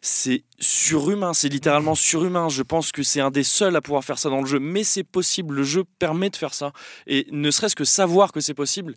C'est 0.00 0.44
surhumain, 0.60 1.34
c'est 1.34 1.48
littéralement 1.48 1.94
surhumain. 1.96 2.48
Je 2.48 2.62
pense 2.62 2.92
que 2.92 3.02
c'est 3.02 3.20
un 3.20 3.30
des 3.32 3.42
seuls 3.42 3.74
à 3.74 3.80
pouvoir 3.80 4.04
faire 4.04 4.18
ça 4.18 4.30
dans 4.30 4.40
le 4.40 4.46
jeu, 4.46 4.60
mais 4.60 4.84
c'est 4.84 5.02
possible. 5.04 5.54
Le 5.56 5.64
jeu 5.64 5.82
permet 5.98 6.30
de 6.30 6.36
faire 6.36 6.54
ça. 6.54 6.72
Et 7.08 7.26
ne 7.32 7.50
serait-ce 7.50 7.74
que 7.74 7.84
savoir 7.84 8.30
que 8.30 8.40
c'est 8.40 8.54
possible, 8.54 8.94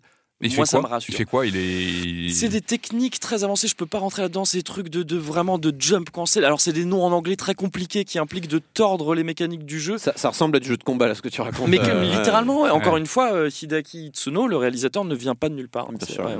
il 0.48 0.56
moi, 0.56 0.64
fait 0.66 0.70
ça 0.72 0.78
quoi 0.80 0.88
me 0.88 0.92
rassure. 0.94 1.14
Il 1.14 1.16
fait 1.16 1.24
quoi 1.24 1.46
Il 1.46 1.56
est. 1.56 2.28
C'est 2.30 2.48
des 2.48 2.60
techniques 2.60 3.20
très 3.20 3.44
avancées. 3.44 3.68
Je 3.68 3.74
peux 3.76 3.86
pas 3.86 3.98
rentrer 3.98 4.22
là-dedans. 4.22 4.44
C'est 4.44 4.58
des 4.58 4.62
trucs 4.62 4.88
de, 4.88 5.02
de 5.02 5.16
vraiment 5.16 5.58
de 5.58 5.74
jump 5.78 6.10
cancel. 6.10 6.44
Alors 6.44 6.60
c'est 6.60 6.72
des 6.72 6.84
noms 6.84 7.02
en 7.04 7.12
anglais 7.12 7.36
très 7.36 7.54
compliqués 7.54 8.04
qui 8.04 8.18
impliquent 8.18 8.48
de 8.48 8.58
tordre 8.58 9.14
les 9.14 9.24
mécaniques 9.24 9.64
du 9.64 9.78
jeu. 9.80 9.98
Ça, 9.98 10.12
ça 10.16 10.30
ressemble 10.30 10.56
à 10.56 10.60
du 10.60 10.68
jeu 10.68 10.76
de 10.76 10.84
combat, 10.84 11.06
là, 11.06 11.14
ce 11.14 11.22
que 11.22 11.28
tu 11.28 11.40
racontes. 11.40 11.68
Mais 11.68 11.78
Euh, 11.80 12.04
littéralement, 12.04 12.62
ouais. 12.62 12.70
encore 12.70 12.94
ouais. 12.94 13.00
une 13.00 13.06
fois, 13.06 13.32
euh, 13.32 13.50
Hideki 13.50 14.10
Tsuno, 14.14 14.46
le 14.48 14.56
réalisateur, 14.56 15.04
ne 15.04 15.14
vient 15.14 15.34
pas 15.34 15.48
de 15.48 15.54
nulle 15.54 15.68
part. 15.68 15.90
Bien 15.92 16.06
sûr. 16.06 16.24
ouais. 16.24 16.36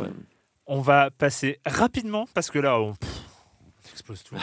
On 0.66 0.80
va 0.80 1.10
passer 1.10 1.58
rapidement 1.66 2.26
parce 2.34 2.50
que 2.50 2.58
là, 2.58 2.78
on, 2.80 2.94
pff, 2.94 3.10
on 3.21 3.21
explose 3.92 4.22
tout. 4.24 4.34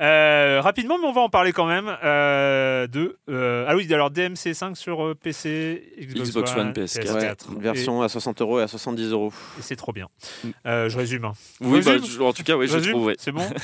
Euh, 0.00 0.60
rapidement, 0.62 0.98
mais 1.00 1.06
on 1.06 1.12
va 1.12 1.20
en 1.22 1.28
parler 1.28 1.52
quand 1.52 1.66
même. 1.66 1.96
euh, 2.04 2.86
de, 2.86 3.18
euh, 3.30 3.64
ah 3.68 3.74
oui, 3.76 3.92
alors 3.92 4.10
DMC5 4.10 4.74
sur 4.74 5.04
euh, 5.04 5.14
PC, 5.14 5.82
Xbox, 6.00 6.28
Xbox 6.30 6.56
One, 6.56 6.72
PS4. 6.72 7.14
Ouais, 7.14 7.20
PS4. 7.30 7.52
une 7.54 7.60
version 7.62 8.02
à 8.02 8.08
60 8.08 8.40
euros 8.42 8.60
et 8.60 8.62
à 8.62 8.68
70 8.68 9.10
euros. 9.12 9.32
Et, 9.56 9.60
et 9.60 9.62
c'est 9.62 9.76
trop 9.76 9.92
bien. 9.92 10.08
Euh, 10.66 10.88
je 10.88 10.96
résume. 10.98 11.24
hein. 11.24 11.32
Oui, 11.60 11.80
bah, 11.82 11.92
Résume 11.92 12.06
je- 12.10 12.20
en 12.22 12.32
tout 12.32 12.42
cas, 12.42 12.56
oui, 12.56 12.68
je 12.68 12.78
trouve. 12.78 13.04
ouais. 13.06 13.14
C'est 13.18 13.32
bon. 13.32 13.42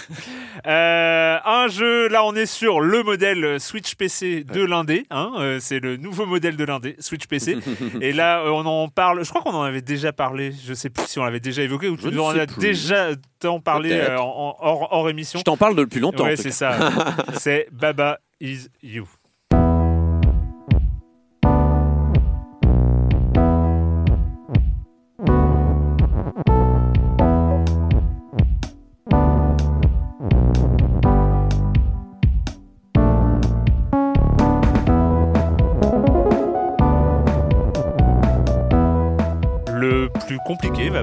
Euh, 0.67 1.39
un 1.45 1.69
jeu, 1.69 2.09
là 2.09 2.25
on 2.25 2.35
est 2.35 2.45
sur 2.47 2.81
le 2.81 3.03
modèle 3.03 3.59
Switch 3.61 3.95
PC 3.95 4.45
de 4.45 4.63
l'Indé. 4.63 5.07
hein, 5.11 5.33
euh, 5.39 5.59
c'est 5.61 5.81
le 5.81 5.97
nouveau 5.97 6.27
modèle 6.27 6.57
de 6.57 6.65
l'Indé, 6.65 6.97
Switch 6.99 7.27
PC. 7.27 7.57
Et 8.01 8.13
là 8.13 8.41
euh, 8.43 8.51
on 8.51 8.67
en 8.67 8.89
parle, 8.89 9.25
je 9.25 9.29
crois 9.31 9.41
qu'on 9.43 9.55
en 9.57 9.63
avait 9.63 9.81
déjà 9.81 10.13
parlé, 10.13 10.53
je 10.67 10.75
sais 10.75 10.91
plus 10.91 11.07
si 11.07 11.19
on 11.19 11.25
l'avait 11.25 11.41
déjà 11.41 11.63
évoqué 11.63 11.89
ou 11.89 11.97
tu 11.97 12.19
en 12.19 12.31
as 12.37 12.47
déjà 12.47 13.09
tant 13.39 13.61
parlé 13.61 13.93
euh, 13.93 14.19
en, 14.19 14.25
en- 14.25 14.57
hors, 14.61 14.89
hors 14.93 15.09
émission. 15.11 15.39
Je 15.39 15.45
t'en 15.45 15.57
parle 15.57 15.77
depuis 15.77 16.01
longtemps. 16.01 16.25
Ouais, 16.25 16.37
ça. 16.51 16.93
c'est 17.39 17.69
Baba 17.73 18.21
is 18.41 18.69
you. 18.83 19.07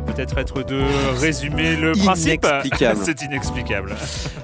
Peut-être 0.08 0.38
être 0.38 0.64
de 0.64 0.82
résumer 1.20 1.76
le 1.76 1.92
principe. 1.92 2.44
Inexplicable. 2.46 3.00
C'est 3.06 3.22
inexplicable. 3.22 3.96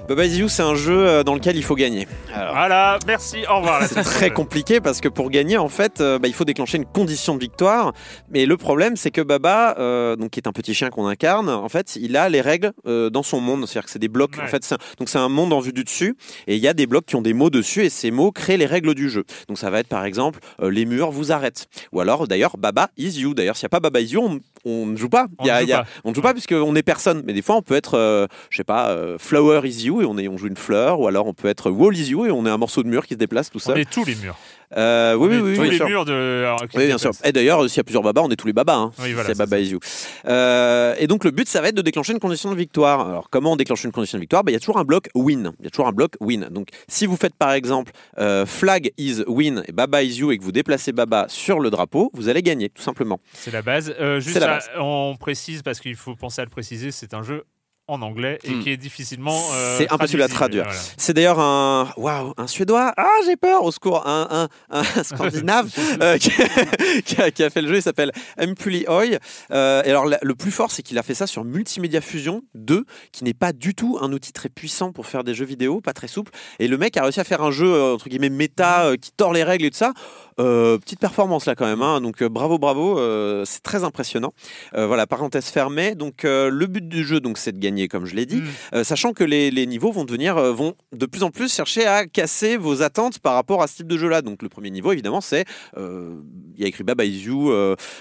Baba 0.08 0.26
Is 0.26 0.38
You, 0.38 0.50
c'est 0.50 0.64
un 0.64 0.76
jeu 0.76 1.08
euh, 1.08 1.24
dans 1.24 1.34
lequel 1.34 1.56
il 1.56 1.64
faut 1.64 1.76
gagner. 1.76 2.08
Alors, 2.34 2.54
Voilà, 2.54 3.00
merci, 3.08 3.38
au 3.50 3.58
revoir. 3.58 3.84
c'est 3.84 4.04
très 4.04 4.32
compliqué 4.32 4.82
parce 4.82 5.00
que 5.00 5.08
pour 5.08 5.30
gagner, 5.30 5.58
en 5.58 5.70
fait, 5.70 6.02
euh, 6.02 6.20
bah, 6.20 6.28
il 6.28 6.34
faut 6.34 6.44
déclencher 6.46 6.78
une 6.78 6.86
condition 6.86 7.36
de 7.36 7.40
victoire. 7.40 7.94
Mais 8.30 8.46
le 8.46 8.58
problème, 8.58 8.98
c'est 8.98 9.12
que 9.12 9.22
Baba, 9.22 9.76
euh, 9.80 10.16
donc 10.16 10.32
qui 10.32 10.40
est 10.40 10.48
un 10.48 10.52
petit 10.52 10.74
chien 10.74 10.90
qu'on 10.90 11.08
incarne, 11.08 11.50
en 11.50 11.70
fait, 11.70 11.96
il 11.96 12.18
a 12.18 12.28
les 12.30 12.42
règles 12.42 12.74
euh, 12.86 13.10
dans 13.10 13.24
son 13.24 13.40
monde. 13.40 13.66
C'est-à-dire 13.66 13.86
que 13.86 13.92
c'est 13.92 14.00
des 14.00 14.08
blocs. 14.10 14.36
Ouais. 14.38 14.44
En 14.44 14.48
fait, 14.48 14.64
un- 14.74 14.78
donc 15.00 15.08
c'est 15.10 15.18
un 15.20 15.30
monde 15.30 15.54
en 15.54 15.60
vue 15.62 15.74
du 15.74 15.84
dessus, 15.84 16.16
et 16.48 16.56
il 16.56 16.62
y 16.62 16.68
a 16.68 16.74
des 16.74 16.86
blocs 16.86 17.06
qui 17.06 17.16
ont 17.16 17.22
des 17.22 17.34
mots 17.34 17.50
dessus, 17.50 17.84
et 17.86 17.90
ces 17.90 18.12
mots 18.12 18.32
créent 18.32 18.58
les 18.58 18.66
règles 18.66 18.94
du 18.96 19.10
jeu. 19.10 19.24
Donc 19.48 19.58
ça 19.58 19.70
va 19.70 19.80
être 19.80 19.88
par 19.88 20.04
exemple, 20.06 20.40
euh, 20.62 20.70
les 20.70 20.86
murs 20.86 21.12
vous 21.12 21.32
arrêtent. 21.32 21.68
Ou 21.94 22.02
alors, 22.02 22.28
d'ailleurs, 22.28 22.58
Baba 22.58 22.90
is 22.98 23.20
you. 23.22 23.34
D'ailleurs, 23.34 23.56
s'il 23.56 23.66
n'y 23.66 23.68
a 23.68 23.70
pas 23.70 23.80
Baba 23.80 24.02
is 24.02 24.08
you, 24.14 24.22
on, 24.22 24.40
on 24.66 24.86
ne 24.86 24.96
joue 24.98 25.10
pas. 25.10 25.28
On 25.40 25.44
Il 25.44 25.48
y 25.48 25.50
a- 25.50 25.56
ne 25.56 25.60
joue 25.62 25.66
il 25.66 25.70
y 25.70 25.74
a- 25.74 25.84
pas. 25.84 25.90
on 26.04 26.10
ne 26.12 26.16
joue 26.16 26.22
pas 26.22 26.34
puisqu'on 26.34 26.76
est 26.76 26.84
personne. 26.84 27.24
Mais 27.26 27.34
des 27.34 27.42
fois, 27.42 27.56
on 27.58 27.62
peut 27.62 27.76
être, 27.76 27.98
euh, 27.98 28.28
je 28.50 28.58
sais 28.58 28.64
pas, 28.64 28.90
euh, 28.90 29.18
Flower 29.18 29.62
is 29.68 29.86
you 29.86 30.02
et 30.02 30.06
on, 30.06 30.18
est, 30.18 30.28
on 30.28 30.38
joue 30.38 30.48
une 30.48 30.58
fleur. 30.58 31.00
Ou 31.00 31.08
alors 31.08 31.28
on 31.28 31.34
peut 31.34 31.48
être 31.50 31.70
Wall 31.72 31.96
is 31.98 32.10
you 32.12 32.26
et 32.26 32.32
on 32.32 32.46
est 32.46 32.50
un 32.50 32.58
morceau 32.58 32.84
de 32.84 32.88
mur 32.88 33.06
qui 33.06 33.14
se 33.16 33.20
déplace 33.20 33.50
tout 33.50 33.58
On 33.58 33.60
seul. 33.60 33.80
est 33.80 33.90
tous 33.90 34.06
les 34.06 34.16
murs. 34.16 34.38
Euh, 34.76 35.14
oui, 35.16 35.28
oui, 35.32 35.40
oui, 35.42 35.56
tous 35.56 35.62
bien 35.62 35.72
les 35.72 35.78
sûr. 35.78 35.88
murs 35.88 36.06
de. 36.06 36.44
alors, 36.46 36.64
Oui, 36.76 36.86
bien 36.88 36.98
sûr. 36.98 37.12
Et 37.24 37.32
d'ailleurs, 37.32 37.68
s'il 37.70 37.78
y 37.78 37.80
a 37.80 37.84
plusieurs 37.84 38.04
babas, 38.04 38.22
on 38.22 38.30
est 38.32 38.36
tous 38.36 38.48
les 38.48 38.54
babas. 38.54 38.76
hein. 38.76 38.92
Oui, 39.00 39.14
voilà, 39.14 39.30
c'est 39.30 39.38
Baba 39.38 39.60
is 39.60 39.70
you. 39.70 39.80
Euh, 40.28 40.96
et 40.98 41.08
donc, 41.08 41.24
le 41.24 41.32
but, 41.32 41.48
ça 41.48 41.62
va 41.62 41.70
être 41.70 41.76
de 41.76 41.82
déclencher 41.82 42.14
une 42.14 42.20
condition 42.20 42.52
de 42.52 42.56
victoire. 42.56 43.08
Alors, 43.08 43.30
comment 43.30 43.54
on 43.54 43.56
déclenche 43.56 43.84
une 43.84 43.92
condition 43.92 44.18
de 44.18 44.22
victoire? 44.22 44.44
Bah, 44.44 44.52
Il 44.52 44.54
y 44.54 44.58
a 44.58 44.60
toujours 44.60 44.78
un 44.78 44.84
bloc 44.84 45.10
win. 45.16 45.52
Il 45.60 45.66
y 45.66 45.68
a 45.68 45.70
toujours 45.70 45.88
un 45.88 45.92
bloc 45.92 46.14
win. 46.20 46.48
Donc, 46.50 46.70
si 46.88 47.06
vous 47.06 47.18
faites 47.18 47.36
par 47.36 47.54
exemple 47.54 47.92
euh, 48.20 48.46
flag 48.46 48.92
is 48.98 49.24
win 49.28 49.64
et 49.68 49.72
Baba 49.72 50.02
is 50.04 50.18
you 50.20 50.32
et 50.32 50.38
que 50.38 50.44
vous 50.44 50.52
déplacez 50.52 50.92
Baba 50.92 51.26
sur 51.30 51.60
le 51.60 51.70
drapeau, 51.70 52.10
vous 52.14 52.30
allez 52.30 52.42
gagner, 52.42 52.70
tout 52.70 52.82
simplement. 52.82 53.20
C'est 53.34 53.52
la 53.52 53.62
base. 53.62 53.94
Euh, 54.00 54.20
juste 54.20 54.40
la 54.40 54.60
on 54.80 55.16
précise 55.20 55.62
parce 55.62 55.80
qu'il 55.80 55.96
faut 55.96 56.16
penser 56.16 56.42
à 56.42 56.46
le 56.46 56.50
préciser, 56.50 56.92
c'est 56.92 57.14
un 57.14 57.22
jeu 57.24 57.44
en 57.88 58.02
anglais 58.02 58.40
et 58.44 58.52
Hmm. 58.52 58.64
qui 58.64 58.70
est 58.70 58.78
difficilement. 58.78 59.38
euh, 59.54 59.78
C'est 59.78 59.92
impossible 59.92 60.22
à 60.22 60.28
traduire. 60.30 60.64
Voilà. 60.64 60.80
C'est 60.98 61.14
d'ailleurs 61.14 61.40
un 61.40 61.92
waouh, 61.98 62.34
un 62.38 62.48
suédois. 62.48 62.94
Ah, 62.96 63.10
j'ai 63.26 63.36
peur, 63.36 63.64
au 63.64 63.72
secours, 63.72 64.08
un, 64.08 64.48
un, 64.70 64.80
un 64.80 64.84
scandinave 65.04 65.70
euh, 66.02 66.18
qui, 66.18 66.30
qui 67.06 67.22
a, 67.22 67.30
qui 67.32 67.44
a 67.44 67.50
fait 67.50 67.62
le 67.62 67.68
jeu. 67.68 67.76
Il 67.78 67.82
s'appelle 67.82 68.12
Empuli 68.40 68.86
Hoy. 68.88 69.18
Euh, 69.52 69.84
et 69.84 69.90
alors, 69.90 70.06
le 70.06 70.36
plus 70.36 70.52
fort, 70.52 70.72
c'est 70.72 70.82
qu'il 70.82 70.98
a 70.98 71.04
fait 71.04 71.14
ça 71.14 71.28
sur 71.28 71.44
Multimedia 71.44 72.00
Fusion 72.00 72.42
2, 72.56 72.86
qui 73.12 73.24
n'est 73.26 73.34
pas 73.34 73.52
du 73.52 73.76
tout 73.76 73.98
un 74.02 74.14
outil 74.14 74.32
très 74.32 74.50
puissant 74.50 74.94
pour 74.94 75.06
faire 75.06 75.24
des 75.26 75.34
jeux 75.34 75.46
vidéo, 75.46 75.82
pas 75.82 75.94
très 75.94 76.08
souple. 76.08 76.32
Et 76.60 76.68
le 76.70 76.78
mec 76.78 76.96
a 76.96 77.04
réussi 77.04 77.20
à 77.20 77.26
faire 77.26 77.42
un 77.44 77.52
jeu 77.52 77.82
entre 77.94 78.08
guillemets 78.08 78.30
méta 78.30 78.92
qui 79.02 79.12
tord 79.12 79.34
les 79.34 79.44
règles 79.44 79.66
et 79.66 79.72
tout 79.72 79.78
ça. 79.78 79.92
Euh, 80.40 80.78
petite 80.78 81.00
performance 81.00 81.46
là 81.46 81.56
quand 81.56 81.66
même, 81.66 81.82
hein. 81.82 82.02
donc 82.02 82.22
euh, 82.22 82.30
bravo 82.30 82.58
bravo, 82.58 82.98
euh, 82.98 83.44
c'est 83.46 83.62
très 83.62 83.84
impressionnant. 83.84 84.34
Voilà, 84.74 85.06
parenthèse 85.08 85.46
fermée. 85.46 85.96
Donc 85.96 86.24
le 86.24 86.66
but 86.66 86.88
du 86.88 87.04
jeu, 87.04 87.20
donc 87.20 87.38
c'est 87.38 87.52
de 87.52 87.60
gagner 87.60 87.88
comme 87.88 88.06
je 88.06 88.16
l'ai 88.16 88.26
dit, 88.26 88.42
Mm. 88.74 88.84
sachant 88.84 89.14
que 89.14 89.24
les, 89.24 89.52
les 89.52 89.66
niveaux 89.66 89.92
vont 89.92 90.06
devenir, 90.06 90.36
vont 90.54 90.74
de 90.92 91.06
plus 91.06 91.24
en 91.24 91.30
plus 91.30 91.54
chercher 91.54 91.86
à 91.86 92.06
casser 92.06 92.58
vos 92.58 92.82
attentes 92.82 93.20
par 93.20 93.36
rapport 93.36 93.62
à 93.62 93.68
ce 93.68 93.78
type 93.78 93.88
de 93.88 93.98
jeu-là. 93.98 94.22
Donc 94.22 94.42
le 94.42 94.50
premier 94.50 94.72
niveau, 94.72 94.92
évidemment, 94.92 95.22
c'est, 95.22 95.46
il 95.78 96.62
y 96.62 96.64
a 96.64 96.68
écrit 96.68 96.84
Baba 96.84 97.06
is 97.06 97.24
you, 97.26 97.52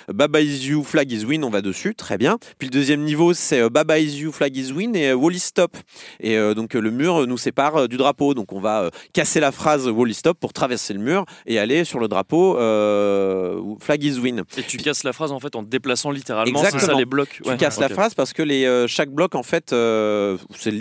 Baba 0.08 0.40
is 0.40 0.66
you, 0.66 0.82
flag 0.82 1.10
is 1.12 1.24
win, 1.24 1.44
on 1.44 1.50
va 1.50 1.60
dessus, 1.60 1.94
très 1.94 2.18
bien. 2.18 2.38
Puis 2.58 2.68
le 2.68 2.72
deuxième 2.72 3.02
niveau, 3.02 3.34
c'est 3.34 3.68
Baba 3.68 3.98
is 3.98 4.18
you, 4.18 4.32
flag 4.32 4.56
is 4.56 4.72
win 4.72 4.96
et 4.96 5.12
Wally 5.12 5.38
stop. 5.38 5.76
Et 6.20 6.36
donc 6.54 6.74
le 6.74 6.90
mur 6.90 7.26
nous 7.26 7.38
sépare 7.38 7.88
du 7.88 7.96
drapeau, 7.96 8.34
donc 8.34 8.52
on 8.52 8.60
va 8.60 8.90
casser 9.12 9.40
la 9.40 9.52
phrase 9.52 9.88
Wally 9.88 10.14
stop 10.14 10.38
pour 10.38 10.52
traverser 10.52 10.94
le 10.94 11.00
mur 11.00 11.24
et 11.46 11.58
aller 11.58 11.84
sur 11.84 12.00
le 12.00 12.08
drapeau 12.08 12.21
euh, 12.22 13.60
flag 13.80 14.02
is 14.04 14.18
win. 14.18 14.42
Et 14.56 14.62
tu 14.62 14.76
casses 14.78 15.04
la 15.04 15.12
phrase 15.12 15.32
en 15.32 15.40
fait 15.40 15.54
en 15.56 15.62
te 15.64 15.68
déplaçant 15.68 16.10
littéralement. 16.10 16.58
C'est 16.60 16.70
ça 16.70 16.74
Exactement. 16.74 16.98
les 16.98 17.04
blocs. 17.04 17.40
Tu 17.42 17.48
Ouais, 17.48 17.56
casses 17.56 17.78
la 17.80 17.88
phrase 17.88 18.14
parce 18.14 18.32
que 18.32 18.42
les, 18.42 18.64
euh, 18.64 18.86
chaque 18.86 19.10
bloc, 19.10 19.34
en 19.34 19.42
fait, 19.42 19.72
euh, 19.72 20.36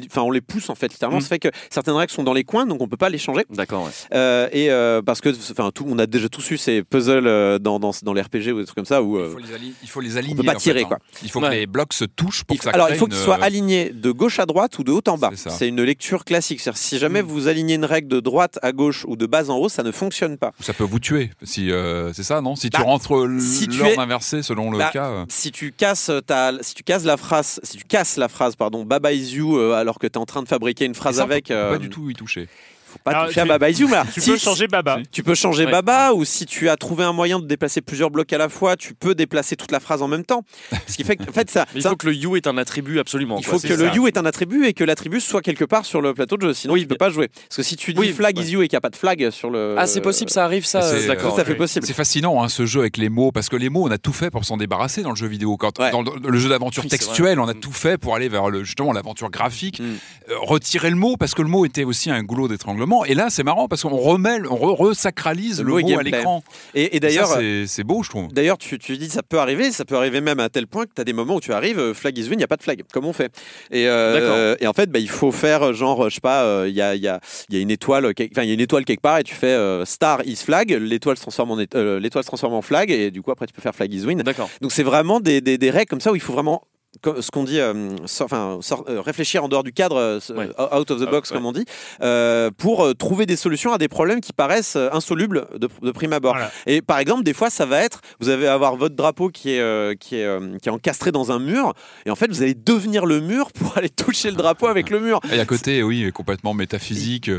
enfin, 0.09 0.21
on 0.21 0.31
les 0.31 0.41
pousse, 0.41 0.69
en 0.69 0.75
fait, 0.75 0.91
littéralement. 0.91 1.19
Mm. 1.19 1.21
Ça 1.21 1.27
fait 1.29 1.39
que 1.39 1.49
certaines 1.69 1.95
règles 1.95 2.11
sont 2.11 2.23
dans 2.23 2.33
les 2.33 2.43
coins, 2.43 2.65
donc 2.65 2.81
on 2.81 2.87
peut 2.87 2.97
pas 2.97 3.09
les 3.09 3.17
changer. 3.17 3.45
D'accord, 3.49 3.83
ouais. 3.85 3.91
Euh, 4.13 4.47
et 4.51 4.69
euh, 4.71 5.01
parce 5.01 5.21
que, 5.21 5.29
enfin, 5.51 5.71
tout, 5.73 5.85
on 5.87 5.97
a 5.99 6.05
déjà 6.05 6.29
tous 6.29 6.49
eu 6.51 6.57
ces 6.57 6.83
puzzles 6.83 7.59
dans, 7.59 7.79
dans, 7.79 7.91
dans 8.03 8.13
les 8.13 8.21
RPG 8.21 8.51
ou 8.53 8.59
des 8.59 8.65
trucs 8.65 8.75
comme 8.75 8.85
ça 8.85 9.01
où. 9.03 9.17
euh, 9.17 9.27
Il 9.29 9.31
faut 9.31 9.39
les, 9.57 9.73
il 9.83 9.89
faut 9.89 10.01
les 10.01 10.17
aligner. 10.17 10.35
peut 10.35 10.43
pas 10.43 10.51
en 10.51 10.53
fait, 10.55 10.59
tirer, 10.59 10.81
hein. 10.83 10.87
quoi. 10.87 10.97
Il 11.23 11.29
faut 11.29 11.41
Ouais. 11.41 11.49
que 11.49 11.53
les 11.55 11.65
blocs 11.67 11.93
se 11.93 12.05
touchent 12.05 12.43
pour 12.43 12.55
il 12.55 12.59
que 12.59 12.65
ça 12.65 12.69
alors, 12.71 12.85
crée 12.87 12.95
il 12.95 12.99
faut 12.99 13.07
qu'ils 13.07 13.15
une, 13.17 13.23
soient 13.23 13.41
alignés 13.43 13.89
de 13.89 14.11
gauche 14.11 14.39
à 14.39 14.45
droite 14.45 14.77
ou 14.77 14.83
de 14.83 14.91
haut 14.91 15.01
en 15.07 15.17
bas. 15.17 15.31
C'est 15.35 15.67
une 15.67 15.81
lecture 15.81 16.23
classique. 16.23 16.59
C'est-à-dire, 16.61 16.77
si 16.79 16.97
jamais 16.99 17.21
Mm. 17.23 17.25
vous 17.25 17.47
alignez 17.47 17.73
une 17.75 17.85
règle 17.85 18.07
de 18.07 18.19
droite 18.19 18.59
à 18.61 18.71
gauche 18.71 19.05
ou 19.07 19.15
de 19.15 19.25
bas 19.25 19.49
en 19.49 19.57
haut, 19.57 19.69
ça 19.69 19.81
ne 19.83 19.91
fonctionne 19.91 20.37
pas. 20.37 20.51
Ça 20.59 20.73
peut 20.73 20.83
vous 20.83 20.99
tuer. 20.99 21.30
Si 21.43 21.71
euh, 21.71 22.11
c'est 22.13 22.23
ça, 22.23 22.41
non 22.41 22.55
Si 22.55 22.69
tu 22.69 22.77
Bah, 22.77 22.83
rentres 22.85 23.27
si 23.39 23.67
tu 23.67 23.77
l'ordre 23.79 23.93
es- 23.93 23.99
inversé 23.99 24.41
selon 24.43 24.71
le 24.71 24.77
Bah, 24.77 24.89
cas. 24.91 25.09
euh, 25.09 25.25
si 25.29 25.51
tu 25.51 25.71
casses 25.71 26.11
ta, 26.25 26.51
si 26.61 26.73
tu 26.73 26.83
casses 26.83 27.03
la 27.05 27.17
phrase, 27.17 27.59
si 27.63 27.77
tu 27.77 27.83
casses 27.83 28.17
la 28.17 28.27
phrase, 28.27 28.55
pardon, 28.55 28.83
Baba 28.85 29.11
is 29.13 29.33
you, 29.35 29.57
euh, 29.57 29.73
alors 29.73 29.99
que 29.99 30.07
tu 30.07 30.13
es 30.13 30.17
en 30.17 30.25
train 30.25 30.41
de 30.43 30.47
fabriquer 30.47 30.85
une 30.85 30.95
phrase 30.95 31.15
ça, 31.17 31.25
peut- 31.25 31.31
avec, 31.33 31.47
peut 31.47 31.53
euh, 31.53 31.71
pas 31.71 31.77
du 31.79 31.89
tout 31.89 32.09
y 32.09 32.13
toucher. 32.13 32.47
Faut 32.91 32.99
pas 33.03 33.11
Alors, 33.11 33.27
toucher 33.27 33.39
à 33.39 33.43
tu- 33.43 33.49
Baba 33.49 33.69
is 33.69 33.79
you, 33.79 33.87
mais 33.87 33.97
Tu 34.13 34.21
si- 34.21 34.31
peux 34.31 34.37
changer 34.37 34.67
Baba. 34.67 34.99
Tu 35.11 35.23
peux 35.23 35.35
changer 35.35 35.65
Ouais. 35.65 35.71
Baba 35.71 36.13
ou 36.13 36.25
si 36.25 36.45
tu 36.45 36.69
as 36.69 36.75
trouvé 36.77 37.03
un 37.03 37.13
moyen 37.13 37.39
de 37.39 37.45
déplacer 37.45 37.81
plusieurs 37.81 38.09
blocs 38.11 38.31
à 38.33 38.37
la 38.37 38.49
fois, 38.49 38.75
tu 38.75 38.93
peux 38.93 39.15
déplacer 39.15 39.55
toute 39.55 39.71
la 39.71 39.79
phrase 39.79 40.01
en 40.01 40.07
même 40.07 40.25
temps. 40.25 40.43
Ce 40.87 40.95
qui 40.97 41.03
fait 41.03 41.15
que, 41.15 41.23
en 41.29 41.33
fait, 41.33 41.49
ça, 41.49 41.65
Mais 41.73 41.79
il 41.79 41.83
ça- 41.83 41.89
faut 41.89 41.95
que 41.95 42.07
le 42.07 42.13
you 42.15 42.35
est 42.35 42.47
un 42.47 42.57
attribut 42.57 42.99
absolument. 42.99 43.37
il 43.39 43.45
quoi, 43.45 43.53
faut 43.53 43.59
c'est 43.59 43.67
que 43.69 43.73
le 43.73 43.87
ça. 43.89 43.93
you 43.95 44.07
est 44.07 44.17
un 44.17 44.25
attribut 44.25 44.65
et 44.65 44.73
que 44.73 44.83
l'attribut 44.83 45.19
soit 45.21 45.41
quelque 45.41 45.65
part 45.65 45.85
sur 45.85 46.01
le 46.01 46.13
plateau 46.13 46.37
de 46.37 46.47
jeu. 46.47 46.53
Sinon, 46.53 46.73
Oui, 46.73 46.81
tu 46.81 46.87
peux 46.87 46.95
bien- 46.95 47.07
pas 47.07 47.11
jouer. 47.13 47.27
Parce 47.29 47.57
que 47.57 47.63
si 47.63 47.75
tu 47.75 47.93
dis 47.93 47.99
Oui, 47.99 48.11
flag 48.13 48.37
ouais. 48.37 48.43
is 48.43 48.51
you 48.51 48.61
et 48.61 48.67
qu'il 48.67 48.75
n'y 48.75 48.77
a 48.77 48.81
pas 48.81 48.89
de 48.89 48.95
flag 48.95 49.29
sur 49.31 49.49
le. 49.49 49.75
Ah, 49.77 49.87
c'est 49.87 50.01
possible, 50.01 50.29
ça 50.31 50.43
arrive, 50.45 50.65
ça. 50.65 50.81
C'est, 50.81 51.05
euh, 51.05 51.07
D'accord. 51.07 51.35
Tout 51.35 51.41
à 51.41 51.45
fait 51.45 51.51
oui. 51.53 51.57
possible. 51.57 51.85
C'est 51.85 51.93
fascinant 51.93 52.43
hein, 52.43 52.49
ce 52.49 52.65
jeu 52.65 52.81
avec 52.81 52.97
les 52.97 53.09
mots 53.09 53.31
parce 53.31 53.49
que 53.49 53.55
les 53.55 53.69
mots 53.69 53.85
on 53.87 53.91
a 53.91 53.97
tout 53.97 54.13
fait 54.13 54.29
pour 54.31 54.43
s'en 54.45 54.57
débarrasser 54.57 55.01
dans 55.03 55.11
le 55.11 55.15
jeu 55.15 55.27
vidéo. 55.27 55.57
Quand 55.57 55.79
Ouais. 55.79 55.91
dans 55.91 56.01
le, 56.01 56.11
le 56.27 56.37
jeu 56.39 56.49
d'aventure 56.49 56.83
Oui, 56.83 56.89
c'est 56.91 56.97
textuel, 56.97 57.39
on 57.39 57.47
a 57.47 57.53
tout 57.53 57.71
fait 57.71 57.97
pour 57.97 58.15
aller 58.15 58.29
vers 58.29 58.49
le, 58.49 58.63
justement 58.63 58.91
l'aventure 58.93 59.29
graphique, 59.29 59.79
Mm. 59.79 59.85
Euh, 60.29 60.35
retirer 60.41 60.89
le 60.89 60.95
mot 60.95 61.17
parce 61.17 61.33
que 61.33 61.41
le 61.41 61.47
mot 61.47 61.65
était 61.65 61.83
aussi 61.83 62.09
un 62.11 62.21
goulot 62.23 62.47
d'étranglement. 62.47 62.80
Et 63.07 63.13
là 63.15 63.27
c'est 63.29 63.43
marrant 63.43 63.67
parce 63.67 63.83
qu'on 63.83 63.89
remet, 63.97 64.39
on 64.49 64.55
re- 64.55 64.75
resacralise 64.75 65.61
Le 65.61 65.71
mot 65.71 65.99
à 65.99 66.03
l'écran. 66.03 66.43
Et, 66.73 66.99
d'ailleurs. 66.99 67.37
c'est 67.67 67.83
beau 67.83 68.03
je 68.03 68.09
trouve. 68.09 68.31
D'ailleurs, 68.33 68.57
tu, 68.57 68.77
tu 68.79 68.97
dis 68.97 69.09
ça 69.09 69.23
peut 69.23 69.39
arriver, 69.39 69.71
ça 69.71 69.85
peut 69.85 69.95
arriver 69.95 70.21
même 70.21 70.39
à 70.39 70.49
tel 70.49 70.67
point 70.67 70.85
que 70.85 70.91
tu 70.95 71.01
as 71.01 71.03
des 71.03 71.13
moments 71.13 71.35
où 71.35 71.41
tu 71.41 71.53
arrives, 71.53 71.79
euh, 71.79 71.93
flag 71.93 72.17
is 72.17 72.23
win, 72.23 72.33
il 72.33 72.37
n'y 72.37 72.43
a 72.43 72.47
pas 72.47 72.57
de 72.57 72.63
flag. 72.63 72.81
Comment 72.93 73.09
on 73.09 73.13
fait 73.13 73.31
et, 73.71 73.87
euh, 73.87 74.55
et 74.59 74.67
en 74.67 74.73
fait, 74.73 74.89
bah, 74.89 74.99
il 74.99 75.09
faut 75.09 75.31
faire 75.31 75.63
euh, 75.67 75.73
genre, 75.73 76.09
je 76.09 76.15
sais 76.15 76.21
pas, 76.21 76.65
il 76.67 76.73
y, 76.73 76.81
a, 76.81 76.95
y, 76.95 77.07
a, 77.07 77.19
y 77.49 77.57
a 77.57 77.59
une 77.59 77.71
étoile, 77.71 78.13
quelque- 78.13 78.31
enfin 78.33 78.43
il 78.43 78.47
y 78.47 78.51
a 78.51 78.53
une 78.53 78.59
étoile 78.61 78.85
quelque 78.85 79.01
part 79.01 79.19
et 79.19 79.23
tu 79.23 79.35
fais 79.35 79.47
euh, 79.47 79.85
star 79.85 80.21
is 80.25 80.35
flag, 80.37 80.71
l'étoile 80.71 81.17
se 81.17 81.21
transforme 81.21 81.51
en 81.51 81.57
ét- 81.59 81.75
l'étoile 81.99 82.23
se 82.23 82.27
transforme 82.29 82.53
en 82.53 82.61
flag 82.61 82.91
et 82.91 83.11
du 83.11 83.21
coup 83.21 83.31
après 83.31 83.45
tu 83.47 83.53
peux 83.53 83.61
faire 83.61 83.75
flag 83.75 83.93
is 83.93 84.05
win. 84.05 84.21
D'accord. 84.21 84.49
Donc 84.61 84.71
c'est 84.71 84.83
vraiment 84.83 85.19
des, 85.19 85.41
des, 85.41 85.57
des 85.57 85.69
règles 85.69 85.89
comme 85.89 86.01
ça 86.01 86.11
où 86.11 86.15
il 86.15 86.21
faut 86.21 86.33
vraiment 86.33 86.63
ce 87.03 87.31
qu'on 87.31 87.43
dit, 87.45 87.59
euh, 87.59 87.95
enfin, 88.19 88.59
euh, 88.89 89.01
réfléchir 89.01 89.43
en 89.43 89.47
dehors 89.47 89.63
du 89.63 89.71
cadre, 89.71 89.95
euh, 89.95 90.19
Ouais. 90.35 90.49
out 90.77 90.91
of 90.91 90.99
the 90.99 91.05
Ah, 91.07 91.11
box 91.11 91.29
ouais. 91.31 91.37
comme 91.37 91.45
on 91.45 91.51
dit, 91.53 91.65
pour 92.57 92.95
trouver 92.95 93.25
des 93.25 93.35
solutions 93.35 93.73
à 93.73 93.77
des 93.77 93.87
problèmes 93.87 94.21
qui 94.21 94.33
paraissent 94.33 94.75
insolubles 94.75 95.47
de, 95.57 95.69
de 95.81 95.91
prime 95.91 96.13
abord. 96.13 96.33
Voilà. 96.33 96.51
Et 96.67 96.81
par 96.81 96.99
exemple, 96.99 97.23
des 97.23 97.33
fois, 97.33 97.49
ça 97.49 97.65
va 97.65 97.79
être, 97.81 98.01
vous 98.19 98.29
allez 98.29 98.45
avoir 98.45 98.75
votre 98.75 98.95
drapeau 98.95 99.29
qui 99.29 99.51
est, 99.51 99.97
qui 99.99 100.15
est, 100.17 100.59
qui 100.61 100.69
est 100.69 100.71
encastré 100.71 101.11
dans 101.11 101.31
un 101.31 101.39
mur, 101.39 101.73
et 102.05 102.11
en 102.11 102.15
fait, 102.15 102.27
vous 102.29 102.41
allez 102.43 102.53
devenir 102.55 103.05
le 103.05 103.21
mur 103.21 103.51
pour 103.53 103.77
aller 103.77 103.89
toucher 103.89 104.29
le 104.29 104.35
drapeau 104.37 104.67
avec 104.67 104.89
le 104.89 104.99
mur. 104.99 105.19
Et 105.31 105.39
à 105.39 105.45
côté, 105.45 105.83
oui, 105.83 106.11
complètement 106.11 106.53
métaphysique. 106.53 107.29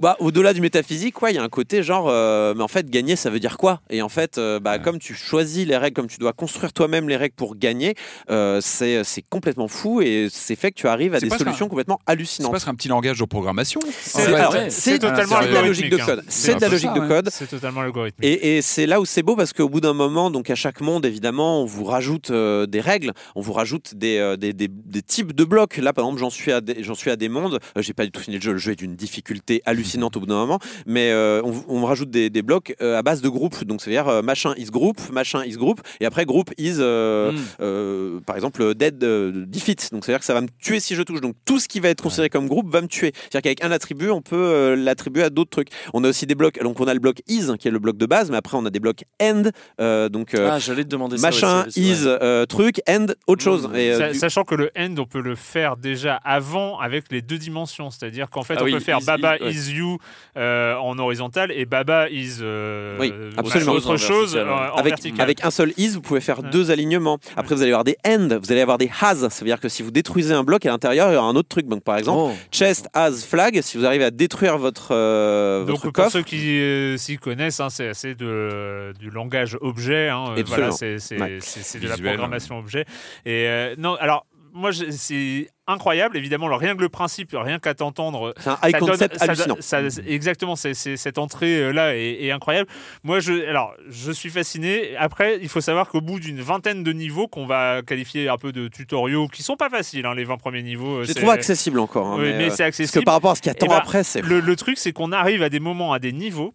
Bah, 0.00 0.16
au-delà 0.18 0.52
du 0.54 0.60
métaphysique, 0.60 1.14
il 1.28 1.34
y 1.34 1.38
a 1.38 1.42
un 1.42 1.48
côté 1.48 1.82
genre, 1.82 2.06
mais 2.54 2.62
en 2.62 2.68
fait, 2.68 2.88
gagner, 2.88 3.16
ça 3.16 3.30
veut 3.30 3.40
dire 3.40 3.58
quoi? 3.58 3.80
Et 3.90 4.02
en 4.02 4.08
fait, 4.08 4.40
bah, 4.62 4.78
comme 4.78 4.98
tu 4.98 5.14
choisis 5.14 5.66
les 5.66 5.76
règles, 5.76 5.94
comme 5.94 6.08
tu 6.08 6.18
dois 6.18 6.32
construire 6.32 6.72
toi-même 6.72 7.08
les 7.08 7.16
règles 7.16 7.34
pour 7.34 7.56
gagner, 7.56 7.94
euh, 8.30 8.60
c'est 9.02 9.14
c'est 9.14 9.22
complètement 9.30 9.68
fou 9.68 10.00
et 10.02 10.26
c'est 10.30 10.56
fait 10.56 10.70
que 10.72 10.76
tu 10.76 10.88
arrives 10.88 11.14
à 11.14 11.20
C'est 11.20 11.28
des 11.28 11.38
solutions 11.38 11.68
complètement 11.68 11.98
c'est 12.04 12.12
hallucinantes. 12.12 12.52
pas 12.52 12.68
un 12.70 12.74
petit 12.74 12.88
langage 12.88 13.18
de 13.20 13.24
programmation. 13.24 13.80
C'est 14.02 14.22
c'est 14.70 14.98
totalement 14.98 15.36
c'est 15.40 15.48
de 15.48 15.54
la 15.54 15.62
logique 15.62 15.88
de 15.88 15.94
algorithmique, 15.96 16.04
code. 16.04 16.18
hein. 16.18 16.22
C'est 16.28 16.54
de 16.56 16.60
la 16.60 16.68
logique 16.68 16.88
ça, 16.90 16.94
de 16.96 17.00
ouais. 17.00 17.08
code. 17.08 17.28
C'est 17.30 17.46
totalement 17.46 17.80
algorithmique. 17.82 18.24
Et, 18.28 18.56
et 18.56 18.62
c'est 18.62 18.86
là 18.86 19.00
où 19.00 19.04
c'est 19.06 19.22
beau 19.22 19.36
parce 19.36 19.52
qu'au 19.52 19.68
bout 19.68 19.80
d'un 19.80 19.92
moment, 19.94 20.30
donc 20.30 20.50
à 20.50 20.54
chaque 20.56 20.80
monde, 20.80 21.06
évidemment, 21.06 21.62
on 21.62 21.64
vous 21.64 21.84
rajoute 21.84 22.30
euh, 22.30 22.66
des 22.66 22.80
règles, 22.80 23.12
on 23.36 23.40
vous 23.40 23.52
rajoute 23.52 23.94
des, 23.94 24.18
euh, 24.18 24.36
des, 24.36 24.52
des- 24.52 24.68
des 24.68 25.02
types 25.02 25.32
de 25.32 25.44
blocs. 25.44 25.76
Là, 25.76 25.92
par 25.92 26.04
exemple, 26.04 26.20
j'en 26.20 26.30
suis 26.30 26.50
à 26.52 26.60
des, 26.60 26.82
j'en 26.82 26.94
suis 26.96 27.10
à 27.10 27.16
des 27.16 27.28
mondes. 27.28 27.60
Euh, 27.78 27.82
J'ai 27.82 27.92
pas 27.94 28.04
du 28.04 28.10
tout 28.10 28.20
fini 28.20 28.36
le 28.36 28.42
jeu. 28.42 28.52
Le 28.52 28.58
jeu 28.58 28.72
est 28.72 28.76
d'une 28.76 28.96
difficulté 28.96 29.62
hallucinante 29.64 30.16
au 30.16 30.20
bout 30.20 30.26
d'un 30.26 30.34
moment, 30.34 30.58
mais 30.86 31.10
euh, 31.12 31.40
on, 31.44 31.50
vous- 31.50 31.64
on 31.68 31.80
me 31.80 31.84
rajoute 31.86 32.10
des, 32.10 32.30
des 32.30 32.42
blocs 32.42 32.74
euh, 32.82 32.98
à 32.98 33.02
base 33.02 33.20
de 33.22 33.28
groupes. 33.28 33.64
Donc, 33.64 33.80
c'est-à-dire 33.80 34.08
euh, 34.08 34.22
machin 34.22 34.54
is 34.56 34.66
group, 34.66 34.98
machin 35.12 35.44
is 35.44 35.52
group, 35.56 35.80
et 36.00 36.06
après 36.06 36.24
groupe 36.26 36.50
is, 36.58 36.74
euh, 36.78 37.32
Mm. 37.32 37.36
euh, 37.60 38.20
par 38.26 38.36
exemple, 38.36 38.74
dead 38.90 39.04
euh, 39.04 39.44
defeat. 39.46 39.88
Donc, 39.92 40.04
c'est-à-dire 40.04 40.20
que 40.20 40.24
ça 40.26 40.34
va 40.34 40.40
me 40.40 40.48
tuer 40.60 40.80
si 40.80 40.94
je 40.94 41.02
touche. 41.02 41.20
Donc, 41.20 41.34
tout 41.44 41.58
ce 41.58 41.68
qui 41.68 41.80
va 41.80 41.88
être 41.88 42.02
considéré 42.02 42.28
comme 42.28 42.48
groupe 42.48 42.70
va 42.70 42.80
me 42.82 42.86
tuer. 42.88 43.12
C'est-à-dire 43.14 43.42
qu'avec 43.42 43.64
un 43.64 43.70
attribut, 43.70 44.10
on 44.10 44.22
peut 44.22 44.36
euh, 44.36 44.76
l'attribuer 44.76 45.22
à 45.24 45.30
d'autres 45.30 45.50
trucs. 45.50 45.68
On 45.92 46.04
a 46.04 46.08
aussi 46.08 46.26
des 46.26 46.34
blocs. 46.34 46.58
Donc, 46.62 46.80
on 46.80 46.86
a 46.86 46.94
le 46.94 47.00
bloc 47.00 47.18
is 47.28 47.46
qui 47.58 47.68
est 47.68 47.70
le 47.70 47.78
bloc 47.78 47.96
de 47.96 48.06
base, 48.06 48.30
mais 48.30 48.36
après, 48.36 48.56
on 48.56 48.64
a 48.66 48.70
des 48.70 48.80
blocs 48.80 49.04
end. 49.22 49.44
euh, 49.80 50.08
donc, 50.08 50.34
euh, 50.34 50.50
Ah, 50.52 50.58
j'allais 50.58 50.84
te 50.84 50.88
demander 50.88 51.16
ça. 51.18 51.26
machin 51.28 51.62
ouais, 51.64 51.68
is 51.76 52.02
euh, 52.06 52.46
truc 52.46 52.80
end 52.88 53.06
autre 53.26 53.42
chose. 53.42 53.68
Mm. 53.68 53.76
Et, 53.76 53.90
euh, 53.92 54.12
du- 54.12 54.18
Sachant 54.18 54.44
que 54.44 54.54
le 54.54 54.70
end, 54.78 54.94
on 54.98 55.06
peut 55.06 55.20
le 55.22 55.34
faire 55.34 55.76
déjà 55.76 56.16
avant 56.24 56.78
avec 56.78 57.04
les 57.10 57.22
deux 57.22 57.38
dimensions. 57.38 57.90
C'est-à-dire 57.90 58.30
qu'en 58.30 58.42
fait, 58.42 58.54
Ah 58.58 58.62
on 58.62 58.64
oui, 58.64 58.72
peut 58.72 58.80
faire 58.80 58.98
is- 59.00 59.04
Baba 59.06 59.36
is- 59.36 59.42
ouais. 59.42 59.52
is 59.52 59.72
you 59.72 59.98
euh, 60.36 60.74
en 60.76 60.98
horizontal 60.98 61.50
et 61.52 61.64
Baba 61.66 62.08
is 62.10 62.38
euh, 62.40 62.96
Oui, 63.00 63.08
autre 63.08 63.38
absolument. 63.38 63.72
chose, 63.74 63.86
autre 63.86 63.94
En 63.94 63.96
chose 63.96 64.34
vertical, 64.34 64.46
ouais. 64.48 64.70
en 64.70 64.76
avec, 64.76 64.90
vertical. 64.92 65.20
avec 65.20 65.44
un 65.44 65.50
seul 65.50 65.72
is, 65.76 65.88
vous 65.90 66.00
pouvez 66.00 66.20
faire 66.20 66.40
Ouais. 66.42 66.50
deux 66.50 66.70
alignements. 66.70 67.18
Après, 67.36 67.54
vous 67.54 67.62
allez 67.62 67.70
avoir 67.70 67.84
des 67.84 67.96
end, 68.06 68.28
vous 68.42 68.50
allez 68.52 68.60
avoir 68.60 68.73
avoir 68.74 68.78
des 68.78 68.90
has. 69.00 69.28
Ça 69.30 69.40
veut 69.44 69.46
dire 69.46 69.60
que 69.60 69.68
si 69.68 69.82
vous 69.82 69.90
détruisez 69.90 70.34
un 70.34 70.44
bloc 70.44 70.64
à 70.66 70.70
l'intérieur, 70.70 71.10
il 71.10 71.14
y 71.14 71.16
aura 71.16 71.28
un 71.28 71.36
autre 71.36 71.48
truc. 71.48 71.66
Donc 71.68 71.82
par 71.84 71.96
exemple, 71.96 72.32
Oh. 72.34 72.36
chest 72.50 72.88
has 72.94 73.24
flag. 73.26 73.60
Si 73.62 73.78
vous 73.78 73.84
arrivez 73.86 74.04
à 74.04 74.10
détruire 74.10 74.58
votre, 74.58 74.88
euh, 74.92 75.64
Donc 75.64 75.82
votre 75.84 75.90
pour 76.02 76.10
ceux 76.10 76.22
qui 76.22 76.60
euh, 76.60 76.96
s'y 76.96 77.16
connaissent, 77.18 77.60
hein, 77.60 77.70
c'est 77.70 77.94
c'est 77.94 78.14
de, 78.14 78.92
du 78.98 79.10
langage 79.10 79.56
objet. 79.60 80.08
Hein, 80.08 80.34
euh, 80.36 80.42
voilà, 80.46 80.70
c'est 80.72 80.96
Ouais. 81.18 81.38
de 81.38 81.88
la 81.88 81.94
Visuel. 81.94 82.12
programmation 82.14 82.58
objet. 82.58 82.84
Et 83.26 83.46
euh, 83.48 83.74
non, 83.78 83.94
alors 84.00 84.26
moi 84.54 84.70
je- 84.70 84.90
c'est 84.90 85.48
incroyable. 85.66 86.16
Évidemment, 86.16 86.46
alors, 86.46 86.60
rien 86.60 86.74
que 86.76 86.80
le 86.80 86.88
principe, 86.88 87.34
rien 87.38 87.58
qu'à 87.58 87.74
t'entendre, 87.74 88.32
c'est 88.38 88.48
un 88.50 88.58
high 88.62 88.70
ça 88.72 88.78
donne- 88.78 88.88
concept 88.90 89.18
ça- 89.18 89.24
hallucinant. 89.24 89.56
ça- 89.60 89.80
exactement, 90.06 90.56
c'est, 90.56 90.74
cette 90.74 91.18
entrée 91.18 91.56
euh, 91.58 91.72
là 91.72 91.96
est, 91.96 92.22
est 92.24 92.30
incroyable. 92.30 92.68
Moi, 93.02 93.20
je, 93.20 93.46
alors, 93.48 93.74
je 93.88 94.12
suis 94.12 94.30
fasciné. 94.30 94.96
Après, 94.96 95.38
il 95.42 95.48
faut 95.48 95.60
savoir 95.60 95.88
qu'au 95.88 96.00
bout 96.00 96.20
d'une 96.20 96.40
vingtaine 96.40 96.82
de 96.84 96.92
niveaux 96.92 97.28
qu'on 97.28 97.46
va 97.46 97.82
qualifier 97.82 98.28
un 98.28 98.36
peu 98.38 98.52
de 98.52 98.68
tutoriaux, 98.68 99.26
qui 99.28 99.42
sont 99.42 99.56
pas 99.56 99.68
faciles, 99.70 100.06
hein, 100.06 100.14
les 100.14 100.24
20 100.24 100.36
premiers 100.38 100.62
niveaux. 100.62 100.98
euh, 100.98 101.02
J'ai 101.04 101.12
c'est- 101.14 101.18
trouvé 101.20 101.32
accessible 101.32 101.78
encore. 101.80 102.06
hein, 102.06 102.16
Oui, 102.18 102.32
mais 102.32 102.34
euh, 102.34 102.40
c'est 102.44 102.48
Parce 102.48 102.60
accessible. 102.60 103.00
que 103.00 103.04
par 103.04 103.14
rapport 103.14 103.32
à 103.32 103.34
ce 103.34 103.42
qui 103.42 103.48
Eh 103.48 103.52
attend 103.52 103.66
ben, 103.66 103.76
après, 103.76 104.04
c'est. 104.04 104.22
Le, 104.22 104.40
le 104.40 104.56
truc, 104.56 104.78
c'est 104.78 104.92
qu'on 104.92 105.12
arrive 105.12 105.42
à 105.42 105.48
des 105.48 105.60
moments, 105.60 105.92
à 105.92 105.98
des 105.98 106.12
niveaux 106.12 106.54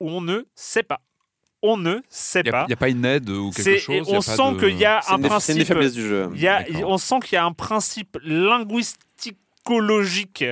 où 0.00 0.08
on 0.10 0.20
ne 0.20 0.44
sait 0.54 0.82
pas. 0.82 1.00
On 1.62 1.76
ne 1.76 1.98
sait 2.08 2.40
Il 2.40 2.44
n'y 2.46 2.50
pas. 2.50 2.66
a, 2.68 2.76
pas 2.76 2.88
une 2.88 3.04
aide 3.04 3.30
ou 3.30 3.50
quelque 3.52 3.78
chose 3.78 4.04
on 4.08 4.14
pas 4.16 4.20
sent 4.22 4.52
de- 4.54 4.58
qu'il 4.58 4.76
y 4.78 4.84
a 4.84 5.00
C'est 5.02 5.12
un 5.12 5.16
une, 5.16 5.22
des- 5.22 5.28
c'est 5.40 5.52
une 5.52 5.58
des 5.58 5.64
principe. 5.64 5.68
faiblesses 5.68 5.92
du 5.94 6.08
jeu. 6.08 6.28
On 6.84 6.98
sent 6.98 7.20
qu'il 7.24 7.34
y 7.34 7.38
a 7.38 7.44
un 7.44 7.52
principe 7.52 8.18
linguisticologique 8.24 10.44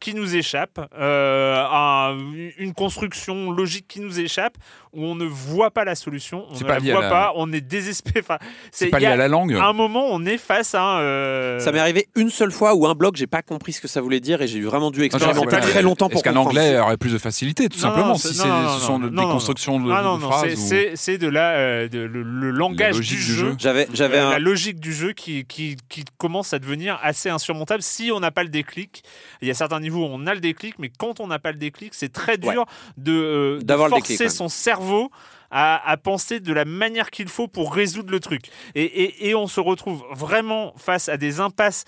qui 0.00 0.14
nous 0.14 0.36
échappe, 0.36 0.80
euh, 0.98 1.64
un- 1.70 2.16
une 2.58 2.74
construction 2.74 3.50
logique 3.50 3.86
qui 3.88 4.00
nous 4.00 4.20
échappe, 4.20 4.56
où 4.92 5.04
on 5.04 5.14
ne 5.14 5.24
voit 5.24 5.70
pas 5.70 5.84
la 5.84 5.94
solution, 5.94 6.44
on 6.50 6.54
ne 6.54 6.60
pas 6.60 6.74
la 6.74 6.78
lié 6.78 6.90
à 6.90 6.94
voit 6.94 7.02
la- 7.04 7.10
pas, 7.10 7.32
on 7.36 7.52
est 7.52 7.60
désespéré. 7.60 8.20
Enfin, 8.20 8.38
C'est 8.70 8.88
pas 8.88 8.98
lié 9.00 9.06
a 9.06 9.12
à 9.12 9.16
la 9.16 9.28
langue 9.28 9.54
Un 9.54 9.72
moment, 9.72 10.06
on 10.10 10.24
est 10.24 10.38
face 10.38 10.74
à 10.74 10.82
un. 10.82 11.00
euh, 11.00 11.58
Ça 11.58 11.72
m'est 11.72 11.78
arrivé 11.80 12.08
une 12.16 12.30
seule 12.30 12.52
fois 12.52 12.74
où 12.74 12.86
un 12.86 12.94
bloc, 12.94 13.16
j'ai 13.16 13.26
pas 13.26 13.42
compris 13.42 13.72
ce 13.72 13.80
que 13.80 13.88
ça 13.88 14.00
voulait 14.00 14.20
dire 14.20 14.40
et 14.42 14.46
j'ai 14.46 14.60
vraiment 14.60 14.90
dû 14.90 15.02
expérimenter 15.02 15.58
très 15.60 15.82
longtemps 15.82 16.08
pour 16.08 16.18
Est-ce 16.18 16.24
qu'un 16.24 16.34
comprendre. 16.34 16.50
anglais 16.60 16.78
aurait 16.78 16.96
plus 16.96 17.12
de 17.12 17.18
facilité, 17.18 17.68
tout 17.68 17.76
Non, 17.78 17.82
simplement, 17.82 18.06
non, 18.08 18.14
si 18.16 18.26
non, 18.38 18.68
ce 18.78 18.84
sont 18.86 18.98
non, 18.98 19.08
des 19.08 19.14
non, 19.14 19.22
non. 19.22 19.32
constructions 19.32 19.80
de, 19.80 19.90
Ah 19.92 20.02
non, 20.02 20.16
de 20.18 20.22
non, 20.22 20.30
phrases 20.30 20.54
c'est- 20.54 20.56
ou- 20.56 20.68
c'est 20.68 20.92
c'est 20.96 21.18
de 21.18 21.28
la, 21.28 21.50
euh, 21.54 21.88
de- 21.88 21.98
le, 22.00 22.22
le 22.22 22.50
langage 22.50 22.96
du 23.00 23.00
du 23.16 23.20
jeu. 23.20 23.34
jeu. 23.34 23.54
J'avais, 23.58 23.88
j'avais 23.92 24.18
Euh, 24.18 24.28
un. 24.28 24.30
la 24.30 24.38
logique 24.38 24.78
du 24.80 24.92
jeu 24.92 25.12
qui, 25.12 25.44
qui, 25.44 25.76
qui 25.88 26.04
commence 26.18 26.52
à 26.52 26.58
devenir 26.58 26.98
assez 27.02 27.28
insurmontable 27.30 27.82
si 27.82 28.10
on 28.12 28.20
n'a 28.20 28.30
pas 28.30 28.42
le 28.42 28.48
déclic. 28.48 29.02
Il 29.42 29.48
y 29.48 29.50
a 29.50 29.54
certains 29.54 29.80
niveaux 29.84 30.02
où 30.04 30.10
on 30.10 30.26
a 30.26 30.34
le 30.34 30.40
déclic, 30.40 30.78
mais 30.80 30.90
quand 30.90 31.20
on 31.20 31.26
n'a 31.28 31.38
pas 31.38 31.52
le 31.52 31.58
déclic, 31.58 31.94
c'est 31.94 32.12
très 32.12 32.36
dur 32.52 32.66
de, 32.96 33.12
euh, 33.12 33.58
de 33.58 33.64
forcer 33.88 34.14
déclic, 34.16 34.30
son 34.30 34.48
cerveau 34.48 35.10
à, 35.50 35.88
à 35.88 35.96
penser 35.96 36.40
de 36.40 36.52
la 36.52 36.64
manière 36.64 37.10
qu'il 37.10 37.28
faut 37.28 37.46
pour 37.46 37.72
résoudre 37.72 38.10
le 38.10 38.18
truc. 38.18 38.46
Et, 38.74 38.82
et- 38.84 39.28
et 39.28 39.34
on 39.36 39.46
se 39.46 39.60
retrouve 39.60 40.02
vraiment 40.12 40.74
face 40.76 41.08
à 41.08 41.16
des 41.16 41.38
impasses 41.40 41.84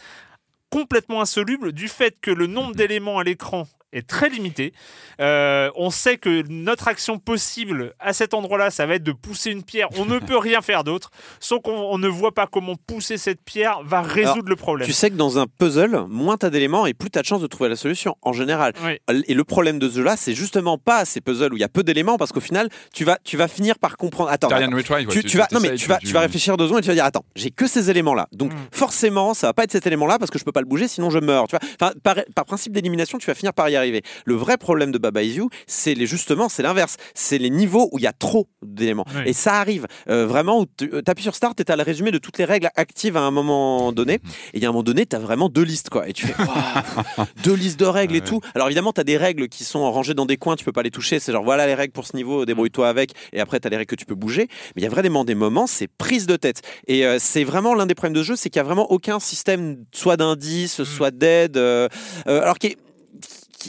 complètement 0.70 1.20
insolubles 1.20 1.72
du 1.72 1.88
fait 1.88 2.20
que 2.20 2.30
le 2.30 2.46
nombre 2.46 2.74
d'éléments 2.74 3.18
à 3.18 3.24
l'écran 3.24 3.66
est 3.92 4.06
très 4.06 4.28
limité. 4.28 4.72
Euh, 5.20 5.70
on 5.76 5.90
sait 5.90 6.16
que 6.16 6.42
notre 6.48 6.88
action 6.88 7.18
possible 7.18 7.94
à 8.00 8.12
cet 8.12 8.34
endroit-là, 8.34 8.70
ça 8.70 8.86
va 8.86 8.94
être 8.94 9.02
de 9.02 9.12
pousser 9.12 9.50
une 9.50 9.62
pierre. 9.62 9.88
On 9.96 10.04
ne 10.04 10.18
peut 10.26 10.38
rien 10.38 10.60
faire 10.62 10.82
d'autre, 10.84 11.10
sans 11.40 11.60
qu'on 11.60 11.72
on 11.76 11.98
ne 11.98 12.08
voit 12.08 12.32
pas 12.32 12.46
comment 12.46 12.74
pousser 12.86 13.16
cette 13.18 13.40
pierre 13.42 13.80
va 13.84 14.02
résoudre 14.02 14.32
Alors, 14.32 14.48
le 14.48 14.56
problème. 14.56 14.86
Tu 14.86 14.92
sais 14.92 15.10
que 15.10 15.14
dans 15.16 15.38
un 15.38 15.46
puzzle, 15.46 16.04
moins 16.08 16.36
t'as 16.36 16.50
d'éléments 16.50 16.86
et 16.86 16.94
plus 16.94 17.10
t'as 17.10 17.20
de 17.20 17.26
chances 17.26 17.42
de 17.42 17.46
trouver 17.46 17.68
la 17.68 17.76
solution 17.76 18.16
en 18.22 18.32
général. 18.32 18.72
Oui. 18.84 18.98
Et 19.28 19.34
le 19.34 19.44
problème 19.44 19.78
de 19.78 19.88
ce 19.88 19.96
jeu-là, 19.96 20.16
c'est 20.16 20.34
justement 20.34 20.78
pas 20.78 21.04
ces 21.04 21.20
puzzles 21.20 21.52
où 21.52 21.56
il 21.56 21.60
y 21.60 21.64
a 21.64 21.68
peu 21.68 21.82
d'éléments 21.84 22.16
parce 22.16 22.32
qu'au 22.32 22.40
final, 22.40 22.68
tu 22.92 23.04
vas, 23.04 23.18
tu 23.22 23.36
vas 23.36 23.48
finir 23.48 23.78
par 23.78 23.96
comprendre. 23.96 24.30
Attends, 24.30 24.48
retry, 24.48 25.06
tu, 25.06 25.22
tu 25.22 25.36
vas, 25.38 25.46
non 25.52 25.60
mais 25.60 25.76
tu 25.76 25.88
vas, 25.88 25.98
tu 25.98 26.12
vas 26.12 26.20
réfléchir 26.20 26.56
deux 26.56 26.66
secondes 26.66 26.80
et 26.80 26.82
tu 26.82 26.88
vas 26.88 26.94
dire 26.94 27.04
attends, 27.04 27.24
j'ai 27.36 27.50
que 27.50 27.66
ces 27.66 27.90
éléments-là. 27.90 28.26
Donc 28.32 28.52
Mm. 28.52 28.68
forcément, 28.72 29.34
ça 29.34 29.48
va 29.48 29.52
pas 29.54 29.64
être 29.64 29.72
cet 29.72 29.86
élément-là 29.86 30.18
parce 30.18 30.30
que 30.30 30.38
je 30.38 30.44
peux 30.44 30.52
pas 30.52 30.60
le 30.60 30.66
bouger, 30.66 30.88
sinon 30.88 31.10
je 31.10 31.18
meurs. 31.18 31.46
Tu 31.48 31.56
vois. 31.56 31.68
Enfin, 31.80 31.92
par, 32.02 32.16
par 32.34 32.44
principe 32.44 32.72
d'élimination, 32.72 33.18
tu 33.18 33.26
vas 33.26 33.34
finir 33.34 33.52
par 33.52 33.68
y 33.68 33.75
arriver. 33.76 34.02
Le 34.24 34.34
vrai 34.34 34.56
problème 34.56 34.92
de 34.92 34.98
Baba 34.98 35.22
Is 35.22 35.34
You, 35.34 35.48
c'est 35.66 35.94
les 35.94 36.06
justement, 36.06 36.48
c'est 36.48 36.62
l'inverse. 36.62 36.96
C'est 37.14 37.38
les 37.38 37.50
niveaux 37.50 37.88
où 37.92 37.98
il 37.98 38.02
y 38.02 38.06
a 38.06 38.12
trop 38.12 38.48
d'éléments. 38.62 39.04
Oui. 39.14 39.22
Et 39.26 39.32
ça 39.32 39.54
arrive 39.60 39.86
euh, 40.08 40.26
vraiment 40.26 40.60
où 40.60 40.66
tu 40.76 40.90
appuies 41.06 41.22
sur 41.22 41.34
Start 41.34 41.58
et 41.60 41.64
t'as 41.64 41.76
le 41.76 41.82
résumé 41.82 42.10
de 42.10 42.18
toutes 42.18 42.38
les 42.38 42.44
règles 42.44 42.68
actives 42.76 43.16
à 43.16 43.20
un 43.22 43.30
moment 43.30 43.92
donné. 43.92 44.14
Et 44.14 44.20
il 44.54 44.62
y 44.62 44.66
a 44.66 44.68
un 44.68 44.72
moment 44.72 44.82
donné, 44.82 45.06
t'as 45.06 45.18
vraiment 45.18 45.48
deux 45.48 45.62
listes 45.62 45.90
quoi. 45.90 46.08
Et 46.08 46.12
tu 46.12 46.26
fais 46.26 46.34
deux 47.44 47.54
listes 47.54 47.78
de 47.80 47.84
règles 47.86 48.16
et 48.16 48.20
tout. 48.20 48.40
Alors 48.54 48.68
évidemment, 48.68 48.92
t'as 48.92 49.04
des 49.04 49.16
règles 49.16 49.48
qui 49.48 49.64
sont 49.64 49.90
rangées 49.90 50.14
dans 50.14 50.26
des 50.26 50.36
coins, 50.36 50.56
tu 50.56 50.64
peux 50.64 50.72
pas 50.72 50.82
les 50.82 50.90
toucher. 50.90 51.18
C'est 51.20 51.32
genre 51.32 51.44
voilà 51.44 51.66
les 51.66 51.74
règles 51.74 51.92
pour 51.92 52.06
ce 52.06 52.16
niveau, 52.16 52.44
débrouille-toi 52.44 52.88
avec. 52.88 53.12
Et 53.32 53.40
après, 53.40 53.60
t'as 53.60 53.68
les 53.68 53.76
règles 53.76 53.90
que 53.90 53.96
tu 53.96 54.06
peux 54.06 54.14
bouger. 54.14 54.48
Mais 54.74 54.82
il 54.82 54.84
y 54.84 54.86
a 54.86 54.90
vraiment 54.90 55.24
des 55.24 55.34
moments, 55.34 55.66
c'est 55.66 55.88
prise 55.88 56.26
de 56.26 56.36
tête. 56.36 56.62
Et 56.86 57.06
euh, 57.06 57.18
c'est 57.20 57.44
vraiment 57.44 57.74
l'un 57.74 57.86
des 57.86 57.94
problèmes 57.94 58.14
de 58.14 58.22
ce 58.22 58.26
jeu, 58.28 58.36
c'est 58.36 58.50
qu'il 58.50 58.58
y 58.58 58.60
a 58.60 58.64
vraiment 58.64 58.90
aucun 58.90 59.20
système, 59.20 59.84
soit 59.92 60.16
d'indice, 60.16 60.82
soit 60.84 61.10
d'aide. 61.10 61.56
euh, 61.56 61.88
euh, 62.28 62.42
alors 62.42 62.58
qui 62.58 62.68
est- 62.68 62.76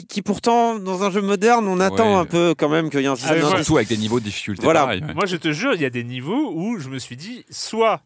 qui, 0.00 0.06
qui 0.06 0.22
pourtant, 0.22 0.78
dans 0.78 1.02
un 1.02 1.10
jeu 1.10 1.20
moderne, 1.22 1.66
on 1.68 1.80
attend 1.80 2.14
Ouais. 2.14 2.20
un 2.20 2.24
peu 2.24 2.54
quand 2.56 2.68
même 2.68 2.90
qu'il 2.90 3.00
y 3.00 3.04
ait 3.04 3.06
un 3.08 3.12
Ah, 3.12 3.16
système. 3.16 3.40
Surtout 3.48 3.76
avec 3.76 3.88
des 3.88 3.96
niveaux 3.96 4.20
de 4.20 4.24
difficulté 4.24 4.62
Voilà. 4.62 4.80
pareils, 4.80 5.02
ouais. 5.02 5.14
Moi, 5.14 5.26
je 5.26 5.36
te 5.36 5.50
jure, 5.52 5.74
il 5.74 5.80
y 5.80 5.84
a 5.84 5.90
des 5.90 6.04
niveaux 6.04 6.52
où 6.54 6.78
je 6.78 6.88
me 6.88 6.98
suis 6.98 7.16
dit, 7.16 7.44
soit 7.50 8.02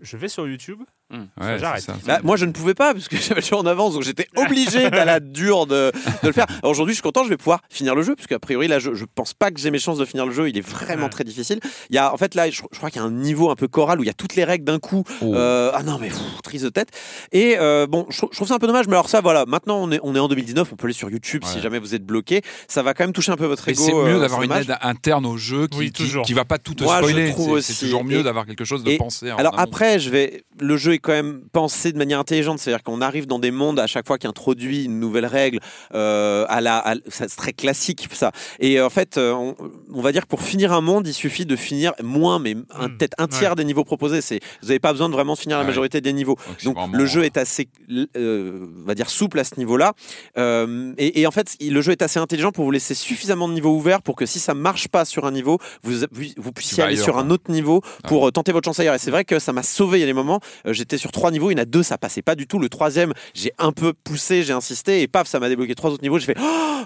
je 0.00 0.16
vais 0.16 0.28
sur 0.28 0.46
YouTube, 0.48 0.80
Ouais, 1.10 1.58
j'arrête. 1.58 1.80
c'est 1.82 1.92
ça. 1.92 1.98
Bah, 2.06 2.20
moi, 2.22 2.36
je 2.36 2.44
ne 2.44 2.52
pouvais 2.52 2.74
pas 2.74 2.92
parce 2.94 3.08
que 3.08 3.16
j'avais 3.20 3.40
le 3.40 3.46
jeu 3.46 3.56
en 3.56 3.66
avance, 3.66 3.94
donc 3.94 4.02
j'étais 4.02 4.28
obligé 4.36 4.84
à 4.92 5.04
la 5.04 5.20
dure 5.20 5.66
de, 5.66 5.92
de 6.22 6.26
le 6.26 6.32
faire. 6.32 6.46
Alors, 6.62 6.70
Aujourd'hui, 6.70 6.92
je 6.94 6.96
suis 6.98 7.02
content, 7.02 7.24
je 7.24 7.28
vais 7.28 7.36
pouvoir 7.36 7.60
finir 7.68 7.94
le 7.94 8.02
jeu, 8.02 8.14
parce 8.14 8.26
qu'a 8.28 8.38
priori, 8.38 8.68
là, 8.68 8.78
je, 8.78 8.94
je 8.94 9.04
pense 9.12 9.34
pas 9.34 9.50
que 9.50 9.58
j'ai 9.60 9.70
mes 9.70 9.78
chances 9.78 9.98
de 9.98 10.04
finir 10.04 10.24
le 10.26 10.32
jeu. 10.32 10.48
Il 10.48 10.56
est 10.56 10.60
vraiment 10.66 11.04
Ouais. 11.04 11.08
très 11.10 11.24
difficile. 11.24 11.58
Il 11.90 11.96
y 11.96 11.98
a, 11.98 12.12
en 12.12 12.16
fait, 12.16 12.34
là, 12.34 12.48
je, 12.50 12.62
je 12.70 12.76
crois 12.78 12.90
qu'il 12.90 13.00
y 13.00 13.04
a 13.04 13.06
un 13.06 13.10
niveau 13.10 13.50
un 13.50 13.56
peu 13.56 13.66
choral 13.68 13.98
où 14.00 14.02
il 14.02 14.06
y 14.06 14.10
a 14.10 14.14
toutes 14.14 14.36
les 14.36 14.44
règles 14.44 14.64
d'un 14.64 14.78
coup. 14.78 15.02
Oh. 15.22 15.34
Euh, 15.34 15.70
ah 15.74 15.82
non, 15.82 15.98
mais 16.00 16.08
pff, 16.08 16.18
triste 16.44 16.64
de 16.64 16.70
tête. 16.70 16.90
Et 17.32 17.56
euh, 17.58 17.86
bon, 17.86 18.06
je, 18.10 18.20
je 18.30 18.36
trouve 18.36 18.46
ça 18.48 18.54
un 18.54 18.58
peu 18.58 18.66
dommage, 18.66 18.86
mais 18.86 18.94
alors 18.94 19.08
ça, 19.08 19.20
voilà. 19.20 19.46
Maintenant, 19.46 19.78
on 19.82 19.90
est, 19.90 20.00
on 20.02 20.14
est 20.14 20.18
en 20.18 20.28
2019, 20.28 20.72
on 20.72 20.76
peut 20.76 20.86
aller 20.86 20.94
sur 20.94 21.10
YouTube 21.10 21.42
si 21.44 21.60
jamais 21.60 21.78
vous 21.78 21.94
êtes 21.94 22.04
bloqué. 22.04 22.42
Ça 22.68 22.82
va 22.82 22.94
quand 22.94 23.04
même 23.04 23.12
toucher 23.12 23.32
un 23.32 23.36
peu 23.36 23.46
votre 23.46 23.68
Et 23.68 23.72
ego. 23.72 23.82
c'est 23.84 23.94
euh, 23.94 24.04
mieux 24.14 24.20
d'avoir 24.20 24.40
c'est 24.40 24.46
une 24.46 24.52
aide 24.52 24.76
interne 24.82 25.26
au 25.26 25.36
jeu 25.36 25.66
qui, 25.66 25.78
Oui, 25.78 25.90
qui, 25.92 26.32
va 26.34 26.44
pas 26.44 26.58
tout 26.58 26.74
te 26.74 26.84
Moi, 26.84 27.00
je 27.02 27.08
spoiler. 27.08 27.30
trouve 27.30 27.46
C'est- 27.46 27.52
aussi. 27.52 27.72
C'est 27.74 27.84
toujours 27.86 28.04
mieux 28.04 28.20
Et- 28.20 28.22
d'avoir 28.22 28.46
quelque 28.46 28.64
chose 28.64 28.84
de 28.84 28.90
et- 28.92 28.96
pensé. 28.98 29.30
en 29.32 29.36
Alors 29.38 29.54
amont. 29.54 29.62
après, 29.64 29.98
je 29.98 30.10
vais. 30.10 30.44
Le 30.60 30.76
jeu 30.76 30.92
est 30.92 30.98
quand 31.00 31.12
même 31.12 31.42
pensé 31.52 31.92
de 31.92 31.98
manière 31.98 32.18
intelligente, 32.18 32.58
c'est-à-dire 32.58 32.82
qu'on 32.82 33.00
arrive 33.00 33.26
dans 33.26 33.38
des 33.38 33.50
mondes 33.50 33.78
à 33.80 33.86
chaque 33.86 34.06
fois 34.06 34.18
qu'il 34.18 34.28
introduit 34.30 34.84
une 34.84 35.00
nouvelle 35.00 35.26
règle 35.26 35.60
euh, 35.94 36.44
à 36.48 36.60
la, 36.60 36.78
à- 36.78 36.94
c'est 37.08 37.28
très 37.36 37.52
classique 37.52 38.08
ça. 38.12 38.32
Et 38.58 38.78
euh, 38.78 38.86
en 38.86 38.90
fait, 38.90 39.16
euh, 39.18 39.32
on, 39.32 39.56
on 39.92 40.00
va 40.02 40.12
dire 40.12 40.22
que 40.22 40.28
pour 40.28 40.42
finir 40.42 40.72
un 40.72 40.80
monde, 40.80 41.06
il 41.06 41.14
suffit 41.14 41.46
de 41.46 41.56
finir 41.56 41.92
moins, 42.02 42.38
mais 42.38 42.54
un- 42.78 42.88
Mm. 42.88 42.96
peut-être 42.98 43.14
un 43.18 43.26
tiers 43.28 43.50
Ouais. 43.50 43.56
des 43.56 43.64
niveaux 43.64 43.84
proposés. 43.84 44.20
C'est, 44.20 44.40
vous 44.62 44.68
n'avez 44.68 44.80
pas 44.80 44.92
besoin 44.92 45.08
de 45.08 45.14
vraiment 45.14 45.36
finir 45.36 45.56
la 45.56 45.62
Ouais. 45.62 45.68
majorité 45.68 46.00
des 46.00 46.12
niveaux. 46.12 46.36
Donc, 46.64 46.76
le 46.92 47.06
jeu 47.06 47.24
est 47.24 47.36
assez, 47.36 47.68
euh, 48.16 48.66
on 48.82 48.86
va 48.86 48.94
dire 48.94 49.10
souple 49.10 49.38
à 49.38 49.44
ce 49.44 49.54
niveau-là. 49.58 49.92
Euh, 50.38 50.92
et, 50.98 51.20
et 51.20 51.26
en 51.26 51.30
fait, 51.30 51.56
le 51.60 51.80
jeu 51.80 51.92
est 51.92 52.02
assez 52.02 52.18
intelligent 52.18 52.52
pour 52.52 52.64
vous 52.64 52.70
laisser 52.70 52.94
suffisamment 52.94 53.48
de 53.48 53.54
niveaux 53.54 53.74
ouverts 53.76 54.02
pour 54.02 54.16
que 54.16 54.26
si 54.26 54.38
ça 54.38 54.54
marche 54.54 54.88
pas 54.88 55.04
sur 55.04 55.24
un 55.26 55.30
niveau, 55.32 55.58
vous, 55.82 56.00
vous, 56.12 56.24
vous 56.36 56.52
puissiez 56.52 56.82
aller 56.82 56.94
ailleurs, 56.94 57.04
sur 57.04 57.18
un 57.18 57.30
autre 57.30 57.50
niveau 57.50 57.82
pour 58.08 58.30
tenter 58.32 58.52
votre 58.52 58.66
chance 58.66 58.80
ailleurs. 58.80 58.94
Et 58.94 58.98
c'est 58.98 59.10
vrai 59.10 59.24
que 59.24 59.38
ça 59.38 59.52
m'a 59.52 59.62
sauvé. 59.62 59.98
Il 59.98 60.00
y 60.00 60.04
a 60.04 60.06
des 60.06 60.12
moments, 60.12 60.40
euh, 60.66 60.72
sur 60.98 61.12
trois 61.12 61.30
niveaux, 61.30 61.50
il 61.50 61.54
y 61.54 61.60
en 61.60 61.62
a 61.62 61.64
deux, 61.64 61.82
ça 61.82 61.98
passait 61.98 62.22
pas 62.22 62.34
du 62.34 62.46
tout. 62.46 62.58
Le 62.58 62.68
troisième, 62.68 63.12
j'ai 63.34 63.52
un 63.58 63.72
peu 63.72 63.92
poussé, 63.92 64.42
j'ai 64.42 64.52
insisté 64.52 65.02
et 65.02 65.08
paf, 65.08 65.26
ça 65.28 65.38
m'a 65.40 65.48
débloqué 65.48 65.74
trois 65.74 65.90
autres 65.90 66.02
niveaux. 66.02 66.18
J'ai 66.18 66.26
fait, 66.26 66.36
Oh 66.38 66.84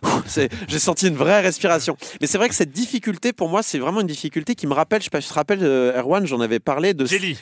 j'ai 0.68 0.78
senti 0.78 1.08
une 1.08 1.16
vraie 1.16 1.40
respiration. 1.40 1.96
Mais 2.20 2.26
c'est 2.26 2.38
vrai 2.38 2.48
que 2.48 2.54
cette 2.54 2.70
difficulté, 2.72 3.32
pour 3.32 3.48
moi, 3.48 3.62
c'est 3.62 3.78
vraiment 3.78 4.00
une 4.00 4.06
difficulté 4.06 4.54
qui 4.54 4.66
me 4.66 4.72
rappelle. 4.74 5.00
Je 5.00 5.04
sais 5.04 5.10
pas, 5.10 5.20
te 5.20 5.32
rappelles, 5.32 5.60
euh, 5.62 5.98
Erwan, 6.00 6.26
j'en 6.26 6.40
avais 6.40 6.60
parlé 6.60 6.94
de. 6.94 7.06
Jelly. 7.06 7.38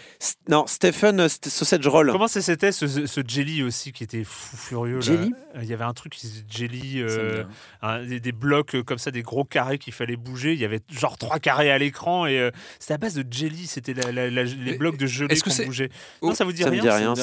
Non, 0.49 0.65
Stephen 0.67 1.21
euh, 1.21 1.29
St- 1.29 1.49
Sausage 1.49 1.87
Roll. 1.87 2.11
Comment 2.13 2.29
c'était 2.29 2.73
ce, 2.73 2.87
ce 3.07 3.21
Jelly 3.27 3.63
aussi 3.63 3.93
qui 3.93 4.05
était 4.05 4.25
fou 4.25 4.57
furieux 4.57 4.97
là 4.97 5.01
Jelly? 5.01 5.33
Il 5.61 5.65
y 5.69 5.73
avait 5.75 5.85
un 5.85 5.93
truc 5.93 6.13
qui 6.13 6.27
disait 6.27 6.45
Jelly, 6.49 7.01
euh, 7.01 7.45
un- 7.83 8.05
des, 8.05 8.21
des 8.21 8.33
blocs 8.33 8.75
euh, 8.75 8.83
comme 8.83 8.99
ça, 8.99 9.11
des 9.11 9.23
gros 9.23 9.45
carrés 9.45 9.79
qu'il 9.79 9.93
fallait 9.93 10.17
bouger. 10.17 10.53
Il 10.53 10.61
y 10.61 10.65
avait 10.65 10.81
genre 10.91 11.19
trois 11.19 11.39
carrés 11.39 11.71
à 11.71 11.79
l'écran 11.79 12.27
et 12.27 12.39
euh, 12.39 12.51
c'était 12.79 12.95
à 12.95 12.99
base 12.99 13.15
de 13.15 13.25
Jelly. 13.31 13.67
C'était 13.67 13.95
les 13.95 14.31
Mais 14.31 14.75
blocs 14.77 14.97
de 14.97 15.07
gelée 15.07 15.33
est-ce 15.33 15.43
que 15.45 15.51
qu'on 15.51 15.65
bougeait. 15.67 15.91
Oh, 16.21 16.29
non, 16.29 16.35
ça 16.35 16.45
vous 16.45 16.52
dit 16.53 16.62
ça 16.62 16.70
me 16.70 16.81
dit 16.81 16.89
rien, 16.89 17.15
que 17.15 17.20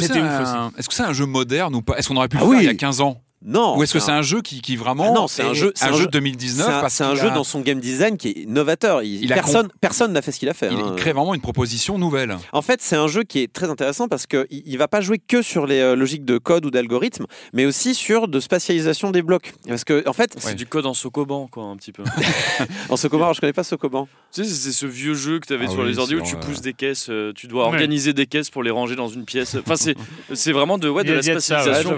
c'est 0.00 0.18
un, 0.18 0.72
est-ce 0.78 0.88
que 0.88 0.94
c'est 0.94 1.02
un 1.02 1.12
jeu 1.12 1.26
moderne 1.26 1.74
ou 1.74 1.82
pas? 1.82 1.96
Est-ce 1.96 2.08
qu'on 2.08 2.16
aurait 2.16 2.28
pu 2.28 2.36
Ah 2.38 2.40
le 2.40 2.46
faire 2.46 2.58
oui. 2.58 2.64
il 2.64 2.66
y 2.66 2.70
a 2.70 2.74
15 2.74 3.00
ans? 3.00 3.20
Non. 3.44 3.76
Ou 3.76 3.82
est-ce 3.82 3.92
que 3.92 3.98
c'est 4.00 4.12
un 4.12 4.22
jeu 4.22 4.40
qui, 4.40 4.60
qui 4.60 4.76
vraiment 4.76 5.06
Ah 5.08 5.12
non, 5.12 5.26
c'est 5.28 5.42
un 5.42 5.52
jeu- 5.54 5.72
un 5.80 5.88
un 5.88 5.92
jeu 5.96 6.06
de 6.06 6.10
2019 6.10 6.84
C'est 6.88 7.04
un, 7.04 7.14
jeu 7.14 7.28
a- 7.28 7.34
dans 7.34 7.44
son 7.44 7.60
game 7.60 7.80
design 7.80 8.16
qui 8.16 8.28
est 8.28 8.46
novateur. 8.48 9.02
Il- 9.02 9.26
personne 9.28 9.68
personne 9.80 10.12
n'a 10.12 10.22
fait 10.22 10.32
ce 10.32 10.38
qu'il 10.38 10.48
a 10.48 10.54
fait. 10.54 10.68
il, 10.70 10.78
hein. 10.78 10.94
crée 10.96 11.12
vraiment 11.12 11.34
une 11.34 11.40
proposition 11.40 11.98
nouvelle. 11.98 12.36
En 12.52 12.62
fait, 12.62 12.80
c'est 12.82 12.96
un 12.96 13.08
jeu 13.08 13.24
qui 13.24 13.40
est 13.40 13.52
très 13.52 13.68
intéressant 13.70 14.06
parce 14.08 14.26
qu'il 14.26 14.46
ne 14.66 14.78
va 14.78 14.88
pas 14.88 15.00
jouer 15.00 15.18
que 15.18 15.42
sur 15.42 15.66
les 15.66 15.80
euh, 15.80 15.96
logiques 15.96 16.24
de 16.24 16.38
code 16.38 16.64
ou 16.66 16.70
d'algorithme, 16.70 17.26
mais 17.52 17.66
aussi 17.66 17.94
sur 17.94 18.28
de 18.28 18.38
spatialisation 18.40 19.10
des 19.10 19.22
blocs. 19.22 19.52
Parce 19.66 19.84
que, 19.84 20.08
en 20.08 20.12
fait, 20.12 20.34
C'est 20.38 20.54
du 20.54 20.66
code 20.66 20.86
en 20.86 20.94
Sokoban, 20.94 21.48
quoi, 21.50 21.64
un 21.64 21.76
petit 21.76 21.92
peu. 21.92 22.04
en 22.88 22.96
Sokoban, 22.96 23.24
alors, 23.24 23.34
je 23.34 23.40
connais 23.40 23.52
pas 23.52 23.64
Sokoban. 23.64 24.08
tu 24.32 24.44
sais, 24.44 24.50
c'est 24.50 24.72
ce 24.72 24.86
vieux 24.86 25.14
jeu 25.14 25.38
que 25.40 25.46
tu 25.46 25.52
avais 25.54 25.66
Ah 25.68 25.70
sur 25.70 25.80
oui, 25.80 25.88
les 25.88 25.98
ordi 25.98 26.14
où 26.14 26.22
tu 26.22 26.36
pousses 26.36 26.60
des 26.60 26.72
caisses, 26.74 27.06
euh, 27.10 27.32
tu 27.34 27.46
dois 27.48 27.62
Ouais. 27.64 27.68
organiser 27.74 28.12
des 28.12 28.26
caisses 28.26 28.50
pour 28.50 28.62
les 28.62 28.70
ranger 28.70 28.96
dans 28.96 29.08
une 29.08 29.24
pièce. 29.24 29.56
Enfin, 29.56 29.76
c'est 29.76 29.94
c'est 30.34 30.52
vraiment 30.52 30.78
de, 30.78 30.88
ouais, 30.88 31.04
de 31.04 31.12
la 31.12 31.22
spatialisation. 31.22 31.96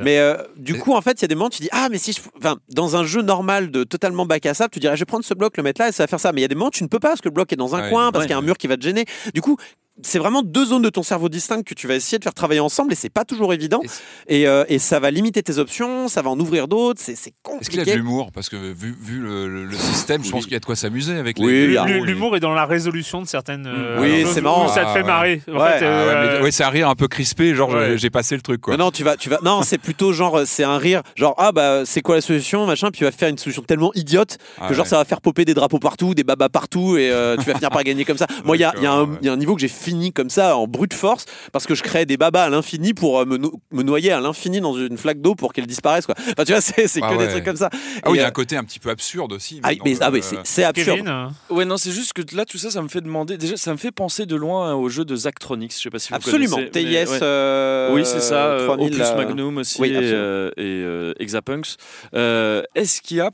Mais 0.00 0.18
euh, 0.18 0.36
du 0.72 0.78
coup, 0.80 0.92
en 0.94 1.00
fait, 1.00 1.12
il 1.18 1.22
y 1.22 1.24
a 1.24 1.28
des 1.28 1.34
moments 1.34 1.46
où 1.46 1.50
tu 1.50 1.62
dis 1.62 1.68
Ah, 1.72 1.88
mais 1.90 1.98
si 1.98 2.12
je. 2.12 2.20
Enfin, 2.38 2.56
dans 2.68 2.96
un 2.96 3.04
jeu 3.04 3.22
normal 3.22 3.70
de 3.70 3.84
totalement 3.84 4.26
bac 4.26 4.44
à 4.46 4.54
sable, 4.54 4.70
tu 4.72 4.78
dirais 4.80 4.96
Je 4.96 5.00
vais 5.00 5.06
prendre 5.06 5.24
ce 5.24 5.34
bloc, 5.34 5.56
le 5.56 5.62
mettre 5.62 5.80
là 5.80 5.88
et 5.88 5.92
ça 5.92 6.02
va 6.02 6.06
faire 6.06 6.20
ça. 6.20 6.32
Mais 6.32 6.40
il 6.40 6.42
y 6.42 6.44
a 6.44 6.48
des 6.48 6.54
moments 6.54 6.68
où 6.68 6.70
tu 6.70 6.82
ne 6.82 6.88
peux 6.88 6.98
pas 7.00 7.08
parce 7.08 7.20
que 7.20 7.28
le 7.28 7.34
bloc 7.34 7.52
est 7.52 7.56
dans 7.56 7.74
un 7.74 7.82
Ouais, 7.82 7.90
coin, 7.90 8.12
parce 8.12 8.22
ouais. 8.22 8.26
qu'il 8.26 8.32
y 8.32 8.34
a 8.34 8.38
un 8.38 8.42
mur 8.42 8.56
qui 8.58 8.66
va 8.66 8.76
te 8.76 8.82
gêner. 8.82 9.04
Du 9.34 9.40
coup, 9.40 9.56
c'est 10.02 10.18
vraiment 10.18 10.42
deux 10.42 10.66
zones 10.66 10.82
de 10.82 10.88
ton 10.90 11.02
cerveau 11.02 11.28
distinctes 11.28 11.66
que 11.66 11.74
tu 11.74 11.86
vas 11.86 11.94
essayer 11.94 12.18
de 12.18 12.24
faire 12.24 12.34
travailler 12.34 12.60
ensemble 12.60 12.92
et 12.92 12.96
c'est 12.96 13.10
pas 13.10 13.24
toujours 13.24 13.52
évident. 13.54 13.80
Et, 14.28 14.46
euh, 14.46 14.64
et 14.68 14.78
ça 14.78 15.00
va 15.00 15.10
limiter 15.10 15.42
tes 15.42 15.58
options, 15.58 16.08
ça 16.08 16.22
va 16.22 16.30
en 16.30 16.38
ouvrir 16.40 16.68
d'autres, 16.68 17.00
c'est 17.02 17.14
c'est 17.16 17.30
Est-ce 17.60 17.68
qu'il 17.70 17.78
y 17.78 17.82
a 17.82 17.84
de 17.84 17.90
compliqué. 17.90 17.96
l'humour? 17.96 18.30
Parce 18.32 18.48
que 18.48 18.56
vu, 18.56 18.96
vu 19.00 19.18
le, 19.20 19.64
le- 19.66 19.76
système, 19.76 20.22
je 20.24 20.30
pense 20.30 20.44
qu'il 20.44 20.52
y 20.52 20.56
a 20.56 20.60
de 20.60 20.64
quoi 20.64 20.76
s'amuser 20.76 21.14
avec 21.16 21.36
Oui, 21.38 21.46
les. 21.52 21.64
il 21.66 21.72
y 21.72 21.76
a- 21.78 21.84
L'hu- 21.86 22.04
L'humour 22.04 22.36
est 22.36 22.40
dans 22.40 22.52
la 22.54 22.66
résolution 22.66 23.20
de 23.22 23.26
certaines. 23.26 23.66
euh, 23.66 23.98
Oui, 24.00 24.24
c'est 24.32 24.40
marrant. 24.40 24.68
Ça 24.68 24.82
te 24.82 24.86
Ah, 24.88 24.92
fait 24.94 25.02
marrer. 25.02 25.42
En 25.48 25.52
Ouais. 25.52 25.58
fait, 25.72 25.76
Ah 25.76 25.80
ouais, 25.80 25.86
euh, 25.86 26.36
mais- 26.38 26.44
ouais, 26.44 26.50
c'est 26.50 26.64
un 26.64 26.70
rire 26.70 26.88
un 26.88 26.94
peu 26.94 27.08
crispé, 27.08 27.54
genre 27.54 27.70
Ouais. 27.70 27.96
j'ai- 27.96 28.10
passé 28.10 28.34
le 28.34 28.42
truc 28.42 28.60
quoi. 28.60 28.76
Non, 28.76 28.86
non, 28.86 28.90
tu 28.90 29.04
vas, 29.04 29.16
tu 29.16 29.28
vas. 29.30 29.38
Non, 29.44 29.62
c'est 29.62 29.78
plutôt 29.78 30.12
genre, 30.12 30.38
euh, 30.38 30.44
c'est 30.46 30.64
un 30.64 30.78
rire, 30.78 31.02
genre 31.16 31.34
ah 31.38 31.52
bah 31.52 31.82
c'est 31.84 32.00
quoi 32.02 32.16
la 32.16 32.20
solution, 32.20 32.66
machin, 32.66 32.88
puis 32.90 32.98
tu 32.98 33.04
vas 33.04 33.12
faire 33.12 33.28
une 33.28 33.38
solution 33.38 33.62
tellement 33.62 33.92
idiote 33.94 34.36
que 34.38 34.42
Ah 34.60 34.72
genre 34.72 34.84
ouais. 34.84 34.88
ça 34.90 34.96
va 34.98 35.04
faire 35.04 35.20
popper 35.20 35.44
des 35.44 35.54
drapeaux 35.54 35.78
partout, 35.78 36.14
des 36.14 36.24
babas 36.24 36.48
partout, 36.48 36.96
et 36.96 37.08
euh, 37.10 37.36
tu 37.36 37.44
vas 37.44 37.54
finir 37.54 37.70
par 37.70 37.84
gagner 37.84 38.04
comme 38.04 38.18
ça. 38.18 38.26
Moi, 38.44 38.56
il 38.56 38.60
y 38.60 38.64
a, 38.64 38.72
il 38.78 38.82
y, 38.82 38.86
a 38.86 38.92
un- 38.92 39.00
D'accord, 39.04 39.18
il 39.22 39.26
y 39.26 39.28
a 39.28 39.32
un 39.32 39.36
niveau 39.36 39.54
que 39.54 39.60
j'ai 39.60 39.68
comme 40.14 40.30
ça 40.30 40.56
en 40.56 40.66
brute 40.66 40.94
force 40.94 41.24
parce 41.52 41.66
que 41.66 41.74
je 41.74 41.82
crée 41.82 42.06
des 42.06 42.16
babas 42.16 42.44
à 42.44 42.48
l'infini 42.50 42.94
pour 42.94 43.20
euh, 43.20 43.24
me, 43.24 43.36
no- 43.36 43.60
me 43.72 43.82
noyer 43.82 44.12
à 44.12 44.20
l'infini 44.20 44.60
dans 44.60 44.74
une 44.74 44.96
flaque 44.98 45.20
d'eau 45.20 45.34
pour 45.34 45.52
qu'elles 45.52 45.66
disparaissent 45.66 46.06
quoi. 46.06 46.14
Enfin, 46.18 46.44
tu 46.44 46.52
vois, 46.52 46.60
c'est 46.60 46.86
c'est 46.86 47.00
Ah 47.02 47.12
que 47.14 47.18
des 47.18 47.28
trucs 47.28 47.44
comme 47.44 47.56
ça. 47.56 47.68
Ah 48.02 48.10
oui, 48.10 48.16
il 48.18 48.20
y 48.20 48.20
a 48.20 48.24
euh, 48.24 48.28
un 48.28 48.32
côté 48.32 48.56
un 48.56 48.64
petit 48.64 48.78
peu 48.78 48.90
absurde 48.90 49.32
aussi. 49.32 49.60
ah, 49.62 49.70
mais, 49.84 49.92
le- 49.92 49.98
ah 50.00 50.10
oui, 50.10 50.20
c'est- 50.22 50.36
c'est 50.44 50.64
absurde. 50.64 50.98
Kevin, 50.98 51.08
euh, 51.08 51.26
Ouais, 51.54 51.64
non, 51.64 51.76
c'est 51.76 51.90
juste 51.92 52.12
que 52.12 52.22
là, 52.34 52.44
tout 52.44 52.58
ça, 52.58 52.70
ça 52.70 52.80
me 52.82 52.88
fait 52.88 53.00
demander. 53.00 53.36
Déjà, 53.38 53.56
ça 53.56 53.72
me 53.72 53.76
fait 53.78 53.90
penser 53.92 54.26
de 54.26 54.36
loin 54.36 54.74
au 54.74 54.88
jeu 54.88 55.04
de 55.04 55.14
Zachtronics. 55.16 55.72
Je 55.74 55.78
sais 55.78 55.90
pas 55.90 55.98
si 55.98 56.08
vous 56.10 56.14
Absolument. 56.16 56.56
connaissez. 56.56 56.70
TIS. 56.70 56.84
mais- 56.84 57.06
ouais. 57.10 57.18
euh, 57.22 57.94
Oui, 57.94 58.02
c'est 58.04 58.20
ça. 58.20 58.46
euh, 58.46 58.66
3000, 58.66 58.94
Opus 58.94 59.06
euh, 59.06 59.16
Magnum 59.16 59.56
aussi 59.58 59.80
oui, 59.80 59.88
et, 59.90 59.96
euh, 59.96 60.50
et 60.56 60.62
euh, 60.62 61.12
Exapunks. 61.18 61.76
Euh, 62.14 62.62
est-ce 62.74 63.00
qu'il 63.02 63.16
y 63.18 63.20
a, 63.20 63.30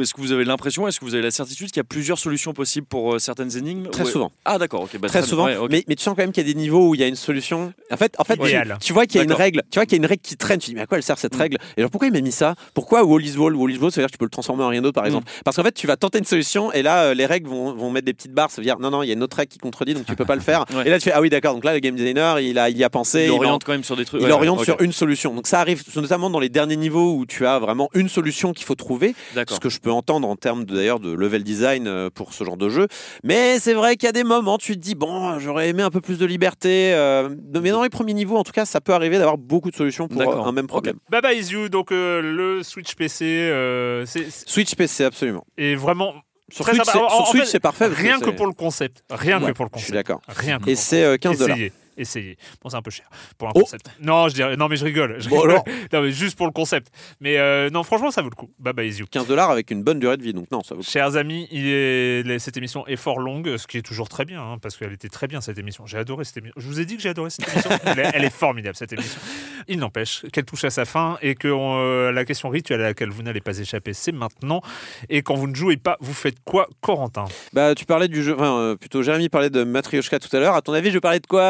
est-ce 0.00 0.14
que 0.14 0.20
vous 0.20 0.32
avez 0.32 0.44
l'impression, 0.44 0.86
est-ce 0.88 1.00
que 1.00 1.04
vous 1.04 1.14
avez 1.14 1.22
la 1.22 1.30
certitude 1.30 1.68
qu'il 1.68 1.78
y 1.78 1.80
a 1.80 1.84
plusieurs 1.84 2.18
solutions 2.18 2.52
possibles 2.52 2.86
pour 2.86 3.14
euh, 3.14 3.18
certaines 3.18 3.56
énigmes 3.56 3.88
Très 3.88 4.04
Ouais. 4.04 4.10
souvent. 4.10 4.32
Ah 4.44 4.58
d'accord, 4.58 4.82
ok. 4.82 4.98
bah, 4.98 5.08
très 5.08 5.22
souvent. 5.22 5.44
Ouais, 5.46 5.56
mais, 5.70 5.84
mais 5.88 5.94
tu 5.94 6.02
sens 6.02 6.14
quand 6.16 6.22
même 6.22 6.32
qu'il 6.32 6.46
y 6.46 6.50
a 6.50 6.52
des 6.52 6.58
niveaux 6.58 6.88
où 6.90 6.94
il 6.94 7.00
y 7.00 7.04
a 7.04 7.06
une 7.06 7.16
solution. 7.16 7.72
En 7.90 7.96
fait, 7.96 8.14
en 8.18 8.24
fait, 8.24 8.34
tu, 8.80 8.92
vois 8.92 9.06
qu'il 9.06 9.16
y 9.16 9.20
a 9.20 9.24
une 9.24 9.32
règle. 9.32 9.62
Tu 9.70 9.78
vois 9.78 9.86
qu'il 9.86 9.92
y 9.92 10.00
a 10.00 10.02
une 10.02 10.06
règle 10.06 10.22
qui 10.22 10.36
traîne. 10.36 10.58
Tu 10.58 10.70
dis 10.70 10.74
mais 10.76 10.82
à 10.82 10.86
quoi 10.86 10.98
elle 10.98 11.02
sert 11.04 11.18
cette 11.18 11.34
règle? 11.34 11.58
Et 11.76 11.82
genre 11.82 11.90
pourquoi 11.90 12.08
il 12.08 12.12
m'a 12.12 12.20
mis 12.20 12.32
ça? 12.32 12.54
Pourquoi 12.74 13.04
Wall 13.04 13.24
is 13.24 13.36
Wall? 13.36 13.54
Wall 13.56 13.70
is 13.72 13.78
Wall, 13.78 13.90
ça 13.92 14.00
veut 14.00 14.04
dire 14.04 14.08
que 14.08 14.12
tu 14.12 14.18
peux 14.18 14.24
le 14.24 14.30
transformer 14.30 14.64
en 14.64 14.68
rien 14.68 14.82
d'autre 14.82 14.94
par 14.94 15.06
exemple. 15.06 15.30
Parce 15.44 15.56
qu'en 15.56 15.62
fait, 15.62 15.72
tu 15.72 15.86
vas 15.86 15.96
tenter 15.96 16.18
une 16.18 16.24
solution 16.24 16.72
et 16.72 16.82
là, 16.82 17.04
euh, 17.04 17.14
les 17.14 17.26
règles 17.26 17.48
vont, 17.48 17.74
vont 17.74 17.90
mettre 17.90 18.06
des 18.06 18.14
petites 18.14 18.32
barres. 18.32 18.50
Ça 18.50 18.60
veut 18.60 18.64
dire 18.64 18.78
non 18.78 18.90
non, 18.90 19.02
il 19.02 19.08
y 19.08 19.10
a 19.10 19.14
une 19.14 19.22
autre 19.22 19.36
règle 19.36 19.50
qui 19.52 19.58
contredit, 19.58 19.94
donc 19.94 20.06
tu 20.06 20.14
peux 20.16 20.24
pas 20.24 20.34
le 20.36 20.40
faire. 20.40 20.64
Ouais. 20.72 20.86
Et 20.86 20.90
là, 20.90 20.98
tu 20.98 21.04
fais 21.04 21.12
ah 21.12 21.20
oui 21.20 21.28
d'accord. 21.28 21.52
Donc 21.54 21.64
là, 21.64 21.74
le 21.74 21.80
game 21.80 21.94
designer, 21.94 22.40
il 22.40 22.58
a 22.58 22.70
il 22.70 22.78
y 22.78 22.84
a 22.84 22.88
pensé. 22.88 23.24
il 23.26 23.30
en- 23.30 23.36
oriente 23.36 23.62
quand 23.64 23.72
même 23.72 23.84
sur 23.84 23.94
des 23.96 24.06
trucs. 24.06 24.22
il 24.22 24.30
oriente 24.30 24.64
sur 24.64 24.80
une 24.80 24.92
solution. 24.92 25.34
Donc 25.34 25.46
ça 25.46 25.60
arrive 25.60 25.82
notamment 25.96 26.30
dans 26.30 26.40
les 26.40 26.48
derniers 26.48 26.76
niveaux 26.76 27.14
où 27.14 27.26
tu 27.26 27.46
as 27.46 27.58
vraiment 27.58 27.90
une 27.94 28.08
solution 28.08 28.52
qu'il 28.54 28.64
faut 28.64 28.74
trouver. 28.74 29.14
D'accord. 29.34 29.56
Ce 29.56 29.60
que 29.60 29.68
je 29.72 29.80
peux 29.80 29.90
entendre 29.90 30.28
en 30.28 30.36
termes 30.36 30.64
d'ailleurs 30.64 31.00
de 31.00 31.10
level 31.12 31.42
design 31.42 31.86
euh, 31.88 32.10
pour 32.10 32.32
ce 32.34 32.44
genre 32.44 32.56
de 32.56 32.68
jeu. 32.68 32.86
Mais 33.24 33.58
c'est 33.58 33.74
vrai 33.74 33.96
qu'il 33.96 34.06
y 34.06 34.08
a 34.08 34.12
des 34.12 34.22
moments, 34.24 34.58
tu 34.58 34.74
te 34.74 34.78
dis, 34.80 34.94
bon, 34.94 35.38
j'aurais 35.40 35.68
aimé 35.70 35.82
un 35.82 35.90
peu 35.90 36.00
plus 36.00 36.18
de 36.18 36.26
liberté. 36.26 36.92
euh, 36.94 37.28
mais 37.60 37.70
dans 37.70 37.82
les 37.82 37.88
premiers 37.90 38.14
niveaux, 38.14 38.36
en 38.36 38.44
tout 38.44 38.52
cas, 38.52 38.64
ça 38.64 38.80
peut 38.80 38.92
arriver 38.92 39.18
d'avoir 39.18 39.38
beaucoup 39.38 39.70
de 39.70 39.76
solutions 39.76 40.06
pour 40.06 40.20
euh, 40.22 40.44
un 40.44 40.52
même 40.52 40.66
problème. 40.68 40.96
Bye 41.10 41.20
Bye 41.22 41.38
Is 41.40 41.52
You, 41.52 41.68
donc 41.68 41.90
euh, 41.90 42.20
le 42.22 42.62
Switch 42.62 42.94
PC, 42.94 43.24
euh, 43.24 44.04
c'est 44.06 44.30
Switch 44.30 44.74
PC, 44.74 45.04
absolument. 45.04 45.44
est 45.58 45.74
vraiment. 45.74 46.14
Sur 46.50 46.66
Switch, 46.66 47.44
c'est- 47.46 47.60
parfait. 47.60 47.86
Rien 47.86 48.20
que 48.20 48.28
pour 48.28 48.46
le 48.46 48.52
concept. 48.52 49.02
Rien 49.10 49.40
Ouais, 49.42 49.52
que 49.52 49.56
pour 49.56 49.64
le 49.64 49.70
je 49.74 49.78
suis 49.78 49.92
concept. 49.92 49.94
d'accord. 50.08 50.20
Rien 50.28 50.58
que 50.58 50.68
Et 50.68 50.74
c'est 50.76 51.02
euh, 51.02 51.16
15 51.16 51.38
dollars. 51.38 51.56
Essayez. 51.96 52.36
Bon, 52.62 52.68
c'est 52.70 52.76
un 52.76 52.82
peu 52.82 52.90
cher 52.90 53.06
pour 53.38 53.48
un 53.48 53.52
Oh. 53.54 53.60
concept. 53.60 53.90
Non, 54.00 54.28
je 54.28 54.34
dirais, 54.34 54.56
non, 54.56 54.68
mais 54.68 54.76
je 54.76 54.84
rigole. 54.84 55.16
je 55.20 55.28
Bon, 55.28 55.36
rigole. 55.40 55.50
alors 55.52 55.64
non, 55.92 56.02
mais 56.02 56.10
juste 56.10 56.36
pour 56.36 56.46
le 56.46 56.52
concept. 56.52 56.88
Mais 57.20 57.36
euh, 57.38 57.70
non, 57.70 57.82
franchement, 57.82 58.10
ça 58.10 58.22
vaut 58.22 58.30
le 58.30 58.34
coup. 58.36 58.50
Bye 58.58 58.72
bye 58.72 58.88
is 58.88 58.98
you. 58.98 59.06
15 59.10 59.26
dollars 59.26 59.50
avec 59.50 59.70
une 59.70 59.82
bonne 59.82 59.98
durée 60.00 60.16
de 60.16 60.22
vie, 60.22 60.32
donc 60.32 60.50
non, 60.50 60.62
ça 60.62 60.74
vaut. 60.74 60.82
Chers 60.82 61.16
amis, 61.16 61.48
il 61.50 61.66
est- 61.66 62.22
les- 62.26 62.38
cette 62.38 62.56
émission 62.56 62.86
est 62.86 62.96
fort 62.96 63.18
longue, 63.18 63.56
ce 63.56 63.66
qui 63.66 63.78
est 63.78 63.82
toujours 63.82 64.08
très 64.08 64.24
bien, 64.24 64.42
hein, 64.42 64.58
parce 64.60 64.76
qu'elle 64.76 64.92
était 64.92 65.08
très 65.08 65.26
bien 65.28 65.40
cette 65.40 65.58
émission. 65.58 65.86
J'ai 65.86 65.98
adoré 65.98 66.24
cette 66.24 66.38
émission. 66.38 66.54
Je 66.56 66.66
vous 66.66 66.80
ai 66.80 66.84
dit 66.84 66.96
que 66.96 67.02
j'ai 67.02 67.10
adoré 67.10 67.30
cette 67.30 67.46
émission. 67.48 67.70
elle, 67.84 67.98
est, 67.98 68.10
elle 68.14 68.24
est 68.24 68.34
formidable 68.34 68.76
cette 68.76 68.92
émission. 68.92 69.20
Il 69.68 69.78
n'empêche 69.78 70.24
qu'elle 70.32 70.44
touche 70.44 70.64
à 70.64 70.70
sa 70.70 70.84
fin 70.84 71.18
et 71.22 71.34
que 71.34 71.48
euh, 71.48 72.10
la 72.12 72.24
question 72.24 72.48
rituelle 72.48 72.80
à 72.80 72.84
laquelle 72.84 73.10
vous 73.10 73.22
n'allez 73.22 73.40
pas 73.40 73.56
échapper, 73.58 73.92
c'est 73.92 74.12
maintenant. 74.12 74.60
Et 75.08 75.22
quand 75.22 75.34
vous 75.34 75.46
ne 75.46 75.54
jouez 75.54 75.76
pas, 75.76 75.96
vous 76.00 76.14
faites 76.14 76.36
quoi, 76.44 76.68
Corentin? 76.80 77.26
Bah, 77.52 77.74
tu 77.74 77.84
parlais 77.84 78.08
du 78.08 78.22
jeu, 78.22 78.34
enfin, 78.34 78.56
euh, 78.58 78.76
plutôt 78.76 79.02
Jérémy 79.02 79.28
parlait 79.28 79.50
de 79.50 79.62
Matryoshka 79.64 80.18
tout 80.18 80.34
à 80.34 80.40
l'heure. 80.40 80.54
À 80.54 80.62
ton 80.62 80.72
avis, 80.72 80.90
je 80.90 80.98
parlais 80.98 81.20
de 81.20 81.26
quoi, 81.26 81.42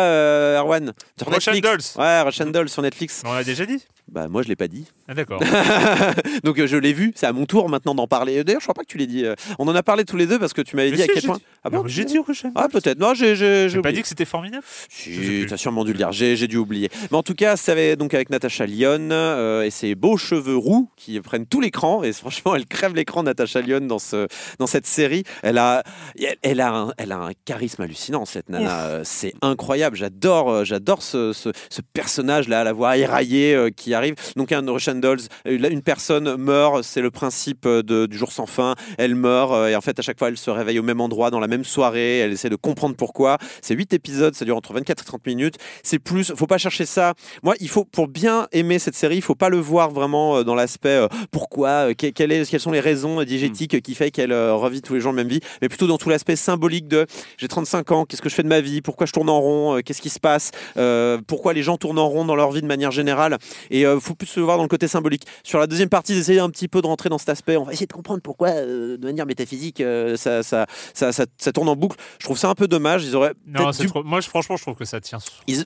Erwan 0.58 0.92
Sur 1.18 1.28
Russian 1.28 1.52
Netflix. 1.52 1.94
Dolls. 1.94 2.02
Ouais, 2.04 2.22
Russian 2.22 2.46
Dolls 2.46 2.68
sur 2.68 2.82
Netflix. 2.82 3.22
On 3.24 3.32
l'a 3.34 3.44
déjà 3.44 3.66
dit 3.66 3.82
Bah, 4.10 4.28
moi, 4.28 4.42
je 4.42 4.48
l'ai 4.48 4.56
pas 4.56 4.68
dit. 4.68 4.84
Ah, 5.08 5.14
D'accord. 5.14 5.40
Donc 6.44 6.58
euh, 6.58 6.66
je 6.66 6.76
l'ai 6.76 6.92
vu, 6.92 7.12
c'est 7.14 7.26
à 7.26 7.32
mon 7.32 7.46
tour 7.46 7.68
maintenant 7.68 7.94
d'en 7.94 8.06
parler. 8.06 8.44
D'ailleurs, 8.44 8.60
je 8.60 8.66
crois 8.66 8.74
pas 8.74 8.82
que 8.82 8.88
tu 8.88 8.98
l'ais 8.98 9.06
dit. 9.06 9.24
euh, 9.24 9.34
On 9.58 9.66
en 9.68 9.74
a 9.74 9.82
parlé 9.82 10.04
tous 10.04 10.16
les 10.16 10.26
deux 10.26 10.38
parce 10.38 10.52
que 10.52 10.60
tu 10.60 10.76
m'avais 10.76 10.90
Mais 10.90 10.96
dit 10.96 11.02
à 11.02 11.06
si, 11.06 11.12
quel 11.14 11.22
j'ai 11.22 11.28
point. 11.28 11.36
dit. 11.38 11.42
Ah 11.64 11.70
Non, 11.70 11.82
bon 11.82 11.88
J'ai 11.88 12.04
dit 12.04 12.18
Russian 12.18 12.50
Ah 12.54 12.68
peut-être. 12.68 12.98
Non, 12.98 13.14
j'ai 13.14 13.36
j'ai 13.36 13.68
J'ai 13.68 13.74
pas 13.76 13.88
oublié. 13.88 13.94
dit 13.96 14.02
que 14.02 14.08
c'était 14.08 14.24
formidable 14.24 14.64
Si, 14.88 15.46
t'as 15.48 15.56
sûrement 15.56 15.84
dû 15.84 15.92
le 15.92 15.98
dire. 15.98 16.12
J'ai 16.12 16.36
j'ai 16.36 16.48
dû 16.48 16.56
oublier. 16.56 16.90
Mais 17.10 17.16
en 17.16 17.22
tout 17.22 17.34
cas, 17.34 17.56
ça 17.56 17.72
avait 17.72 17.96
donc 17.96 18.12
avec 18.14 18.28
Natasha 18.30 18.66
Lyon 18.66 19.08
euh, 19.12 19.62
et 19.62 19.70
ses 19.70 19.94
beaux 19.94 20.16
cheveux 20.16 20.56
roux 20.56 20.90
qui 20.96 21.20
prennent 21.20 21.46
tout 21.46 21.60
l'écran. 21.60 22.02
Et 22.02 22.12
franchement, 22.12 22.54
elle 22.54 22.66
crève 22.66 22.94
l'écran, 22.94 23.22
Natasha 23.22 23.60
Lyon, 23.60 23.80
dans 23.86 23.98
ce 23.98 24.26
dans 24.58 24.66
cette 24.66 24.86
série. 24.86 25.22
Elle 25.42 25.58
a 25.58 25.82
elle, 26.20 26.36
elle 26.42 26.60
a 26.60 26.72
un, 26.74 26.92
elle 26.98 27.12
a 27.12 27.18
un 27.18 27.30
charisme 27.44 27.82
hallucinant 27.82 28.24
cette 28.26 28.48
nana. 28.48 28.86
Euh, 28.86 29.00
C'est 29.04 29.32
incroyable. 29.42 29.96
J'adore 29.96 30.50
euh, 30.50 30.64
j'adore 30.64 31.02
ce, 31.02 31.32
ce, 31.32 31.50
ce 31.70 31.80
personnage 31.94 32.48
là, 32.48 32.64
la 32.64 32.72
voix 32.72 32.96
éraillée 32.96 33.54
euh, 33.54 33.70
qui 33.70 33.91
arrive. 33.94 34.14
Donc 34.36 34.52
un 34.52 34.64
Russian 34.70 34.94
Dolls. 34.96 35.20
euh, 35.46 35.58
Une 35.70 35.82
personne 35.82 36.36
meurt. 36.36 36.82
C'est 36.82 37.00
le 37.00 37.10
principe 37.10 37.64
euh, 37.66 37.82
de- 37.82 38.06
du 38.06 38.18
jour 38.18 38.32
sans 38.32 38.46
fin. 38.46 38.74
Elle 38.98 39.14
meurt 39.14 39.52
euh, 39.52 39.68
et 39.68 39.76
en 39.76 39.80
fait 39.80 39.98
à 39.98 40.02
chaque 40.02 40.18
fois 40.18 40.28
elle 40.28 40.36
se 40.36 40.50
réveille 40.50 40.78
au 40.78 40.82
même 40.82 41.00
endroit 41.00 41.30
dans 41.30 41.40
la 41.40 41.46
même 41.48 41.64
soirée. 41.64 42.18
Elle 42.18 42.32
essaie 42.32 42.50
de 42.50 42.56
comprendre 42.56 42.94
pourquoi. 42.96 43.38
C'est 43.62 43.74
8 43.74 43.92
épisodes, 43.94 44.34
ça 44.34 44.44
dure 44.44 44.56
entre 44.56 44.72
24 44.74 45.02
et 45.02 45.06
30 45.06 45.26
minutes. 45.26 45.54
C'est 45.82 45.98
plus, 45.98 46.32
faut 46.36 46.46
pas 46.46 46.58
chercher 46.58 46.86
ça. 46.86 47.14
Moi, 47.42 47.54
il 47.60 47.68
faut 47.68 47.84
pour 47.84 48.08
bien 48.08 48.48
aimer 48.52 48.78
cette 48.78 48.94
série, 48.94 49.16
il 49.16 49.22
faut 49.22 49.34
pas 49.34 49.48
le 49.48 49.58
voir 49.58 49.90
vraiment 49.90 50.42
dans 50.42 50.54
l'aspect 50.54 51.06
pourquoi, 51.30 51.94
que- 51.94 52.08
quelle 52.08 52.32
est- 52.32 52.48
quelles 52.50 52.60
sont 52.60 52.70
les 52.72 52.80
raisons 52.80 53.22
diégétiques 53.22 53.80
qui 53.82 53.94
fait 53.94 54.10
qu'elle 54.10 54.32
revit 54.32 54.82
tous 54.82 54.94
les 54.94 55.00
jours 55.00 55.12
la 55.12 55.16
même 55.16 55.28
vie, 55.28 55.40
mais 55.60 55.68
plutôt 55.68 55.86
dans 55.86 55.98
tout 55.98 56.08
l'aspect 56.08 56.36
symbolique 56.36 56.88
de 56.88 57.06
j'ai 57.38 57.48
35 57.48 57.90
ans, 57.92 58.04
qu'est-ce 58.04 58.22
que 58.22 58.28
je 58.28 58.34
fais 58.34 58.42
de 58.42 58.48
ma 58.48 58.60
vie, 58.60 58.82
pourquoi 58.82 59.06
je 59.06 59.12
tourne 59.12 59.28
en 59.28 59.40
rond, 59.40 59.80
qu'est-ce 59.84 60.02
qui 60.02 60.10
se 60.10 60.20
passe, 60.20 60.50
euh, 60.76 61.18
pourquoi 61.26 61.52
les 61.52 61.62
gens 61.62 61.76
tournent 61.76 61.98
en 61.98 62.08
rond 62.08 62.24
dans 62.24 62.36
leur 62.36 62.50
vie 62.52 62.62
de 62.62 62.66
manière 62.66 62.90
générale? 62.90 63.38
Et 63.70 63.81
euh, 63.84 64.00
faut 64.00 64.14
plus 64.14 64.36
le 64.36 64.42
voir 64.42 64.56
dans 64.56 64.62
le 64.62 64.68
côté 64.68 64.88
symbolique. 64.88 65.26
Sur 65.42 65.58
la 65.58 65.66
deuxième 65.66 65.88
partie, 65.88 66.14
d'essayer 66.14 66.40
un 66.40 66.50
petit 66.50 66.68
peu 66.68 66.80
de 66.82 66.86
rentrer 66.86 67.08
dans 67.08 67.18
cet 67.18 67.28
aspect. 67.28 67.56
On 67.56 67.64
va 67.64 67.72
essayer 67.72 67.86
de 67.86 67.92
comprendre 67.92 68.20
pourquoi, 68.22 68.48
euh, 68.50 68.96
de 68.96 69.06
manière 69.06 69.26
métaphysique, 69.26 69.80
euh, 69.80 70.16
ça, 70.16 70.42
ça, 70.42 70.66
ça, 70.94 71.12
tourne 71.52 71.68
en 71.68 71.76
boucle. 71.76 71.96
Je 72.18 72.24
trouve 72.24 72.38
ça 72.38 72.48
un 72.48 72.54
peu 72.54 72.68
dommage. 72.68 73.04
Ils 73.04 73.14
auraient 73.16 73.34
Non, 73.46 73.60
peut-être 73.64 73.74
c'est 73.74 73.82
dû 73.84 73.88
trop- 73.88 74.02
moi 74.04 74.20
je- 74.20 74.28
franchement, 74.28 74.56
je 74.56 74.62
trouve 74.62 74.74
que 74.76 74.84
ça 74.84 75.00
tient. 75.00 75.18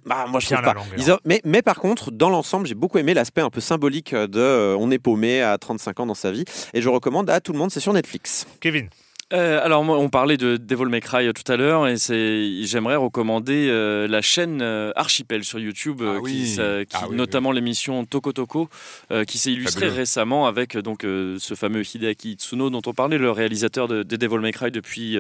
bah, 0.05 0.27
moi 0.29 0.41
je 0.41 0.47
trouve 0.47 0.63
pas. 0.63 0.75
ont- 1.13 1.19
mais, 1.25 1.41
mais 1.45 1.63
par 1.63 1.81
contre, 1.81 2.11
dans 2.11 2.31
l'ensemble, 2.31 2.67
j'ai 2.67 2.75
beaucoup 2.75 2.99
aimé 2.99 3.15
l'aspect 3.15 3.41
un 3.43 3.51
peu 3.51 3.61
symbolique 3.61 4.15
de 4.15 4.75
on 4.79 4.91
est 4.91 4.99
paumé 4.99 5.43
à 5.43 5.57
35 5.59 6.01
ans 6.01 6.07
dans 6.07 6.15
sa 6.15 6.31
vie. 6.33 6.45
Et 6.75 6.83
je 6.83 6.89
recommande 6.89 7.31
à 7.31 7.41
tout 7.41 7.53
le 7.53 7.59
monde, 7.59 7.71
c'est 7.71 7.81
sur 7.81 7.93
Netflix. 7.93 8.47
Kevin. 8.61 8.89
Euh, 9.33 9.59
alors 9.65 9.83
moi, 9.83 9.99
on 9.99 10.09
parlait 10.09 10.37
de 10.37 10.57
Devil 10.57 10.85
May 10.87 11.01
Cry 11.01 11.27
euh, 11.27 11.33
tout 11.33 11.51
à 11.51 11.57
l'heure 11.57 11.89
et 11.89 11.97
c'est 11.97 12.63
j'aimerais 12.63 12.95
recommander 12.95 13.67
euh, 13.69 14.07
la 14.07 14.23
chaîne 14.23 14.63
Archipel 14.95 15.43
sur 15.43 15.59
YouTube 15.59 16.01
Ah 16.05 16.19
oui. 16.21 16.31
qui, 16.33 16.47
ça- 16.47 16.85
qui- 16.85 16.95
Ah 16.95 17.07
oui, 17.11 17.17
notamment 17.17 17.51
l'émission 17.51 18.05
Toko 18.05 18.33
Toko 18.33 18.69
euh, 19.11 19.25
qui 19.25 19.39
s'est 19.39 19.53
illustrée 19.53 19.87
Fabuleux. 19.87 19.97
récemment 20.01 20.47
avec 20.47 20.77
donc 20.79 21.01
ce 21.03 21.55
fameux 21.57 21.83
Hideaki 21.83 22.33
Itsuno 22.33 22.71
dont 22.71 22.83
on 22.87 22.95
parlait 22.95 23.19
le 23.19 23.33
réalisateur 23.33 23.89
de, 23.89 24.05
de 24.05 24.17
Devil 24.17 24.39
May 24.39 24.53
Cry 24.53 24.71
depuis 24.71 25.19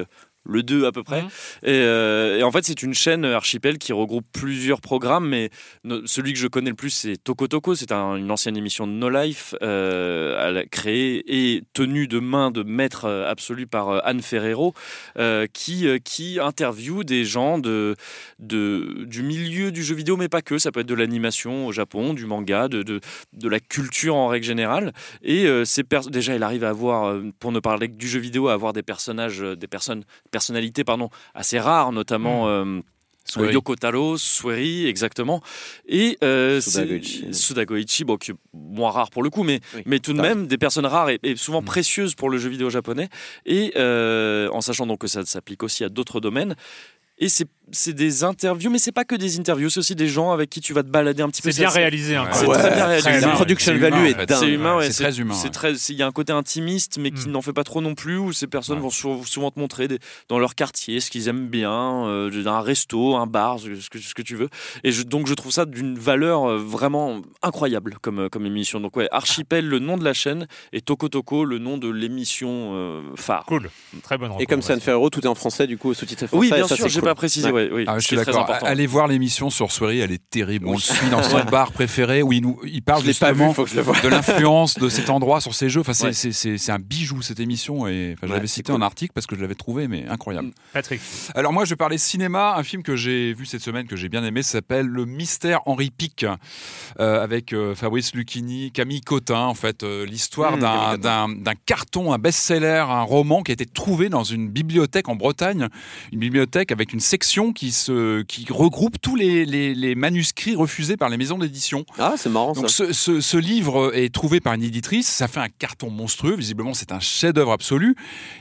le 0.48 0.62
2 0.62 0.86
à 0.86 0.92
peu 0.92 1.02
près. 1.02 1.22
Mhm. 1.22 1.28
Et, 1.64 1.70
euh, 1.72 2.38
et 2.38 2.42
en 2.42 2.52
fait, 2.52 2.64
c'est 2.64 2.82
une 2.82 2.94
chaîne 2.94 3.24
Archipel 3.24 3.78
qui 3.78 3.92
regroupe 3.92 4.24
plusieurs 4.32 4.80
programmes, 4.80 5.28
mais 5.28 5.50
celui 6.04 6.32
que 6.32 6.38
je 6.38 6.46
connais 6.46 6.70
le 6.70 6.76
plus, 6.76 6.90
c'est 6.90 7.16
Toko 7.22 7.48
Toko. 7.48 7.74
C'est 7.74 7.92
un- 7.92 8.16
une 8.16 8.30
ancienne 8.30 8.56
émission 8.56 8.86
de 8.86 8.92
No 8.92 9.08
Life, 9.08 9.54
euh, 9.62 10.36
elle 10.46 10.68
créée 10.68 11.24
et 11.26 11.62
tenue 11.72 12.06
de 12.08 12.18
main 12.20 12.50
de 12.50 12.62
maître 12.62 13.04
euh, 13.06 13.28
absolu 13.30 13.66
par 13.66 14.06
Anne 14.06 14.22
Ferrero, 14.22 14.72
euh, 15.18 15.46
qui, 15.52 15.86
qui 16.04 16.38
interviewe 16.40 17.02
des 17.04 17.24
gens 17.24 17.58
de, 17.58 17.96
de, 18.38 19.04
du 19.06 19.22
milieu 19.22 19.72
du 19.72 19.82
jeu 19.82 19.94
vidéo, 19.94 20.16
mais 20.16 20.28
pas 20.28 20.42
que. 20.42 20.58
Ça 20.58 20.70
peut 20.72 20.80
être 20.80 20.86
de 20.86 20.94
l'animation 20.94 21.66
au 21.66 21.72
Japon, 21.72 22.14
du 22.14 22.26
manga, 22.26 22.68
de, 22.68 22.82
de, 22.82 23.00
de 23.32 23.48
la 23.48 23.60
culture 23.60 24.14
en 24.16 24.28
règle 24.28 24.46
générale. 24.46 24.92
Et 25.22 25.46
ces 25.64 25.82
déjà, 26.10 26.34
il 26.34 26.42
arrive 26.42 26.64
à 26.64 26.70
avoir, 26.70 27.18
pour 27.38 27.52
ne 27.52 27.60
parler 27.60 27.88
que 27.88 27.94
du 27.94 28.08
jeu 28.08 28.18
vidéo, 28.20 28.48
à 28.48 28.52
avoir 28.52 28.72
des 28.72 28.82
personnages, 28.82 29.40
des 29.40 29.66
personnes, 29.66 30.04
personnalités 30.36 30.84
pardon, 30.84 31.08
assez 31.34 31.58
rares, 31.58 31.92
notamment. 31.92 32.46
Sueri. 33.28 33.54
Yoko 33.54 33.74
Taro, 33.74 34.16
Sueri, 34.16 34.86
exactement. 34.86 35.42
Et 35.88 36.16
euh, 36.22 36.60
Suda 36.60 36.82
c'est- 36.82 36.86
Goichi. 36.86 37.34
Suda 37.34 37.64
Goichi, 37.64 38.04
bon, 38.04 38.16
qui 38.18 38.30
est 38.30 38.34
moins 38.54 38.92
rare 38.92 39.10
pour 39.10 39.24
le 39.24 39.30
coup, 39.30 39.42
mais, 39.42 39.58
Oui, 39.74 39.82
mais 39.84 39.98
tout 39.98 40.12
de 40.12 40.20
même 40.20 40.46
des 40.46 40.58
personnes 40.58 40.86
rares 40.86 41.10
et, 41.10 41.18
et 41.24 41.34
souvent 41.34 41.60
précieuses 41.60 42.14
pour 42.14 42.30
le 42.30 42.38
jeu 42.38 42.48
vidéo 42.48 42.70
japonais. 42.70 43.08
Et 43.44 43.72
euh, 43.76 44.48
en 44.52 44.60
sachant 44.60 44.86
donc 44.86 45.00
que 45.00 45.08
ça 45.08 45.24
s'applique 45.24 45.64
aussi 45.64 45.82
à 45.82 45.88
d'autres 45.88 46.20
domaines. 46.20 46.54
Et 47.18 47.28
c'est 47.28 47.48
c'est 47.72 47.92
des 47.94 48.22
interviews, 48.24 48.70
mais 48.70 48.78
c'est 48.78 48.92
pas 48.92 49.04
que 49.04 49.14
des 49.16 49.38
interviews, 49.38 49.70
c'est 49.70 49.80
aussi 49.80 49.94
des 49.94 50.08
gens 50.08 50.30
avec 50.32 50.50
qui 50.50 50.60
tu 50.60 50.72
vas 50.72 50.82
te 50.82 50.88
balader 50.88 51.22
un 51.22 51.28
petit 51.28 51.42
peu. 51.42 51.50
C'est 51.50 51.62
bien 51.62 51.70
Ça, 51.70 51.78
réalisé. 51.78 52.16
hein, 52.16 52.28
C'est 52.32 52.46
très 52.46 52.70
bien 52.74 52.86
réalisé. 52.86 53.20
La 53.20 53.28
production 53.32 53.72
humain, 53.72 53.90
value 53.90 54.00
en 54.02 54.04
est 54.04 54.14
fait. 54.14 54.26
dingue. 54.26 54.38
C'est 54.38 54.48
humain, 54.48 54.76
ouais, 54.76 54.90
C'est 54.90 55.02
très 55.04 55.18
humain, 55.20 55.34
C'est 55.34 55.44
ouais. 55.44 55.50
très, 55.50 55.74
c'est- 55.76 55.92
il 55.92 55.98
y 55.98 56.02
a 56.02 56.06
un 56.06 56.12
côté 56.12 56.32
intimiste, 56.32 56.98
mais 56.98 57.10
qui 57.10 57.28
Mm. 57.28 57.32
n'en 57.32 57.42
fait 57.42 57.52
pas 57.52 57.64
trop 57.64 57.80
non 57.80 57.94
plus. 57.94 58.18
Où 58.18 58.32
ces 58.32 58.46
personnes 58.46 58.76
Ouais. 58.76 58.82
vont 58.82 58.90
sou- 58.90 59.24
souvent 59.24 59.50
te 59.50 59.58
montrer 59.58 59.88
des- 59.88 59.98
dans 60.28 60.38
leur 60.38 60.54
quartier 60.54 61.00
ce 61.00 61.10
qu'ils 61.10 61.28
aiment 61.28 61.48
bien, 61.48 62.06
euh, 62.06 62.30
un 62.46 62.60
resto, 62.60 63.16
un 63.16 63.26
bar, 63.26 63.58
ce 63.58 63.88
que, 63.90 63.98
ce 63.98 64.14
que 64.14 64.22
tu 64.22 64.36
veux. 64.36 64.48
Et 64.84 64.92
je- 64.92 65.02
donc 65.02 65.26
je 65.26 65.34
trouve 65.34 65.50
ça 65.52 65.64
d'une 65.66 65.98
valeur 65.98 66.44
euh, 66.48 66.58
vraiment 66.58 67.20
incroyable 67.42 67.96
comme, 68.00 68.20
euh, 68.20 68.28
comme 68.28 68.46
émission. 68.46 68.80
Donc 68.80 68.96
ouais, 68.96 69.08
Archipel, 69.10 69.66
le 69.68 69.78
nom 69.80 69.96
de 69.96 70.04
la 70.04 70.12
chaîne, 70.12 70.46
et 70.72 70.80
Toko 70.80 71.08
Toko, 71.08 71.44
le 71.44 71.58
nom 71.58 71.78
de 71.78 71.88
l'émission 71.88 72.70
euh, 72.74 73.02
phare. 73.16 73.44
Cool. 73.46 73.70
Très 74.02 74.16
bonne 74.18 74.32
Et 74.38 74.46
comme 74.46 74.62
San 74.62 74.80
Ferrero, 74.80 75.10
tout 75.10 75.20
est 75.20 75.26
en 75.26 75.34
français, 75.34 75.66
du 75.66 75.76
coup, 75.78 75.92
sous-titré 75.94 76.26
français. 76.28 76.40
Oui, 76.40 76.50
bien 76.52 76.66
ça, 76.68 76.76
sûr, 76.76 76.88
j'ai 76.88 77.00
cool. 77.00 77.08
pas 77.08 77.14
précisé. 77.14 77.50
Ouais, 77.56 77.70
oui, 77.72 77.84
Ah, 77.86 77.98
je 77.98 78.06
suis 78.06 78.16
d'accord. 78.16 78.48
Allez 78.62 78.86
voir 78.86 79.06
l'émission 79.08 79.50
sur 79.50 79.72
Swery, 79.72 80.00
elle 80.00 80.12
est 80.12 80.22
terrible. 80.30 80.66
On 80.66 80.72
Oui. 80.72 80.76
le 80.76 80.94
suit 80.94 81.08
dans 81.10 81.22
son 81.22 81.42
bar 81.44 81.72
préféré 81.72 82.22
où 82.22 82.32
il, 82.32 82.42
nous, 82.42 82.60
il 82.64 82.82
parle 82.82 83.00
vu, 83.02 83.08
justement 83.08 83.52
voie. 83.52 83.64
de 84.02 84.08
l'influence 84.08 84.74
de 84.74 84.88
cet 84.88 85.10
endroit 85.10 85.40
sur 85.40 85.54
ses 85.54 85.68
jeux. 85.68 85.80
Enfin, 85.80 85.94
c'est, 85.94 86.06
Ouais. 86.06 86.12
c'est, 86.12 86.32
c'est- 86.32 86.58
c'est 86.58 86.72
un 86.72 86.78
bijou 86.78 87.22
cette 87.22 87.40
émission 87.40 87.86
et 87.86 88.14
enfin, 88.16 88.26
je 88.26 88.32
l'avais 88.32 88.46
cité 88.46 88.72
cool. 88.72 88.82
en 88.82 88.84
article 88.84 89.12
parce 89.14 89.26
que 89.26 89.36
je 89.36 89.40
l'avais 89.40 89.54
trouvé 89.54 89.88
mais 89.88 90.06
incroyable. 90.08 90.50
Patrick. 90.72 91.00
Alors 91.34 91.52
moi 91.52 91.64
je 91.64 91.70
vais 91.70 91.76
parler 91.76 91.98
cinéma, 91.98 92.54
un 92.56 92.62
film 92.62 92.82
que 92.82 92.96
j'ai 92.96 93.32
vu 93.32 93.46
cette 93.46 93.62
semaine 93.62 93.86
que 93.86 93.96
j'ai 93.96 94.08
bien 94.08 94.22
aimé, 94.24 94.42
s'appelle 94.42 94.86
Le 94.86 95.04
Mystère 95.06 95.60
Henri 95.66 95.90
Pic 95.90 96.26
euh, 97.00 97.22
avec 97.22 97.52
euh, 97.52 97.74
Fabrice 97.74 98.14
Lucchini, 98.14 98.72
Camille 98.72 99.00
Cotin 99.00 99.40
en 99.44 99.54
fait, 99.54 99.82
euh, 99.82 100.04
l'histoire 100.04 100.56
Mmh, 100.56 100.96
d'un 100.98 101.54
carton, 101.66 102.12
un 102.12 102.18
best-seller, 102.18 102.84
un 102.88 103.02
roman 103.02 103.42
qui 103.42 103.52
a 103.52 103.54
été 103.54 103.66
trouvé 103.66 104.08
dans 104.08 104.24
une 104.24 104.48
bibliothèque 104.48 105.08
en 105.08 105.16
Bretagne, 105.16 105.68
une 106.12 106.18
bibliothèque 106.18 106.72
avec 106.72 106.92
une 106.92 107.00
section 107.00 107.45
qui, 107.52 107.72
se, 107.72 108.22
qui 108.22 108.46
regroupe 108.50 108.96
tous 109.00 109.16
les, 109.16 109.44
les- 109.44 109.74
les 109.74 109.94
manuscrits 109.94 110.54
refusés 110.56 110.96
par 110.96 111.08
les 111.08 111.16
maisons 111.16 111.38
d'édition. 111.38 111.84
Ah, 111.98 112.14
c'est 112.16 112.28
marrant 112.28 112.54
ça. 112.54 112.60
Donc 112.62 112.70
ce, 112.70 112.92
ce- 112.92 113.20
ce 113.20 113.36
livre 113.36 113.92
est 113.94 114.12
trouvé 114.12 114.40
par 114.40 114.54
une 114.54 114.62
éditrice, 114.62 115.06
ça 115.08 115.28
fait 115.28 115.40
un 115.40 115.48
carton 115.48 115.90
monstrueux, 115.90 116.36
visiblement 116.36 116.74
c'est 116.74 116.92
un 116.92 117.00
chef-d'œuvre 117.00 117.52
absolu. 117.52 117.96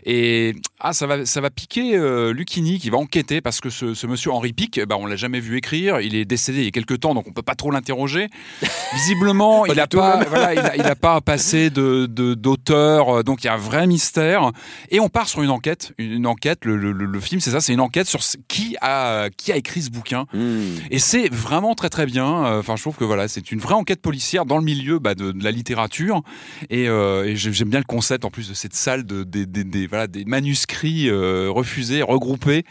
Et 0.06 0.56
ah, 0.80 0.94
ça 0.94 1.08
va, 1.08 1.26
ça 1.26 1.42
va 1.42 1.50
piquer 1.50 1.96
euh, 1.96 2.32
Lucchini 2.34 2.80
qui 2.80 2.90
va 2.90 2.98
enquêter 2.98 3.42
parce 3.42 3.60
que 3.62 3.70
ce, 3.70 3.94
ce 3.94 4.08
monsieur 4.08 4.32
Henri 4.32 4.54
Pic, 4.54 4.80
ben, 4.88 4.96
on 5.00 5.06
l'a 5.06 5.16
jamais 5.16 5.40
vu 5.40 5.58
écrire, 5.58 6.00
il 6.02 6.16
est 6.16 6.26
décédé 6.26 6.60
il 6.60 6.66
y 6.66 6.68
a 6.68 6.72
quelques 6.72 7.00
temps 7.00 7.14
donc 7.14 7.28
on 7.28 7.32
peut 7.34 7.42
pas 7.42 7.56
trop 7.56 7.72
l'interroger. 7.72 8.28
Visiblement, 8.94 9.66
il 9.66 9.76
n'a 9.76 9.88
pas, 9.88 10.24
voilà, 10.26 10.54
il 10.54 10.60
a, 10.60 10.76
il 10.76 10.82
a 10.84 10.96
pas 10.96 11.22
passé 11.22 11.70
de, 11.70 12.06
de- 12.06 12.34
d'auteur, 12.34 13.18
euh, 13.20 13.24
donc 13.24 13.44
il 13.44 13.48
y 13.48 13.50
a 13.50 13.54
un 13.54 13.58
vrai 13.58 13.88
mystère. 13.88 14.52
Et 14.90 15.00
on 15.00 15.10
part 15.10 15.28
sur 15.28 15.42
une 15.44 15.50
enquête, 15.50 15.94
une, 15.98 16.26
enquête. 16.28 16.66
Le, 16.66 16.78
le- 16.78 16.92
le 16.94 17.20
film, 17.20 17.42
c'est 17.42 17.52
ça, 17.52 17.62
c'est 17.62 17.74
une 17.74 17.80
enquête 17.82 18.08
sur 18.08 18.20
qui 18.48 18.76
a, 18.82 18.95
qui 19.38 19.52
a 19.52 19.58
écrit 19.58 19.82
ce 19.82 19.90
bouquin. 19.90 20.26
Hmm. 20.34 20.76
Et 20.92 21.00
c'est 21.00 21.30
vraiment 21.34 21.76
très 21.76 21.90
très 21.90 22.06
bien. 22.06 22.46
Euh, 22.46 22.60
Enfin, 22.66 22.76
je 22.78 22.82
trouve 22.82 22.96
que 22.96 23.04
voilà, 23.04 23.28
c'est 23.28 23.52
une 23.52 23.60
vraie 23.60 23.76
enquête 23.76 24.02
policière 24.02 24.46
dans 24.46 24.58
le 24.58 24.64
milieu 24.64 24.98
bah, 24.98 25.14
de, 25.14 25.32
de 25.32 25.44
la 25.44 25.52
littérature. 25.52 26.24
Et, 26.72 26.90
euh, 26.90 27.26
et 27.26 27.36
j'aime 27.36 27.70
bien 27.70 27.80
le 27.80 27.86
concept 27.86 28.26
en 28.26 28.32
plus 28.32 28.50
de 28.50 28.56
cette 28.56 28.74
salle 28.74 29.06
de, 29.06 29.24
des, 29.24 29.88
voilà, 29.88 30.08
des 30.08 30.26
manuscrits 30.26 31.10
euh, 31.10 31.50
refusés, 31.52 32.02
regroupés. 32.02 32.66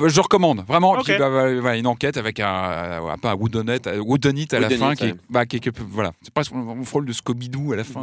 Euh, 0.00 0.08
Je 0.08 0.20
recommande 0.20 0.64
vraiment 0.66 0.94
bah, 0.96 1.60
bah, 1.62 1.76
une 1.76 1.86
enquête 1.86 2.16
avec 2.16 2.40
un, 2.40 2.46
euh, 2.48 3.16
pas 3.20 3.32
un 3.32 3.34
whodunit, 3.34 3.78
un 3.86 3.98
whodunit 4.00 4.48
à 4.52 4.60
la 4.60 4.70
fin 4.70 4.94
qui, 4.94 5.04
ouais. 5.04 5.14
bah, 5.28 5.44
qui 5.46 5.60
qui 5.60 5.70
voilà, 5.90 6.12
c'est 6.22 6.32
presque 6.32 6.52
un 6.52 6.74
rôle 6.90 7.04
de 7.06 7.12
Scooby 7.12 7.48
Doo 7.48 7.72
à 7.72 7.76
la 7.76 7.84
fin. 7.84 8.02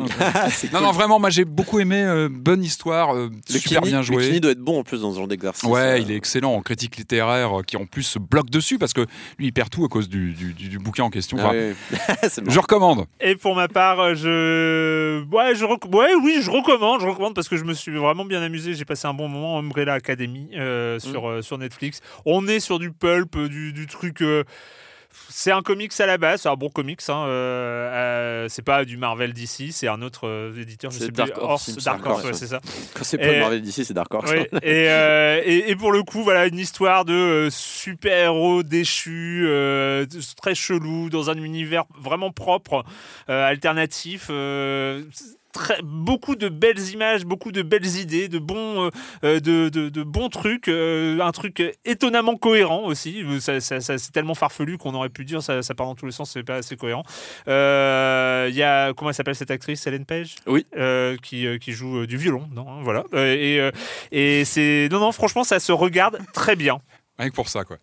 C'est 0.51 0.71
non 0.71 0.79
cool. 0.79 0.87
non 0.87 0.91
vraiment, 0.93 1.19
moi 1.19 1.29
j'ai 1.29 1.45
beaucoup 1.45 1.79
aimé, 1.79 2.01
euh, 2.03 2.29
bonne 2.31 2.63
histoire, 2.63 3.15
euh, 3.15 3.29
super 3.47 3.81
bien 3.81 4.01
joué. 4.01 4.17
Lucchini 4.17 4.39
doit 4.39 4.51
être 4.51 4.59
bon 4.59 4.79
en 4.79 4.83
plus 4.83 5.01
dans 5.01 5.11
ce 5.11 5.17
genre 5.17 5.27
d'exercice. 5.27 5.63
Ouais, 5.67 5.79
Euh, 5.79 5.97
il 5.97 6.11
est 6.11 6.15
excellent 6.15 6.53
en 6.53 6.61
critique 6.61 6.95
littéraire, 6.97 7.59
euh, 7.59 7.63
qui 7.63 7.75
en 7.77 7.85
plus 7.85 8.03
se 8.03 8.19
bloque 8.19 8.49
dessus 8.49 8.77
parce 8.77 8.93
que 8.93 9.01
lui 9.39 9.47
il 9.47 9.53
perd 9.53 9.69
tout 9.69 9.83
à 9.83 9.87
cause 9.87 10.07
du, 10.09 10.33
du- 10.33 10.53
du- 10.53 10.69
du 10.69 10.77
bouquin 10.79 11.03
en 11.05 11.09
question. 11.09 11.37
ah 11.39 11.51
Enfin, 12.23 12.41
je 12.47 12.59
recommande. 12.59 13.05
Et 13.19 13.35
pour 13.35 13.55
ma 13.55 13.67
part, 13.67 13.99
euh, 13.99 14.13
je. 14.15 15.23
Ouais, 15.35 15.55
je 15.55 15.65
rec- 15.65 15.85
ouais, 15.93 16.13
oui, 16.23 16.37
je 16.41 16.51
recommande. 16.51 17.01
Je 17.01 17.07
recommande 17.07 17.33
parce 17.33 17.49
que 17.49 17.57
je 17.57 17.63
me 17.63 17.73
suis 17.73 17.91
vraiment 17.97 18.25
bien 18.25 18.41
amusé. 18.41 18.73
J'ai 18.73 18.85
passé 18.85 19.07
un 19.07 19.13
bon 19.13 19.27
moment 19.27 19.57
Umbrella 19.59 19.93
Academy 19.93 20.49
euh, 20.55 20.99
sur, 20.99 21.27
euh, 21.27 21.41
sur 21.41 21.57
Netflix. 21.57 21.78
On 22.25 22.47
est 22.47 22.59
sur 22.59 22.79
du 22.79 22.91
pulp, 22.91 23.35
euh, 23.35 23.47
du, 23.49 23.73
du 23.73 23.87
truc. 23.87 24.21
euh, 24.21 24.43
C'est 25.29 25.51
un 25.51 25.61
comics 25.63 25.91
à 25.99 26.05
la 26.05 26.17
base, 26.19 26.41
c'est 26.43 26.49
un 26.49 26.55
bon 26.55 26.69
comics. 26.69 27.01
Hein, 27.09 27.25
euh, 27.27 27.89
euh, 27.89 28.45
c'est 28.49 28.61
pas 28.61 28.85
du 28.85 28.95
Marvel 28.97 29.33
DC, 29.33 29.71
c'est 29.71 29.87
un 29.87 30.01
autre 30.03 30.27
euh, 30.27 30.61
éditeur, 30.61 30.91
C'est 30.93 31.11
Dark. 31.11 31.31
Horse, 31.37 31.75
Dark. 31.83 32.05
Horse, 32.05 32.23
ouais, 32.25 32.33
c'est 32.33 32.47
ça. 32.47 32.59
Quand 32.93 33.03
c'est 33.03 33.17
pas 33.17 33.27
Et- 33.33 33.39
Marvel 33.39 33.61
d'ici, 33.61 33.83
c'est 33.85 33.93
Dark 33.95 34.13
Horse. 34.13 34.31
Oui, 34.31 34.45
et, 34.61 34.83
et, 34.85 35.71
et 35.71 35.75
pour 35.75 35.91
le 35.91 36.03
coup, 36.03 36.23
voilà, 36.23 36.45
une 36.45 36.59
histoire 36.59 37.05
de 37.05 37.47
super-héros 37.51 38.61
déchus, 38.63 39.47
très 40.37 40.53
chelou, 40.55 41.09
dans 41.09 41.29
un 41.31 41.37
univers 41.37 41.85
vraiment 41.99 42.31
propre, 42.31 42.83
alternatif. 43.27 44.29
Très- 45.53 45.79
beaucoup 45.83 46.35
de 46.35 46.49
belles 46.49 46.79
images, 46.91 47.25
beaucoup 47.25 47.51
de 47.51 47.61
belles 47.61 47.97
idées, 47.97 48.27
de 48.27 48.39
bons, 48.39 48.85
euh, 48.85 48.89
euh, 49.23 49.39
de, 49.39 49.69
de- 49.69 49.89
de 49.89 50.03
bons 50.03 50.29
trucs, 50.29 50.67
euh, 50.67 51.19
un 51.21 51.31
truc 51.31 51.61
étonnamment 51.85 52.35
cohérent 52.35 52.83
aussi. 52.85 53.23
Ça- 53.39 53.59
ça- 53.59 53.79
ça- 53.81 53.97
c'est 53.97 54.11
tellement 54.11 54.35
farfelu 54.35 54.77
qu'on 54.77 54.93
aurait 54.93 55.09
pu 55.09 55.25
dire 55.25 55.41
ça, 55.41 55.61
part 55.75 55.87
dans 55.87 55.95
tous 55.95 56.05
les 56.05 56.11
sens, 56.11 56.31
c'est 56.31 56.43
pas 56.43 56.55
assez 56.55 56.75
cohérent. 56.75 57.03
Il 57.47 58.55
y 58.55 58.63
a 58.63 58.93
comment 58.93 59.09
elle 59.09 59.15
s'appelle 59.15 59.35
cette 59.35 59.51
actrice, 59.51 59.85
Hélène 59.87 60.05
Page, 60.05 60.35
Oui. 60.47 60.65
qui, 61.21 61.45
qui 61.59 61.71
joue 61.71 62.05
du 62.05 62.17
violon, 62.17 62.47
non, 62.53 62.65
hein, 62.69 62.79
voilà. 62.83 63.03
Et 63.15 63.59
et 64.11 64.45
c'est 64.45 64.87
non 64.91 64.99
non, 64.99 65.11
franchement, 65.11 65.43
ça 65.43 65.59
se 65.59 65.71
regarde 65.71 66.19
très 66.33 66.55
bien. 66.55 66.79
Rien 67.19 67.29
que 67.29 67.35
pour 67.35 67.49
ça, 67.49 67.65
quoi. 67.65 67.77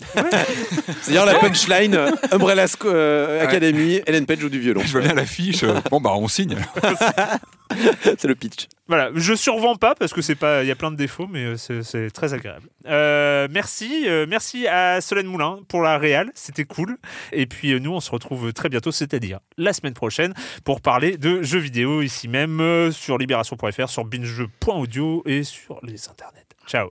C'est-à-dire 1.02 1.26
la 1.26 1.34
punchline 1.34 1.94
euh, 1.94 2.10
Umbrella 2.32 2.64
euh, 2.86 3.42
Academy, 3.44 4.00
Ellen 4.06 4.24
Page 4.24 4.38
joue 4.38 4.48
du 4.48 4.58
violon. 4.58 4.80
Je 4.84 4.92
vois 4.92 5.02
bien 5.02 5.12
l'affiche. 5.14 5.62
euh, 5.62 5.74
Bon, 5.90 6.00
bah, 6.00 6.12
on 6.14 6.26
signe. 6.26 6.56
C'est 8.04 8.24
le 8.24 8.34
pitch. 8.34 8.66
Voilà, 8.88 9.10
je 9.14 9.34
survends 9.34 9.74
pas 9.74 9.94
parce 9.96 10.12
que 10.12 10.22
c'est 10.22 10.36
pas, 10.36 10.62
il 10.62 10.68
y 10.68 10.70
a 10.70 10.76
plein 10.76 10.92
de 10.92 10.96
défauts, 10.96 11.26
mais 11.28 11.44
euh, 11.44 11.56
c'est 11.56 11.82
c'est 11.82 12.10
très 12.10 12.32
agréable. 12.32 12.68
Euh, 12.86 13.48
merci, 13.50 14.04
euh, 14.06 14.24
merci 14.28 14.68
à 14.68 15.00
Solène 15.00 15.26
Moulin 15.26 15.58
pour 15.68 15.82
la 15.82 15.98
réal, 15.98 16.30
c'était 16.36 16.64
cool. 16.64 16.96
Et 17.32 17.46
puis 17.46 17.72
euh, 17.72 17.80
nous, 17.80 17.92
on 17.92 17.98
se 18.00 18.10
retrouve 18.12 18.52
très 18.52 18.68
bientôt, 18.68 18.92
c'est-à-dire 18.92 19.40
la 19.58 19.72
semaine 19.72 19.94
prochaine, 19.94 20.32
pour 20.64 20.80
parler 20.80 21.16
de 21.16 21.42
jeux 21.42 21.58
vidéo 21.58 22.02
ici 22.02 22.28
même 22.28 22.60
euh, 22.60 22.92
sur 22.92 23.18
libération.fr, 23.18 23.88
sur 23.88 24.04
binge.audio 24.04 25.24
et 25.26 25.42
sur 25.42 25.80
les 25.82 26.08
internets. 26.08 26.46
Ciao. 26.68 26.90